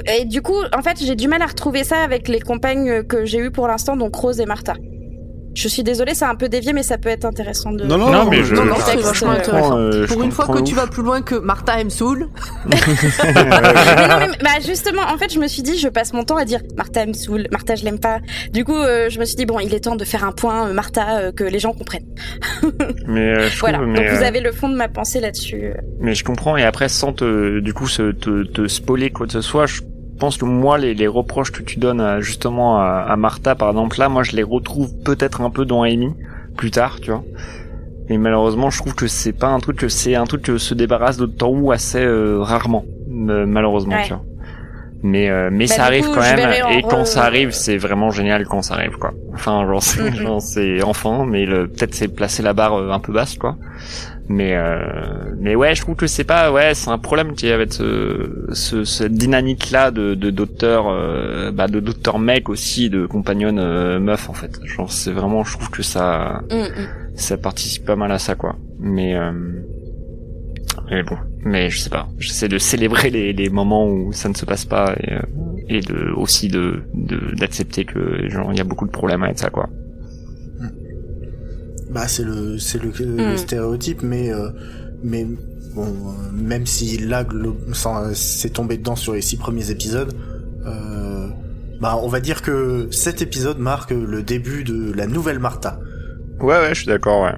Et 0.06 0.24
du 0.24 0.42
coup, 0.42 0.56
en 0.76 0.82
fait, 0.82 0.98
j'ai 1.02 1.14
du 1.14 1.28
mal 1.28 1.42
à 1.42 1.46
retrouver 1.46 1.84
ça 1.84 2.02
avec 2.02 2.28
les 2.28 2.40
compagnes 2.40 3.02
que 3.02 3.24
j'ai 3.24 3.38
eues 3.38 3.50
pour 3.50 3.68
l'instant, 3.68 3.96
donc 3.96 4.14
Rose 4.14 4.40
et 4.40 4.46
Martha. 4.46 4.74
Je 5.54 5.68
suis 5.68 5.82
désolée, 5.84 6.14
c'est 6.14 6.24
un 6.24 6.34
peu 6.34 6.48
dévié, 6.48 6.72
mais 6.72 6.82
ça 6.82 6.98
peut 6.98 7.08
être 7.08 7.24
intéressant 7.24 7.70
de. 7.72 7.84
Non, 7.84 7.96
non, 7.96 8.10
Non, 8.10 8.30
mais 8.30 8.42
je- 8.42 8.54
Non, 8.54 8.64
non, 8.64 8.74
je- 8.76 8.82
c'est 8.82 8.98
je 8.98 9.02
vachement 9.04 9.30
intéressant. 9.30 9.78
euh, 9.78 10.06
je 10.06 10.12
Pour 10.12 10.22
une 10.22 10.32
fois 10.32 10.46
que 10.48 10.60
tu 10.62 10.74
vas 10.74 10.86
plus 10.88 11.02
loin 11.02 11.22
que 11.22 11.36
Martha 11.36 11.80
M. 11.80 11.90
Soul. 11.90 12.28
mais 12.66 12.74
non, 12.74 14.16
mais 14.20 14.28
bah 14.42 14.50
justement, 14.64 15.02
en 15.02 15.16
fait, 15.18 15.32
je 15.32 15.38
me 15.38 15.46
suis 15.46 15.62
dit, 15.62 15.78
je 15.78 15.88
passe 15.88 16.12
mon 16.12 16.24
temps 16.24 16.36
à 16.36 16.44
dire 16.44 16.60
Martha 16.76 17.06
me 17.06 17.12
saoule, 17.12 17.46
Martha 17.50 17.74
je 17.76 17.84
l'aime 17.84 17.98
pas. 18.00 18.18
Du 18.52 18.64
coup, 18.64 18.74
euh, 18.76 19.08
je 19.10 19.18
me 19.20 19.24
suis 19.24 19.36
dit 19.36 19.46
bon, 19.46 19.60
il 19.60 19.74
est 19.74 19.80
temps 19.80 19.96
de 19.96 20.04
faire 20.04 20.24
un 20.24 20.32
point, 20.32 20.68
euh, 20.68 20.72
Martha, 20.72 21.18
euh, 21.18 21.32
que 21.32 21.44
les 21.44 21.58
gens 21.58 21.72
comprennent. 21.72 22.06
Mais 23.06 23.20
euh, 23.34 23.48
je 23.48 23.58
Voilà. 23.60 23.78
trouve, 23.78 23.94
Donc 23.94 24.04
vous 24.04 24.22
euh, 24.22 24.26
avez 24.26 24.40
le 24.40 24.52
fond 24.52 24.68
de 24.68 24.76
ma 24.76 24.88
pensée 24.88 25.20
là-dessus. 25.20 25.72
mais 26.00 26.14
je 26.14 26.24
comprends 26.24 26.56
et 26.56 26.64
après 26.64 26.88
sans 26.88 27.12
te, 27.12 27.60
du 27.60 27.72
coup 27.74 27.86
se, 27.86 28.12
te, 28.12 28.44
te 28.44 28.66
spoiler 28.68 29.10
quoi 29.10 29.26
que 29.26 29.32
ce 29.32 29.40
soit, 29.40 29.66
je 29.66 29.82
pense 30.18 30.36
que 30.36 30.44
moi 30.44 30.78
les, 30.78 30.94
les 30.94 31.06
reproches 31.06 31.52
que 31.52 31.62
tu 31.62 31.78
donnes 31.78 32.00
à, 32.00 32.20
justement 32.20 32.78
à, 32.80 33.06
à 33.08 33.16
Martha 33.16 33.54
par 33.54 33.68
exemple 33.70 33.98
là, 33.98 34.08
moi 34.08 34.22
je 34.22 34.32
les 34.32 34.42
retrouve 34.42 34.94
peut-être 35.04 35.40
un 35.40 35.50
peu 35.50 35.64
dans 35.64 35.82
Amy 35.82 36.12
plus 36.56 36.70
tard, 36.70 37.00
tu 37.00 37.10
vois. 37.10 37.24
Et 38.10 38.18
malheureusement, 38.18 38.68
je 38.70 38.78
trouve 38.78 38.94
que 38.94 39.06
c'est 39.06 39.32
pas 39.32 39.48
un 39.48 39.58
truc 39.60 39.78
que 39.78 39.88
c'est 39.88 40.14
un 40.14 40.24
truc 40.24 40.42
que 40.42 40.58
se 40.58 40.74
débarrasse 40.74 41.16
de 41.16 41.26
Who 41.42 41.72
assez 41.72 42.04
euh, 42.04 42.38
rarement, 42.40 42.84
euh, 43.10 43.46
malheureusement, 43.46 43.94
Ouais. 43.94 44.02
tu 44.04 44.12
vois. 44.12 44.22
Mais 45.06 45.28
euh, 45.28 45.50
mais 45.52 45.66
Bah, 45.66 45.74
ça 45.74 45.84
arrive 45.84 46.06
coup, 46.06 46.14
quand 46.14 46.22
même 46.22 46.50
et 46.78 46.82
quand 46.82 47.02
re- 47.02 47.04
ça 47.04 47.24
arrive, 47.24 47.50
c'est 47.50 47.76
vraiment 47.76 48.10
génial 48.10 48.46
quand 48.46 48.62
ça 48.62 48.74
arrive 48.74 48.96
quoi. 48.96 49.12
Enfin, 49.34 49.66
genre 49.68 49.82
c'est 49.82 50.10
genre, 50.16 50.40
c'est 50.40 50.82
enfin, 50.82 51.26
mais 51.26 51.44
le 51.44 51.68
peut-être 51.68 51.94
c'est 51.94 52.08
placer 52.08 52.42
la 52.42 52.54
barre 52.54 52.74
euh, 52.80 52.90
un 52.90 53.00
peu 53.00 53.12
basse 53.12 53.36
quoi. 53.36 53.56
Mais 54.30 54.56
euh, 54.56 54.78
mais 55.38 55.54
ouais, 55.54 55.74
je 55.74 55.82
trouve 55.82 55.96
que 55.96 56.06
c'est 56.06 56.24
pas 56.24 56.50
ouais, 56.50 56.72
c'est 56.74 56.88
un 56.88 56.96
problème 56.96 57.34
qui 57.34 57.48
est 57.48 57.52
avec 57.52 57.74
ce, 57.74 58.46
ce 58.54 58.84
cette 58.84 59.12
dynamique 59.12 59.70
là 59.70 59.90
de 59.90 60.14
de 60.14 60.30
docteur 60.30 60.86
euh, 60.88 61.50
bah 61.52 61.68
de 61.68 61.80
docteur 61.80 62.18
mec 62.18 62.48
aussi 62.48 62.88
de 62.88 63.04
compagnonne 63.04 63.58
euh, 63.58 64.00
meuf 64.00 64.30
en 64.30 64.32
fait. 64.32 64.58
Genre 64.64 64.90
c'est 64.90 65.12
vraiment 65.12 65.44
je 65.44 65.52
trouve 65.52 65.68
que 65.68 65.82
ça 65.82 66.40
Mm, 66.50 66.54
mm. 66.56 66.88
ça 67.16 67.36
participe 67.36 67.84
pas 67.84 67.96
mal 67.96 68.10
à 68.10 68.18
ça 68.18 68.36
quoi. 68.36 68.56
Mais 68.80 69.14
euh, 69.14 69.32
mais 70.90 71.02
bon, 71.02 71.16
mais 71.44 71.70
je 71.70 71.78
sais 71.80 71.90
pas. 71.90 72.08
J'essaie 72.18 72.48
de 72.48 72.58
célébrer 72.58 73.10
les, 73.10 73.32
les 73.32 73.48
moments 73.50 73.88
où 73.88 74.12
ça 74.12 74.28
ne 74.28 74.34
se 74.34 74.44
passe 74.44 74.64
pas 74.64 74.94
et, 75.00 75.12
euh, 75.14 75.20
et 75.68 75.80
de 75.80 76.10
aussi 76.16 76.48
de 76.48 76.82
de- 76.94 77.34
d'accepter 77.36 77.84
que 77.84 78.28
genre 78.28 78.52
il 78.52 78.58
y 78.58 78.60
a 78.60 78.64
beaucoup 78.64 78.86
de 78.86 78.90
problèmes 78.92 79.22
avec 79.22 79.38
ça 79.38 79.50
quoi. 79.50 79.68
Bah 81.90 82.08
c'est 82.08 82.24
le 82.24 82.58
c'est 82.58 82.82
le, 82.82 82.90
le 82.98 83.34
Mm. 83.34 83.36
stéréotype, 83.36 84.02
mais 84.02 84.32
euh, 84.32 84.48
mais 85.02 85.26
bon, 85.74 85.84
euh, 85.86 86.32
même 86.32 86.66
si 86.66 86.98
là 86.98 87.24
c'est 88.14 88.52
tombé 88.52 88.76
dedans 88.78 88.96
sur 88.96 89.12
les 89.14 89.20
six 89.20 89.36
premiers 89.36 89.70
épisodes, 89.70 90.12
euh, 90.66 91.28
bah 91.80 91.98
on 92.02 92.08
va 92.08 92.20
dire 92.20 92.42
que 92.42 92.88
cet 92.90 93.22
épisode 93.22 93.58
marque 93.58 93.90
le 93.90 94.22
début 94.22 94.64
de 94.64 94.92
la 94.92 95.06
nouvelle 95.06 95.38
Martha. 95.38 95.78
Ouais 96.40 96.58
ouais, 96.58 96.68
je 96.70 96.80
suis 96.80 96.86
d'accord 96.88 97.22
ouais. 97.24 97.34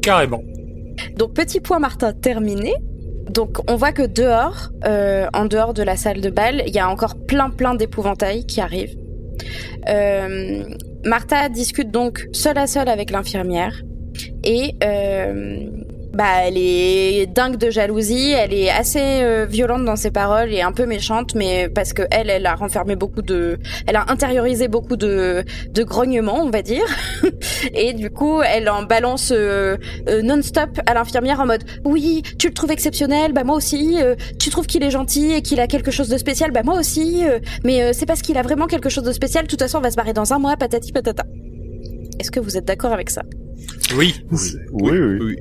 Carrément. 0.00 0.42
Donc 1.16 1.34
petit 1.34 1.60
point 1.60 1.78
Martha 1.78 2.12
terminé. 2.12 2.74
Donc 3.30 3.58
on 3.70 3.76
voit 3.76 3.92
que 3.92 4.06
dehors, 4.06 4.70
euh, 4.86 5.26
en 5.34 5.44
dehors 5.44 5.74
de 5.74 5.82
la 5.82 5.96
salle 5.96 6.20
de 6.20 6.30
bal, 6.30 6.62
il 6.66 6.74
y 6.74 6.78
a 6.78 6.88
encore 6.88 7.14
plein 7.26 7.50
plein 7.50 7.74
d'épouvantails 7.74 8.46
qui 8.46 8.60
arrivent. 8.60 8.96
Euh, 9.88 10.64
Martha 11.04 11.48
discute 11.48 11.90
donc 11.90 12.26
seule 12.32 12.58
à 12.58 12.66
seule 12.66 12.88
avec 12.88 13.10
l'infirmière 13.10 13.82
et 14.44 14.74
euh, 14.82 15.66
bah 16.18 16.42
elle 16.42 16.58
est 16.58 17.26
dingue 17.32 17.56
de 17.56 17.70
jalousie, 17.70 18.32
elle 18.32 18.52
est 18.52 18.70
assez 18.70 19.22
euh, 19.22 19.46
violente 19.48 19.84
dans 19.84 19.94
ses 19.94 20.10
paroles 20.10 20.52
et 20.52 20.62
un 20.62 20.72
peu 20.72 20.84
méchante, 20.84 21.36
mais 21.36 21.68
parce 21.68 21.92
que 21.92 22.02
elle, 22.10 22.28
elle 22.28 22.44
a 22.44 22.56
renfermé 22.56 22.96
beaucoup 22.96 23.22
de, 23.22 23.56
elle 23.86 23.94
a 23.94 24.10
intériorisé 24.10 24.66
beaucoup 24.66 24.96
de, 24.96 25.44
de 25.70 25.82
grognements, 25.84 26.42
on 26.42 26.50
va 26.50 26.62
dire, 26.62 26.84
et 27.72 27.92
du 27.92 28.10
coup 28.10 28.42
elle 28.42 28.68
en 28.68 28.82
balance 28.82 29.32
euh, 29.32 29.76
euh, 30.08 30.20
non-stop 30.22 30.80
à 30.86 30.94
l'infirmière 30.94 31.38
en 31.38 31.46
mode 31.46 31.62
oui, 31.84 32.22
tu 32.36 32.48
le 32.48 32.54
trouves 32.54 32.72
exceptionnel, 32.72 33.32
bah 33.32 33.44
moi 33.44 33.54
aussi, 33.54 34.02
euh, 34.02 34.16
tu 34.40 34.50
trouves 34.50 34.66
qu'il 34.66 34.82
est 34.82 34.90
gentil 34.90 35.30
et 35.30 35.42
qu'il 35.42 35.60
a 35.60 35.68
quelque 35.68 35.92
chose 35.92 36.08
de 36.08 36.18
spécial, 36.18 36.50
bah 36.50 36.62
moi 36.64 36.80
aussi, 36.80 37.24
euh, 37.24 37.38
mais 37.62 37.80
euh, 37.80 37.90
c'est 37.92 38.06
parce 38.06 38.22
qu'il 38.22 38.36
a 38.38 38.42
vraiment 38.42 38.66
quelque 38.66 38.88
chose 38.88 39.04
de 39.04 39.12
spécial, 39.12 39.44
de 39.44 39.48
toute 39.48 39.60
façon 39.60 39.78
on 39.78 39.82
va 39.82 39.92
se 39.92 39.96
barrer 39.96 40.14
dans 40.14 40.32
un 40.32 40.40
mois, 40.40 40.56
patati 40.56 40.90
patata. 40.90 41.24
Est-ce 42.18 42.32
que 42.32 42.40
vous 42.40 42.56
êtes 42.56 42.64
d'accord 42.64 42.92
avec 42.92 43.08
ça? 43.10 43.22
Oui. 43.96 44.16
Oui, 44.72 44.98
oui. 44.98 45.18
Oui. 45.20 45.36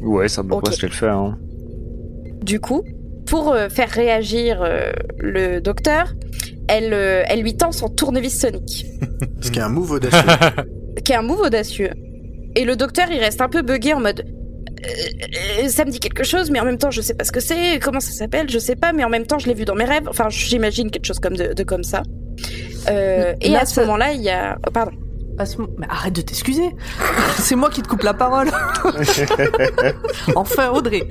Ouais, 0.00 0.28
ça 0.28 0.42
peut 0.42 0.54
Ok. 0.54 0.64
pas 0.66 0.72
ce 0.72 0.80
qu'elle 0.80 0.92
fait. 0.92 1.08
Hein. 1.08 1.38
Du 2.42 2.60
coup, 2.60 2.84
pour 3.26 3.52
euh, 3.52 3.68
faire 3.68 3.88
réagir 3.90 4.62
euh, 4.62 4.92
le 5.18 5.60
docteur, 5.60 6.14
elle, 6.68 6.92
euh, 6.92 7.22
elle 7.28 7.40
lui 7.42 7.56
tend 7.56 7.72
son 7.72 7.88
tournevis 7.88 8.38
sonique, 8.40 8.86
Ce 9.40 9.50
qui 9.50 9.58
est 9.58 9.62
un 9.62 9.68
move 9.68 9.92
audacieux. 9.92 10.20
qui 11.04 11.12
est 11.12 11.16
un 11.16 11.22
move 11.22 11.40
audacieux. 11.40 11.90
Et 12.54 12.64
le 12.64 12.76
docteur, 12.76 13.06
il 13.10 13.18
reste 13.18 13.40
un 13.40 13.48
peu 13.48 13.62
buggé 13.62 13.92
en 13.94 14.00
mode. 14.00 14.24
ça 15.68 15.84
me 15.84 15.90
dit 15.90 16.00
quelque 16.00 16.24
chose, 16.24 16.50
mais 16.50 16.60
en 16.60 16.64
même 16.64 16.78
temps, 16.78 16.90
je 16.90 17.00
sais 17.00 17.14
pas 17.14 17.24
ce 17.24 17.32
que 17.32 17.40
c'est. 17.40 17.78
Comment 17.82 18.00
ça 18.00 18.12
s'appelle 18.12 18.48
Je 18.48 18.58
sais 18.58 18.76
pas, 18.76 18.92
mais 18.92 19.04
en 19.04 19.08
même 19.10 19.26
temps, 19.26 19.38
je 19.38 19.46
l'ai 19.46 19.54
vu 19.54 19.64
dans 19.64 19.74
mes 19.74 19.84
rêves. 19.84 20.08
Enfin, 20.08 20.28
j'imagine 20.30 20.90
quelque 20.90 21.04
chose 21.06 21.18
comme 21.18 21.36
de, 21.36 21.52
de 21.52 21.62
comme 21.64 21.82
ça. 21.84 22.02
Euh, 22.88 23.34
et 23.40 23.48
Là, 23.48 23.60
à 23.62 23.66
ce 23.66 23.74
ça- 23.74 23.80
moment-là, 23.82 24.12
il 24.12 24.22
y 24.22 24.30
a. 24.30 24.56
oh, 24.66 24.70
pardon. 24.70 24.92
À 25.38 25.46
ce 25.46 25.58
mo- 25.60 25.68
Mais 25.78 25.86
arrête 25.88 26.14
de 26.14 26.20
t'excuser. 26.22 26.70
C'est 27.38 27.56
moi 27.56 27.68
qui 27.70 27.82
te 27.82 27.88
coupe 27.88 28.02
la 28.02 28.14
parole. 28.14 28.48
enfin, 30.36 30.70
Audrey. 30.70 31.08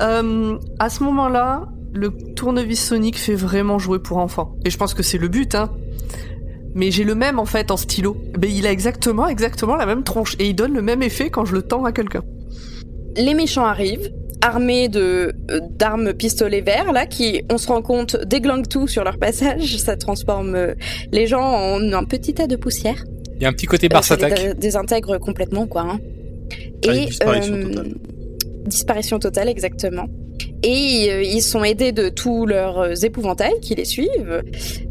Euh, 0.00 0.58
à 0.78 0.88
ce 0.90 1.02
moment-là, 1.04 1.64
le 1.92 2.10
tournevis 2.34 2.84
sonique 2.84 3.18
fait 3.18 3.34
vraiment 3.34 3.78
jouer 3.78 3.98
pour 3.98 4.18
enfants. 4.18 4.54
Et 4.64 4.70
je 4.70 4.76
pense 4.76 4.94
que 4.94 5.02
c'est 5.02 5.18
le 5.18 5.28
but, 5.28 5.54
hein. 5.54 5.70
Mais 6.74 6.90
j'ai 6.90 7.04
le 7.04 7.14
même 7.14 7.38
en 7.38 7.44
fait 7.44 7.70
en 7.70 7.76
stylo. 7.76 8.16
Mais 8.40 8.50
il 8.50 8.66
a 8.66 8.72
exactement, 8.72 9.28
exactement 9.28 9.76
la 9.76 9.86
même 9.86 10.02
tronche 10.02 10.34
et 10.40 10.48
il 10.48 10.54
donne 10.54 10.74
le 10.74 10.82
même 10.82 11.02
effet 11.02 11.30
quand 11.30 11.44
je 11.44 11.54
le 11.54 11.62
tends 11.62 11.84
à 11.84 11.92
quelqu'un. 11.92 12.22
les 13.16 13.32
méchants 13.34 13.64
arrivent, 13.64 14.10
armés 14.42 14.88
de 14.88 15.32
euh, 15.52 15.60
d'armes 15.70 16.12
pistolets 16.14 16.62
verts 16.62 16.92
là, 16.92 17.06
qui, 17.06 17.42
on 17.48 17.58
se 17.58 17.68
rend 17.68 17.80
compte, 17.80 18.16
déglinguent 18.26 18.66
tout 18.68 18.88
sur 18.88 19.04
leur 19.04 19.18
passage. 19.18 19.76
Ça 19.78 19.96
transforme 19.96 20.56
euh, 20.56 20.74
les 21.12 21.28
gens 21.28 21.44
en 21.48 21.92
un 21.92 22.02
petit 22.04 22.34
tas 22.34 22.48
de 22.48 22.56
poussière. 22.56 23.04
Il 23.44 23.46
y 23.46 23.48
a 23.48 23.50
un 23.50 23.52
petit 23.52 23.66
côté 23.66 23.90
Mars 23.90 24.06
ça 24.08 24.16
les 24.16 24.24
Attack. 24.24 24.42
dé- 24.42 24.54
désintègre 24.54 25.18
complètement 25.18 25.66
quoi. 25.66 25.82
hein. 25.82 25.98
Avec 26.88 27.08
disparition 27.08 27.54
euh, 27.54 27.62
totale. 27.64 27.88
disparition 28.66 29.18
totale 29.18 29.48
exactement. 29.50 30.06
Et 30.62 31.08
euh, 31.10 31.22
ils 31.22 31.42
sont 31.42 31.62
aidés 31.62 31.92
de 31.92 32.08
tous 32.08 32.46
leurs 32.46 32.78
euh, 32.78 32.94
épouvantails 32.94 33.60
qui 33.60 33.74
les 33.74 33.84
suivent. 33.84 34.42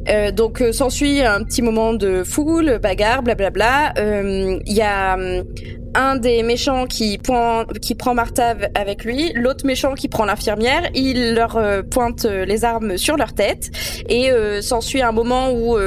Euh, 0.08 0.32
donc 0.32 0.62
euh, 0.62 0.72
s'ensuit 0.72 1.22
un 1.24 1.44
petit 1.44 1.64
moment 1.64 1.94
de 1.96 2.24
foule, 2.24 2.78
bagarre, 2.78 3.24
blablabla. 3.24 3.94
Euh, 3.98 4.60
Il 4.68 4.74
y 4.74 4.82
a 4.82 5.16
hum, 5.16 5.44
un 5.96 6.16
des 6.16 6.44
méchants 6.44 6.86
qui, 6.86 7.18
point, 7.18 7.66
qui 7.82 7.96
prend 7.96 8.14
Martha 8.14 8.56
avec 8.76 9.04
lui, 9.04 9.32
l'autre 9.34 9.66
méchant 9.66 9.94
qui 9.94 10.08
prend 10.08 10.26
l'infirmière. 10.26 10.90
Il 10.94 11.36
leur 11.36 11.58
euh, 11.58 11.82
pointe 11.82 12.26
euh, 12.26 12.46
les 12.46 12.66
armes 12.66 12.98
sur 12.98 13.18
leur 13.18 13.34
tête 13.34 13.70
et 14.10 14.32
euh, 14.32 14.62
s'ensuit 14.62 15.02
un 15.02 15.12
moment 15.12 15.52
où 15.52 15.78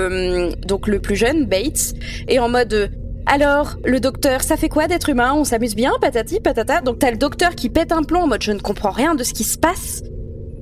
donc 0.67 0.89
le 0.89 0.99
plus 0.99 1.17
jeune 1.17 1.47
Bates 1.47 1.95
est 2.29 2.39
en 2.39 2.49
mode 2.49 2.91
alors, 3.29 3.75
le 3.85 3.99
docteur, 3.99 4.43
ça 4.43 4.57
fait 4.57 4.69
quoi 4.69 4.87
d'être 4.87 5.09
humain? 5.09 5.33
On 5.35 5.43
s'amuse 5.43 5.75
bien, 5.75 5.91
patati 6.01 6.39
patata. 6.39 6.81
Donc 6.81 7.01
t'as 7.01 7.11
le 7.11 7.17
docteur 7.17 7.57
qui 7.57 7.71
pète 7.71 7.91
un 7.91 8.05
plomb 8.05 8.21
en 8.21 8.27
mode 8.29 8.43
je 8.43 8.53
ne 8.53 8.61
comprends 8.61 8.93
rien 8.93 9.17
de 9.17 9.25
ce 9.25 9.35
qui 9.35 9.43
se 9.43 9.59
passe. 9.59 10.05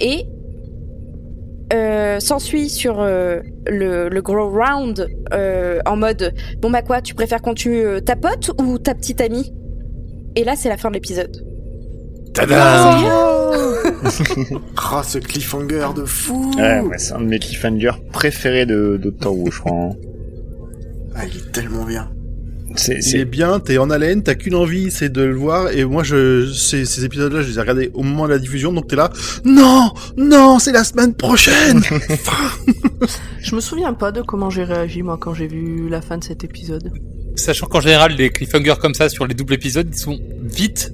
Et 0.01 0.25
euh, 1.73 2.21
s'ensuit 2.21 2.69
sur 2.69 3.01
euh, 3.01 3.41
le, 3.67 4.09
le 4.09 4.23
gros 4.23 4.49
round 4.51 5.09
euh, 5.33 5.81
en 5.87 5.97
mode 5.97 6.35
bon 6.61 6.71
bah 6.71 6.83
quoi, 6.83 7.01
tu 7.01 7.15
préfères 7.15 7.41
qu'on 7.43 7.55
tue 7.55 7.81
euh, 7.85 8.01
ta 8.01 8.17
pote 8.17 8.51
ou 8.61 8.79
ta 8.79 8.95
petite 8.95 9.21
amie? 9.21 9.53
Et 10.37 10.45
là 10.45 10.55
c'est 10.57 10.69
la 10.69 10.77
fin 10.77 10.89
de 10.91 10.95
l'épisode. 10.95 11.37
Tada 12.35 12.57
Ah, 14.77 15.03
ce 15.05 15.19
cliffhanger 15.19 15.89
de 15.97 16.05
fou 16.05 16.51
Ouais, 16.57 16.81
ouais, 16.81 16.99
c'est 16.99 17.15
un 17.15 17.21
de 17.21 17.27
mes 17.27 17.39
cliffhangers 17.39 17.93
préférés 18.13 18.67
de 18.67 18.99
Doctor 19.03 19.37
Who, 19.37 19.51
je 19.51 19.61
crois. 19.61 19.73
hein. 19.73 19.91
Ah, 21.17 21.23
il 21.27 21.37
est 21.37 21.53
tellement 21.53 21.85
bien. 21.85 22.11
C'est, 22.77 22.93
Il 22.93 22.99
est 22.99 23.03
c'est... 23.03 23.25
bien, 23.25 23.61
t'es 23.61 23.79
en 23.79 23.91
haleine, 23.91 24.23
t'as 24.23 24.35
qu'une 24.35 24.55
envie, 24.55 24.91
c'est 24.91 25.11
de 25.11 25.23
le 25.23 25.37
voir. 25.37 25.71
Et 25.71 25.85
moi, 25.85 26.03
je, 26.03 26.51
ces, 26.53 26.85
ces 26.85 27.05
épisodes-là, 27.05 27.43
je 27.43 27.49
les 27.49 27.59
ai 27.59 27.61
regardés 27.61 27.91
au 27.95 28.03
moment 28.03 28.27
de 28.27 28.33
la 28.33 28.39
diffusion, 28.39 28.73
donc 28.73 28.89
t'es 28.89 28.97
là. 28.97 29.13
Non, 29.45 29.93
non, 30.17 30.59
c'est 30.59 30.73
la 30.73 30.85
semaine 30.85 31.15
prochaine. 31.15 31.83
Je 33.41 33.55
me 33.55 33.61
souviens 33.61 33.93
pas 33.93 34.11
de 34.11 34.23
comment 34.23 34.49
j'ai 34.49 34.65
réagi 34.65 35.03
moi 35.03 35.19
quand 35.21 35.35
j'ai 35.35 35.47
vu 35.47 35.89
la 35.91 36.01
fin 36.01 36.17
de 36.17 36.25
cet 36.25 36.45
épisode. 36.45 36.91
Sachant 37.37 37.67
qu'en 37.67 37.81
général, 37.83 38.13
les 38.13 38.31
cliffhangers 38.31 38.77
comme 38.81 38.95
ça 38.95 39.11
sur 39.11 39.27
les 39.27 39.35
doubles 39.35 39.53
épisodes, 39.53 39.87
ils 39.93 39.99
sont 39.99 40.19
vite 40.43 40.91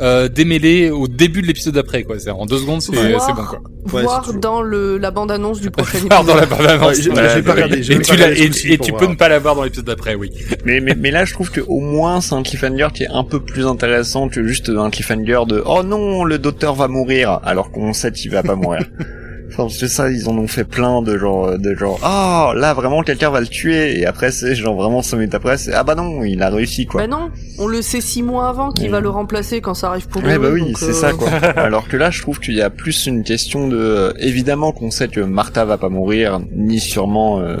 euh, 0.00 0.28
démêlés 0.28 0.90
au 0.90 1.08
début 1.08 1.42
de 1.42 1.46
l'épisode 1.46 1.74
d'après. 1.74 2.04
Quoi. 2.04 2.18
C'est 2.18 2.30
en 2.30 2.46
deux 2.46 2.58
secondes, 2.58 2.82
c'est 2.82 2.94
Voir- 2.94 3.20
c'est 3.26 3.32
bon. 3.32 3.42
Quoi. 3.44 3.60
Ouais, 3.92 4.02
Voir 4.02 4.32
dans 4.34 4.60
le, 4.62 4.98
la 4.98 5.10
bande-annonce 5.10 5.60
du 5.60 5.70
prochain 5.70 5.98
épisode. 6.04 6.26
dans 6.26 6.34
la 6.36 6.46
bande-annonce. 6.46 6.98
Ouais, 7.06 7.12
Ouais, 7.12 7.38
Et 7.38 7.42
pas 7.42 7.54
tu, 7.54 8.68
et, 8.68 8.72
et 8.74 8.78
tu 8.78 8.90
voir. 8.90 9.00
peux 9.02 9.06
ne 9.06 9.14
pas 9.16 9.28
l'avoir 9.28 9.54
dans 9.56 9.62
l'épisode 9.64 9.86
d'après, 9.86 10.14
oui. 10.14 10.30
Mais, 10.64 10.80
mais, 10.80 10.94
mais 10.94 11.10
là, 11.10 11.24
je 11.24 11.32
trouve 11.32 11.50
que 11.50 11.60
au 11.66 11.80
moins, 11.80 12.20
c'est 12.20 12.34
un 12.34 12.42
cliffhanger 12.42 12.88
qui 12.94 13.04
est 13.04 13.08
un 13.10 13.24
peu 13.24 13.40
plus 13.40 13.66
intéressant 13.66 14.28
que 14.28 14.46
juste 14.46 14.68
un 14.68 14.90
cliffhanger 14.90 15.40
de 15.46 15.62
oh 15.64 15.82
non, 15.82 16.24
le 16.24 16.38
docteur 16.38 16.74
va 16.74 16.86
mourir, 16.88 17.40
alors 17.44 17.70
qu'on 17.70 17.92
sait 17.92 18.12
qu'il 18.12 18.30
va 18.30 18.42
pas 18.42 18.54
mourir. 18.56 18.82
Enfin, 19.50 19.66
c'est 19.70 19.88
ça, 19.88 20.10
ils 20.10 20.28
en 20.28 20.36
ont 20.36 20.46
fait 20.46 20.64
plein 20.64 21.00
de 21.02 21.16
genre, 21.18 21.58
de 21.58 21.74
genre, 21.74 21.98
ah, 22.02 22.52
là, 22.54 22.74
vraiment, 22.74 23.02
quelqu'un 23.02 23.30
va 23.30 23.40
le 23.40 23.46
tuer, 23.46 23.98
et 23.98 24.04
après, 24.06 24.30
c'est 24.30 24.54
genre 24.54 24.76
vraiment 24.76 25.00
5 25.02 25.16
minutes 25.16 25.34
après, 25.34 25.56
c'est, 25.56 25.72
ah 25.72 25.84
bah 25.84 25.94
non, 25.94 26.22
il 26.22 26.42
a 26.42 26.50
réussi, 26.50 26.84
quoi. 26.86 27.00
Bah 27.00 27.06
non, 27.08 27.30
on 27.58 27.66
le 27.66 27.80
sait 27.82 28.00
six 28.02 28.22
mois 28.22 28.48
avant 28.48 28.70
qui 28.70 28.84
Ouais. 28.84 28.88
va 28.90 29.00
le 29.00 29.08
remplacer 29.08 29.60
quand 29.60 29.74
ça 29.74 29.88
arrive 29.88 30.06
pour 30.08 30.20
lui. 30.20 30.28
Ouais, 30.28 30.38
bah 30.38 30.48
oui, 30.52 30.72
c'est 30.76 30.90
euh, 30.90 30.92
ça, 30.92 31.12
quoi. 31.12 31.28
Alors 31.56 31.88
que 31.88 31.96
là, 31.96 32.10
je 32.10 32.20
trouve 32.20 32.38
qu'il 32.40 32.54
y 32.54 32.62
a 32.62 32.70
plus 32.70 33.06
une 33.06 33.22
question 33.24 33.68
de, 33.68 33.76
euh, 33.78 34.12
évidemment 34.18 34.72
qu'on 34.72 34.90
sait 34.90 35.08
que 35.08 35.20
Martha 35.20 35.64
va 35.64 35.78
pas 35.78 35.88
mourir, 35.88 36.40
ni 36.54 36.78
sûrement, 36.78 37.40
euh, 37.40 37.56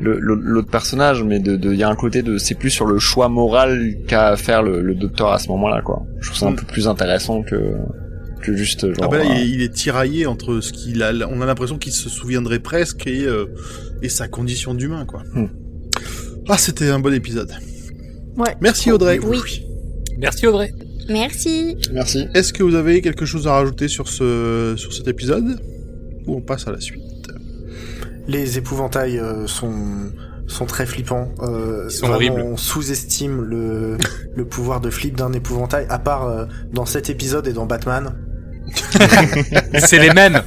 l'autre 0.00 0.70
personnage, 0.70 1.22
mais 1.24 1.38
de, 1.38 1.56
de, 1.56 1.72
il 1.72 1.78
y 1.78 1.82
a 1.82 1.88
un 1.88 1.96
côté 1.96 2.22
de, 2.22 2.38
c'est 2.38 2.54
plus 2.54 2.70
sur 2.70 2.86
le 2.86 2.98
choix 2.98 3.28
moral 3.28 3.94
qu'a 4.06 4.28
à 4.28 4.36
faire 4.36 4.62
le, 4.62 4.80
le 4.80 4.94
docteur 4.94 5.32
à 5.32 5.38
ce 5.38 5.48
moment-là, 5.48 5.80
quoi. 5.82 6.02
Je 6.20 6.26
trouve 6.28 6.38
ça 6.38 6.46
un 6.46 6.50
Mm. 6.50 6.56
peu 6.56 6.66
plus 6.66 6.86
intéressant 6.88 7.42
que, 7.42 7.56
que 8.40 8.54
juste, 8.54 8.86
genre, 8.86 8.96
Ah 9.02 9.08
bah 9.08 9.18
là, 9.18 9.24
il 9.24 9.30
euh, 9.30 9.34
est, 9.34 9.48
il 9.48 9.62
est 9.62 9.74
tiraillé 9.74 10.26
entre 10.26 10.60
ce 10.60 10.72
qu'il 10.72 11.02
a. 11.02 11.12
On 11.28 11.40
a 11.40 11.46
l'impression 11.46 11.78
qu'il 11.78 11.92
se 11.92 12.08
souviendrait 12.08 12.58
presque 12.58 13.06
et, 13.06 13.24
euh, 13.24 13.46
et 14.02 14.08
sa 14.08 14.28
condition 14.28 14.74
d'humain, 14.74 15.04
quoi. 15.04 15.22
Hmm. 15.34 15.48
Ah, 16.48 16.58
c'était 16.58 16.88
un 16.88 16.98
bon 16.98 17.12
épisode. 17.12 17.52
Ouais. 18.36 18.56
Merci 18.60 18.90
Audrey. 18.90 19.18
Oui. 19.18 19.66
Merci 20.18 20.46
Audrey. 20.46 20.72
Merci. 21.08 21.76
merci. 21.92 22.26
Est-ce 22.34 22.52
que 22.52 22.62
vous 22.62 22.74
avez 22.74 23.00
quelque 23.00 23.24
chose 23.24 23.46
à 23.46 23.52
rajouter 23.52 23.88
sur 23.88 24.08
ce 24.08 24.74
sur 24.76 24.92
cet 24.92 25.08
épisode? 25.08 25.58
Ou 26.26 26.36
on 26.36 26.40
passe 26.40 26.68
à 26.68 26.72
la 26.72 26.80
suite? 26.80 27.02
Les 28.26 28.58
épouvantails 28.58 29.18
euh, 29.18 29.46
sont 29.46 29.72
sont 30.46 30.66
très 30.66 30.86
flippants. 30.86 31.28
Euh, 31.40 31.86
Ils 31.88 31.90
sont 31.90 32.08
vraiment, 32.08 32.34
horribles. 32.34 32.40
On 32.52 32.56
sous-estime 32.56 33.42
le 33.42 33.96
le 34.34 34.44
pouvoir 34.44 34.80
de 34.80 34.90
flip 34.90 35.16
d'un 35.16 35.32
épouvantail, 35.32 35.86
à 35.88 35.98
part 35.98 36.28
euh, 36.28 36.44
dans 36.72 36.86
cet 36.86 37.10
épisode 37.10 37.46
et 37.48 37.52
dans 37.52 37.66
Batman. 37.66 38.14
C'est 39.78 39.98
les 39.98 40.10
mêmes. 40.10 40.42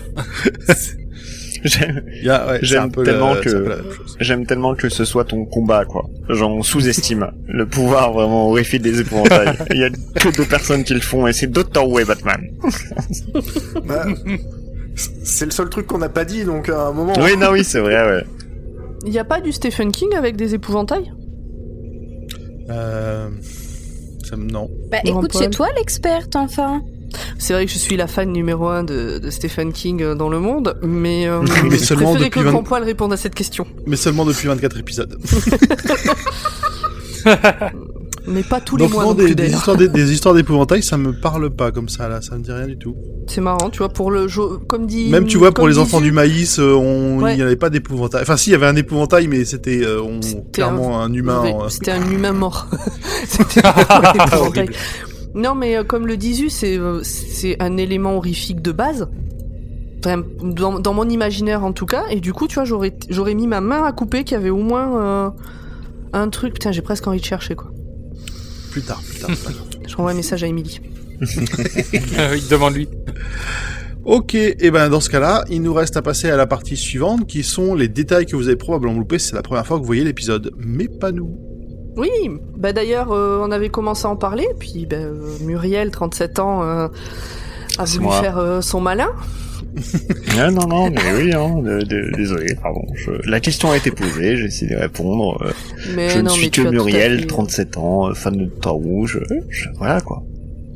J'aime- 1.63 2.01
ouais, 2.25 2.59
tellement 3.03 3.35
que-. 3.35 3.83
J'aime 4.19 4.45
tellement 4.45 4.73
que 4.75 4.89
ce 4.89 5.05
soit 5.05 5.25
ton 5.25 5.45
combat, 5.45 5.85
quoi. 5.85 6.09
Genre, 6.29 6.49
on 6.51 6.63
sous-estime 6.63 7.31
le 7.47 7.67
pouvoir 7.67 8.13
vraiment 8.13 8.49
horrifique 8.49 8.81
des 8.81 8.99
épouvantails. 9.01 9.55
Il 9.71 9.77
y 9.77 9.83
a 9.83 9.89
que 9.89 10.35
deux 10.35 10.45
personnes 10.45 10.83
qui 10.83 10.93
le 10.93 11.01
font, 11.01 11.27
et 11.27 11.33
c'est 11.33 11.47
Doctor 11.47 11.87
Who 11.87 11.99
et 11.99 12.05
Batman. 12.05 12.41
Bah, 13.85 14.05
c'est 15.23 15.45
le 15.45 15.51
seul 15.51 15.69
truc 15.69 15.87
qu'on 15.87 15.97
n'a 15.99 16.09
pas 16.09 16.25
dit, 16.25 16.43
donc 16.43 16.69
à 16.69 16.87
un 16.87 16.93
moment. 16.93 17.13
Oui, 17.19 17.37
non, 17.37 17.51
oui, 17.51 17.63
c'est 17.63 17.79
vrai, 17.79 18.05
ouais. 18.05 18.23
Il 19.05 19.13
y 19.13 19.19
a 19.19 19.23
pas 19.23 19.39
du 19.41 19.51
Stephen 19.51 19.91
King 19.91 20.09
avec 20.15 20.35
des 20.35 20.53
épouvantails? 20.53 21.11
Euh, 22.69 23.29
ça 24.23 24.35
non. 24.37 24.69
Bah 24.89 24.97
écoute, 25.03 25.31
c'est 25.33 25.49
toi 25.49 25.67
l'experte 25.75 26.35
enfin. 26.35 26.81
C'est 27.37 27.53
vrai 27.53 27.65
que 27.65 27.71
je 27.71 27.77
suis 27.77 27.97
la 27.97 28.07
fan 28.07 28.31
numéro 28.31 28.67
un 28.67 28.83
de, 28.83 29.19
de 29.19 29.29
Stephen 29.29 29.73
King 29.73 30.01
euh, 30.01 30.15
dans 30.15 30.29
le 30.29 30.39
monde, 30.39 30.77
mais, 30.81 31.27
euh, 31.27 31.41
Mais 31.63 31.77
je 31.77 31.83
seulement 31.83 32.13
depuis 32.15 32.29
que 32.29 32.39
20 32.39 32.51
Grand 32.51 32.63
Poil 32.63 32.83
réponde 32.83 33.13
à 33.13 33.17
cette 33.17 33.35
question. 33.35 33.65
Mais 33.85 33.95
seulement 33.95 34.25
depuis 34.25 34.47
24 34.47 34.77
épisodes. 34.79 35.17
Mais 38.27 38.43
pas 38.43 38.61
tous 38.61 38.77
les 38.77 38.83
Donc 38.85 38.93
mois 38.93 39.03
non, 39.05 39.13
des, 39.15 39.33
des 39.33 39.49
histoires, 39.51 39.75
des, 39.75 39.87
des 39.87 40.11
histoires 40.13 40.35
d'épouvantail, 40.35 40.83
ça 40.83 40.95
me 40.95 41.11
parle 41.11 41.49
pas 41.49 41.71
comme 41.71 41.89
ça 41.89 42.07
là, 42.07 42.21
ça 42.21 42.37
me 42.37 42.43
dit 42.43 42.51
rien 42.51 42.67
du 42.67 42.77
tout. 42.77 42.95
C'est 43.27 43.41
marrant, 43.41 43.71
tu 43.71 43.79
vois, 43.79 43.89
pour 43.89 44.11
le 44.11 44.27
jeu, 44.27 44.43
comme 44.67 44.85
dit. 44.85 45.09
Même 45.09 45.25
tu 45.25 45.37
vois 45.39 45.51
pour 45.51 45.67
les 45.67 45.79
enfants 45.79 46.01
du 46.01 46.11
maïs, 46.11 46.59
euh, 46.59 46.73
on 46.75 47.17
il 47.19 47.23
Ouais. 47.23 47.35
n'y 47.35 47.41
avait 47.41 47.55
pas 47.55 47.71
d'épouvantail. 47.71 48.21
Enfin 48.21 48.37
si, 48.37 48.51
il 48.51 48.53
y 48.53 48.55
avait 48.55 48.67
un 48.67 48.75
épouvantail, 48.75 49.27
mais 49.27 49.43
c'était 49.43 49.81
euh, 49.83 50.01
clairement 50.53 51.01
un, 51.01 51.11
humain. 51.11 51.43
C'était 51.69 51.91
un 51.91 52.09
humain 52.11 52.31
mort. 52.31 52.67
C'était 53.27 53.65
un. 53.65 54.65
Non, 55.33 55.55
mais 55.55 55.77
euh, 55.77 55.83
comme 55.83 56.07
le 56.07 56.17
disait, 56.17 56.49
c'est 56.49 56.77
euh, 56.77 57.01
c'est 57.03 57.61
un 57.61 57.77
élément 57.77 58.15
horrifique 58.17 58.61
de 58.61 58.71
base. 58.71 59.09
Enfin, 59.99 60.23
dans, 60.41 60.79
dans 60.79 60.93
mon 60.93 61.07
imaginaire 61.07 61.63
en 61.63 61.73
tout 61.73 61.85
cas. 61.85 62.05
Et 62.09 62.19
du 62.19 62.33
coup, 62.33 62.47
tu 62.47 62.55
vois, 62.55 62.65
j'aurais 62.65 62.93
j'aurais 63.09 63.35
mis 63.35 63.47
ma 63.47 63.61
main 63.61 63.83
à 63.83 63.91
couper 63.91 64.23
qu'il 64.23 64.33
y 64.33 64.39
avait 64.39 64.49
au 64.49 64.57
moins 64.57 65.01
euh, 65.01 65.29
un 66.13 66.29
truc. 66.29 66.53
Putain, 66.53 66.71
j'ai 66.71 66.81
presque 66.81 67.07
envie 67.07 67.19
de 67.19 67.25
chercher 67.25 67.55
quoi. 67.55 67.71
Plus 68.71 68.81
tard, 68.81 69.01
plus 69.01 69.19
tard. 69.19 69.29
Je 69.87 69.95
renvoie 69.95 70.11
un 70.11 70.15
message 70.15 70.43
à 70.43 70.47
Émilie. 70.47 70.79
Euh, 72.17 72.35
il 72.35 72.47
demande 72.47 72.73
lui. 72.73 72.89
Ok, 74.05 74.33
et 74.33 74.71
ben 74.71 74.89
dans 74.89 74.99
ce 74.99 75.09
cas-là, 75.09 75.45
il 75.51 75.61
nous 75.61 75.73
reste 75.73 75.95
à 75.95 76.01
passer 76.01 76.31
à 76.31 76.35
la 76.35 76.47
partie 76.47 76.75
suivante, 76.75 77.27
qui 77.27 77.43
sont 77.43 77.75
les 77.75 77.87
détails 77.87 78.25
que 78.25 78.35
vous 78.35 78.47
avez 78.47 78.55
probablement 78.55 78.97
loupés. 78.97 79.19
C'est 79.19 79.35
la 79.35 79.43
première 79.43 79.67
fois 79.67 79.77
que 79.77 79.81
vous 79.81 79.87
voyez 79.87 80.03
l'épisode, 80.03 80.51
mais 80.57 80.87
pas 80.87 81.11
nous. 81.11 81.37
Oui, 81.97 82.09
bah 82.55 82.73
d'ailleurs, 82.73 83.11
euh, 83.11 83.43
on 83.45 83.51
avait 83.51 83.69
commencé 83.69 84.05
à 84.05 84.09
en 84.09 84.15
parler, 84.15 84.47
puis 84.59 84.85
bah, 84.85 84.97
euh, 84.97 85.37
Muriel, 85.41 85.91
37 85.91 86.39
ans, 86.39 86.63
euh, 86.63 86.87
a 87.77 87.85
voulu 87.85 88.03
moi. 88.05 88.21
faire 88.21 88.37
euh, 88.37 88.61
son 88.61 88.81
malin. 88.81 89.09
Ah, 90.37 90.49
non, 90.49 90.65
non, 90.67 90.89
mais 90.89 91.01
oui, 91.17 91.33
hein, 91.33 91.61
de- 91.61 91.81
de- 91.83 92.15
désolé, 92.15 92.55
pardon. 92.61 92.81
Je- 92.95 93.29
La 93.29 93.39
question 93.39 93.71
a 93.71 93.77
été 93.77 93.91
posée, 93.91 94.37
j'ai 94.37 94.45
essayé 94.45 94.75
de 94.75 94.79
répondre. 94.79 95.37
euh, 95.45 95.51
Mais 95.95 96.09
je 96.09 96.17
ne 96.17 96.23
non, 96.23 96.29
suis 96.29 96.45
mais 96.45 96.49
que 96.49 96.61
Muriel, 96.61 97.19
fait- 97.21 97.25
37 97.27 97.77
ans, 97.77 98.13
fan 98.13 98.35
de 98.37 98.45
Thor 98.45 98.75
Rouge. 98.75 99.21
je- 99.49 99.69
Voilà, 99.77 100.01
quoi. 100.01 100.23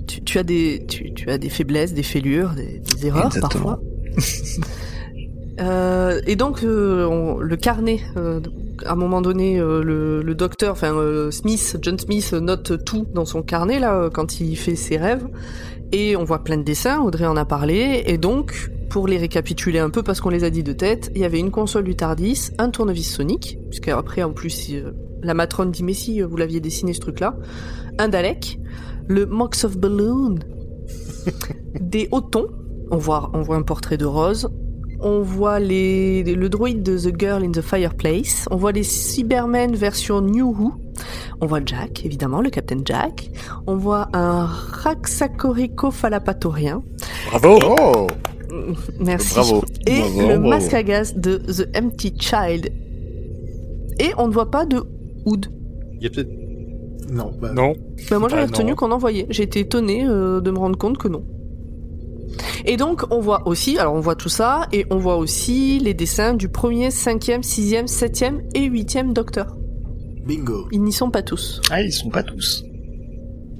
tu, 0.08 0.22
tu 0.24 0.38
as 0.38 0.44
des 0.44 0.84
tu, 0.88 1.14
tu 1.14 1.30
as 1.30 1.38
des 1.38 1.50
faiblesses, 1.50 1.94
des 1.94 2.04
fêlures, 2.04 2.52
des, 2.52 2.80
des 2.80 3.08
erreurs 3.08 3.28
Exactement. 3.28 3.78
parfois. 3.80 4.18
Et 6.28 6.36
donc 6.36 6.60
on- 6.64 7.38
le 7.40 7.56
carnet, 7.58 8.00
à 8.86 8.94
un 8.94 8.96
moment 8.96 9.22
donné, 9.22 9.60
euh, 9.60 9.84
le, 9.84 10.22
le 10.22 10.36
docteur, 10.36 10.72
enfin 10.72 10.94
euh, 10.96 11.32
Smith, 11.32 11.78
John 11.82 11.98
Smith 11.98 12.32
euh, 12.34 12.40
note 12.40 12.84
tout 12.84 13.08
dans 13.14 13.26
son 13.26 13.42
carnet 13.42 13.80
là 13.80 14.10
quand 14.14 14.40
il 14.40 14.56
fait 14.56 14.76
ses 14.76 14.98
rêves. 14.98 15.28
Et 15.92 16.16
on 16.16 16.24
voit 16.24 16.44
plein 16.44 16.58
de 16.58 16.64
dessins. 16.64 17.00
Audrey 17.02 17.26
en 17.26 17.38
a 17.38 17.46
parlé. 17.46 18.04
Et 18.08 18.18
donc 18.18 18.72
pour 18.90 19.08
les 19.08 19.18
récapituler 19.18 19.80
un 19.80 19.90
peu 19.90 20.04
parce 20.04 20.22
qu'on 20.22 20.30
les 20.30 20.44
a 20.44 20.50
dit 20.50 20.64
de 20.64 20.74
tête, 20.74 21.12
il 21.16 21.22
y 21.22 21.26
avait 21.26 21.40
une 21.40 21.52
console 21.52 21.84
du 21.84 21.96
Tardis, 21.96 22.52
un 22.58 22.70
tournevis 22.70 23.14
Sonic, 23.14 23.58
puisque 23.70 23.90
après 23.90 24.24
en 24.24 24.32
plus 24.32 24.72
la 25.22 25.34
matrone 25.34 25.72
dit 25.72 25.84
mais 25.84 25.94
si 25.94 26.22
vous 26.22 26.38
l'aviez 26.38 26.60
dessiné 26.60 26.94
ce 26.94 27.00
truc-là, 27.00 27.38
un 27.98 28.08
Dalek, 28.08 28.60
le 29.08 29.26
Mox 29.26 29.66
of 29.66 29.78
Balloon, 29.78 30.40
des 31.80 32.08
Otons, 32.12 32.48
on 32.92 32.98
voit, 32.98 33.32
on 33.34 33.42
voit 33.42 33.56
un 33.56 33.64
portrait 33.64 33.98
de 33.98 34.06
Rose, 34.06 34.50
on 35.08 35.22
voit 35.22 35.60
les, 35.60 36.24
le 36.24 36.50
droïde 36.50 36.82
de 36.82 36.98
The 36.98 37.14
Girl 37.20 37.44
in 37.44 37.52
the 37.52 37.62
Fireplace, 37.62 38.48
on 38.50 38.56
voit 38.56 38.72
les 38.72 38.82
Cybermen 38.84 39.76
version 39.76 40.20
New 40.20 40.48
Who, 40.52 40.74
on 41.42 41.46
voit 41.46 41.60
Jack, 41.64 42.04
évidemment, 42.06 42.42
le 42.42 42.50
Captain 42.50 42.80
Jack, 42.84 43.30
on 43.68 43.76
voit 43.76 44.10
un 44.14 44.46
Raxacorico 44.46 45.92
phalapatorien, 45.92 46.82
Bravo. 47.30 47.60
Oh 47.80 48.08
merci, 49.00 49.36
Bravo. 49.36 49.64
et 49.86 50.00
Bravo, 50.00 50.22
le 50.22 50.28
bravo. 50.40 50.48
masque 50.50 50.74
à 50.74 50.82
gaz 50.84 51.16
de 51.16 51.38
The 51.38 51.68
Empty 51.78 52.14
Child. 52.20 52.72
Et 54.00 54.12
on 54.18 54.28
ne 54.28 54.34
voit 54.34 54.50
pas 54.50 54.66
de 54.66 54.84
Hood. 55.26 55.48
Il 56.00 56.04
y 56.04 56.08
a 56.08 56.10
peut-être. 56.10 56.30
Non, 57.12 57.32
bah, 57.40 57.52
Non. 57.54 57.74
Bah 58.10 58.18
moi 58.20 58.28
j'avais 58.30 58.48
Bah, 58.48 58.52
retenu 58.58 58.74
qu'on 58.76 58.92
en 58.92 58.98
voyait. 58.98 59.28
J'ai 59.30 59.44
été 59.44 59.60
étonné 59.60 60.04
de 60.06 60.52
me 60.52 60.58
rendre 60.58 60.78
compte 60.78 60.98
que 60.98 61.08
non. 61.08 61.24
Et 62.66 62.78
donc 62.78 63.04
on 63.12 63.20
voit 63.20 63.48
aussi, 63.48 63.78
alors 63.78 63.94
on 63.94 64.00
voit 64.00 64.16
tout 64.16 64.30
ça, 64.30 64.68
et 64.72 64.86
on 64.90 64.98
voit 64.98 65.18
aussi 65.18 65.80
les 65.80 65.94
dessins 65.94 66.34
du 66.34 66.50
premier, 66.50 66.92
cinquième, 66.92 67.44
sixième, 67.44 67.88
septième 67.88 68.42
et 68.54 68.64
huitième 68.66 69.14
Docteur. 69.14 69.56
bingo. 70.26 70.68
Ils 70.72 70.82
n'y 70.82 70.92
sont 70.94 71.12
pas 71.12 71.22
tous. 71.22 71.62
Ah, 71.72 71.82
ils 71.82 71.92
sont 71.94 72.10
pas 72.10 72.24
tous. 72.24 72.64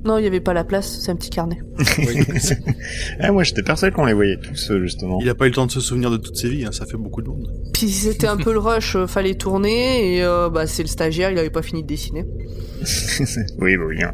Non, 0.04 0.20
il 0.20 0.22
n'y 0.22 0.28
avait 0.28 0.40
pas 0.40 0.54
la 0.54 0.64
place, 0.64 1.00
c'est 1.02 1.10
un 1.12 1.16
petit 1.16 1.32
carnet. 1.32 1.58
Ah, 3.20 3.32
moi, 3.32 3.44
j'étais 3.44 3.64
persuadé 3.64 3.94
qu'on 3.96 4.06
les 4.06 4.14
voyait 4.14 4.38
tous, 4.38 4.70
euh, 4.72 4.80
justement. 4.84 5.18
Il 5.22 5.30
a 5.30 5.36
pas 5.36 5.46
eu 5.46 5.50
le 5.50 5.56
temps 5.56 5.66
de 5.66 5.72
se 5.72 5.80
souvenir 5.80 6.12
de 6.12 6.18
toutes 6.18 6.36
ses 6.38 6.50
vies, 6.50 6.64
hein, 6.66 6.72
ça 6.72 6.86
fait 6.86 6.98
beaucoup 6.98 7.22
de 7.24 7.30
monde. 7.30 7.48
Puis 7.74 7.90
c'était 7.90 8.28
un 8.28 8.38
peu 8.38 8.54
le 8.54 8.60
rush, 8.60 8.96
euh, 8.96 9.08
fallait 9.08 9.34
tourner, 9.36 10.16
et 10.16 10.24
euh, 10.24 10.50
bah 10.50 10.68
c'est 10.68 10.84
le 10.84 10.90
stagiaire, 10.90 11.32
il 11.32 11.40
avait 11.40 11.50
pas 11.50 11.64
fini 11.64 11.82
de 11.82 11.88
dessiner. 11.88 12.24
oui, 13.60 13.78
bah 13.78 13.84
oui. 13.88 14.04
hein. 14.04 14.14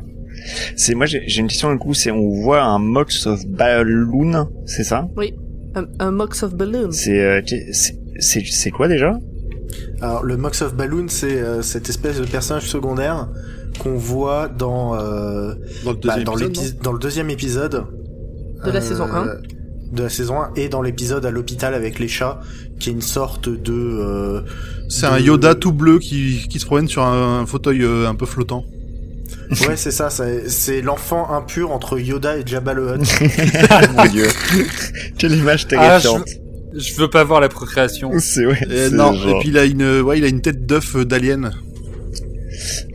C'est 0.75 0.95
moi, 0.95 1.05
j'ai 1.05 1.39
une 1.39 1.47
question 1.47 1.71
du 1.71 1.77
coup. 1.77 1.93
C'est 1.93 2.11
on 2.11 2.29
voit 2.29 2.61
un 2.63 2.79
Mox 2.79 3.27
of 3.27 3.45
Balloon, 3.45 4.47
c'est 4.65 4.83
ça? 4.83 5.07
Un, 5.75 5.85
un 5.99 6.11
Mox 6.11 6.43
of 6.43 6.55
Balloon. 6.55 6.91
C'est 6.91 7.19
euh, 7.21 7.41
c'est- 8.19 8.71
quoi 8.71 8.87
déjà? 8.87 9.17
Alors 10.01 10.23
le 10.23 10.35
Mox 10.37 10.61
of 10.61 10.75
Balloon, 10.75 11.05
c'est 11.07 11.39
euh, 11.39 11.61
cette 11.61 11.87
espèce 11.89 12.19
de 12.19 12.25
personnage 12.25 12.67
secondaire 12.67 13.29
qu'on 13.79 13.95
voit 13.95 14.47
dans 14.49 14.95
euh, 14.95 15.53
Dans 15.85 15.91
le 15.91 15.97
bah, 15.97 16.15
deuxième 16.15 16.23
dans, 16.25 16.37
épisode, 16.37 16.55
l'épi- 16.73 16.83
dans 16.83 16.91
le 16.93 16.99
deuxième 16.99 17.29
épisode 17.29 17.85
De 18.65 18.71
la 18.71 18.81
saison 18.81 19.05
un? 19.05 19.25
De 19.93 20.03
la 20.03 20.09
saison 20.09 20.35
1 20.41 20.51
et 20.55 20.69
dans 20.69 20.81
l'épisode 20.81 21.25
à 21.25 21.31
l'hôpital 21.31 21.73
avec 21.73 21.99
les 21.99 22.07
chats, 22.07 22.39
qui 22.79 22.89
est 22.89 22.93
une 22.93 23.01
sorte 23.01 23.49
de. 23.49 23.73
euh, 23.73 24.41
C'est 24.89 25.05
de- 25.05 25.11
un 25.11 25.19
Yoda 25.19 25.53
tout 25.55 25.73
bleu 25.73 25.99
qui, 25.99 26.47
qui 26.49 26.59
se 26.59 26.65
promène 26.65 26.87
sur 26.87 27.03
un, 27.03 27.41
un 27.41 27.45
fauteuil 27.45 27.83
euh, 27.83 28.07
un 28.07 28.15
peu 28.15 28.25
flottant. 28.25 28.63
Ouais, 29.67 29.75
c'est 29.75 29.91
ça. 29.91 30.09
c'est- 30.09 30.81
l'enfant 30.81 31.29
impur 31.33 31.71
entre 31.71 31.99
Yoda 31.99 32.37
et 32.37 32.43
Jabba 32.45 32.73
le 32.73 32.95
Hutt. 32.95 33.19
Mon 33.97 34.05
dieu. 34.11 34.27
Quelle 35.17 35.33
image 35.35 35.67
Ah, 35.75 35.99
je, 35.99 36.07
terrifiante. 36.07 36.29
je 36.75 36.93
veux 36.95 37.09
pas 37.09 37.23
voir 37.23 37.41
la 37.41 37.49
procréation. 37.49 38.11
C'est 38.19 38.45
ouais. 38.45 38.57
Euh, 38.69 38.89
c'est 38.89 38.95
non, 38.95 39.13
genre- 39.13 39.37
et 39.37 39.39
puis 39.39 39.49
il 39.49 39.57
a 39.57 39.65
une, 39.65 40.01
ouais, 40.01 40.17
il 40.19 40.23
a 40.23 40.27
une 40.27 40.41
tête 40.41 40.65
d'œuf 40.65 40.95
euh, 40.95 41.05
d'alien. 41.05 41.51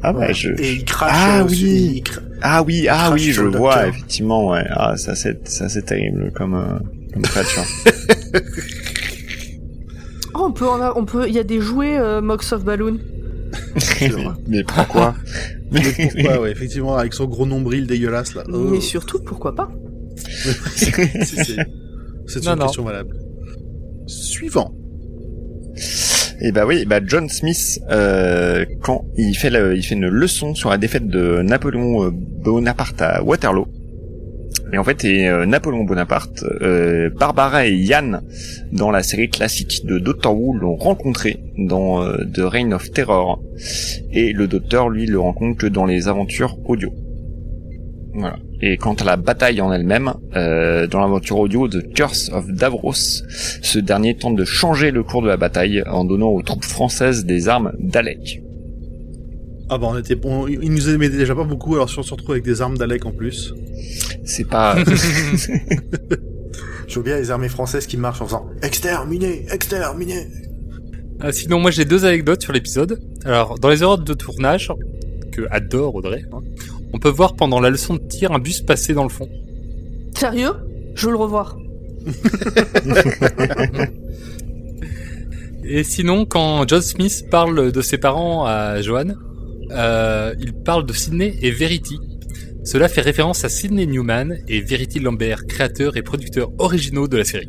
Ah 0.03 0.13
bah 0.13 0.33
je. 0.33 0.51
Et 0.59 0.73
il 0.75 0.85
crache. 0.85 1.11
Ah 1.13 1.41
euh, 1.41 1.47
oui. 1.49 1.57
sur- 1.57 1.67
il 1.69 2.03
cra- 2.03 2.23
Ah 2.43 2.63
oui, 2.63 2.87
ah 2.89 3.11
oui, 3.13 3.33
je 3.33 3.41
vois 3.43 3.51
docteur. 3.75 3.85
effectivement. 3.89 4.49
Ouais. 4.51 4.65
Ah 4.71 4.97
ça 4.97 5.15
c'est 5.17 5.49
ça 5.49 5.69
c'est 5.69 5.83
terrible 5.83 6.31
comme 6.35 6.55
euh, 6.55 6.79
comme 7.13 7.23
créature. 7.23 7.65
Oh, 10.35 10.45
on 10.49 10.53
peut, 10.53 10.69
en 10.69 10.81
a- 10.83 10.93
on 10.97 11.05
peut, 11.07 11.27
il 11.29 11.35
y 11.35 11.39
a 11.39 11.43
des 11.45 11.61
jouets 11.61 11.99
euh, 11.99 12.21
Mox 12.21 12.53
of 12.53 12.63
Balloon. 12.65 12.99
mais, 14.49 14.65
pourquoi 14.65 15.15
Mais 15.71 15.81
pourquoi, 15.81 16.41
ouais, 16.41 16.51
effectivement, 16.51 16.97
avec 16.97 17.15
son 17.15 17.27
gros 17.27 17.47
nombril 17.47 17.87
dégueulasse 17.87 18.35
là. 18.35 18.45
Oh. 18.53 18.69
Mais 18.71 18.81
surtout, 18.81 19.21
pourquoi 19.21 19.55
pas 19.55 19.71
c'est 20.77 22.45
Non, 22.45 22.53
une 22.53 22.59
non. 22.59 22.65
question 22.67 22.85
valable. 22.85 23.17
Suivant. 24.07 24.73
Et 26.41 26.53
bah 26.53 26.67
oui, 26.67 26.85
bah 26.85 27.01
John 27.05 27.29
Smith, 27.29 27.81
euh, 27.91 28.65
quand 28.83 29.05
il 29.17 29.35
fait 29.35 29.51
le, 29.51 29.77
il 29.77 29.83
fait 29.83 29.95
une 29.95 30.09
leçon 30.09 30.55
sur 30.55 30.71
la 30.71 30.79
défaite 30.79 31.07
de 31.07 31.43
Napoléon 31.43 32.05
euh, 32.05 32.11
Bonaparte 32.13 33.01
à 33.01 33.23
Waterloo. 33.23 33.67
Et 34.73 34.79
en 34.79 34.85
fait, 34.85 35.05
et 35.05 35.29
euh, 35.29 35.47
Napoléon 35.47 35.85
Bonaparte, 35.85 36.45
euh, 36.61 37.11
Barbara 37.11 37.67
et 37.67 37.75
Yann, 37.75 38.23
dans 38.73 38.91
la 38.91 39.03
série 39.03 39.29
classique 39.29 39.85
de 39.85 39.99
Doctor 39.99 40.37
Who, 40.37 40.55
l'ont 40.55 40.77
rencontré 40.77 41.41
dans 41.57 42.03
euh, 42.03 42.17
The 42.35 42.41
Reign 42.41 42.75
of 42.75 42.91
Terror. 42.91 43.43
Et 44.13 44.33
le 44.33 44.47
Docteur, 44.47 44.89
lui, 44.89 45.07
le 45.07 45.21
rencontre 45.21 45.59
que 45.59 45.67
dans 45.67 45.87
les 45.87 46.09
aventures 46.09 46.59
audio. 46.65 46.93
Voilà. 48.15 48.37
Et 48.63 48.79
quant 48.79 48.95
à 48.95 49.05
la 49.05 49.17
bataille 49.17 49.61
en 49.61 49.73
elle-même, 49.73 50.15
euh, 50.35 50.87
dans 50.87 51.01
l'aventure 51.01 51.39
audio 51.39 51.69
de 51.69 51.81
Curse 51.81 52.31
of 52.33 52.47
Davros, 52.49 52.95
ce 52.95 53.79
dernier 53.79 54.17
tente 54.17 54.37
de 54.37 54.45
changer 54.45 54.91
le 54.91 55.03
cours 55.03 55.23
de 55.23 55.29
la 55.29 55.37
bataille 55.37 55.83
en 55.87 56.05
donnant 56.05 56.29
aux 56.29 56.43
troupes 56.43 56.65
françaises 56.65 57.27
des 57.27 57.49
armes 57.49 57.73
Dalek. 57.79 58.41
Ah 59.69 59.79
bah 59.79 59.89
on 59.91 59.99
était 59.99 60.15
bon, 60.15 60.47
il 60.47 60.71
nous 60.71 60.89
aimait 60.91 61.09
déjà 61.09 61.35
pas 61.35 61.43
beaucoup, 61.43 61.75
alors 61.75 61.91
si 61.91 61.99
on 61.99 62.03
se 62.05 62.13
retrouve 62.13 62.31
avec 62.31 62.45
des 62.45 62.63
armes 62.63 62.79
d'Alec 62.79 63.05
en 63.05 63.11
plus. 63.11 63.53
C'est 64.27 64.45
pas... 64.45 64.77
Je 66.89 66.95
vois 66.95 67.03
bien 67.03 67.17
les 67.17 67.31
armées 67.31 67.49
françaises 67.49 67.87
qui 67.87 67.97
marchent 67.97 68.21
en 68.21 68.27
faisant 68.27 68.47
exterminer, 68.63 69.47
exterminer. 69.51 70.29
Ah, 71.21 71.33
sinon, 71.33 71.59
moi 71.59 71.71
j'ai 71.71 71.85
deux 71.85 72.05
anecdotes 72.05 72.43
sur 72.43 72.53
l'épisode. 72.53 73.01
Alors, 73.25 73.59
dans 73.59 73.71
les 73.71 73.83
erreurs 73.83 73.99
de 73.99 74.15
tournage, 74.15 74.71
que 75.33 75.43
adore 75.51 75.95
Audrey, 75.95 76.23
hein, 76.33 76.41
on 76.93 76.99
peut 76.99 77.09
voir 77.09 77.35
pendant 77.35 77.61
la 77.61 77.71
leçon 77.71 77.95
de 77.95 78.07
tir 78.07 78.33
un 78.33 78.39
bus 78.39 78.61
passer 78.61 78.95
dans 78.95 79.03
le 79.03 79.09
fond. 79.09 79.29
Sérieux? 80.15 80.53
Je 80.95 81.07
veux 81.07 81.13
le 81.13 81.19
revoir. 81.19 81.57
Et 85.65 85.83
sinon, 85.83 86.27
quand 86.27 86.69
John 86.69 86.81
Smith 86.81 87.25
parle 87.31 87.73
de 87.73 87.83
ses 87.83 87.99
parents 87.99 88.47
à 88.47 88.81
Joanne, 88.83 89.17
euh, 89.73 90.33
il 90.39 90.53
parle 90.53 90.87
de 90.87 90.93
Sidney 90.93 91.37
et 91.43 91.51
Verity. 91.51 91.99
Cela 92.67 92.89
fait 92.89 93.01
référence 93.01 93.45
à 93.45 93.49
Sidney 93.49 93.87
Newman 93.87 94.39
et 94.49 94.61
Verity 94.61 94.99
Lambert, 94.99 95.47
créateurs 95.47 95.97
et 95.97 96.03
producteurs 96.03 96.51
originaux 96.59 97.07
de 97.07 97.17
la 97.17 97.25
série. 97.25 97.49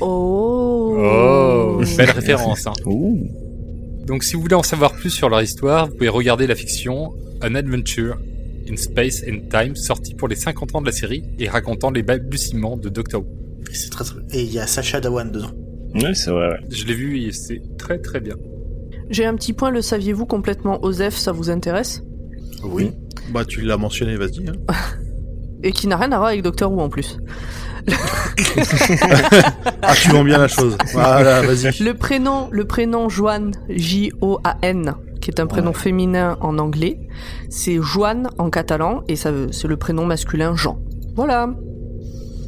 Oh. 0.00 1.80
belle 1.96 2.10
référence. 2.10 2.66
Hein. 2.66 2.74
Donc 4.06 4.24
si 4.24 4.36
vous 4.36 4.42
voulez 4.42 4.54
en 4.54 4.62
savoir 4.62 4.92
plus 4.92 5.08
sur 5.08 5.30
leur 5.30 5.40
histoire, 5.40 5.88
vous 5.88 5.94
pouvez 5.94 6.10
regarder 6.10 6.46
la 6.46 6.54
fiction 6.54 7.14
An 7.42 7.54
Adventure 7.54 8.18
in 8.70 8.76
Space 8.76 9.24
and 9.26 9.48
Time, 9.50 9.74
sorti 9.74 10.14
pour 10.14 10.28
les 10.28 10.36
50 10.36 10.74
ans 10.74 10.80
de 10.82 10.86
la 10.86 10.92
série 10.92 11.24
et 11.38 11.48
racontant 11.48 11.90
les 11.90 12.02
balbutiements 12.02 12.76
de 12.76 12.90
Doctor 12.90 13.22
Who. 13.22 13.28
Et 13.70 13.74
c'est 13.74 13.88
très 13.88 14.04
très. 14.04 14.20
Et 14.32 14.42
il 14.42 14.52
y 14.52 14.58
a 14.58 14.66
Sacha 14.66 15.00
Dawan 15.00 15.32
dedans. 15.32 15.52
Oui, 15.94 16.14
c'est 16.14 16.30
vrai, 16.30 16.48
ouais. 16.48 16.58
Je 16.70 16.84
l'ai 16.84 16.94
vu 16.94 17.22
et 17.22 17.32
c'est 17.32 17.62
très 17.78 17.98
très 17.98 18.20
bien. 18.20 18.34
J'ai 19.08 19.24
un 19.24 19.34
petit 19.34 19.54
point, 19.54 19.70
le 19.70 19.80
saviez-vous 19.80 20.26
complètement 20.26 20.84
Osef, 20.84 21.16
ça 21.16 21.32
vous 21.32 21.48
intéresse? 21.48 22.02
Oui. 22.62 22.90
Bah, 23.32 23.44
tu 23.44 23.62
l'as 23.62 23.76
mentionné, 23.76 24.16
vas-y. 24.16 24.48
hein. 24.48 24.52
Et 25.64 25.70
qui 25.72 25.86
n'a 25.86 25.96
rien 25.96 26.10
à 26.12 26.16
voir 26.16 26.28
avec 26.30 26.42
Doctor 26.42 26.72
Who 26.72 26.80
en 26.80 26.88
plus. 26.88 27.18
Ah, 29.82 29.94
tu 29.94 30.08
vends 30.10 30.24
bien 30.24 30.38
la 30.38 30.48
chose. 30.48 30.76
Voilà, 30.92 31.42
vas-y. 31.42 31.82
Le 31.82 31.94
prénom, 31.94 32.48
le 32.50 32.64
prénom 32.64 33.08
Joanne, 33.08 33.52
J-O-A-N, 33.68 34.94
qui 35.20 35.30
est 35.30 35.40
un 35.40 35.46
prénom 35.46 35.72
féminin 35.72 36.36
en 36.40 36.58
anglais, 36.58 36.98
c'est 37.50 37.78
Joanne 37.80 38.28
en 38.38 38.50
catalan, 38.50 39.02
et 39.08 39.16
ça, 39.16 39.30
veut- 39.32 39.52
c'est 39.52 39.68
le 39.68 39.76
prénom 39.76 40.04
masculin 40.06 40.54
Jean. 40.56 40.78
Voilà. 41.16 41.48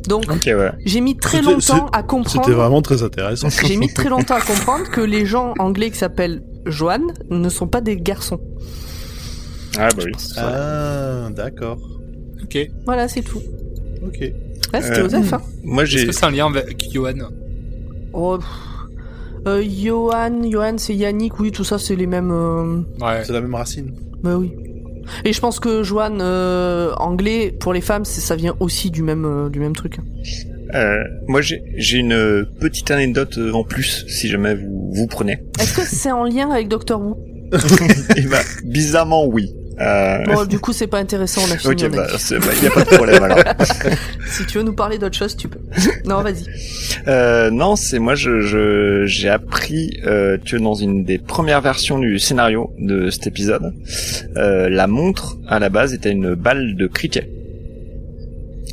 Donc, 0.09 0.25
ouais. 0.29 0.73
j'ai 0.85 1.01
mis 1.01 1.17
très 1.17 1.41
longtemps 1.41 1.87
à 1.93 2.03
comprendre. 2.03 2.45
C'était 2.45 2.57
vraiment 2.57 2.83
très 2.83 3.03
intéressant. 3.03 3.49
J'ai 3.67 3.77
mis 3.79 3.93
très 3.93 4.11
longtemps 4.11 4.35
à 4.37 4.41
comprendre 4.43 4.91
que 4.91 5.01
les 5.01 5.25
gens 5.25 5.55
anglais 5.59 5.91
qui 5.91 5.97
s'appellent 5.99 6.43
Joanne 6.67 7.13
ne 7.31 7.49
sont 7.49 7.67
pas 7.69 7.81
des 7.81 7.97
garçons. 7.97 8.39
Ah, 9.79 9.89
bah 9.97 10.03
oui. 10.07 10.13
Ah, 10.37 11.29
d'accord. 11.35 11.79
Ok. 12.43 12.57
Est-ce 12.57 12.71
Voilà, 12.85 13.09
c'est 13.09 13.23
tout. 13.23 13.41
Ok. 14.07 14.19
Ouais, 14.21 14.83
c'était 14.83 14.99
Euh, 15.01 15.07
Osef, 15.07 15.33
hein. 15.33 15.43
Moi, 15.63 15.85
j'ai. 15.85 16.07
que 16.07 16.13
c'est 16.13 16.25
un 16.25 16.31
lien 16.31 16.47
avec 16.47 16.91
Johan 16.93 17.13
Oh, 18.13 18.39
pff. 18.39 18.49
euh, 19.47 19.63
Johan, 19.63 20.43
Johan, 20.51 20.75
c'est 20.79 20.95
Yannick, 20.95 21.39
oui, 21.41 21.51
tout 21.51 21.65
ça, 21.65 21.79
c'est 21.79 21.97
les 21.97 22.07
mêmes. 22.07 22.31
euh, 22.31 22.81
Ouais. 23.01 23.23
C'est 23.25 23.33
la 23.33 23.41
même 23.41 23.55
racine. 23.55 23.93
Bah 24.23 24.37
oui. 24.37 24.53
Et 25.25 25.33
je 25.33 25.41
pense 25.41 25.61
que 25.61 25.83
Joanne, 25.83 26.21
euh, 26.23 26.93
anglais, 26.97 27.55
pour 27.61 27.73
les 27.75 27.81
femmes, 27.83 28.05
ça 28.05 28.37
vient 28.37 28.55
aussi 28.61 28.91
du 28.91 29.03
même, 29.03 29.25
euh, 29.27 29.49
du 29.51 29.59
même 29.61 29.75
truc. 29.77 29.99
Euh, 30.75 30.97
moi, 31.29 31.41
j'ai 31.43 31.63
j'ai 31.77 31.99
une 31.99 32.47
petite 32.61 32.91
anecdote 32.91 33.39
en 33.53 33.65
plus, 33.65 34.05
si 34.09 34.29
jamais 34.29 34.55
vous 34.55 34.91
vous 34.95 35.07
prenez. 35.07 35.39
Est-ce 35.61 35.77
que 35.77 35.83
c'est 35.83 36.11
en 36.11 36.25
lien 36.25 36.51
avec 36.51 36.69
Doctor 36.69 37.01
Who? 37.01 37.17
Et 38.17 38.23
bah, 38.23 38.39
bizarrement, 38.65 39.27
oui. 39.27 39.55
Euh... 39.81 40.25
Bon, 40.25 40.45
du 40.45 40.59
coup, 40.61 40.73
c'est 40.73 40.87
pas 40.87 40.99
intéressant, 40.99 41.41
on 41.49 41.53
a 41.53 41.57
fini. 41.59 41.85
Ok, 41.85 41.91
bah, 41.97 42.07
c'est- 42.19 42.39
bah, 42.39 42.47
y 42.63 42.67
a 42.67 42.71
pas 42.71 42.85
de 42.85 42.95
problème 42.95 43.23
alors. 43.23 43.39
Si 44.27 44.47
tu 44.47 44.59
veux 44.59 44.65
nous 44.65 44.73
parler 44.75 44.99
d'autre 44.99 45.17
chose, 45.17 45.37
tu 45.37 45.49
peux. 45.49 45.59
Non, 46.07 46.23
vas-y. 46.23 46.45
Euh, 47.09 47.51
non, 47.51 47.77
c'est 47.77 47.99
moi, 47.99 48.15
je 48.15 48.41
je- 48.41 49.05
j'ai 49.07 49.29
appris 49.29 50.01
euh, 50.07 50.39
que 50.39 50.57
dans 50.57 50.75
une 50.75 51.05
des 51.05 51.19
premières 51.19 51.61
versions 51.61 51.99
du 51.99 52.19
scénario 52.19 52.71
de 52.79 53.11
cet 53.11 53.27
épisode, 53.27 53.73
euh, 54.37 54.69
la 54.69 54.87
montre 54.87 55.37
à 55.49 55.59
la 55.59 55.69
base 55.69 55.93
était 55.95 56.11
une 56.11 56.35
balle 56.35 56.77
de 56.77 56.87
cricket. 56.87 57.29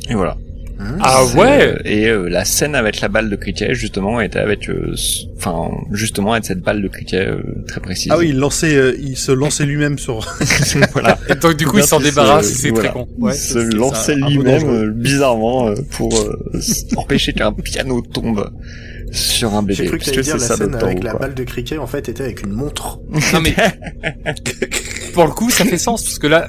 Et 0.08 0.14
voilà. 0.14 0.36
Ah 1.00 1.22
C'est, 1.26 1.38
ouais 1.38 1.66
euh, 1.66 1.78
Et 1.84 2.08
euh, 2.08 2.28
la 2.28 2.44
scène 2.44 2.74
avec 2.74 3.00
la 3.00 3.08
balle 3.08 3.28
de 3.30 3.36
cricket, 3.36 3.72
justement, 3.74 4.20
était 4.20 4.38
avec, 4.38 4.68
euh, 4.68 4.94
enfin, 5.36 5.70
justement, 5.92 6.32
avec 6.32 6.44
cette 6.44 6.60
balle 6.60 6.82
de 6.82 6.88
cricket 6.88 7.26
euh, 7.26 7.42
très 7.66 7.80
précise. 7.80 8.08
Ah 8.12 8.18
oui, 8.18 8.28
il 8.30 8.38
lançait, 8.38 8.74
euh, 8.76 8.96
il 9.00 9.16
se 9.16 9.32
lançait 9.32 9.64
lui-même 9.66 9.98
sur. 9.98 10.20
voilà. 10.92 11.18
Et 11.28 11.34
donc 11.34 11.56
du 11.56 11.66
coup, 11.66 11.78
il 11.78 11.84
s'en 11.84 12.00
débarrasse, 12.00 12.48
se- 12.48 12.54
c'est 12.58 12.70
voilà. 12.70 12.90
très 12.90 12.98
con. 13.00 13.08
Ouais. 13.18 13.32
il 13.34 13.38
se 13.38 13.58
lançait 13.76 14.14
lui-même 14.16 14.68
euh, 14.68 14.90
bizarrement 14.90 15.68
euh, 15.68 15.74
pour 15.90 16.14
euh, 16.18 16.40
empêcher 16.96 17.32
qu'un 17.32 17.52
piano 17.52 18.00
tombe 18.02 18.50
sur 19.10 19.54
un 19.54 19.64
J'ai 19.68 19.84
bébé. 19.84 19.88
cru 19.88 19.98
que 19.98 20.04
Parce 20.04 20.10
t'allais 20.10 20.22
dire 20.22 20.36
la 20.38 20.56
scène 20.56 20.74
avec 20.74 21.04
la 21.04 21.14
balle 21.14 21.34
de 21.34 21.44
cricket 21.44 21.78
en 21.78 21.86
fait 21.86 22.08
était 22.08 22.22
avec 22.24 22.42
une 22.42 22.52
montre. 22.52 22.98
Non 23.34 23.40
mais 23.42 23.54
pour 25.12 25.26
le 25.26 25.32
coup, 25.32 25.50
ça 25.50 25.64
fait 25.66 25.76
sens 25.78 26.02
parce 26.04 26.18
que 26.18 26.26
là, 26.26 26.48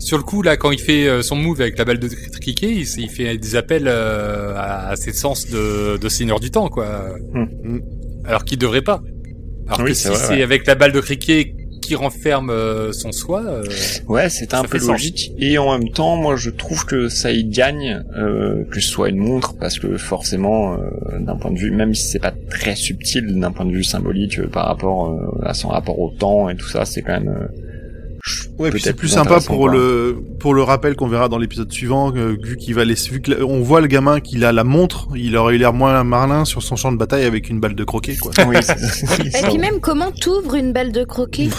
sur 0.00 0.16
le 0.16 0.24
coup, 0.24 0.42
là, 0.42 0.56
quand 0.56 0.72
il 0.72 0.80
fait 0.80 1.06
euh, 1.06 1.22
son 1.22 1.36
move 1.36 1.60
avec 1.60 1.78
la 1.78 1.84
balle 1.84 1.98
de 2.00 2.08
cricket, 2.40 2.70
il, 2.70 2.86
il 3.00 3.08
fait 3.08 3.36
des 3.36 3.54
appels 3.54 3.86
euh, 3.86 4.54
à, 4.56 4.88
à 4.88 4.96
ses 4.96 5.12
sens 5.12 5.48
de, 5.48 5.96
de 5.96 6.08
seigneur 6.08 6.40
du 6.40 6.50
temps, 6.50 6.68
quoi. 6.68 7.14
Hmm. 7.32 7.78
Alors 8.24 8.44
qu'il 8.44 8.58
devrait 8.58 8.82
pas. 8.82 9.02
Alors 9.68 9.80
Oui, 9.80 9.90
que 9.90 9.94
c'est 9.96 10.12
si 10.14 10.20
c'est 10.20 10.28
ouais. 10.36 10.42
avec 10.42 10.66
la 10.66 10.74
balle 10.74 10.92
de 10.92 11.00
cricket 11.00 11.54
qui 11.82 11.94
renferme 11.94 12.50
euh, 12.50 12.92
son 12.92 13.10
soi, 13.12 13.42
euh, 13.46 13.62
Ouais, 14.06 14.28
c'était 14.28 14.54
un 14.54 14.64
peu 14.64 14.78
sens. 14.78 14.88
logique. 14.88 15.32
Et 15.38 15.56
en 15.58 15.78
même 15.78 15.90
temps, 15.90 16.16
moi, 16.16 16.36
je 16.36 16.50
trouve 16.50 16.84
que 16.84 17.08
ça 17.08 17.30
y 17.32 17.44
gagne 17.44 18.02
euh, 18.16 18.64
que 18.70 18.80
ce 18.80 18.88
soit 18.88 19.08
une 19.08 19.18
montre, 19.18 19.54
parce 19.58 19.78
que 19.78 19.96
forcément, 19.96 20.74
euh, 20.74 20.78
d'un 21.20 21.36
point 21.36 21.50
de 21.50 21.58
vue, 21.58 21.70
même 21.70 21.94
si 21.94 22.06
c'est 22.08 22.18
pas 22.18 22.34
très 22.50 22.74
subtil, 22.76 23.38
d'un 23.40 23.50
point 23.52 23.64
de 23.64 23.72
vue 23.72 23.82
symbolique, 23.84 24.38
euh, 24.38 24.46
par 24.46 24.66
rapport 24.66 25.08
euh, 25.10 25.44
à 25.44 25.54
son 25.54 25.68
rapport 25.68 25.98
au 25.98 26.10
temps 26.10 26.48
et 26.50 26.56
tout 26.56 26.68
ça, 26.68 26.84
c'est 26.84 27.02
quand 27.02 27.12
même. 27.20 27.48
Ouais, 28.58 28.70
puis 28.70 28.80
c'est 28.80 28.92
plus 28.92 29.08
sympa 29.08 29.40
pour 29.40 29.68
le 29.70 30.22
pour 30.38 30.52
le 30.54 30.62
rappel 30.62 30.94
qu'on 30.94 31.08
verra 31.08 31.28
dans 31.28 31.38
l'épisode 31.38 31.72
suivant, 31.72 32.14
euh, 32.14 32.36
vu 32.42 32.56
qu'il 32.56 32.74
va 32.74 32.84
laisser, 32.84 33.10
vu 33.10 33.20
que 33.22 33.42
on 33.42 33.60
voit 33.62 33.80
le 33.80 33.86
gamin 33.86 34.20
qu'il 34.20 34.44
a 34.44 34.52
la 34.52 34.64
montre, 34.64 35.08
il 35.16 35.34
aurait 35.36 35.54
eu 35.54 35.58
l'air 35.58 35.72
moins 35.72 36.04
malin 36.04 36.44
sur 36.44 36.62
son 36.62 36.76
champ 36.76 36.92
de 36.92 36.98
bataille 36.98 37.24
avec 37.24 37.48
une 37.48 37.60
balle 37.60 37.74
de 37.74 37.84
croquet, 37.84 38.16
quoi. 38.16 38.32
Oui, 38.46 38.56
c'est- 38.60 38.76
oui, 39.22 39.28
Et 39.28 39.42
puis 39.48 39.58
même, 39.58 39.80
comment 39.80 40.10
t'ouvres 40.12 40.54
une 40.56 40.72
balle 40.74 40.92
de 40.92 41.04
croquet? 41.04 41.48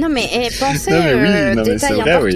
Non 0.00 0.08
mais 0.08 0.24
eh, 0.32 0.48
pensez, 0.58 0.90
Non, 0.90 1.02
mais 1.04 1.14
oui, 1.14 1.20
euh, 1.28 1.54
non, 1.54 1.62
mais 1.66 1.74
détail 1.74 2.00
vrai, 2.00 2.22
oui. 2.22 2.32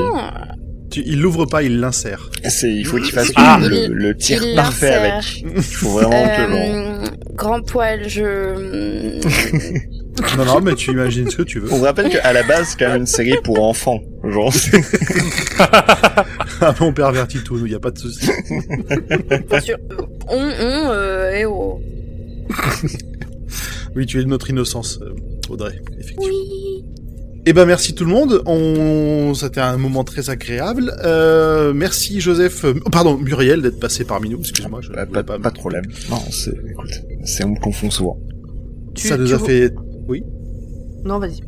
Tu- 0.90 1.02
il 1.06 1.20
l'ouvre 1.20 1.47
pas, 1.47 1.62
il 1.62 1.81
l'insère. 1.81 2.31
C'est, 2.48 2.70
il 2.70 2.85
faut 2.86 2.98
qu'il 2.98 3.12
fasse 3.12 3.32
Ah. 3.35 3.59
le, 3.62 4.12
tir 4.14 4.43
il 4.44 4.55
parfait 4.55 4.93
avec. 4.93 5.43
Il 5.43 5.62
faut 5.62 5.89
vraiment 5.89 6.10
que 6.10 6.51
l'on... 6.51 6.56
Euh, 6.59 7.05
grand 7.35 7.62
poil, 7.62 8.06
je... 8.09 9.18
non, 10.36 10.44
non, 10.44 10.60
mais 10.60 10.74
tu 10.74 10.90
imagines 10.93 11.30
ce 11.30 11.36
que 11.36 11.43
tu 11.43 11.60
veux. 11.60 11.72
On 11.72 11.78
vous 11.78 11.84
rappelle 11.84 12.09
qu'à 12.10 12.32
la 12.32 12.43
base, 12.43 12.68
c'est 12.70 12.78
quand 12.78 12.88
même 12.90 13.02
une 13.02 13.06
série 13.06 13.34
pour 13.44 13.62
enfants. 13.62 14.01
Genre, 14.24 14.52
Ah, 16.60 16.74
on 16.80 16.93
pervertit 16.93 17.38
tout, 17.44 17.59
nous, 17.59 17.66
y 17.66 17.74
a 17.74 17.78
pas 17.80 17.90
de 17.90 17.98
souci. 17.98 18.28
Bien 19.51 19.60
sûr. 19.60 19.76
On, 20.28 20.36
on, 20.36 20.90
euh, 20.90 21.32
eh 21.34 21.44
oh. 21.44 21.80
Oui, 23.94 24.06
tu 24.06 24.20
es 24.20 24.24
de 24.24 24.28
notre 24.28 24.51
innocence, 24.51 24.98
euh, 25.02 25.14
Audrey, 25.51 25.80
effectivement. 25.98 26.24
Oui. 26.26 26.84
Eh 27.48 27.52
ben 27.52 27.64
merci 27.64 27.94
tout 27.94 28.05
le 28.05 28.10
monde. 28.10 28.43
On, 28.44 29.32
c'était 29.34 29.60
un 29.60 29.76
moment 29.76 30.02
très 30.02 30.30
agréable. 30.30 30.93
Euh, 31.05 31.72
merci 31.72 32.20
Joseph, 32.20 32.64
euh, 32.64 32.74
pardon 32.90 33.16
Muriel 33.16 33.62
d'être 33.62 33.78
passé 33.78 34.05
parmi 34.05 34.30
nous. 34.30 34.40
Excuse-moi, 34.40 34.80
je 34.82 34.90
pas, 34.90 35.06
pas, 35.22 35.38
pas 35.38 35.51
de 35.51 35.56
problème. 35.59 35.84
Non, 36.10 36.18
c'est, 36.32 36.51
écoute, 36.68 36.90
c'est, 37.24 37.44
on 37.44 37.51
me 37.51 37.60
confond 37.60 37.88
souvent. 37.90 38.18
Tu- 38.97 39.06
ça 39.06 39.16
nous 39.16 39.32
a 39.32 39.38
fait, 39.38 39.72
Non, 41.04 41.18
vas-y. 41.18 41.40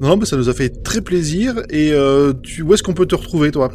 non, 0.00 0.08
non, 0.08 0.16
mais 0.16 0.26
ça 0.26 0.36
nous 0.36 0.48
a 0.48 0.54
fait 0.54 0.82
très 0.82 1.00
plaisir. 1.00 1.62
Et 1.70 1.92
euh, 1.92 2.32
tu, 2.42 2.62
où 2.62 2.72
est-ce 2.74 2.82
qu'on 2.82 2.94
peut 2.94 3.06
te 3.06 3.14
retrouver, 3.14 3.50
toi? 3.50 3.70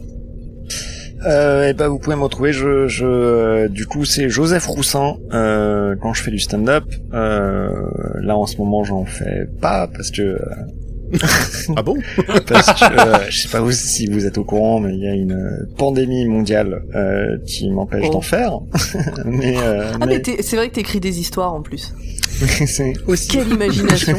Euh, 1.25 1.67
et 1.67 1.73
ben 1.73 1.89
vous 1.89 1.99
pouvez 1.99 2.15
me 2.15 2.23
retrouver. 2.23 2.53
Je, 2.53 2.87
je, 2.87 3.05
euh, 3.05 3.67
du 3.67 3.85
coup, 3.85 4.05
c'est 4.05 4.29
Joseph 4.29 4.65
Roussin 4.67 5.17
euh, 5.33 5.95
quand 6.01 6.13
je 6.13 6.23
fais 6.23 6.31
du 6.31 6.39
stand-up. 6.39 6.85
Euh, 7.13 7.69
là, 8.21 8.37
en 8.37 8.45
ce 8.45 8.57
moment, 8.57 8.83
j'en 8.83 9.05
fais 9.05 9.47
pas 9.61 9.87
parce 9.87 10.11
que 10.11 10.21
euh, 10.21 10.37
Ah 11.75 11.81
bon? 11.83 11.97
Parce 12.47 12.79
que 12.79 12.99
euh, 12.99 13.29
je 13.29 13.41
sais 13.41 13.47
pas 13.49 13.61
vous, 13.61 13.71
si 13.71 14.07
vous 14.07 14.25
êtes 14.25 14.37
au 14.37 14.43
courant, 14.43 14.79
mais 14.79 14.93
il 14.93 14.99
y 15.03 15.07
a 15.07 15.13
une 15.13 15.67
pandémie 15.77 16.25
mondiale 16.25 16.81
euh, 16.95 17.37
qui 17.45 17.69
m'empêche 17.69 18.05
Oh. 18.09 18.13
d'en 18.13 18.21
faire. 18.21 18.59
mais, 19.25 19.55
euh, 19.57 19.91
Ah, 19.99 20.05
mais 20.05 20.21
c'est 20.41 20.55
vrai 20.55 20.69
que 20.69 20.75
t'écris 20.75 20.99
des 20.99 21.19
histoires 21.19 21.53
en 21.53 21.61
plus. 21.61 21.93
c'est 22.67 22.93
aussi 23.07 23.27
Quelle 23.27 23.49
imagination. 23.49 24.17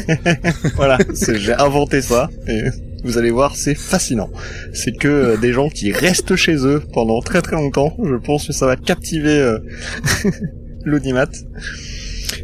voilà, 0.76 0.98
j'ai 1.34 1.54
inventé 1.54 2.02
ça 2.02 2.28
et 2.46 2.62
vous 3.02 3.16
allez 3.16 3.30
voir, 3.30 3.56
c'est 3.56 3.74
fascinant. 3.74 4.28
C'est 4.74 4.92
que 4.96 5.08
euh, 5.08 5.36
des 5.38 5.52
gens 5.52 5.70
qui 5.70 5.90
restent 5.92 6.36
chez 6.36 6.56
eux 6.66 6.82
pendant 6.92 7.20
très 7.22 7.40
très 7.42 7.56
longtemps. 7.56 7.96
Je 8.02 8.14
pense 8.16 8.46
que 8.46 8.52
ça 8.52 8.66
va 8.66 8.76
captiver 8.76 9.38
euh, 9.38 9.58
l'audimat. 10.84 11.26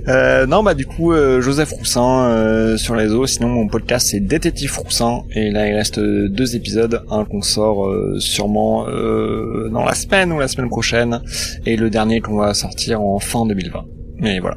Euh, 0.09 0.47
non, 0.47 0.63
bah 0.63 0.75
du 0.75 0.87
coup, 0.87 1.13
euh, 1.13 1.41
Joseph 1.41 1.71
Roussin 1.73 2.29
euh, 2.29 2.77
sur 2.77 2.95
les 2.95 3.05
réseaux. 3.05 3.27
Sinon, 3.27 3.49
mon 3.49 3.69
podcast 3.69 4.09
c'est 4.11 4.21
Détective 4.21 4.77
Roussin 4.79 5.23
et 5.35 5.51
là 5.51 5.69
il 5.69 5.75
reste 5.75 5.99
euh, 5.99 6.29
deux 6.29 6.57
épisodes, 6.57 7.03
un 7.11 7.25
qu'on 7.25 7.43
sort 7.43 7.89
sûrement 8.19 8.87
dans 8.87 9.85
la 9.85 9.95
semaine 9.95 10.33
ou 10.33 10.39
la 10.39 10.49
semaine 10.49 10.69
prochaine 10.69 11.21
et 11.65 11.77
le 11.77 11.91
dernier 11.91 12.21
qu'on 12.21 12.37
va 12.37 12.55
sortir 12.55 13.01
en 13.01 13.19
fin 13.19 13.47
2020. 13.47 13.85
Mais 14.21 14.39
voilà. 14.41 14.57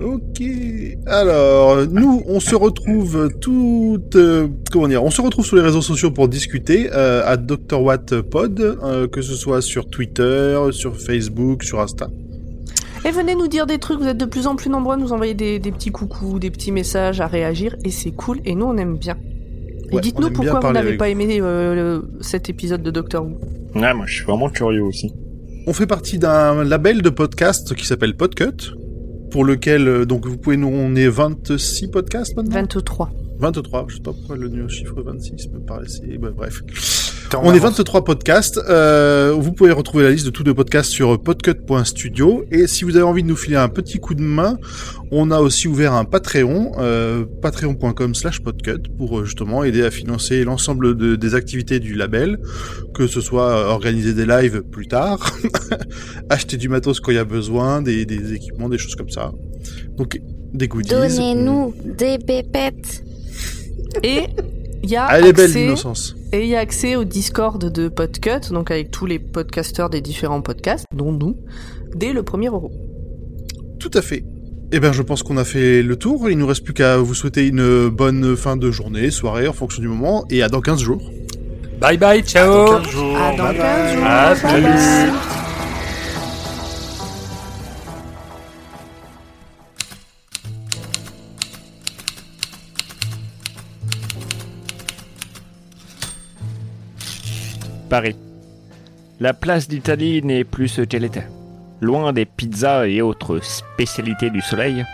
Ok. 0.00 0.42
Alors, 1.06 1.86
nous, 1.86 2.22
on 2.26 2.40
se 2.40 2.56
retrouve 2.56 3.30
tout, 3.40 4.00
euh, 4.16 4.48
comment 4.72 4.88
dire, 4.88 5.04
on 5.04 5.10
se 5.10 5.20
retrouve 5.20 5.46
sur 5.46 5.56
les 5.56 5.62
réseaux 5.62 5.82
sociaux 5.82 6.10
pour 6.10 6.28
discuter 6.28 6.90
euh, 6.92 7.22
à 7.24 7.36
Dr 7.36 7.80
Watt 7.80 8.20
Pod, 8.22 8.78
que 9.10 9.22
ce 9.22 9.34
soit 9.34 9.62
sur 9.62 9.86
Twitter, 9.88 10.58
sur 10.72 10.96
Facebook, 11.00 11.62
sur 11.62 11.80
Insta. 11.80 12.08
Et 13.06 13.10
venez 13.10 13.34
nous 13.34 13.48
dire 13.48 13.66
des 13.66 13.78
trucs, 13.78 13.98
vous 14.00 14.06
êtes 14.08 14.16
de 14.16 14.24
plus 14.24 14.46
en 14.46 14.56
plus 14.56 14.70
nombreux 14.70 14.94
à 14.94 14.96
nous 14.96 15.12
envoyer 15.12 15.34
des, 15.34 15.58
des 15.58 15.72
petits 15.72 15.90
coucous, 15.90 16.38
des 16.38 16.50
petits 16.50 16.72
messages, 16.72 17.20
à 17.20 17.26
réagir, 17.26 17.76
et 17.84 17.90
c'est 17.90 18.12
cool, 18.12 18.40
et 18.44 18.54
nous 18.54 18.64
on 18.66 18.76
aime 18.78 18.96
bien. 18.96 19.16
Et 19.90 19.96
Ouais, 19.96 20.00
dites-nous 20.00 20.30
pourquoi 20.30 20.60
vous 20.60 20.72
n'avez 20.72 20.96
pas 20.96 21.08
aimé 21.10 21.38
euh, 21.40 21.74
le- 21.74 22.10
cet 22.22 22.48
épisode 22.48 22.82
de 22.82 22.90
Doctor 22.90 23.24
Who. 23.26 23.38
Ouais, 23.74 23.92
moi 23.92 24.06
je 24.06 24.14
suis 24.14 24.24
vraiment 24.24 24.48
curieux 24.48 24.82
aussi. 24.82 25.12
On 25.66 25.72
fait 25.74 25.86
partie 25.86 26.18
d'un 26.18 26.64
label 26.64 27.02
de 27.02 27.10
podcast 27.10 27.74
qui 27.74 27.86
s'appelle 27.86 28.16
Podcut, 28.16 28.72
pour 29.30 29.44
lequel, 29.44 29.86
euh, 29.88 30.04
donc 30.06 30.26
vous 30.26 30.38
pouvez 30.38 30.56
nous, 30.56 30.68
on 30.68 30.94
est 30.96 31.08
26 31.08 31.88
podcasts 31.88 32.34
maintenant? 32.36 32.54
23. 32.54 33.10
23, 33.38 33.86
je 33.88 33.96
sais 33.96 34.00
pas 34.00 34.12
pourquoi 34.12 34.36
le 34.36 34.68
chiffre 34.68 35.02
26 35.02 35.48
me 35.52 35.58
paraissait... 35.60 36.18
bah, 36.18 36.30
bref. 36.34 36.62
On 37.32 37.52
est 37.52 37.56
avance. 37.56 37.78
23 37.78 38.04
podcasts. 38.04 38.60
Euh, 38.68 39.34
vous 39.36 39.52
pouvez 39.52 39.72
retrouver 39.72 40.04
la 40.04 40.10
liste 40.10 40.26
de 40.26 40.30
tous 40.30 40.44
nos 40.44 40.54
podcasts 40.54 40.90
sur 40.90 41.20
podcut.studio. 41.20 42.44
Et 42.50 42.66
si 42.66 42.84
vous 42.84 42.96
avez 42.96 43.04
envie 43.04 43.22
de 43.22 43.28
nous 43.28 43.36
filer 43.36 43.56
un 43.56 43.68
petit 43.68 43.98
coup 43.98 44.14
de 44.14 44.20
main, 44.22 44.58
on 45.10 45.30
a 45.30 45.40
aussi 45.40 45.66
ouvert 45.68 45.92
un 45.94 46.04
Patreon, 46.04 46.72
euh, 46.78 47.24
patreon.com 47.42 48.14
slash 48.14 48.40
podcut, 48.40 48.82
pour 48.96 49.18
euh, 49.20 49.24
justement 49.24 49.64
aider 49.64 49.82
à 49.82 49.90
financer 49.90 50.44
l'ensemble 50.44 50.96
de- 50.96 51.16
des 51.16 51.34
activités 51.34 51.80
du 51.80 51.94
label, 51.94 52.38
que 52.94 53.06
ce 53.06 53.20
soit 53.20 53.68
organiser 53.70 54.12
des 54.14 54.26
lives 54.26 54.62
plus 54.62 54.86
tard, 54.86 55.34
acheter 56.30 56.56
du 56.56 56.68
matos 56.68 57.00
quand 57.00 57.10
il 57.10 57.16
y 57.16 57.18
a 57.18 57.24
besoin, 57.24 57.82
des, 57.82 58.04
des 58.06 58.32
équipements, 58.34 58.68
des 58.68 58.78
choses 58.78 58.94
comme 58.94 59.10
ça. 59.10 59.32
Donc, 59.96 60.20
des 60.52 60.68
goodies. 60.68 60.90
Donnez-nous 60.90 61.74
des 61.98 62.18
pépettes. 62.18 63.02
Et 64.02 64.24
y 64.90 64.96
a 64.96 65.06
Ah, 65.06 65.18
Elle 65.18 65.26
est 65.26 65.32
belle, 65.32 65.50
accès- 65.50 65.60
l'innocence. 65.64 66.16
Et 66.32 66.42
il 66.42 66.48
y 66.48 66.56
a 66.56 66.60
accès 66.60 66.96
au 66.96 67.04
Discord 67.04 67.62
de 67.64 67.88
Podcut, 67.88 68.50
donc 68.50 68.70
avec 68.70 68.90
tous 68.90 69.06
les 69.06 69.18
podcasteurs 69.18 69.90
des 69.90 70.00
différents 70.00 70.40
podcasts, 70.42 70.84
dont 70.94 71.12
nous, 71.12 71.36
dès 71.94 72.12
le 72.12 72.22
premier 72.22 72.48
euro. 72.48 72.70
Tout 73.78 73.90
à 73.94 74.02
fait. 74.02 74.24
Eh 74.72 74.80
bien, 74.80 74.92
je 74.92 75.02
pense 75.02 75.22
qu'on 75.22 75.36
a 75.36 75.44
fait 75.44 75.82
le 75.82 75.96
tour. 75.96 76.28
Il 76.30 76.38
nous 76.38 76.46
reste 76.46 76.64
plus 76.64 76.74
qu'à 76.74 76.96
vous 76.96 77.14
souhaiter 77.14 77.46
une 77.46 77.88
bonne 77.88 78.34
fin 78.36 78.56
de 78.56 78.70
journée, 78.70 79.10
soirée, 79.10 79.46
en 79.46 79.52
fonction 79.52 79.80
du 79.82 79.88
moment, 79.88 80.24
et 80.30 80.42
à 80.42 80.48
dans 80.48 80.60
15 80.60 80.80
jours. 80.80 81.10
Bye 81.80 81.98
bye, 81.98 82.22
ciao. 82.22 82.66
Dans 82.66 82.80
15 82.80 82.90
jours. 82.90 83.16
À 83.16 83.36
dans 83.36 83.44
Bye 83.44 83.56
15 83.56 83.58
bye. 83.58 83.94
jours. 83.94 84.04
Bye 84.04 84.36
salut. 84.36 84.62
bye. 84.64 85.33
Paris. 97.94 98.16
La 99.20 99.34
place 99.34 99.68
d'Italie 99.68 100.20
n'est 100.24 100.42
plus 100.42 100.66
ce 100.66 100.80
qu'elle 100.82 101.04
était. 101.04 101.28
Loin 101.80 102.12
des 102.12 102.24
pizzas 102.24 102.88
et 102.88 103.00
autres 103.02 103.38
spécialités 103.40 104.30
du 104.30 104.40
soleil, 104.40 104.84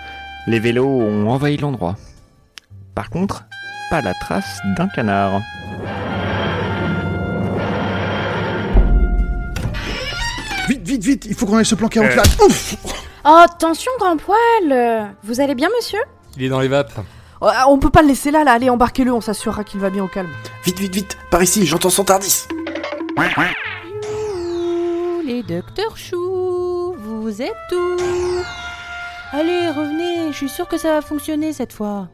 les 0.47 0.59
vélos 0.61 0.85
ont 0.87 1.27
envahi 1.31 1.57
l'endroit. 1.57 1.97
Par 2.95 3.09
contre, 3.09 3.45
pas 3.89 4.03
la 4.03 4.13
trace 4.13 4.59
d'un 4.77 4.87
canard. 4.89 5.41
Vite, 10.69 10.87
vite, 10.87 11.03
vite 11.03 11.25
Il 11.27 11.35
faut 11.35 11.47
qu'on 11.47 11.57
aille 11.57 11.65
se 11.65 11.75
planquer 11.75 12.01
en 12.01 12.05
Euh. 12.05 12.09
classe. 12.09 12.37
Ouf 12.45 12.77
Oh, 13.25 13.41
attention, 13.45 13.93
grand 13.99 14.19
poil 14.19 15.15
Vous 15.25 15.41
allez 15.41 15.55
bien, 15.55 15.71
monsieur? 15.75 16.01
Il 16.37 16.43
est 16.45 16.49
dans 16.51 16.61
les 16.61 16.69
vapes. 16.69 16.93
Oh, 17.41 17.49
On 17.69 17.79
peut 17.79 17.89
pas 17.89 18.03
le 18.03 18.09
laisser 18.09 18.31
là, 18.31 18.45
là, 18.45 18.53
allez, 18.53 18.69
embarquez-le, 18.69 19.11
on 19.11 19.23
s'assurera 19.23 19.65
qu'il 19.65 19.81
va 19.81 19.89
bien 19.89 20.05
au 20.05 20.09
calme. 20.09 20.29
Vite, 20.67 20.79
vite, 20.79 20.95
vite. 20.95 21.17
Par 21.31 21.43
ici, 21.43 21.65
j'entends 21.65 21.89
son 21.89 22.05
tardis. 22.05 22.45
Les 25.27 25.43
docteurs 25.43 25.97
choux, 25.97 26.95
vous 26.99 27.43
êtes 27.43 27.53
où? 27.73 27.97
Allez, 29.33 29.69
revenez, 29.69 30.33
je 30.33 30.37
suis 30.37 30.49
sûre 30.49 30.67
que 30.67 30.79
ça 30.79 30.95
va 30.95 31.03
fonctionner 31.03 31.53
cette 31.53 31.73
fois. 31.73 32.09